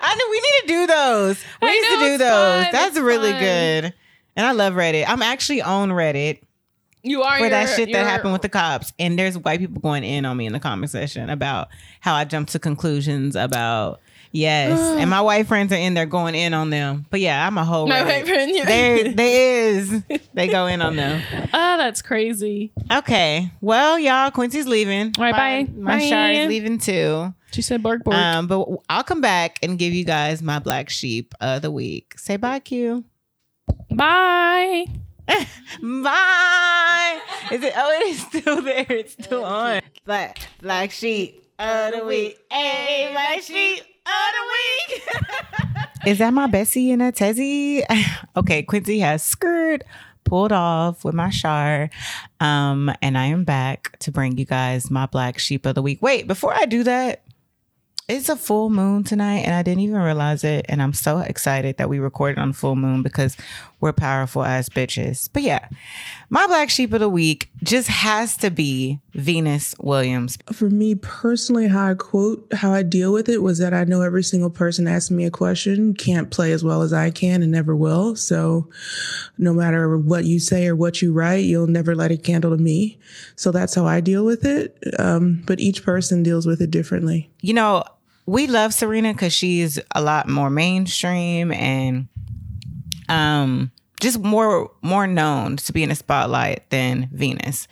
I 0.01 0.15
know 0.15 0.25
we 0.31 0.37
need 0.41 0.61
to 0.63 0.67
do 0.67 0.87
those. 0.87 1.45
We 1.63 1.69
I 1.69 1.73
need 1.73 1.83
know, 1.83 2.01
to 2.01 2.13
do 2.13 2.19
those. 2.19 2.65
fun, 2.65 2.73
That's 2.73 2.97
it's 2.97 2.99
really 2.99 3.31
fun. 3.33 3.41
good. 3.41 3.95
And 4.37 4.47
I 4.47 4.53
love 4.53 4.75
Reddit. 4.75 5.05
I'm 5.09 5.23
actually 5.23 5.63
on 5.63 5.91
Reddit 5.91 6.41
you 7.03 7.23
are 7.23 7.39
for 7.39 7.49
that 7.49 7.69
your- 7.69 7.77
shit 7.77 7.93
that 7.93 8.05
happened 8.07 8.33
with 8.33 8.43
the 8.43 8.49
cops. 8.49 8.93
And 8.99 9.19
there's 9.19 9.39
white 9.39 9.61
people 9.61 9.81
going 9.81 10.03
in 10.05 10.25
on 10.25 10.37
me 10.37 10.47
in 10.47 10.53
the 10.53 10.61
comment 10.61 10.91
section 10.91 11.31
about 11.31 11.69
how 12.01 12.15
I 12.15 12.25
jumped 12.25 12.53
to 12.53 12.59
conclusions 12.59 13.37
about 13.37 14.01
yes. 14.37 14.79
and 14.79 15.09
my 15.17 15.21
white 15.21 15.47
friends 15.47 15.73
are 15.73 15.77
in 15.77 15.95
there 15.95 16.07
going 16.07 16.35
in 16.35 16.55
on 16.55 16.71
them. 16.71 17.07
But 17.11 17.21
yeah, 17.21 17.47
I'm 17.47 17.57
a 17.59 17.65
whole 17.65 17.87
My 17.87 18.03
white 18.05 18.27
friend, 18.27 18.51
you- 18.51 18.65
There, 18.65 19.13
there 19.13 19.69
is. 19.71 20.03
They 20.35 20.49
go 20.49 20.67
in 20.67 20.83
on 20.83 20.97
them. 20.97 21.23
Oh, 21.33 21.49
that's 21.79 22.03
crazy. 22.03 22.73
Okay. 22.93 23.51
Well, 23.61 23.99
y'all, 23.99 24.31
Quincy's 24.31 24.67
leaving. 24.67 25.13
All 25.19 25.25
right, 25.25 25.67
bye. 25.67 25.73
My 25.75 25.99
Bye. 25.99 26.09
Shar 26.09 26.31
is 26.33 26.49
leaving 26.49 26.79
too. 26.79 27.33
She 27.53 27.63
said 27.63 27.83
bark 27.83 28.05
bark. 28.05 28.17
Um, 28.17 28.47
but 28.49 28.67
I'll 28.91 29.05
come 29.05 29.21
back 29.21 29.59
and 29.63 29.79
give 29.79 29.95
you 29.95 30.05
guys 30.05 30.43
my 30.43 30.59
black 30.59 30.91
sheep 30.91 31.35
of 31.41 31.63
the 31.63 31.71
week. 31.71 32.19
Say 32.19 32.37
bye, 32.37 32.59
Q. 32.59 33.05
Bye. 33.91 34.85
Bye. 35.83 37.21
Is 37.51 37.63
it? 37.63 37.73
Oh, 37.77 37.91
it 38.01 38.07
is 38.09 38.21
still 38.21 38.63
there. 38.63 38.87
It's 38.91 39.13
still 39.13 39.45
on. 39.45 39.81
Black 40.05 40.39
black 40.61 40.91
sheep 40.91 41.45
of 41.59 41.93
the 41.95 42.05
week. 42.05 42.39
Hey, 42.51 43.09
black 43.13 43.43
sheep 43.43 43.83
of 44.07 44.33
the 44.35 44.95
week. 44.95 45.89
is 46.07 46.19
that 46.19 46.33
my 46.33 46.47
Bessie 46.47 46.91
and 46.93 47.03
a 47.03 47.13
Tezzy? 47.13 47.83
okay, 48.37 48.63
Quincy 48.63 49.01
has 49.01 49.23
skirt 49.23 49.83
pulled 50.27 50.53
off 50.53 51.05
with 51.05 51.15
my 51.15 51.31
shar. 51.31 51.89
Um, 52.41 52.93
and 53.01 53.17
I 53.17 53.27
am 53.27 53.45
back 53.45 53.99
to 54.01 54.11
bring 54.11 54.37
you 54.37 54.45
guys 54.45 54.91
my 54.91 55.07
black 55.07 55.39
sheep 55.39 55.65
of 55.65 55.75
the 55.75 55.83
week. 55.83 56.03
Wait, 56.03 56.27
before 56.27 56.53
I 56.53 56.67
do 56.67 56.83
that, 56.83 57.23
it's 58.09 58.29
a 58.29 58.37
full 58.37 58.71
moon 58.71 59.03
tonight, 59.03 59.41
and 59.41 59.55
I 59.55 59.63
didn't 59.63 59.81
even 59.81 59.97
realize 59.97 60.45
it. 60.45 60.67
And 60.69 60.81
I'm 60.81 60.93
so 60.93 61.19
excited 61.19 61.77
that 61.79 61.89
we 61.89 61.99
recorded 61.99 62.39
on 62.39 62.53
full 62.53 62.77
moon 62.77 63.03
because 63.03 63.37
we're 63.81 63.93
powerful 63.93 64.45
as 64.45 64.69
bitches. 64.69 65.29
But 65.33 65.43
yeah, 65.43 65.69
my 66.29 66.47
black 66.47 66.71
sheep 66.71 66.93
of 66.93 67.01
the 67.01 67.09
week 67.09 67.51
just 67.63 67.89
has 67.89 68.37
to 68.39 68.51
be 68.51 69.01
Venus 69.15 69.75
Williams. 69.79 70.39
For 70.53 70.69
me 70.69 70.95
personally, 70.97 71.69
how 71.69 71.91
I 71.91 71.95
quote, 71.95 72.47
how 72.53 72.73
I 72.73 72.83
deal 72.83 73.13
with 73.13 73.29
it 73.29 73.43
was 73.43 73.59
that 73.59 73.73
I 73.73 73.85
know 73.85 74.03
every 74.03 74.25
single 74.25 74.51
person 74.51 74.89
asking 74.89 75.17
me 75.17 75.25
a 75.25 75.31
question 75.31 75.95
can't 75.95 76.31
play 76.31 76.53
as 76.53 76.65
well 76.65 76.83
as 76.83 76.93
I 76.93 77.11
can 77.11 77.43
and 77.43 77.53
never 77.53 77.77
will. 77.77 78.17
So 78.17 78.69
no 79.39 79.53
matter 79.53 79.97
what 79.97 80.25
you 80.25 80.41
say 80.41 80.67
or 80.67 80.75
what 80.75 81.01
you 81.01 81.13
write, 81.13 81.45
you'll 81.45 81.67
never 81.67 81.95
light 81.95 82.11
a 82.11 82.17
candle 82.17 82.51
to 82.51 82.63
me. 82.63 82.99
So 83.37 83.53
that's 83.53 83.75
how 83.75 83.87
I 83.87 84.01
deal 84.01 84.25
with 84.25 84.45
it. 84.45 84.77
Um, 84.99 85.43
but 85.47 85.61
each 85.61 85.85
person 85.85 86.23
deals 86.23 86.47
with 86.47 86.61
it 86.61 86.71
differently. 86.71 87.31
You 87.41 87.55
know, 87.55 87.85
we 88.27 88.49
love 88.49 88.75
Serena 88.75 89.13
because 89.13 89.33
she's 89.33 89.79
a 89.93 90.03
lot 90.03 90.29
more 90.29 90.51
mainstream 90.51 91.53
and 91.53 92.09
um 93.09 93.71
just 94.01 94.21
more 94.21 94.71
more 94.83 95.07
known 95.07 95.57
to 95.57 95.73
be 95.73 95.83
in 95.83 95.89
the 95.89 95.95
spotlight 95.95 96.69
than 96.71 97.09
Venus. 97.13 97.67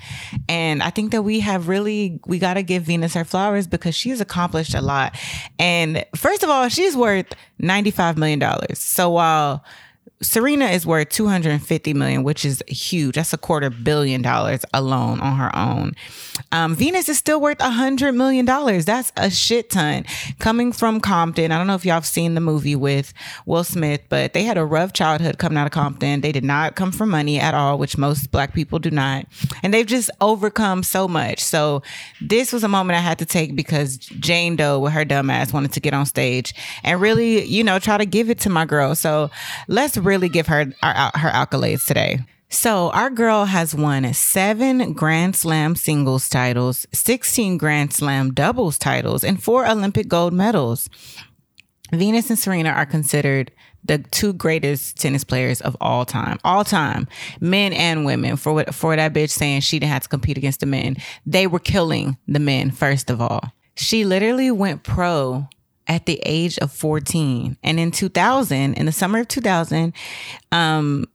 And 0.48 0.82
I 0.82 0.90
think 0.90 1.12
that 1.12 1.22
we 1.22 1.40
have 1.40 1.68
really 1.68 2.20
we 2.26 2.38
got 2.38 2.54
to 2.54 2.62
give 2.62 2.84
Venus 2.84 3.14
her 3.14 3.24
flowers 3.24 3.66
because 3.66 3.94
she's 3.94 4.20
accomplished 4.20 4.74
a 4.74 4.80
lot. 4.80 5.16
And 5.58 6.04
first 6.16 6.42
of 6.42 6.50
all, 6.50 6.68
she's 6.68 6.96
worth 6.96 7.32
95 7.58 8.16
million 8.18 8.38
dollars. 8.38 8.78
So 8.78 9.10
while 9.10 9.64
Serena 10.22 10.66
is 10.66 10.86
worth 10.86 11.10
250 11.10 11.92
million, 11.94 12.22
which 12.22 12.44
is 12.44 12.62
huge. 12.66 13.16
That's 13.16 13.32
a 13.32 13.38
quarter 13.38 13.68
billion 13.70 14.22
dollars 14.22 14.64
alone 14.72 15.20
on 15.20 15.36
her 15.36 15.54
own. 15.54 15.92
Um, 16.52 16.74
Venus 16.74 17.08
is 17.08 17.18
still 17.18 17.40
worth 17.40 17.60
a 17.60 17.70
hundred 17.70 18.12
million 18.12 18.44
dollars. 18.44 18.84
That's 18.84 19.12
a 19.16 19.30
shit 19.30 19.70
ton. 19.70 20.04
Coming 20.38 20.72
from 20.72 21.00
Compton, 21.00 21.52
I 21.52 21.58
don't 21.58 21.66
know 21.66 21.74
if 21.74 21.84
y'all 21.84 21.94
have 21.94 22.06
seen 22.06 22.34
the 22.34 22.40
movie 22.40 22.76
with 22.76 23.12
Will 23.46 23.64
Smith, 23.64 24.02
but 24.08 24.32
they 24.32 24.44
had 24.44 24.58
a 24.58 24.64
rough 24.64 24.92
childhood 24.92 25.38
coming 25.38 25.58
out 25.58 25.66
of 25.66 25.72
Compton. 25.72 26.20
They 26.20 26.32
did 26.32 26.44
not 26.44 26.76
come 26.76 26.92
from 26.92 27.10
money 27.10 27.38
at 27.38 27.54
all, 27.54 27.78
which 27.78 27.98
most 27.98 28.30
black 28.30 28.54
people 28.54 28.78
do 28.78 28.90
not. 28.90 29.26
And 29.62 29.72
they've 29.72 29.86
just 29.86 30.10
overcome 30.20 30.82
so 30.82 31.08
much. 31.08 31.40
So 31.40 31.82
this 32.20 32.52
was 32.52 32.64
a 32.64 32.68
moment 32.68 32.96
I 32.96 33.00
had 33.00 33.18
to 33.18 33.26
take 33.26 33.56
because 33.56 33.96
Jane 33.98 34.56
Doe 34.56 34.78
with 34.78 34.92
her 34.92 35.04
dumb 35.04 35.30
ass 35.30 35.52
wanted 35.52 35.72
to 35.72 35.80
get 35.80 35.94
on 35.94 36.06
stage 36.06 36.54
and 36.82 37.00
really, 37.00 37.44
you 37.44 37.64
know, 37.64 37.78
try 37.78 37.98
to 37.98 38.06
give 38.06 38.30
it 38.30 38.40
to 38.40 38.50
my 38.50 38.64
girl. 38.64 38.94
So 38.94 39.30
let's 39.68 39.96
really 39.96 40.28
give 40.28 40.46
her 40.46 40.72
our, 40.82 41.10
her 41.14 41.30
accolades 41.30 41.86
today. 41.86 42.20
So 42.48 42.90
our 42.90 43.10
girl 43.10 43.46
has 43.46 43.74
won 43.74 44.12
seven 44.14 44.92
Grand 44.92 45.34
Slam 45.34 45.74
singles 45.74 46.28
titles, 46.28 46.86
16 46.92 47.58
Grand 47.58 47.92
Slam 47.92 48.32
doubles 48.32 48.78
titles, 48.78 49.24
and 49.24 49.42
four 49.42 49.66
Olympic 49.66 50.08
gold 50.08 50.32
medals. 50.32 50.88
Venus 51.92 52.30
and 52.30 52.38
Serena 52.38 52.70
are 52.70 52.86
considered 52.86 53.50
the 53.84 53.98
two 53.98 54.32
greatest 54.32 54.96
tennis 54.96 55.24
players 55.24 55.60
of 55.60 55.76
all 55.80 56.04
time, 56.04 56.38
all 56.42 56.64
time, 56.64 57.06
men 57.40 57.72
and 57.72 58.04
women. 58.04 58.36
For 58.36 58.52
what 58.52 58.74
for 58.74 58.96
that 58.96 59.12
bitch 59.12 59.30
saying 59.30 59.60
she 59.60 59.78
didn't 59.78 59.92
have 59.92 60.02
to 60.04 60.08
compete 60.08 60.38
against 60.38 60.60
the 60.60 60.66
men, 60.66 60.96
they 61.26 61.46
were 61.46 61.58
killing 61.58 62.16
the 62.26 62.40
men 62.40 62.70
first 62.70 63.10
of 63.10 63.20
all. 63.20 63.52
She 63.76 64.04
literally 64.04 64.50
went 64.50 64.84
pro 64.84 65.48
at 65.86 66.06
the 66.06 66.20
age 66.24 66.58
of 66.58 66.72
14. 66.72 67.58
And 67.62 67.80
in 67.80 67.90
2000, 67.90 68.74
in 68.74 68.86
the 68.86 68.92
summer 68.92 69.20
of 69.20 69.28
2000, 69.28 69.92
um, 70.52 71.06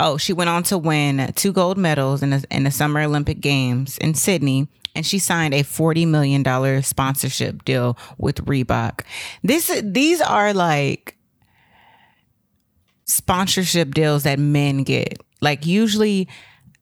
oh, 0.00 0.16
she 0.16 0.32
went 0.32 0.50
on 0.50 0.62
to 0.64 0.78
win 0.78 1.32
two 1.34 1.52
gold 1.52 1.78
medals 1.78 2.22
in 2.22 2.30
the, 2.30 2.44
in 2.50 2.64
the 2.64 2.70
Summer 2.70 3.00
Olympic 3.00 3.40
Games 3.40 3.98
in 3.98 4.14
Sydney. 4.14 4.68
And 4.94 5.06
she 5.06 5.18
signed 5.18 5.54
a 5.54 5.62
$40 5.62 6.08
million 6.08 6.82
sponsorship 6.82 7.64
deal 7.64 7.96
with 8.16 8.44
Reebok. 8.46 9.02
This, 9.44 9.80
these 9.84 10.20
are 10.20 10.52
like 10.52 11.16
sponsorship 13.04 13.94
deals 13.94 14.24
that 14.24 14.38
men 14.38 14.82
get. 14.82 15.20
Like 15.40 15.66
usually 15.66 16.28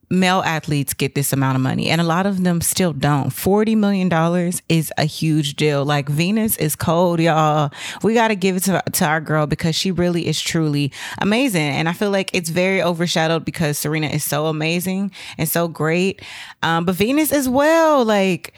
male 0.09 0.43
athletes 0.45 0.95
get 0.95 1.15
this 1.15 1.33
amount 1.33 1.57
of 1.57 1.62
money 1.62 1.89
and 1.89 2.01
a 2.01 2.05
lot 2.05 2.27
of 2.27 2.43
them 2.45 2.61
still 2.61 2.93
don't. 2.93 3.31
40 3.31 3.74
million 3.74 4.09
dollars 4.09 4.62
is 4.69 4.93
a 4.99 5.05
huge 5.05 5.57
deal. 5.57 5.85
Like 5.85 6.09
venus 6.09 6.57
is 6.59 6.77
cold 6.77 7.20
y'all. 7.20 7.70
We 8.03 8.15
got 8.15 8.28
to 8.28 8.37
give 8.37 8.57
it 8.57 8.62
to, 8.65 8.83
to 8.93 9.05
our 9.05 9.20
girl 9.20 9.47
because 9.47 9.74
she 9.74 9.91
really 9.91 10.27
is 10.27 10.41
truly 10.41 10.93
amazing 11.20 11.62
and 11.62 11.89
i 11.89 11.93
feel 11.93 12.11
like 12.11 12.31
it's 12.35 12.51
very 12.51 12.83
overshadowed 12.83 13.45
because 13.45 13.78
serena 13.78 14.09
is 14.09 14.24
so 14.24 14.47
amazing 14.47 15.11
and 15.39 15.49
so 15.49 15.69
great. 15.69 16.23
Um, 16.62 16.85
but 16.85 16.95
venus 16.95 17.33
as 17.33 17.49
well 17.49 18.05
like 18.05 18.55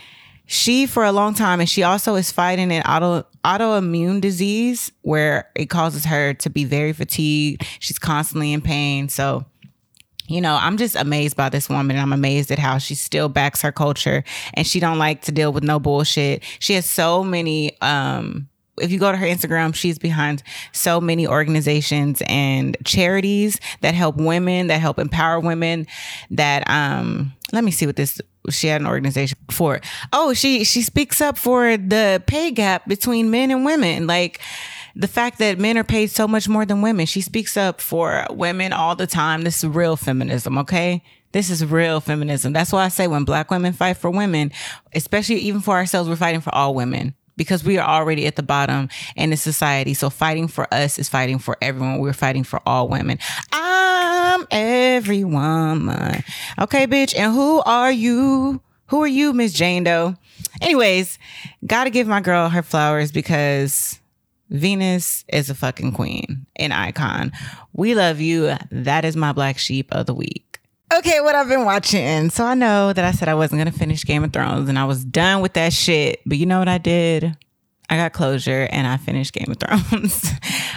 she 0.46 0.86
for 0.86 1.04
a 1.04 1.12
long 1.12 1.34
time 1.34 1.60
and 1.60 1.68
she 1.68 1.82
also 1.82 2.14
is 2.14 2.32
fighting 2.32 2.72
an 2.72 2.82
auto 2.82 3.26
autoimmune 3.44 4.20
disease 4.20 4.90
where 5.02 5.50
it 5.54 5.66
causes 5.66 6.04
her 6.06 6.34
to 6.34 6.50
be 6.50 6.64
very 6.64 6.92
fatigued. 6.92 7.66
She's 7.78 7.98
constantly 7.98 8.52
in 8.52 8.60
pain 8.60 9.08
so 9.08 9.44
you 10.28 10.40
know 10.40 10.56
i'm 10.60 10.76
just 10.76 10.94
amazed 10.94 11.36
by 11.36 11.48
this 11.48 11.68
woman 11.68 11.98
i'm 11.98 12.12
amazed 12.12 12.50
at 12.50 12.58
how 12.58 12.78
she 12.78 12.94
still 12.94 13.28
backs 13.28 13.62
her 13.62 13.72
culture 13.72 14.22
and 14.54 14.66
she 14.66 14.78
don't 14.78 14.98
like 14.98 15.22
to 15.22 15.32
deal 15.32 15.52
with 15.52 15.64
no 15.64 15.80
bullshit 15.80 16.42
she 16.60 16.74
has 16.74 16.86
so 16.86 17.24
many 17.24 17.80
um 17.80 18.48
if 18.80 18.90
you 18.92 18.98
go 18.98 19.10
to 19.10 19.18
her 19.18 19.26
Instagram, 19.26 19.74
she's 19.74 19.98
behind 19.98 20.42
so 20.72 21.00
many 21.00 21.26
organizations 21.26 22.22
and 22.26 22.76
charities 22.84 23.58
that 23.80 23.94
help 23.94 24.16
women, 24.16 24.68
that 24.68 24.80
help 24.80 24.98
empower 24.98 25.40
women. 25.40 25.86
That 26.30 26.68
um, 26.68 27.32
let 27.52 27.64
me 27.64 27.70
see 27.70 27.86
what 27.86 27.96
this. 27.96 28.20
She 28.50 28.68
had 28.68 28.80
an 28.80 28.86
organization 28.86 29.36
for. 29.50 29.80
Oh, 30.12 30.32
she 30.32 30.64
she 30.64 30.80
speaks 30.80 31.20
up 31.20 31.36
for 31.36 31.76
the 31.76 32.22
pay 32.26 32.50
gap 32.50 32.88
between 32.88 33.30
men 33.30 33.50
and 33.50 33.64
women. 33.64 34.06
Like 34.06 34.40
the 34.94 35.08
fact 35.08 35.38
that 35.38 35.58
men 35.58 35.78
are 35.78 35.84
paid 35.84 36.10
so 36.10 36.26
much 36.28 36.48
more 36.48 36.64
than 36.64 36.82
women. 36.82 37.06
She 37.06 37.20
speaks 37.20 37.56
up 37.56 37.80
for 37.80 38.26
women 38.30 38.72
all 38.72 38.96
the 38.96 39.06
time. 39.06 39.42
This 39.42 39.62
is 39.62 39.68
real 39.68 39.96
feminism, 39.96 40.58
okay? 40.58 41.02
This 41.32 41.50
is 41.50 41.64
real 41.64 42.00
feminism. 42.00 42.52
That's 42.52 42.72
why 42.72 42.84
I 42.84 42.88
say 42.88 43.06
when 43.06 43.24
black 43.24 43.50
women 43.50 43.72
fight 43.72 43.98
for 43.98 44.10
women, 44.10 44.50
especially 44.94 45.36
even 45.36 45.60
for 45.60 45.74
ourselves, 45.74 46.08
we're 46.08 46.16
fighting 46.16 46.40
for 46.40 46.54
all 46.54 46.74
women 46.74 47.14
because 47.36 47.62
we 47.62 47.78
are 47.78 47.88
already 47.88 48.26
at 48.26 48.36
the 48.36 48.42
bottom 48.42 48.88
in 49.14 49.30
the 49.30 49.36
society. 49.36 49.94
So 49.94 50.10
fighting 50.10 50.48
for 50.48 50.72
us 50.72 50.98
is 50.98 51.08
fighting 51.08 51.38
for 51.38 51.56
everyone. 51.62 51.98
We're 51.98 52.12
fighting 52.12 52.44
for 52.44 52.60
all 52.66 52.88
women. 52.88 53.18
I'm 53.52 54.46
every 54.50 55.24
woman. 55.24 56.24
Okay, 56.58 56.86
bitch. 56.86 57.16
And 57.16 57.32
who 57.32 57.60
are 57.60 57.92
you? 57.92 58.60
Who 58.88 59.02
are 59.02 59.08
you, 59.08 59.32
Miss 59.32 59.52
Jane 59.52 59.84
Doe? 59.84 60.16
Anyways, 60.62 61.18
gotta 61.66 61.90
give 61.90 62.06
my 62.06 62.20
girl 62.20 62.48
her 62.48 62.62
flowers 62.62 63.12
because 63.12 64.00
Venus 64.50 65.24
is 65.28 65.50
a 65.50 65.54
fucking 65.54 65.92
queen, 65.92 66.46
an 66.56 66.72
icon. 66.72 67.32
We 67.72 67.94
love 67.94 68.20
you. 68.20 68.54
That 68.70 69.04
is 69.04 69.16
my 69.16 69.32
black 69.32 69.58
sheep 69.58 69.92
of 69.92 70.06
the 70.06 70.14
week. 70.14 70.60
Okay, 70.92 71.20
what 71.20 71.34
I've 71.34 71.48
been 71.48 71.66
watching. 71.66 72.30
So 72.30 72.46
I 72.46 72.54
know 72.54 72.94
that 72.94 73.04
I 73.04 73.12
said 73.12 73.28
I 73.28 73.34
wasn't 73.34 73.60
going 73.60 73.70
to 73.70 73.78
finish 73.78 74.04
Game 74.04 74.24
of 74.24 74.32
Thrones 74.32 74.70
and 74.70 74.78
I 74.78 74.86
was 74.86 75.04
done 75.04 75.42
with 75.42 75.52
that 75.52 75.74
shit. 75.74 76.20
But 76.24 76.38
you 76.38 76.46
know 76.46 76.58
what 76.58 76.68
I 76.68 76.78
did? 76.78 77.36
I 77.90 77.96
got 77.96 78.14
closure 78.14 78.68
and 78.70 78.86
I 78.86 78.96
finished 78.96 79.34
Game 79.34 79.50
of 79.50 79.58
Thrones. 79.90 80.30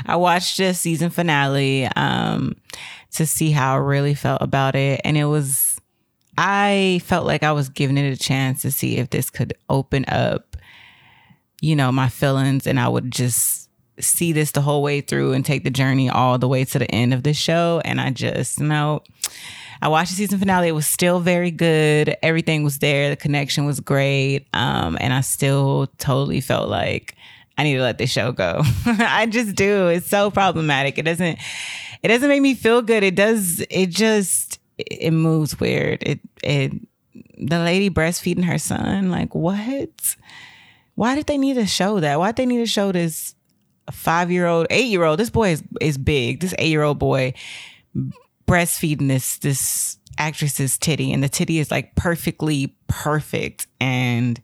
I 0.06 0.18
watched 0.18 0.57
the 0.57 0.73
season 0.73 1.11
finale 1.11 1.85
um, 1.95 2.56
to 3.14 3.26
see 3.26 3.52
how 3.52 3.76
I 3.76 3.77
really 3.77 4.14
felt 4.14 4.41
about 4.41 4.76
it. 4.76 4.99
And 5.06 5.18
it 5.18 5.26
was, 5.26 5.80
I 6.38 6.99
felt 7.06 7.26
like 7.26 7.43
I 7.43 7.53
was 7.53 7.69
giving 7.69 7.98
it 7.98 8.11
a 8.11 8.18
chance 8.18 8.61
to 8.64 8.72
see 8.72 8.98
if 8.98 9.11
this 9.11 9.30
could 9.30 9.53
open 9.69 10.03
up, 10.10 10.57
you 11.61 11.76
know, 11.76 11.89
my 11.91 12.10
feelings 12.10 12.68
and 12.68 12.80
I 12.80 12.89
would 12.89 13.11
just 13.11 13.60
see 14.02 14.32
this 14.32 14.52
the 14.52 14.61
whole 14.61 14.82
way 14.82 15.02
through 15.02 15.34
and 15.34 15.45
take 15.45 15.64
the 15.64 15.69
journey 15.69 16.10
all 16.10 16.38
the 16.38 16.48
way 16.48 16.65
to 16.65 16.80
the 16.80 16.90
end 16.91 17.14
of 17.14 17.23
the 17.23 17.34
show. 17.34 17.82
And 17.86 18.02
I 18.02 18.11
just, 18.11 18.60
you 18.60 18.65
know, 18.65 19.03
I 19.82 19.88
watched 19.88 20.11
the 20.11 20.18
season 20.18 20.40
finale. 20.40 20.68
It 20.68 20.73
was 20.73 20.86
still 20.86 21.19
very 21.19 21.52
good. 21.52 22.15
Everything 22.22 22.64
was 22.64 22.80
there. 22.80 23.10
The 23.10 23.15
connection 23.15 23.65
was 23.65 23.80
great. 23.80 24.45
Um, 24.53 24.98
and 25.02 25.14
I 25.14 25.22
still 25.22 25.88
totally 25.98 26.41
felt 26.41 26.69
like 26.69 27.15
I 27.57 27.64
need 27.64 27.76
to 27.76 27.82
let 27.82 27.98
this 27.98 28.11
show 28.11 28.32
go. 28.32 28.61
I 28.86 29.26
just 29.26 29.56
do. 29.56 29.88
It's 29.88 30.07
so 30.07 30.32
problematic. 30.32 30.98
It 30.98 31.03
doesn't 31.03 31.40
it 32.03 32.07
doesn't 32.07 32.30
make 32.30 32.41
me 32.41 32.56
feel 32.56 32.82
good. 32.82 33.03
It 33.03 33.15
does 33.15 33.64
it 33.69 33.90
just 33.90 34.60
it 34.78 35.11
moves 35.11 35.60
weird. 35.60 36.03
It 36.03 36.19
it 36.44 36.73
the 37.38 37.60
lady 37.60 37.90
breastfeeding 37.90 38.45
her 38.45 38.57
son, 38.57 39.10
like 39.10 39.34
what? 39.34 40.15
Why 40.95 41.15
did 41.15 41.26
they 41.26 41.38
need 41.38 41.56
to 41.56 41.65
show 41.65 41.99
that? 41.99 42.19
Why 42.19 42.28
did 42.28 42.38
they 42.38 42.45
need 42.45 42.60
to 42.60 42.65
show 42.65 42.91
this 42.91 43.36
five 43.91 44.31
year 44.31 44.47
old, 44.47 44.67
eight 44.69 44.87
year 44.87 45.03
old? 45.03 45.19
This 45.19 45.29
boy 45.29 45.51
is 45.51 45.63
is 45.79 45.97
big. 45.97 46.39
This 46.39 46.53
eight 46.57 46.69
year 46.69 46.83
old 46.83 46.99
boy 46.99 47.33
breastfeeding 48.47 49.07
this 49.07 49.37
this 49.37 49.97
actress's 50.17 50.77
titty 50.77 51.13
and 51.13 51.23
the 51.23 51.29
titty 51.29 51.59
is 51.59 51.71
like 51.71 51.95
perfectly 51.95 52.75
perfect. 52.87 53.67
And 53.79 54.41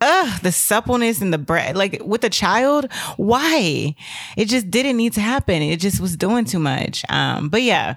ugh 0.00 0.40
the 0.42 0.50
suppleness 0.50 1.20
and 1.20 1.32
the 1.32 1.38
breast 1.38 1.76
like 1.76 2.00
with 2.04 2.24
a 2.24 2.30
child? 2.30 2.90
Why? 3.16 3.94
It 4.36 4.46
just 4.46 4.70
didn't 4.70 4.96
need 4.96 5.12
to 5.14 5.20
happen. 5.20 5.62
It 5.62 5.80
just 5.80 6.00
was 6.00 6.16
doing 6.16 6.44
too 6.44 6.58
much. 6.58 7.04
Um 7.08 7.48
but 7.48 7.62
yeah 7.62 7.96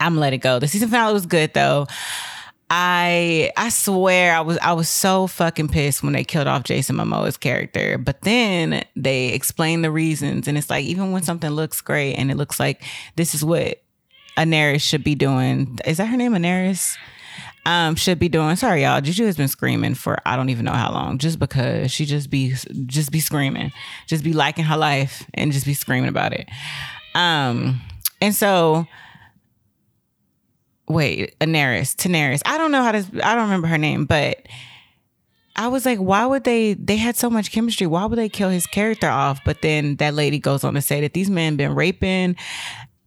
i'm 0.00 0.16
let 0.16 0.32
it 0.32 0.38
go. 0.38 0.58
The 0.58 0.66
season 0.66 0.88
finale 0.88 1.12
was 1.12 1.26
good 1.26 1.54
though 1.54 1.86
I 2.74 3.52
I 3.54 3.68
swear 3.68 4.34
I 4.34 4.40
was 4.40 4.56
I 4.62 4.72
was 4.72 4.88
so 4.88 5.26
fucking 5.26 5.68
pissed 5.68 6.02
when 6.02 6.14
they 6.14 6.24
killed 6.24 6.46
off 6.46 6.64
Jason 6.64 6.96
Momoa's 6.96 7.36
character. 7.36 7.98
But 7.98 8.22
then 8.22 8.82
they 8.96 9.28
explained 9.28 9.84
the 9.84 9.90
reasons 9.90 10.48
and 10.48 10.56
it's 10.56 10.70
like 10.70 10.86
even 10.86 11.12
when 11.12 11.22
something 11.22 11.50
looks 11.50 11.82
great 11.82 12.14
and 12.14 12.30
it 12.30 12.38
looks 12.38 12.58
like 12.58 12.82
this 13.16 13.34
is 13.34 13.44
what 13.44 13.82
Anaris 14.38 14.80
should 14.80 15.04
be 15.04 15.14
doing. 15.14 15.80
Is 15.84 15.98
that 15.98 16.06
her 16.06 16.16
name, 16.16 16.32
Anaris? 16.32 16.96
Um, 17.66 17.94
should 17.94 18.18
be 18.18 18.30
doing. 18.30 18.56
Sorry, 18.56 18.84
y'all. 18.84 19.02
Juju 19.02 19.26
has 19.26 19.36
been 19.36 19.48
screaming 19.48 19.94
for 19.94 20.16
I 20.24 20.36
don't 20.36 20.48
even 20.48 20.64
know 20.64 20.72
how 20.72 20.92
long, 20.92 21.18
just 21.18 21.38
because 21.38 21.92
she 21.92 22.06
just 22.06 22.30
be 22.30 22.54
just 22.86 23.12
be 23.12 23.20
screaming, 23.20 23.70
just 24.06 24.24
be 24.24 24.32
liking 24.32 24.64
her 24.64 24.78
life 24.78 25.26
and 25.34 25.52
just 25.52 25.66
be 25.66 25.74
screaming 25.74 26.08
about 26.08 26.32
it. 26.32 26.48
Um, 27.14 27.82
and 28.22 28.34
so 28.34 28.86
wait, 30.88 31.38
Anaris, 31.40 31.94
Tanaris. 31.96 32.42
I 32.44 32.58
don't 32.58 32.72
know 32.72 32.82
how 32.82 32.92
to. 32.92 32.98
I 33.22 33.34
don't 33.34 33.44
remember 33.44 33.68
her 33.68 33.78
name, 33.78 34.04
but 34.04 34.46
I 35.56 35.68
was 35.68 35.84
like, 35.84 35.98
why 35.98 36.26
would 36.26 36.44
they? 36.44 36.74
They 36.74 36.96
had 36.96 37.16
so 37.16 37.30
much 37.30 37.52
chemistry. 37.52 37.86
Why 37.86 38.04
would 38.06 38.18
they 38.18 38.28
kill 38.28 38.50
his 38.50 38.66
character 38.66 39.08
off? 39.08 39.40
But 39.44 39.62
then 39.62 39.96
that 39.96 40.14
lady 40.14 40.38
goes 40.38 40.64
on 40.64 40.74
to 40.74 40.82
say 40.82 41.00
that 41.02 41.12
these 41.12 41.30
men 41.30 41.56
been 41.56 41.74
raping 41.74 42.36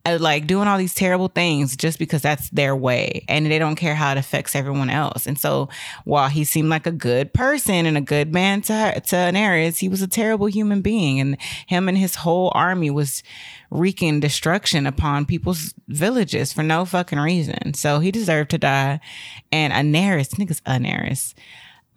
uh, 0.05 0.17
like 0.21 0.45
doing 0.45 0.67
all 0.67 0.77
these 0.77 0.93
terrible 0.93 1.27
things 1.27 1.75
just 1.75 1.97
because 1.97 2.21
that's 2.21 2.49
their 2.51 2.75
way 2.75 3.25
and 3.27 3.47
they 3.47 3.57
don't 3.57 3.75
care 3.75 3.95
how 3.95 4.11
it 4.11 4.17
affects 4.17 4.55
everyone 4.55 4.89
else. 4.89 5.25
And 5.25 5.37
so 5.37 5.67
while 6.03 6.29
he 6.29 6.43
seemed 6.43 6.69
like 6.69 6.85
a 6.85 6.91
good 6.91 7.33
person 7.33 7.85
and 7.85 7.97
a 7.97 8.01
good 8.01 8.31
man 8.31 8.61
to 8.63 8.73
her, 8.73 8.91
to 8.93 9.15
Anaris, 9.15 9.79
he 9.79 9.89
was 9.89 10.01
a 10.03 10.07
terrible 10.07 10.45
human 10.45 10.81
being 10.81 11.19
and 11.19 11.37
him 11.65 11.89
and 11.89 11.97
his 11.97 12.15
whole 12.15 12.51
army 12.53 12.91
was 12.91 13.23
wreaking 13.69 14.19
destruction 14.19 14.85
upon 14.85 15.25
people's 15.25 15.73
villages 15.87 16.53
for 16.53 16.63
no 16.63 16.85
fucking 16.85 17.19
reason. 17.19 17.73
So 17.73 17.99
he 17.99 18.11
deserved 18.11 18.51
to 18.51 18.57
die. 18.57 18.99
And 19.51 19.73
Anaris, 19.73 20.35
niggas 20.35 20.61
Anaris, 20.63 21.33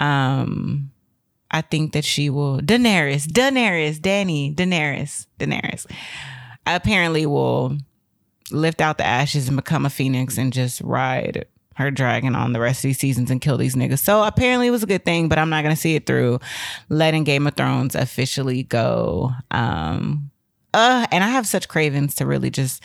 um, 0.01 0.91
I 1.51 1.63
think 1.63 1.93
that 1.93 2.05
she 2.05 2.31
will 2.31 2.61
Daenerys, 2.61 3.27
Daenerys, 3.27 4.01
Danny, 4.01 4.55
Daenerys, 4.55 5.27
Daenerys 5.39 5.87
apparently 6.67 7.27
will 7.27 7.79
lift 8.51 8.81
out 8.81 8.99
the 8.99 9.07
ashes 9.07 9.49
and 9.49 9.57
become 9.57 9.87
a 9.87 9.91
phoenix 9.91 10.39
and 10.39 10.53
just 10.53 10.81
ride 10.83 11.47
her 11.77 11.91
dragon 11.91 12.35
on 12.35 12.53
the 12.53 12.61
rest 12.61 12.81
of 12.81 12.89
these 12.89 12.99
seasons 12.99 13.31
and 13.31 13.41
kill 13.41 13.57
these 13.57 13.77
niggas. 13.77 14.01
So 14.01 14.25
apparently 14.25 14.67
it 14.67 14.73
was 14.73 14.83
a 14.83 14.87
good 14.87 15.05
thing, 15.05 15.29
but 15.29 15.39
I'm 15.39 15.51
not 15.51 15.63
gonna 15.63 15.77
see 15.77 15.95
it 15.95 16.07
through 16.07 16.41
letting 16.89 17.25
Game 17.25 17.47
of 17.47 17.55
Thrones 17.55 17.95
officially 17.95 18.65
go. 18.65 19.33
Um 19.51 20.31
uh 20.75 21.07
and 21.11 21.25
I 21.25 21.29
have 21.29 21.47
such 21.47 21.69
cravings 21.69 22.15
to 22.17 22.27
really 22.27 22.51
just 22.51 22.83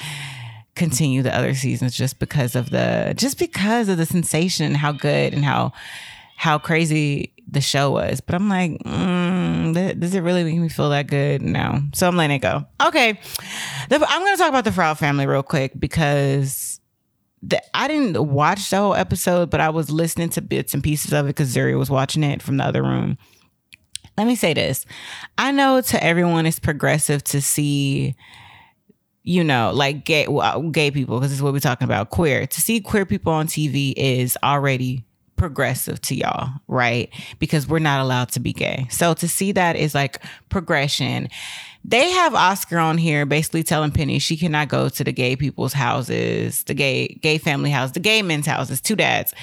continue 0.75 1.21
the 1.21 1.35
other 1.35 1.53
seasons 1.53 1.95
just 1.95 2.19
because 2.19 2.55
of 2.55 2.69
the 2.69 3.13
just 3.15 3.37
because 3.37 3.89
of 3.89 3.97
the 3.97 4.05
sensation, 4.05 4.65
and 4.65 4.77
how 4.77 4.91
good 4.91 5.33
and 5.33 5.45
how 5.45 5.73
how 6.35 6.57
crazy 6.57 7.33
the 7.49 7.61
show 7.61 7.91
was. 7.91 8.21
But 8.21 8.35
I'm 8.35 8.49
like, 8.49 8.71
mm, 8.83 9.99
does 9.99 10.15
it 10.15 10.21
really 10.21 10.43
make 10.43 10.57
me 10.57 10.69
feel 10.69 10.89
that 10.89 11.07
good? 11.07 11.41
No. 11.41 11.81
So 11.93 12.07
I'm 12.07 12.17
letting 12.17 12.37
it 12.37 12.39
go. 12.39 12.65
Okay. 12.85 13.19
The, 13.89 14.05
I'm 14.07 14.21
going 14.21 14.33
to 14.33 14.37
talk 14.37 14.49
about 14.49 14.65
the 14.65 14.71
Proud 14.71 14.97
family 14.97 15.25
real 15.25 15.43
quick 15.43 15.73
because 15.77 16.79
the, 17.41 17.61
I 17.75 17.87
didn't 17.87 18.27
watch 18.27 18.69
the 18.69 18.77
whole 18.77 18.95
episode, 18.95 19.49
but 19.49 19.61
I 19.61 19.69
was 19.69 19.89
listening 19.89 20.29
to 20.29 20.41
bits 20.41 20.73
and 20.73 20.83
pieces 20.83 21.13
of 21.13 21.25
it 21.25 21.29
because 21.29 21.53
Zuri 21.53 21.77
was 21.77 21.89
watching 21.89 22.23
it 22.23 22.41
from 22.41 22.57
the 22.57 22.63
other 22.63 22.81
room. 22.81 23.17
Let 24.17 24.27
me 24.27 24.35
say 24.35 24.53
this. 24.53 24.85
I 25.37 25.51
know 25.51 25.81
to 25.81 26.03
everyone 26.03 26.45
it's 26.45 26.59
progressive 26.59 27.23
to 27.25 27.41
see, 27.41 28.15
you 29.23 29.43
know, 29.43 29.71
like 29.73 30.05
gay 30.05 30.27
gay 30.71 30.91
people, 30.91 31.17
because 31.17 31.31
this 31.31 31.37
is 31.37 31.41
what 31.41 31.53
we're 31.53 31.59
talking 31.59 31.85
about, 31.85 32.09
queer. 32.09 32.45
To 32.45 32.61
see 32.61 32.79
queer 32.79 33.05
people 33.05 33.33
on 33.33 33.47
TV 33.47 33.93
is 33.97 34.37
already 34.43 35.03
progressive 35.35 35.99
to 36.01 36.15
y'all, 36.15 36.49
right? 36.67 37.09
Because 37.39 37.67
we're 37.67 37.79
not 37.79 38.01
allowed 38.01 38.29
to 38.29 38.39
be 38.39 38.53
gay. 38.53 38.87
So 38.89 39.13
to 39.15 39.27
see 39.27 39.51
that 39.53 39.75
is 39.75 39.95
like 39.95 40.21
progression. 40.49 41.29
They 41.85 42.09
have 42.11 42.33
Oscar 42.33 42.77
on 42.77 42.97
here 42.97 43.25
basically 43.25 43.63
telling 43.63 43.91
Penny 43.91 44.19
she 44.19 44.37
cannot 44.37 44.69
go 44.69 44.87
to 44.87 45.03
the 45.03 45.11
gay 45.11 45.35
people's 45.35 45.73
houses, 45.73 46.63
the 46.63 46.73
gay 46.73 47.19
gay 47.21 47.37
family 47.37 47.69
house, 47.69 47.91
the 47.91 47.99
gay 47.99 48.21
men's 48.21 48.45
houses, 48.45 48.79
two 48.79 48.95
dads, 48.95 49.33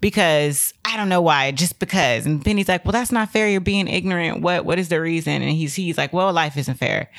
because 0.00 0.72
I 0.84 0.96
don't 0.96 1.10
know 1.10 1.20
why, 1.20 1.50
just 1.52 1.78
because. 1.78 2.24
And 2.24 2.42
Penny's 2.42 2.68
like, 2.68 2.84
"Well, 2.84 2.92
that's 2.92 3.12
not 3.12 3.30
fair. 3.30 3.48
You're 3.48 3.60
being 3.60 3.86
ignorant. 3.86 4.40
What 4.40 4.64
what 4.64 4.78
is 4.78 4.88
the 4.88 5.00
reason?" 5.00 5.42
And 5.42 5.50
he's 5.50 5.74
he's 5.74 5.98
like, 5.98 6.12
"Well, 6.12 6.32
life 6.32 6.56
isn't 6.56 6.76
fair." 6.76 7.10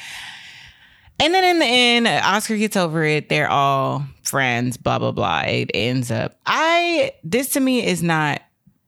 And 1.22 1.36
then 1.36 1.44
in 1.44 1.60
the 1.60 1.66
end, 1.66 2.08
Oscar 2.08 2.58
gets 2.58 2.76
over 2.76 3.03
it. 3.03 3.30
They're 3.30 3.49
all 3.49 4.03
friends, 4.24 4.76
blah, 4.78 4.98
blah, 4.98 5.12
blah. 5.12 5.41
It 5.41 5.70
ends 5.72 6.10
up. 6.10 6.40
I, 6.48 7.14
this 7.24 7.49
to 7.49 7.60
me 7.60 7.86
is 7.86 8.02
not 8.02 8.41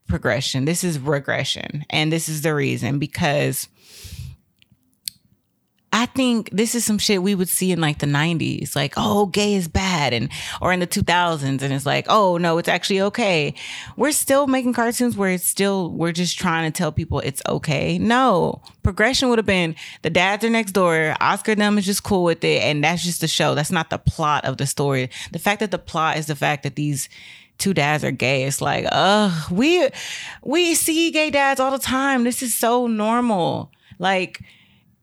progression. 0.07 0.65
This 0.65 0.83
is 0.83 0.97
regression. 0.97 1.85
And 1.91 2.11
this 2.11 2.27
is 2.27 2.41
the 2.41 2.55
reason 2.55 2.97
because 2.97 3.67
I 5.93 6.07
think 6.07 6.49
this 6.51 6.73
is 6.73 6.83
some 6.83 6.97
shit 6.97 7.21
we 7.21 7.35
would 7.35 7.47
see 7.47 7.71
in 7.71 7.79
like 7.79 7.99
the 7.99 8.07
90s, 8.07 8.75
like, 8.75 8.95
oh, 8.97 9.27
gay 9.27 9.53
is 9.53 9.67
bad, 9.67 10.11
and 10.11 10.27
or 10.59 10.73
in 10.73 10.79
the 10.79 10.87
2000s, 10.87 11.61
and 11.61 11.71
it's 11.71 11.85
like, 11.85 12.07
oh, 12.09 12.37
no, 12.37 12.57
it's 12.57 12.67
actually 12.67 12.99
okay. 13.01 13.53
We're 13.95 14.11
still 14.11 14.47
making 14.47 14.73
cartoons 14.73 15.15
where 15.15 15.29
it's 15.29 15.47
still, 15.47 15.91
we're 15.91 16.11
just 16.11 16.39
trying 16.39 16.69
to 16.69 16.75
tell 16.75 16.91
people 16.91 17.19
it's 17.19 17.43
okay. 17.47 17.99
No, 17.99 18.63
progression 18.81 19.29
would 19.29 19.37
have 19.37 19.45
been 19.45 19.75
the 20.01 20.09
dads 20.09 20.43
are 20.43 20.49
next 20.49 20.71
door, 20.71 21.15
Oscar 21.21 21.53
them 21.53 21.77
is 21.77 21.85
just 21.85 22.01
cool 22.01 22.23
with 22.23 22.43
it, 22.43 22.63
and 22.63 22.83
that's 22.83 23.03
just 23.03 23.21
the 23.21 23.27
show. 23.27 23.53
That's 23.53 23.71
not 23.71 23.91
the 23.91 23.99
plot 23.99 24.45
of 24.45 24.57
the 24.57 24.65
story. 24.65 25.11
The 25.31 25.39
fact 25.39 25.59
that 25.59 25.69
the 25.69 25.77
plot 25.77 26.17
is 26.17 26.25
the 26.25 26.35
fact 26.35 26.63
that 26.63 26.75
these 26.75 27.07
two 27.59 27.75
dads 27.75 28.03
are 28.03 28.11
gay. 28.11 28.45
It's 28.45 28.61
like, 28.61 28.87
uh, 28.91 29.29
we 29.51 29.87
we 30.41 30.73
see 30.73 31.11
gay 31.11 31.29
dads 31.29 31.59
all 31.59 31.69
the 31.69 31.77
time. 31.77 32.23
This 32.23 32.41
is 32.41 32.55
so 32.55 32.87
normal. 32.87 33.71
Like, 33.99 34.41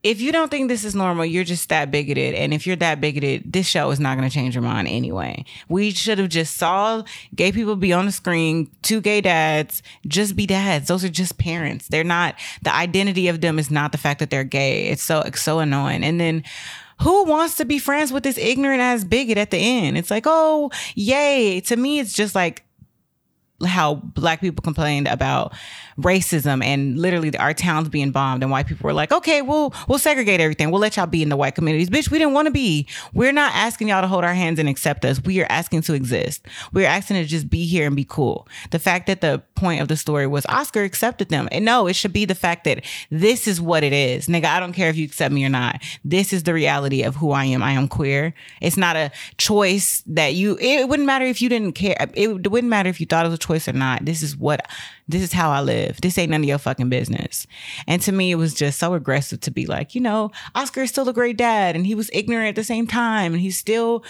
if 0.03 0.21
you 0.21 0.33
don't 0.33 0.51
think 0.51 0.69
this 0.69 0.85
is 0.85 0.95
normal, 0.95 1.27
you're 1.27 1.45
just 1.45 1.69
that 1.69 1.91
bigoted. 1.91 2.35
And 2.35 2.55
if 2.55 2.67
you're 2.67 2.77
that 2.77 3.01
bigoted, 3.01 3.53
this 3.53 3.67
show 3.67 3.91
is 3.91 4.01
not 4.01 4.17
going 4.17 4.29
to 4.29 4.35
change 4.35 4.55
your 4.55 4.63
mind 4.63 4.89
anyway. 4.89 5.45
We 5.69 5.91
should 5.91 6.19
have 6.19 6.31
just 6.31 6.57
saw 6.57 7.03
gay 7.35 7.53
people 7.53 7.77
be 7.77 7.93
on 7.93 8.07
the 8.07 8.13
screen, 8.13 8.71
two 8.83 9.01
gay 9.01 9.21
dads, 9.21 9.83
just 10.07 10.37
be 10.37 10.47
dads. 10.47 10.89
Those 10.89 11.05
are 11.05 11.11
just 11.11 11.37
parents. 11.39 11.89
They're 11.89 12.03
not, 12.03 12.35
the 12.63 12.75
identity 12.75 13.29
of 13.29 13.43
them 13.43 13.59
is 13.59 13.71
not 13.71 13.93
the 13.93 13.99
fact 13.99 14.21
that 14.21 14.31
they're 14.31 14.45
gay. 14.45 14.89
It's 14.89 15.03
so, 15.03 15.21
it's 15.21 15.43
so 15.43 15.59
annoying. 15.59 16.03
And 16.03 16.21
then, 16.21 16.45
who 17.01 17.25
wants 17.25 17.57
to 17.57 17.65
be 17.65 17.79
friends 17.79 18.13
with 18.13 18.25
this 18.25 18.37
ignorant 18.37 18.83
ass 18.83 19.05
bigot 19.05 19.39
at 19.39 19.51
the 19.51 19.57
end? 19.57 19.97
It's 19.97 20.11
like, 20.11 20.25
oh, 20.27 20.71
yay. 20.95 21.61
To 21.63 21.77
me, 21.77 21.99
it's 21.99 22.13
just 22.13 22.35
like 22.35 22.63
how 23.67 23.97
black 23.97 24.41
people 24.41 24.63
complained 24.63 25.09
about 25.09 25.53
racism 25.99 26.65
and 26.65 26.99
literally 26.99 27.37
our 27.37 27.53
towns 27.53 27.89
being 27.89 28.11
bombed 28.11 28.43
and 28.43 28.51
white 28.51 28.67
people 28.67 28.87
were 28.87 28.93
like 28.95 29.13
okay 29.13 29.43
we'll 29.43 29.75
we'll 29.89 29.99
segregate 29.99 30.41
everything. 30.41 30.71
We'll 30.71 30.81
let 30.81 30.97
y'all 30.97 31.07
be 31.07 31.23
in 31.23 31.29
the 31.29 31.37
white 31.37 31.55
communities. 31.55 31.91
Bitch 31.91 32.11
we 32.11 32.19
didn't 32.19 32.35
want 32.35 32.47
to 32.47 32.53
be. 32.53 32.87
We're 33.13 33.33
not 33.33 33.53
asking 33.55 33.89
y'all 33.89 34.01
to 34.01 34.09
hold 34.09 34.25
our 34.25 34.35
hands 34.35 34.59
and 34.59 34.69
accept 34.69 35.05
us. 35.05 35.23
We 35.23 35.41
are 35.43 35.47
asking 35.51 35.83
to 35.83 35.95
exist. 35.95 36.47
We're 36.73 36.87
asking 36.87 37.17
to 37.17 37.25
just 37.25 37.51
be 37.51 37.67
here 37.67 37.87
and 37.87 37.97
be 37.97 38.05
cool. 38.05 38.49
The 38.71 38.79
fact 38.79 39.07
that 39.09 39.21
the 39.21 39.43
point 39.55 39.83
of 39.83 39.89
the 39.89 39.97
story 39.97 40.27
was 40.27 40.47
oscar 40.47 40.83
accepted 40.83 41.29
them. 41.29 41.49
And 41.53 41.65
no 41.65 41.87
it 41.87 41.95
should 41.95 42.13
be 42.13 42.25
the 42.25 42.35
fact 42.35 42.65
that 42.65 42.85
this 43.11 43.47
is 43.47 43.61
what 43.61 43.83
it 43.83 43.93
is. 43.93 44.27
Nigga 44.27 44.47
i 44.47 44.61
don't 44.61 44.73
care 44.73 44.89
if 44.89 44.97
you 44.97 45.05
accept 45.05 45.35
me 45.35 45.45
or 45.45 45.51
not. 45.51 45.83
This 46.05 46.33
is 46.33 46.45
the 46.45 46.55
reality 46.55 47.03
of 47.03 47.17
who 47.17 47.33
i 47.33 47.45
am. 47.45 47.63
I 47.63 47.73
am 47.73 47.89
queer. 47.89 48.35
It's 48.61 48.77
not 48.77 48.97
a 48.97 49.11
choice 49.37 50.03
that 50.07 50.35
you 50.35 50.57
it 50.61 50.89
wouldn't 50.89 51.07
matter 51.07 51.25
if 51.25 51.43
you 51.43 51.49
didn't 51.49 51.73
care. 51.73 51.97
It 52.15 52.51
wouldn't 52.51 52.71
matter 52.71 52.89
if 52.89 53.01
you 53.01 53.07
thought 53.07 53.27
it 53.27 53.29
was 53.29 53.37
a 53.37 53.39
choice 53.39 53.50
or 53.69 53.73
not 53.73 54.05
this 54.05 54.23
is 54.23 54.37
what 54.37 54.67
this 55.11 55.23
is 55.23 55.33
how 55.33 55.51
I 55.51 55.61
live. 55.61 56.01
This 56.01 56.17
ain't 56.19 56.31
none 56.31 56.43
of 56.43 56.49
your 56.49 56.59
fucking 56.59 56.89
business. 56.89 57.47
And 57.87 58.01
to 58.03 58.13
me, 58.13 58.31
it 58.31 58.37
was 58.37 58.55
just 58.55 58.79
so 58.79 58.95
aggressive 58.95 59.41
to 59.41 59.51
be 59.51 59.67
like, 59.67 59.95
you 59.95 60.01
know, 60.01 60.31
Oscar 60.55 60.83
is 60.83 60.91
still 60.91 61.09
a 61.09 61.13
great 61.13 61.37
dad 61.37 61.75
and 61.75 61.85
he 61.85 61.95
was 61.95 62.11
ignorant 62.13 62.49
at 62.51 62.55
the 62.55 62.65
same 62.65 62.87
time 62.87 63.33
and 63.33 63.41
he's 63.43 63.59
still 63.59 64.05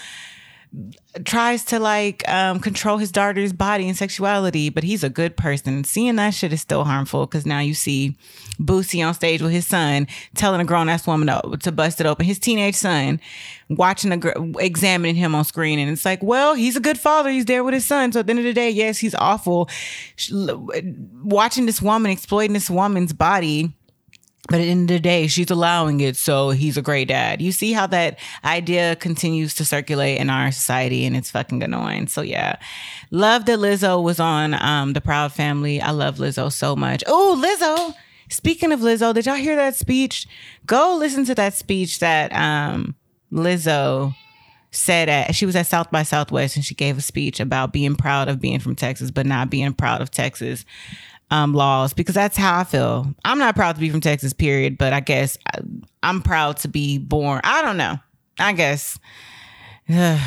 tries 1.25 1.65
to 1.65 1.79
like 1.79 2.27
um, 2.29 2.59
control 2.59 2.97
his 2.97 3.11
daughter's 3.11 3.51
body 3.51 3.87
and 3.87 3.97
sexuality, 3.97 4.69
but 4.69 4.83
he's 4.83 5.03
a 5.03 5.09
good 5.09 5.35
person. 5.35 5.83
Seeing 5.83 6.15
that 6.15 6.33
shit 6.33 6.53
is 6.53 6.61
still 6.61 6.85
harmful 6.85 7.25
because 7.25 7.45
now 7.45 7.59
you 7.59 7.73
see 7.73 8.15
Boosie 8.57 9.05
on 9.05 9.13
stage 9.13 9.41
with 9.41 9.51
his 9.51 9.67
son 9.67 10.07
telling 10.35 10.61
a 10.61 10.65
grown 10.65 10.87
ass 10.87 11.05
woman 11.05 11.27
to, 11.27 11.57
to, 11.57 11.71
bust 11.73 11.99
it 11.99 12.05
open. 12.05 12.25
His 12.25 12.39
teenage 12.39 12.75
son 12.75 13.19
watching 13.69 14.13
a 14.13 14.17
gr- 14.17 14.31
examining 14.59 15.15
him 15.15 15.35
on 15.35 15.43
screen, 15.43 15.77
and 15.77 15.91
it's 15.91 16.05
like, 16.05 16.23
well, 16.23 16.53
he's 16.53 16.77
a 16.77 16.81
good 16.81 16.97
father. 16.97 17.29
He's 17.29 17.45
there 17.45 17.65
with 17.65 17.73
his 17.73 17.85
son. 17.85 18.13
So 18.13 18.21
at 18.21 18.27
the 18.27 18.31
end 18.31 18.39
of 18.39 18.45
the 18.45 18.53
day, 18.53 18.69
yes, 18.69 18.97
he's 18.97 19.15
awful. 19.15 19.69
Watching 20.31 21.65
this 21.65 21.81
woman 21.81 22.11
exploiting 22.11 22.53
this 22.53 22.69
woman's 22.69 23.11
body 23.11 23.73
but 24.47 24.55
at 24.59 24.63
the 24.63 24.71
end 24.71 24.89
of 24.89 24.95
the 24.95 24.99
day, 24.99 25.27
she's 25.27 25.51
allowing 25.51 26.01
it, 26.01 26.17
so 26.17 26.49
he's 26.49 26.77
a 26.77 26.81
great 26.81 27.07
dad. 27.09 27.41
You 27.41 27.51
see 27.51 27.73
how 27.73 27.85
that 27.87 28.19
idea 28.43 28.95
continues 28.95 29.53
to 29.55 29.65
circulate 29.65 30.19
in 30.19 30.29
our 30.29 30.51
society, 30.51 31.05
and 31.05 31.15
it's 31.15 31.29
fucking 31.29 31.61
annoying. 31.61 32.07
So 32.07 32.21
yeah, 32.21 32.57
love 33.11 33.45
that 33.45 33.59
Lizzo 33.59 34.01
was 34.01 34.19
on 34.19 34.55
um, 34.55 34.93
the 34.93 35.01
Proud 35.01 35.31
Family. 35.31 35.79
I 35.79 35.91
love 35.91 36.17
Lizzo 36.17 36.51
so 36.51 36.75
much. 36.75 37.03
Oh, 37.07 37.39
Lizzo. 37.41 37.95
Speaking 38.29 38.71
of 38.71 38.79
Lizzo, 38.79 39.13
did 39.13 39.25
y'all 39.25 39.35
hear 39.35 39.57
that 39.57 39.75
speech? 39.75 40.25
Go 40.65 40.95
listen 40.97 41.25
to 41.25 41.35
that 41.35 41.53
speech 41.53 41.99
that 41.99 42.33
um, 42.33 42.95
Lizzo 43.31 44.15
said 44.71 45.09
at 45.09 45.35
she 45.35 45.45
was 45.45 45.55
at 45.55 45.67
South 45.67 45.91
by 45.91 46.01
Southwest 46.01 46.55
and 46.55 46.63
she 46.63 46.73
gave 46.73 46.97
a 46.97 47.01
speech 47.01 47.41
about 47.41 47.73
being 47.73 47.93
proud 47.93 48.29
of 48.29 48.39
being 48.39 48.59
from 48.59 48.73
Texas, 48.75 49.11
but 49.11 49.25
not 49.25 49.49
being 49.49 49.73
proud 49.73 50.01
of 50.01 50.09
Texas 50.09 50.65
um, 51.31 51.53
laws 51.53 51.93
because 51.93 52.13
that's 52.13 52.37
how 52.37 52.59
I 52.59 52.63
feel. 52.65 53.07
I'm 53.25 53.39
not 53.39 53.55
proud 53.55 53.75
to 53.75 53.81
be 53.81 53.89
from 53.89 54.01
Texas, 54.01 54.33
period, 54.33 54.77
but 54.77 54.93
I 54.93 54.99
guess 54.99 55.37
I, 55.47 55.59
I'm 56.03 56.21
proud 56.21 56.57
to 56.57 56.67
be 56.67 56.97
born. 56.99 57.41
I 57.43 57.61
don't 57.61 57.77
know. 57.77 57.97
I 58.37 58.53
guess. 58.53 58.99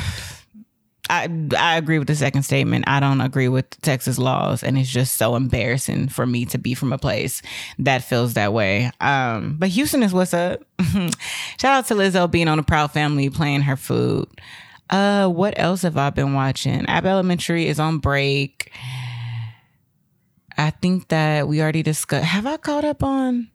I 1.11 1.29
I 1.59 1.77
agree 1.77 1.99
with 1.99 2.09
the 2.09 2.15
second 2.15 2.45
statement. 2.45 2.87
I 2.89 2.99
don't 2.99 3.21
agree 3.21 3.49
with 3.49 3.69
Texas 3.83 4.19
laws, 4.19 4.63
and 4.63 4.79
it's 4.79 4.89
just 4.89 5.17
so 5.17 5.37
embarrassing 5.37 6.09
for 6.09 6.25
me 6.27 6.47
to 6.47 6.57
be 6.57 6.73
from 6.75 6.95
a 6.95 6.99
place 6.99 7.43
that 7.79 8.05
feels 8.05 8.35
that 8.35 8.55
way. 8.55 8.91
Um, 9.03 9.57
but 9.59 9.69
Houston 9.69 10.03
is 10.03 10.15
what's 10.15 10.33
up. 10.33 10.63
Shout 10.81 11.13
out 11.65 11.87
to 11.89 11.95
Lizzo 11.95 12.31
being 12.31 12.49
on 12.49 12.59
a 12.59 12.63
Proud 12.63 12.93
Family, 12.93 13.29
playing 13.29 13.61
her 13.63 13.77
food. 13.77 14.29
Uh, 14.89 15.29
what 15.29 15.59
else 15.59 15.83
have 15.83 15.99
I 15.99 16.09
been 16.09 16.33
watching? 16.33 16.87
Abbott 16.87 17.11
Elementary 17.11 17.67
is 17.67 17.79
on 17.79 17.99
break. 17.99 18.73
I 20.57 20.71
think 20.71 21.09
that 21.09 21.49
we 21.49 21.61
already 21.61 21.83
discussed. 21.83 22.25
Have 22.25 22.47
I 22.47 22.57
caught 22.57 22.85
up 22.85 23.03
on? 23.03 23.51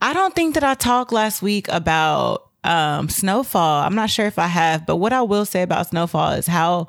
I 0.00 0.12
don't 0.12 0.34
think 0.34 0.54
that 0.54 0.64
I 0.64 0.74
talked 0.74 1.12
last 1.12 1.42
week 1.42 1.66
about 1.68 2.50
um, 2.64 3.08
Snowfall. 3.08 3.82
I'm 3.82 3.94
not 3.94 4.10
sure 4.10 4.26
if 4.26 4.38
I 4.38 4.46
have, 4.46 4.86
but 4.86 4.96
what 4.96 5.12
I 5.12 5.22
will 5.22 5.44
say 5.44 5.62
about 5.62 5.88
Snowfall 5.88 6.32
is 6.32 6.46
how 6.46 6.88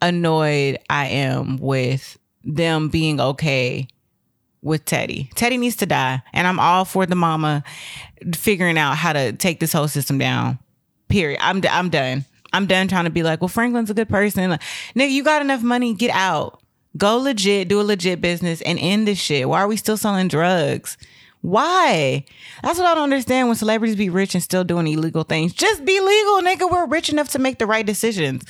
annoyed 0.00 0.78
I 0.88 1.06
am 1.06 1.58
with 1.58 2.18
them 2.44 2.88
being 2.88 3.20
okay 3.20 3.88
with 4.62 4.84
Teddy. 4.84 5.30
Teddy 5.34 5.56
needs 5.56 5.76
to 5.76 5.86
die, 5.86 6.22
and 6.32 6.46
I'm 6.46 6.60
all 6.60 6.84
for 6.84 7.06
the 7.06 7.14
mama 7.14 7.62
figuring 8.34 8.78
out 8.78 8.96
how 8.96 9.12
to 9.12 9.32
take 9.32 9.60
this 9.60 9.72
whole 9.72 9.88
system 9.88 10.18
down. 10.18 10.58
Period. 11.08 11.38
I'm 11.40 11.62
I'm 11.70 11.88
done. 11.88 12.24
I'm 12.52 12.66
done 12.66 12.88
trying 12.88 13.04
to 13.04 13.10
be 13.10 13.22
like, 13.22 13.40
well, 13.40 13.48
Franklin's 13.48 13.90
a 13.90 13.94
good 13.94 14.08
person. 14.08 14.50
Like, 14.50 14.62
nigga, 14.94 15.10
you 15.10 15.22
got 15.22 15.42
enough 15.42 15.62
money, 15.62 15.94
get 15.94 16.10
out. 16.10 16.57
Go 16.98 17.16
legit, 17.16 17.68
do 17.68 17.80
a 17.80 17.82
legit 17.82 18.20
business 18.20 18.60
and 18.62 18.78
end 18.78 19.06
this 19.06 19.18
shit. 19.18 19.48
Why 19.48 19.60
are 19.60 19.68
we 19.68 19.76
still 19.76 19.96
selling 19.96 20.28
drugs? 20.28 20.98
Why? 21.40 22.24
That's 22.62 22.78
what 22.78 22.88
I 22.88 22.94
don't 22.94 23.04
understand 23.04 23.46
when 23.46 23.56
celebrities 23.56 23.94
be 23.94 24.10
rich 24.10 24.34
and 24.34 24.42
still 24.42 24.64
doing 24.64 24.88
illegal 24.88 25.22
things. 25.22 25.52
Just 25.52 25.84
be 25.84 26.00
legal, 26.00 26.40
nigga. 26.42 26.70
We're 26.70 26.86
rich 26.86 27.10
enough 27.10 27.28
to 27.30 27.38
make 27.38 27.58
the 27.58 27.66
right 27.66 27.86
decisions. 27.86 28.44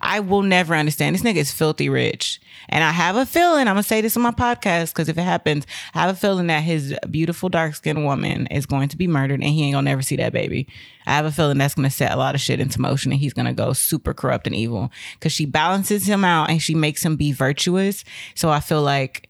I 0.00 0.18
will 0.18 0.42
never 0.42 0.74
understand. 0.74 1.14
This 1.14 1.22
nigga 1.22 1.36
is 1.36 1.52
filthy 1.52 1.88
rich. 1.88 2.40
And 2.72 2.82
I 2.82 2.90
have 2.90 3.16
a 3.16 3.26
feeling, 3.26 3.68
I'm 3.68 3.74
gonna 3.74 3.82
say 3.82 4.00
this 4.00 4.16
on 4.16 4.22
my 4.22 4.30
podcast, 4.30 4.94
because 4.94 5.10
if 5.10 5.18
it 5.18 5.22
happens, 5.22 5.66
I 5.94 6.00
have 6.00 6.16
a 6.16 6.18
feeling 6.18 6.46
that 6.46 6.62
his 6.62 6.96
beautiful 7.10 7.50
dark 7.50 7.74
skinned 7.74 8.02
woman 8.02 8.46
is 8.46 8.64
going 8.64 8.88
to 8.88 8.96
be 8.96 9.06
murdered 9.06 9.40
and 9.42 9.50
he 9.50 9.64
ain't 9.64 9.74
gonna 9.74 9.90
never 9.90 10.00
see 10.00 10.16
that 10.16 10.32
baby. 10.32 10.66
I 11.06 11.10
have 11.10 11.26
a 11.26 11.30
feeling 11.30 11.58
that's 11.58 11.74
gonna 11.74 11.90
set 11.90 12.12
a 12.12 12.16
lot 12.16 12.34
of 12.34 12.40
shit 12.40 12.60
into 12.60 12.80
motion 12.80 13.12
and 13.12 13.20
he's 13.20 13.34
gonna 13.34 13.52
go 13.52 13.74
super 13.74 14.14
corrupt 14.14 14.46
and 14.46 14.56
evil. 14.56 14.90
Cause 15.20 15.32
she 15.32 15.44
balances 15.44 16.06
him 16.06 16.24
out 16.24 16.48
and 16.48 16.62
she 16.62 16.74
makes 16.74 17.04
him 17.04 17.16
be 17.16 17.30
virtuous. 17.32 18.04
So 18.34 18.48
I 18.48 18.60
feel 18.60 18.82
like 18.82 19.28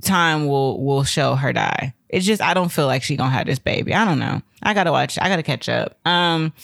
time 0.00 0.46
will 0.46 0.82
will 0.82 1.04
show 1.04 1.34
her 1.34 1.52
die. 1.52 1.92
It's 2.08 2.24
just 2.24 2.40
I 2.40 2.54
don't 2.54 2.72
feel 2.72 2.86
like 2.86 3.02
she 3.02 3.16
gonna 3.16 3.28
have 3.28 3.46
this 3.46 3.58
baby. 3.58 3.92
I 3.92 4.06
don't 4.06 4.18
know. 4.18 4.40
I 4.62 4.72
gotta 4.72 4.90
watch. 4.90 5.18
I 5.20 5.28
gotta 5.28 5.42
catch 5.42 5.68
up. 5.68 5.98
Um 6.06 6.54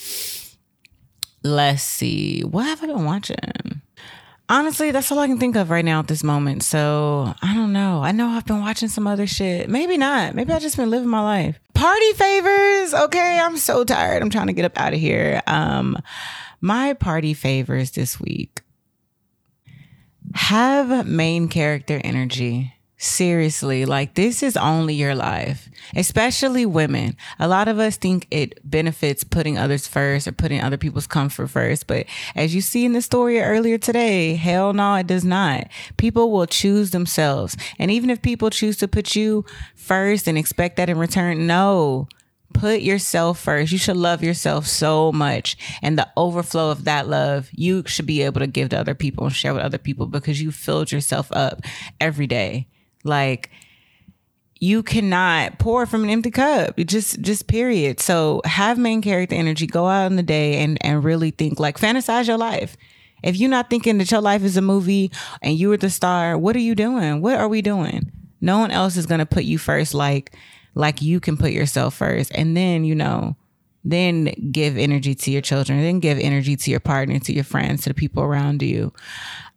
let's 1.43 1.82
see. 1.82 2.40
What 2.40 2.65
have 2.65 2.82
I 2.82 2.86
been 2.86 3.05
watching? 3.05 3.82
Honestly, 4.51 4.91
that's 4.91 5.12
all 5.12 5.19
I 5.19 5.27
can 5.27 5.39
think 5.39 5.57
of 5.57 5.69
right 5.69 5.85
now 5.85 5.99
at 5.99 6.09
this 6.09 6.25
moment. 6.25 6.62
So 6.62 7.35
I 7.43 7.55
don't 7.55 7.73
know. 7.73 8.03
I 8.03 8.12
know 8.12 8.29
I've 8.29 8.47
been 8.47 8.61
watching 8.61 8.89
some 8.89 9.07
other 9.07 9.27
shit. 9.27 9.69
Maybe 9.69 9.99
not. 9.99 10.35
Maybe 10.35 10.53
I 10.53 10.59
just 10.59 10.77
been 10.77 10.89
living 10.89 11.09
my 11.09 11.20
life. 11.20 11.61
Party 11.75 12.12
favors. 12.15 12.95
Okay, 12.95 13.39
I'm 13.39 13.59
so 13.59 13.85
tired. 13.85 14.23
I'm 14.23 14.31
trying 14.31 14.47
to 14.47 14.55
get 14.55 14.65
up 14.65 14.79
out 14.79 14.95
of 14.95 14.99
here. 15.01 15.43
Um, 15.47 15.99
my 16.62 16.95
party 16.95 17.35
favors 17.35 17.91
this 17.91 18.19
week 18.19 18.62
have 20.35 21.07
main 21.07 21.49
character 21.49 22.01
energy. 22.03 22.73
Seriously, 23.01 23.85
like 23.85 24.15
this 24.15 24.43
is 24.43 24.57
only 24.57 24.93
your 24.93 25.15
life, 25.15 25.70
especially 25.95 26.66
women. 26.66 27.16
A 27.39 27.47
lot 27.47 27.69
of 27.69 27.79
us 27.79 27.97
think 27.97 28.27
it 28.33 28.59
benefits 28.69 29.23
putting 29.23 29.57
others 29.57 29.87
first 29.87 30.27
or 30.27 30.33
putting 30.33 30.61
other 30.61 30.77
people's 30.77 31.07
comfort 31.07 31.47
first. 31.47 31.87
But 31.87 32.07
as 32.35 32.57
you 32.57 32.61
see 32.61 32.85
in 32.85 32.95
the 32.95 33.01
story 33.01 33.41
earlier 33.41 33.79
today, 33.79 34.35
hell 34.35 34.73
no, 34.73 34.97
it 34.97 35.07
does 35.07 35.25
not. 35.25 35.69
People 35.97 36.33
will 36.33 36.47
choose 36.47 36.91
themselves. 36.91 37.57
And 37.79 37.93
even 37.93 38.11
if 38.11 38.20
people 38.20 38.51
choose 38.51 38.77
to 38.79 38.89
put 38.89 39.15
you 39.15 39.45
first 39.77 40.27
and 40.27 40.37
expect 40.37 40.77
that 40.79 40.91
in 40.91 40.99
return, 40.99 41.47
no, 41.47 42.09
put 42.53 42.81
yourself 42.81 43.39
first. 43.39 43.70
You 43.70 43.79
should 43.79 43.97
love 43.97 44.25
yourself 44.25 44.66
so 44.66 45.12
much. 45.12 45.57
And 45.83 45.97
the 45.97 46.09
overflow 46.16 46.73
of 46.73 46.83
that 46.83 47.07
love, 47.07 47.49
you 47.53 47.85
should 47.87 48.07
be 48.07 48.23
able 48.23 48.41
to 48.41 48.49
give 48.49 48.70
to 48.70 48.81
other 48.81 48.97
people 48.97 49.27
and 49.27 49.33
share 49.33 49.55
with 49.55 49.62
other 49.62 49.79
people 49.79 50.07
because 50.07 50.43
you 50.43 50.51
filled 50.51 50.91
yourself 50.91 51.31
up 51.31 51.61
every 52.01 52.27
day. 52.27 52.66
Like 53.09 53.51
you 54.61 54.83
cannot 54.83 55.59
pour 55.59 55.87
from 55.87 56.05
an 56.05 56.11
empty 56.11 56.31
cup. 56.31 56.77
Just 56.77 57.21
just 57.21 57.47
period. 57.47 58.01
So 58.01 58.43
have 58.45 58.79
main 58.79 59.03
character 59.03 59.35
energy. 59.35 59.67
Go 59.67 59.87
out 59.87 60.07
in 60.07 60.17
the 60.17 60.23
day 60.23 60.59
and 60.59 60.79
and 60.85 61.03
really 61.03 61.31
think 61.31 61.59
like 61.59 61.79
fantasize 61.79 62.29
your 62.29 62.39
life. 62.39 62.77
If 63.23 63.37
you're 63.37 63.51
not 63.51 63.69
thinking 63.69 63.99
that 63.99 64.11
your 64.11 64.21
life 64.21 64.45
is 64.45 64.57
a 64.57 64.63
movie 64.63 65.11
and 65.43 65.59
you 65.59 65.73
are 65.73 65.77
the 65.77 65.91
star, 65.91 66.39
what 66.39 66.55
are 66.55 66.61
you 66.61 66.77
doing? 66.77 67.21
What 67.21 67.37
are 67.37 67.49
we 67.49 67.63
doing? 67.63 68.13
No 68.41 68.59
one 68.59 68.71
else 68.71 68.97
is 68.97 69.07
gonna 69.07 69.27
put 69.27 69.45
you 69.45 69.59
first 69.59 69.95
like 69.95 70.37
like 70.75 71.03
you 71.03 71.19
can 71.19 71.37
put 71.37 71.51
yourself 71.51 71.95
first. 71.95 72.31
And 72.35 72.57
then, 72.57 72.85
you 72.85 72.95
know, 72.95 73.37
then 73.85 74.33
give 74.53 74.77
energy 74.77 75.15
to 75.15 75.31
your 75.31 75.43
children, 75.43 75.81
then 75.81 75.99
give 76.01 76.19
energy 76.19 76.57
to 76.57 76.71
your 76.71 76.81
partner, 76.81 77.19
to 77.19 77.33
your 77.33 77.45
friends, 77.45 77.83
to 77.83 77.91
the 77.91 77.95
people 77.95 78.23
around 78.23 78.63
you. 78.63 78.93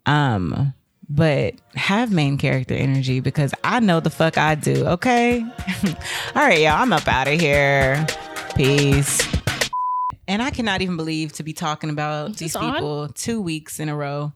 Um, 0.05 0.73
but 1.13 1.55
have 1.75 2.11
main 2.11 2.37
character 2.37 2.73
energy 2.73 3.19
because 3.19 3.53
I 3.63 3.79
know 3.81 3.99
the 3.99 4.09
fuck 4.09 4.37
I 4.37 4.55
do. 4.55 4.85
Okay. 4.85 5.41
All 5.85 5.93
right, 6.35 6.59
y'all. 6.59 6.81
I'm 6.81 6.93
up 6.93 7.07
out 7.07 7.27
of 7.27 7.39
here. 7.39 8.05
Peace. 8.55 9.21
And 10.27 10.41
I 10.41 10.49
cannot 10.51 10.81
even 10.81 10.95
believe 10.95 11.33
to 11.33 11.43
be 11.43 11.51
talking 11.51 11.89
about 11.89 12.31
Is 12.31 12.35
these 12.37 12.53
this 12.53 12.55
on? 12.55 12.73
people 12.73 13.09
two 13.09 13.41
weeks 13.41 13.79
in 13.79 13.89
a 13.89 13.95
row. 13.95 14.31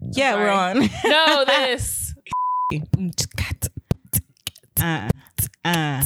Yeah, 0.00 0.32
sorry. 0.32 0.44
we're 0.44 0.50
on. 0.50 0.90
No, 1.04 1.44
this. 1.44 2.14
uh, 4.80 5.08
uh, 5.64 6.02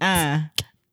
uh, 0.00 0.40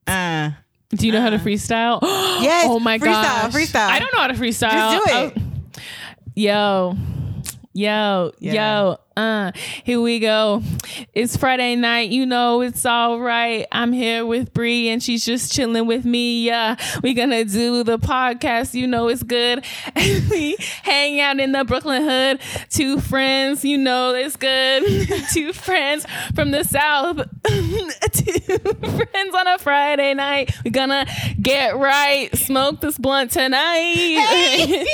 uh. 0.08 0.50
Do 0.90 1.06
you 1.08 1.12
know 1.12 1.22
how 1.22 1.30
to 1.32 1.38
freestyle? 1.40 2.00
Yes, 2.42 2.66
Oh 2.70 2.80
my 2.80 2.98
god. 2.98 3.52
freestyle, 3.52 3.52
gosh. 3.52 3.54
freestyle. 3.54 3.88
I 3.90 4.00
don't 4.00 4.14
know 4.14 4.20
how 4.20 4.28
to 4.28 4.34
freestyle. 4.34 4.92
Just 4.92 5.06
do 5.08 5.14
it. 5.14 5.34
Oh. 5.38 5.82
Yo. 6.36 6.98
Yo, 7.76 8.32
Yeah. 8.38 8.54
yo, 8.54 8.98
uh, 9.18 9.52
here 9.84 10.00
we 10.00 10.20
go. 10.20 10.62
It's 11.16 11.36
Friday 11.36 11.76
night, 11.76 12.10
you 12.12 12.24
know 12.24 12.62
it's 12.62 12.86
all 12.86 13.20
right. 13.20 13.66
I'm 13.72 13.92
here 13.94 14.28
with 14.28 14.54
Bree 14.54 14.90
and 14.90 15.02
she's 15.02 15.26
just 15.26 15.52
chilling 15.52 15.88
with 15.88 16.06
me. 16.06 16.44
Yeah, 16.46 16.76
we 17.02 17.16
gonna 17.16 17.44
do 17.46 17.84
the 17.84 17.98
podcast, 17.98 18.76
you 18.76 18.86
know 18.86 19.08
it's 19.08 19.24
good. 19.24 19.66
We 20.30 20.56
hang 20.84 21.20
out 21.20 21.40
in 21.40 21.52
the 21.52 21.64
Brooklyn 21.64 22.04
hood. 22.04 22.40
Two 22.70 23.00
friends, 23.00 23.66
you 23.66 23.78
know 23.80 24.14
it's 24.14 24.36
good. 24.36 24.84
Two 25.34 25.52
friends 25.52 26.06
from 26.36 26.52
the 26.52 26.64
south. 26.64 27.18
Two 28.12 28.60
friends 28.88 29.36
on 29.36 29.48
a 29.48 29.58
Friday 29.58 30.14
night. 30.14 30.56
We're 30.64 30.72
gonna 30.72 31.08
get 31.42 31.76
right, 31.76 32.36
smoke 32.38 32.82
this 32.82 33.00
blunt 33.00 33.32
tonight. 33.32 34.86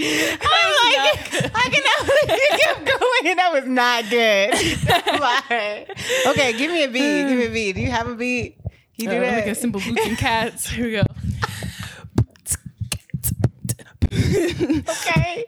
I'm 0.00 0.38
like, 0.40 1.50
I 1.54 1.68
cannot 1.70 2.06
believe 2.06 2.38
you 2.40 2.58
kept 2.64 2.84
going. 2.86 3.24
And 3.26 3.38
that 3.38 3.52
was 3.52 3.66
not 3.66 4.08
good. 4.10 4.54
Like, 5.18 5.90
okay, 6.26 6.52
give 6.52 6.70
me 6.70 6.84
a 6.84 6.88
beat. 6.88 7.28
Give 7.28 7.38
me 7.38 7.46
a 7.46 7.50
beat. 7.50 7.72
Do 7.74 7.80
you 7.80 7.90
have 7.90 8.08
a 8.08 8.14
beat? 8.14 8.56
Can 8.62 8.70
you 8.96 9.08
do 9.08 9.16
Uh, 9.16 9.20
that? 9.20 9.34
Like 9.38 9.46
a 9.46 9.54
simple 9.54 9.80
boots 9.80 10.06
and 10.06 10.16
cats. 10.18 10.68
Here 10.68 10.84
we 10.86 10.92
go. 10.92 11.02
okay. 14.90 15.46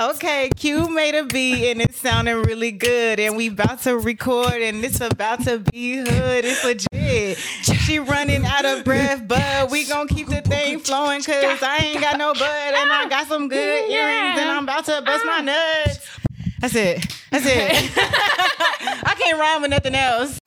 Okay, 0.00 0.48
Q 0.56 0.88
made 0.88 1.14
a 1.14 1.26
beat 1.26 1.70
and 1.70 1.82
it's 1.82 1.98
sounding 1.98 2.36
really 2.44 2.72
good. 2.72 3.20
And 3.20 3.36
we 3.36 3.48
about 3.48 3.82
to 3.82 3.98
record 3.98 4.54
and 4.54 4.82
it's 4.82 4.98
about 4.98 5.44
to 5.44 5.58
be 5.58 5.98
hood. 5.98 6.44
It's 6.46 6.64
legit. 6.64 7.36
She 7.36 7.98
running 7.98 8.46
out 8.46 8.64
of 8.64 8.82
breath, 8.82 9.28
but 9.28 9.70
we 9.70 9.84
gonna 9.84 10.08
keep 10.08 10.28
the 10.28 10.40
thing 10.40 10.78
flowing 10.78 11.22
cause 11.22 11.62
I 11.62 11.80
ain't 11.82 12.00
got 12.00 12.16
no 12.16 12.32
butt 12.32 12.42
and 12.42 12.90
I 12.90 13.08
got 13.10 13.26
some 13.26 13.48
good 13.48 13.90
earrings 13.90 14.40
and 14.40 14.48
I'm 14.48 14.62
about 14.62 14.86
to 14.86 15.02
bust 15.04 15.26
my 15.26 15.40
ah. 15.40 15.84
nuts. 15.84 16.18
That's 16.60 16.74
it. 16.76 17.06
That's 17.30 17.44
it. 17.46 17.92
I 19.04 19.14
can't 19.18 19.38
rhyme 19.38 19.60
with 19.60 19.70
nothing 19.70 19.94
else. 19.94 20.40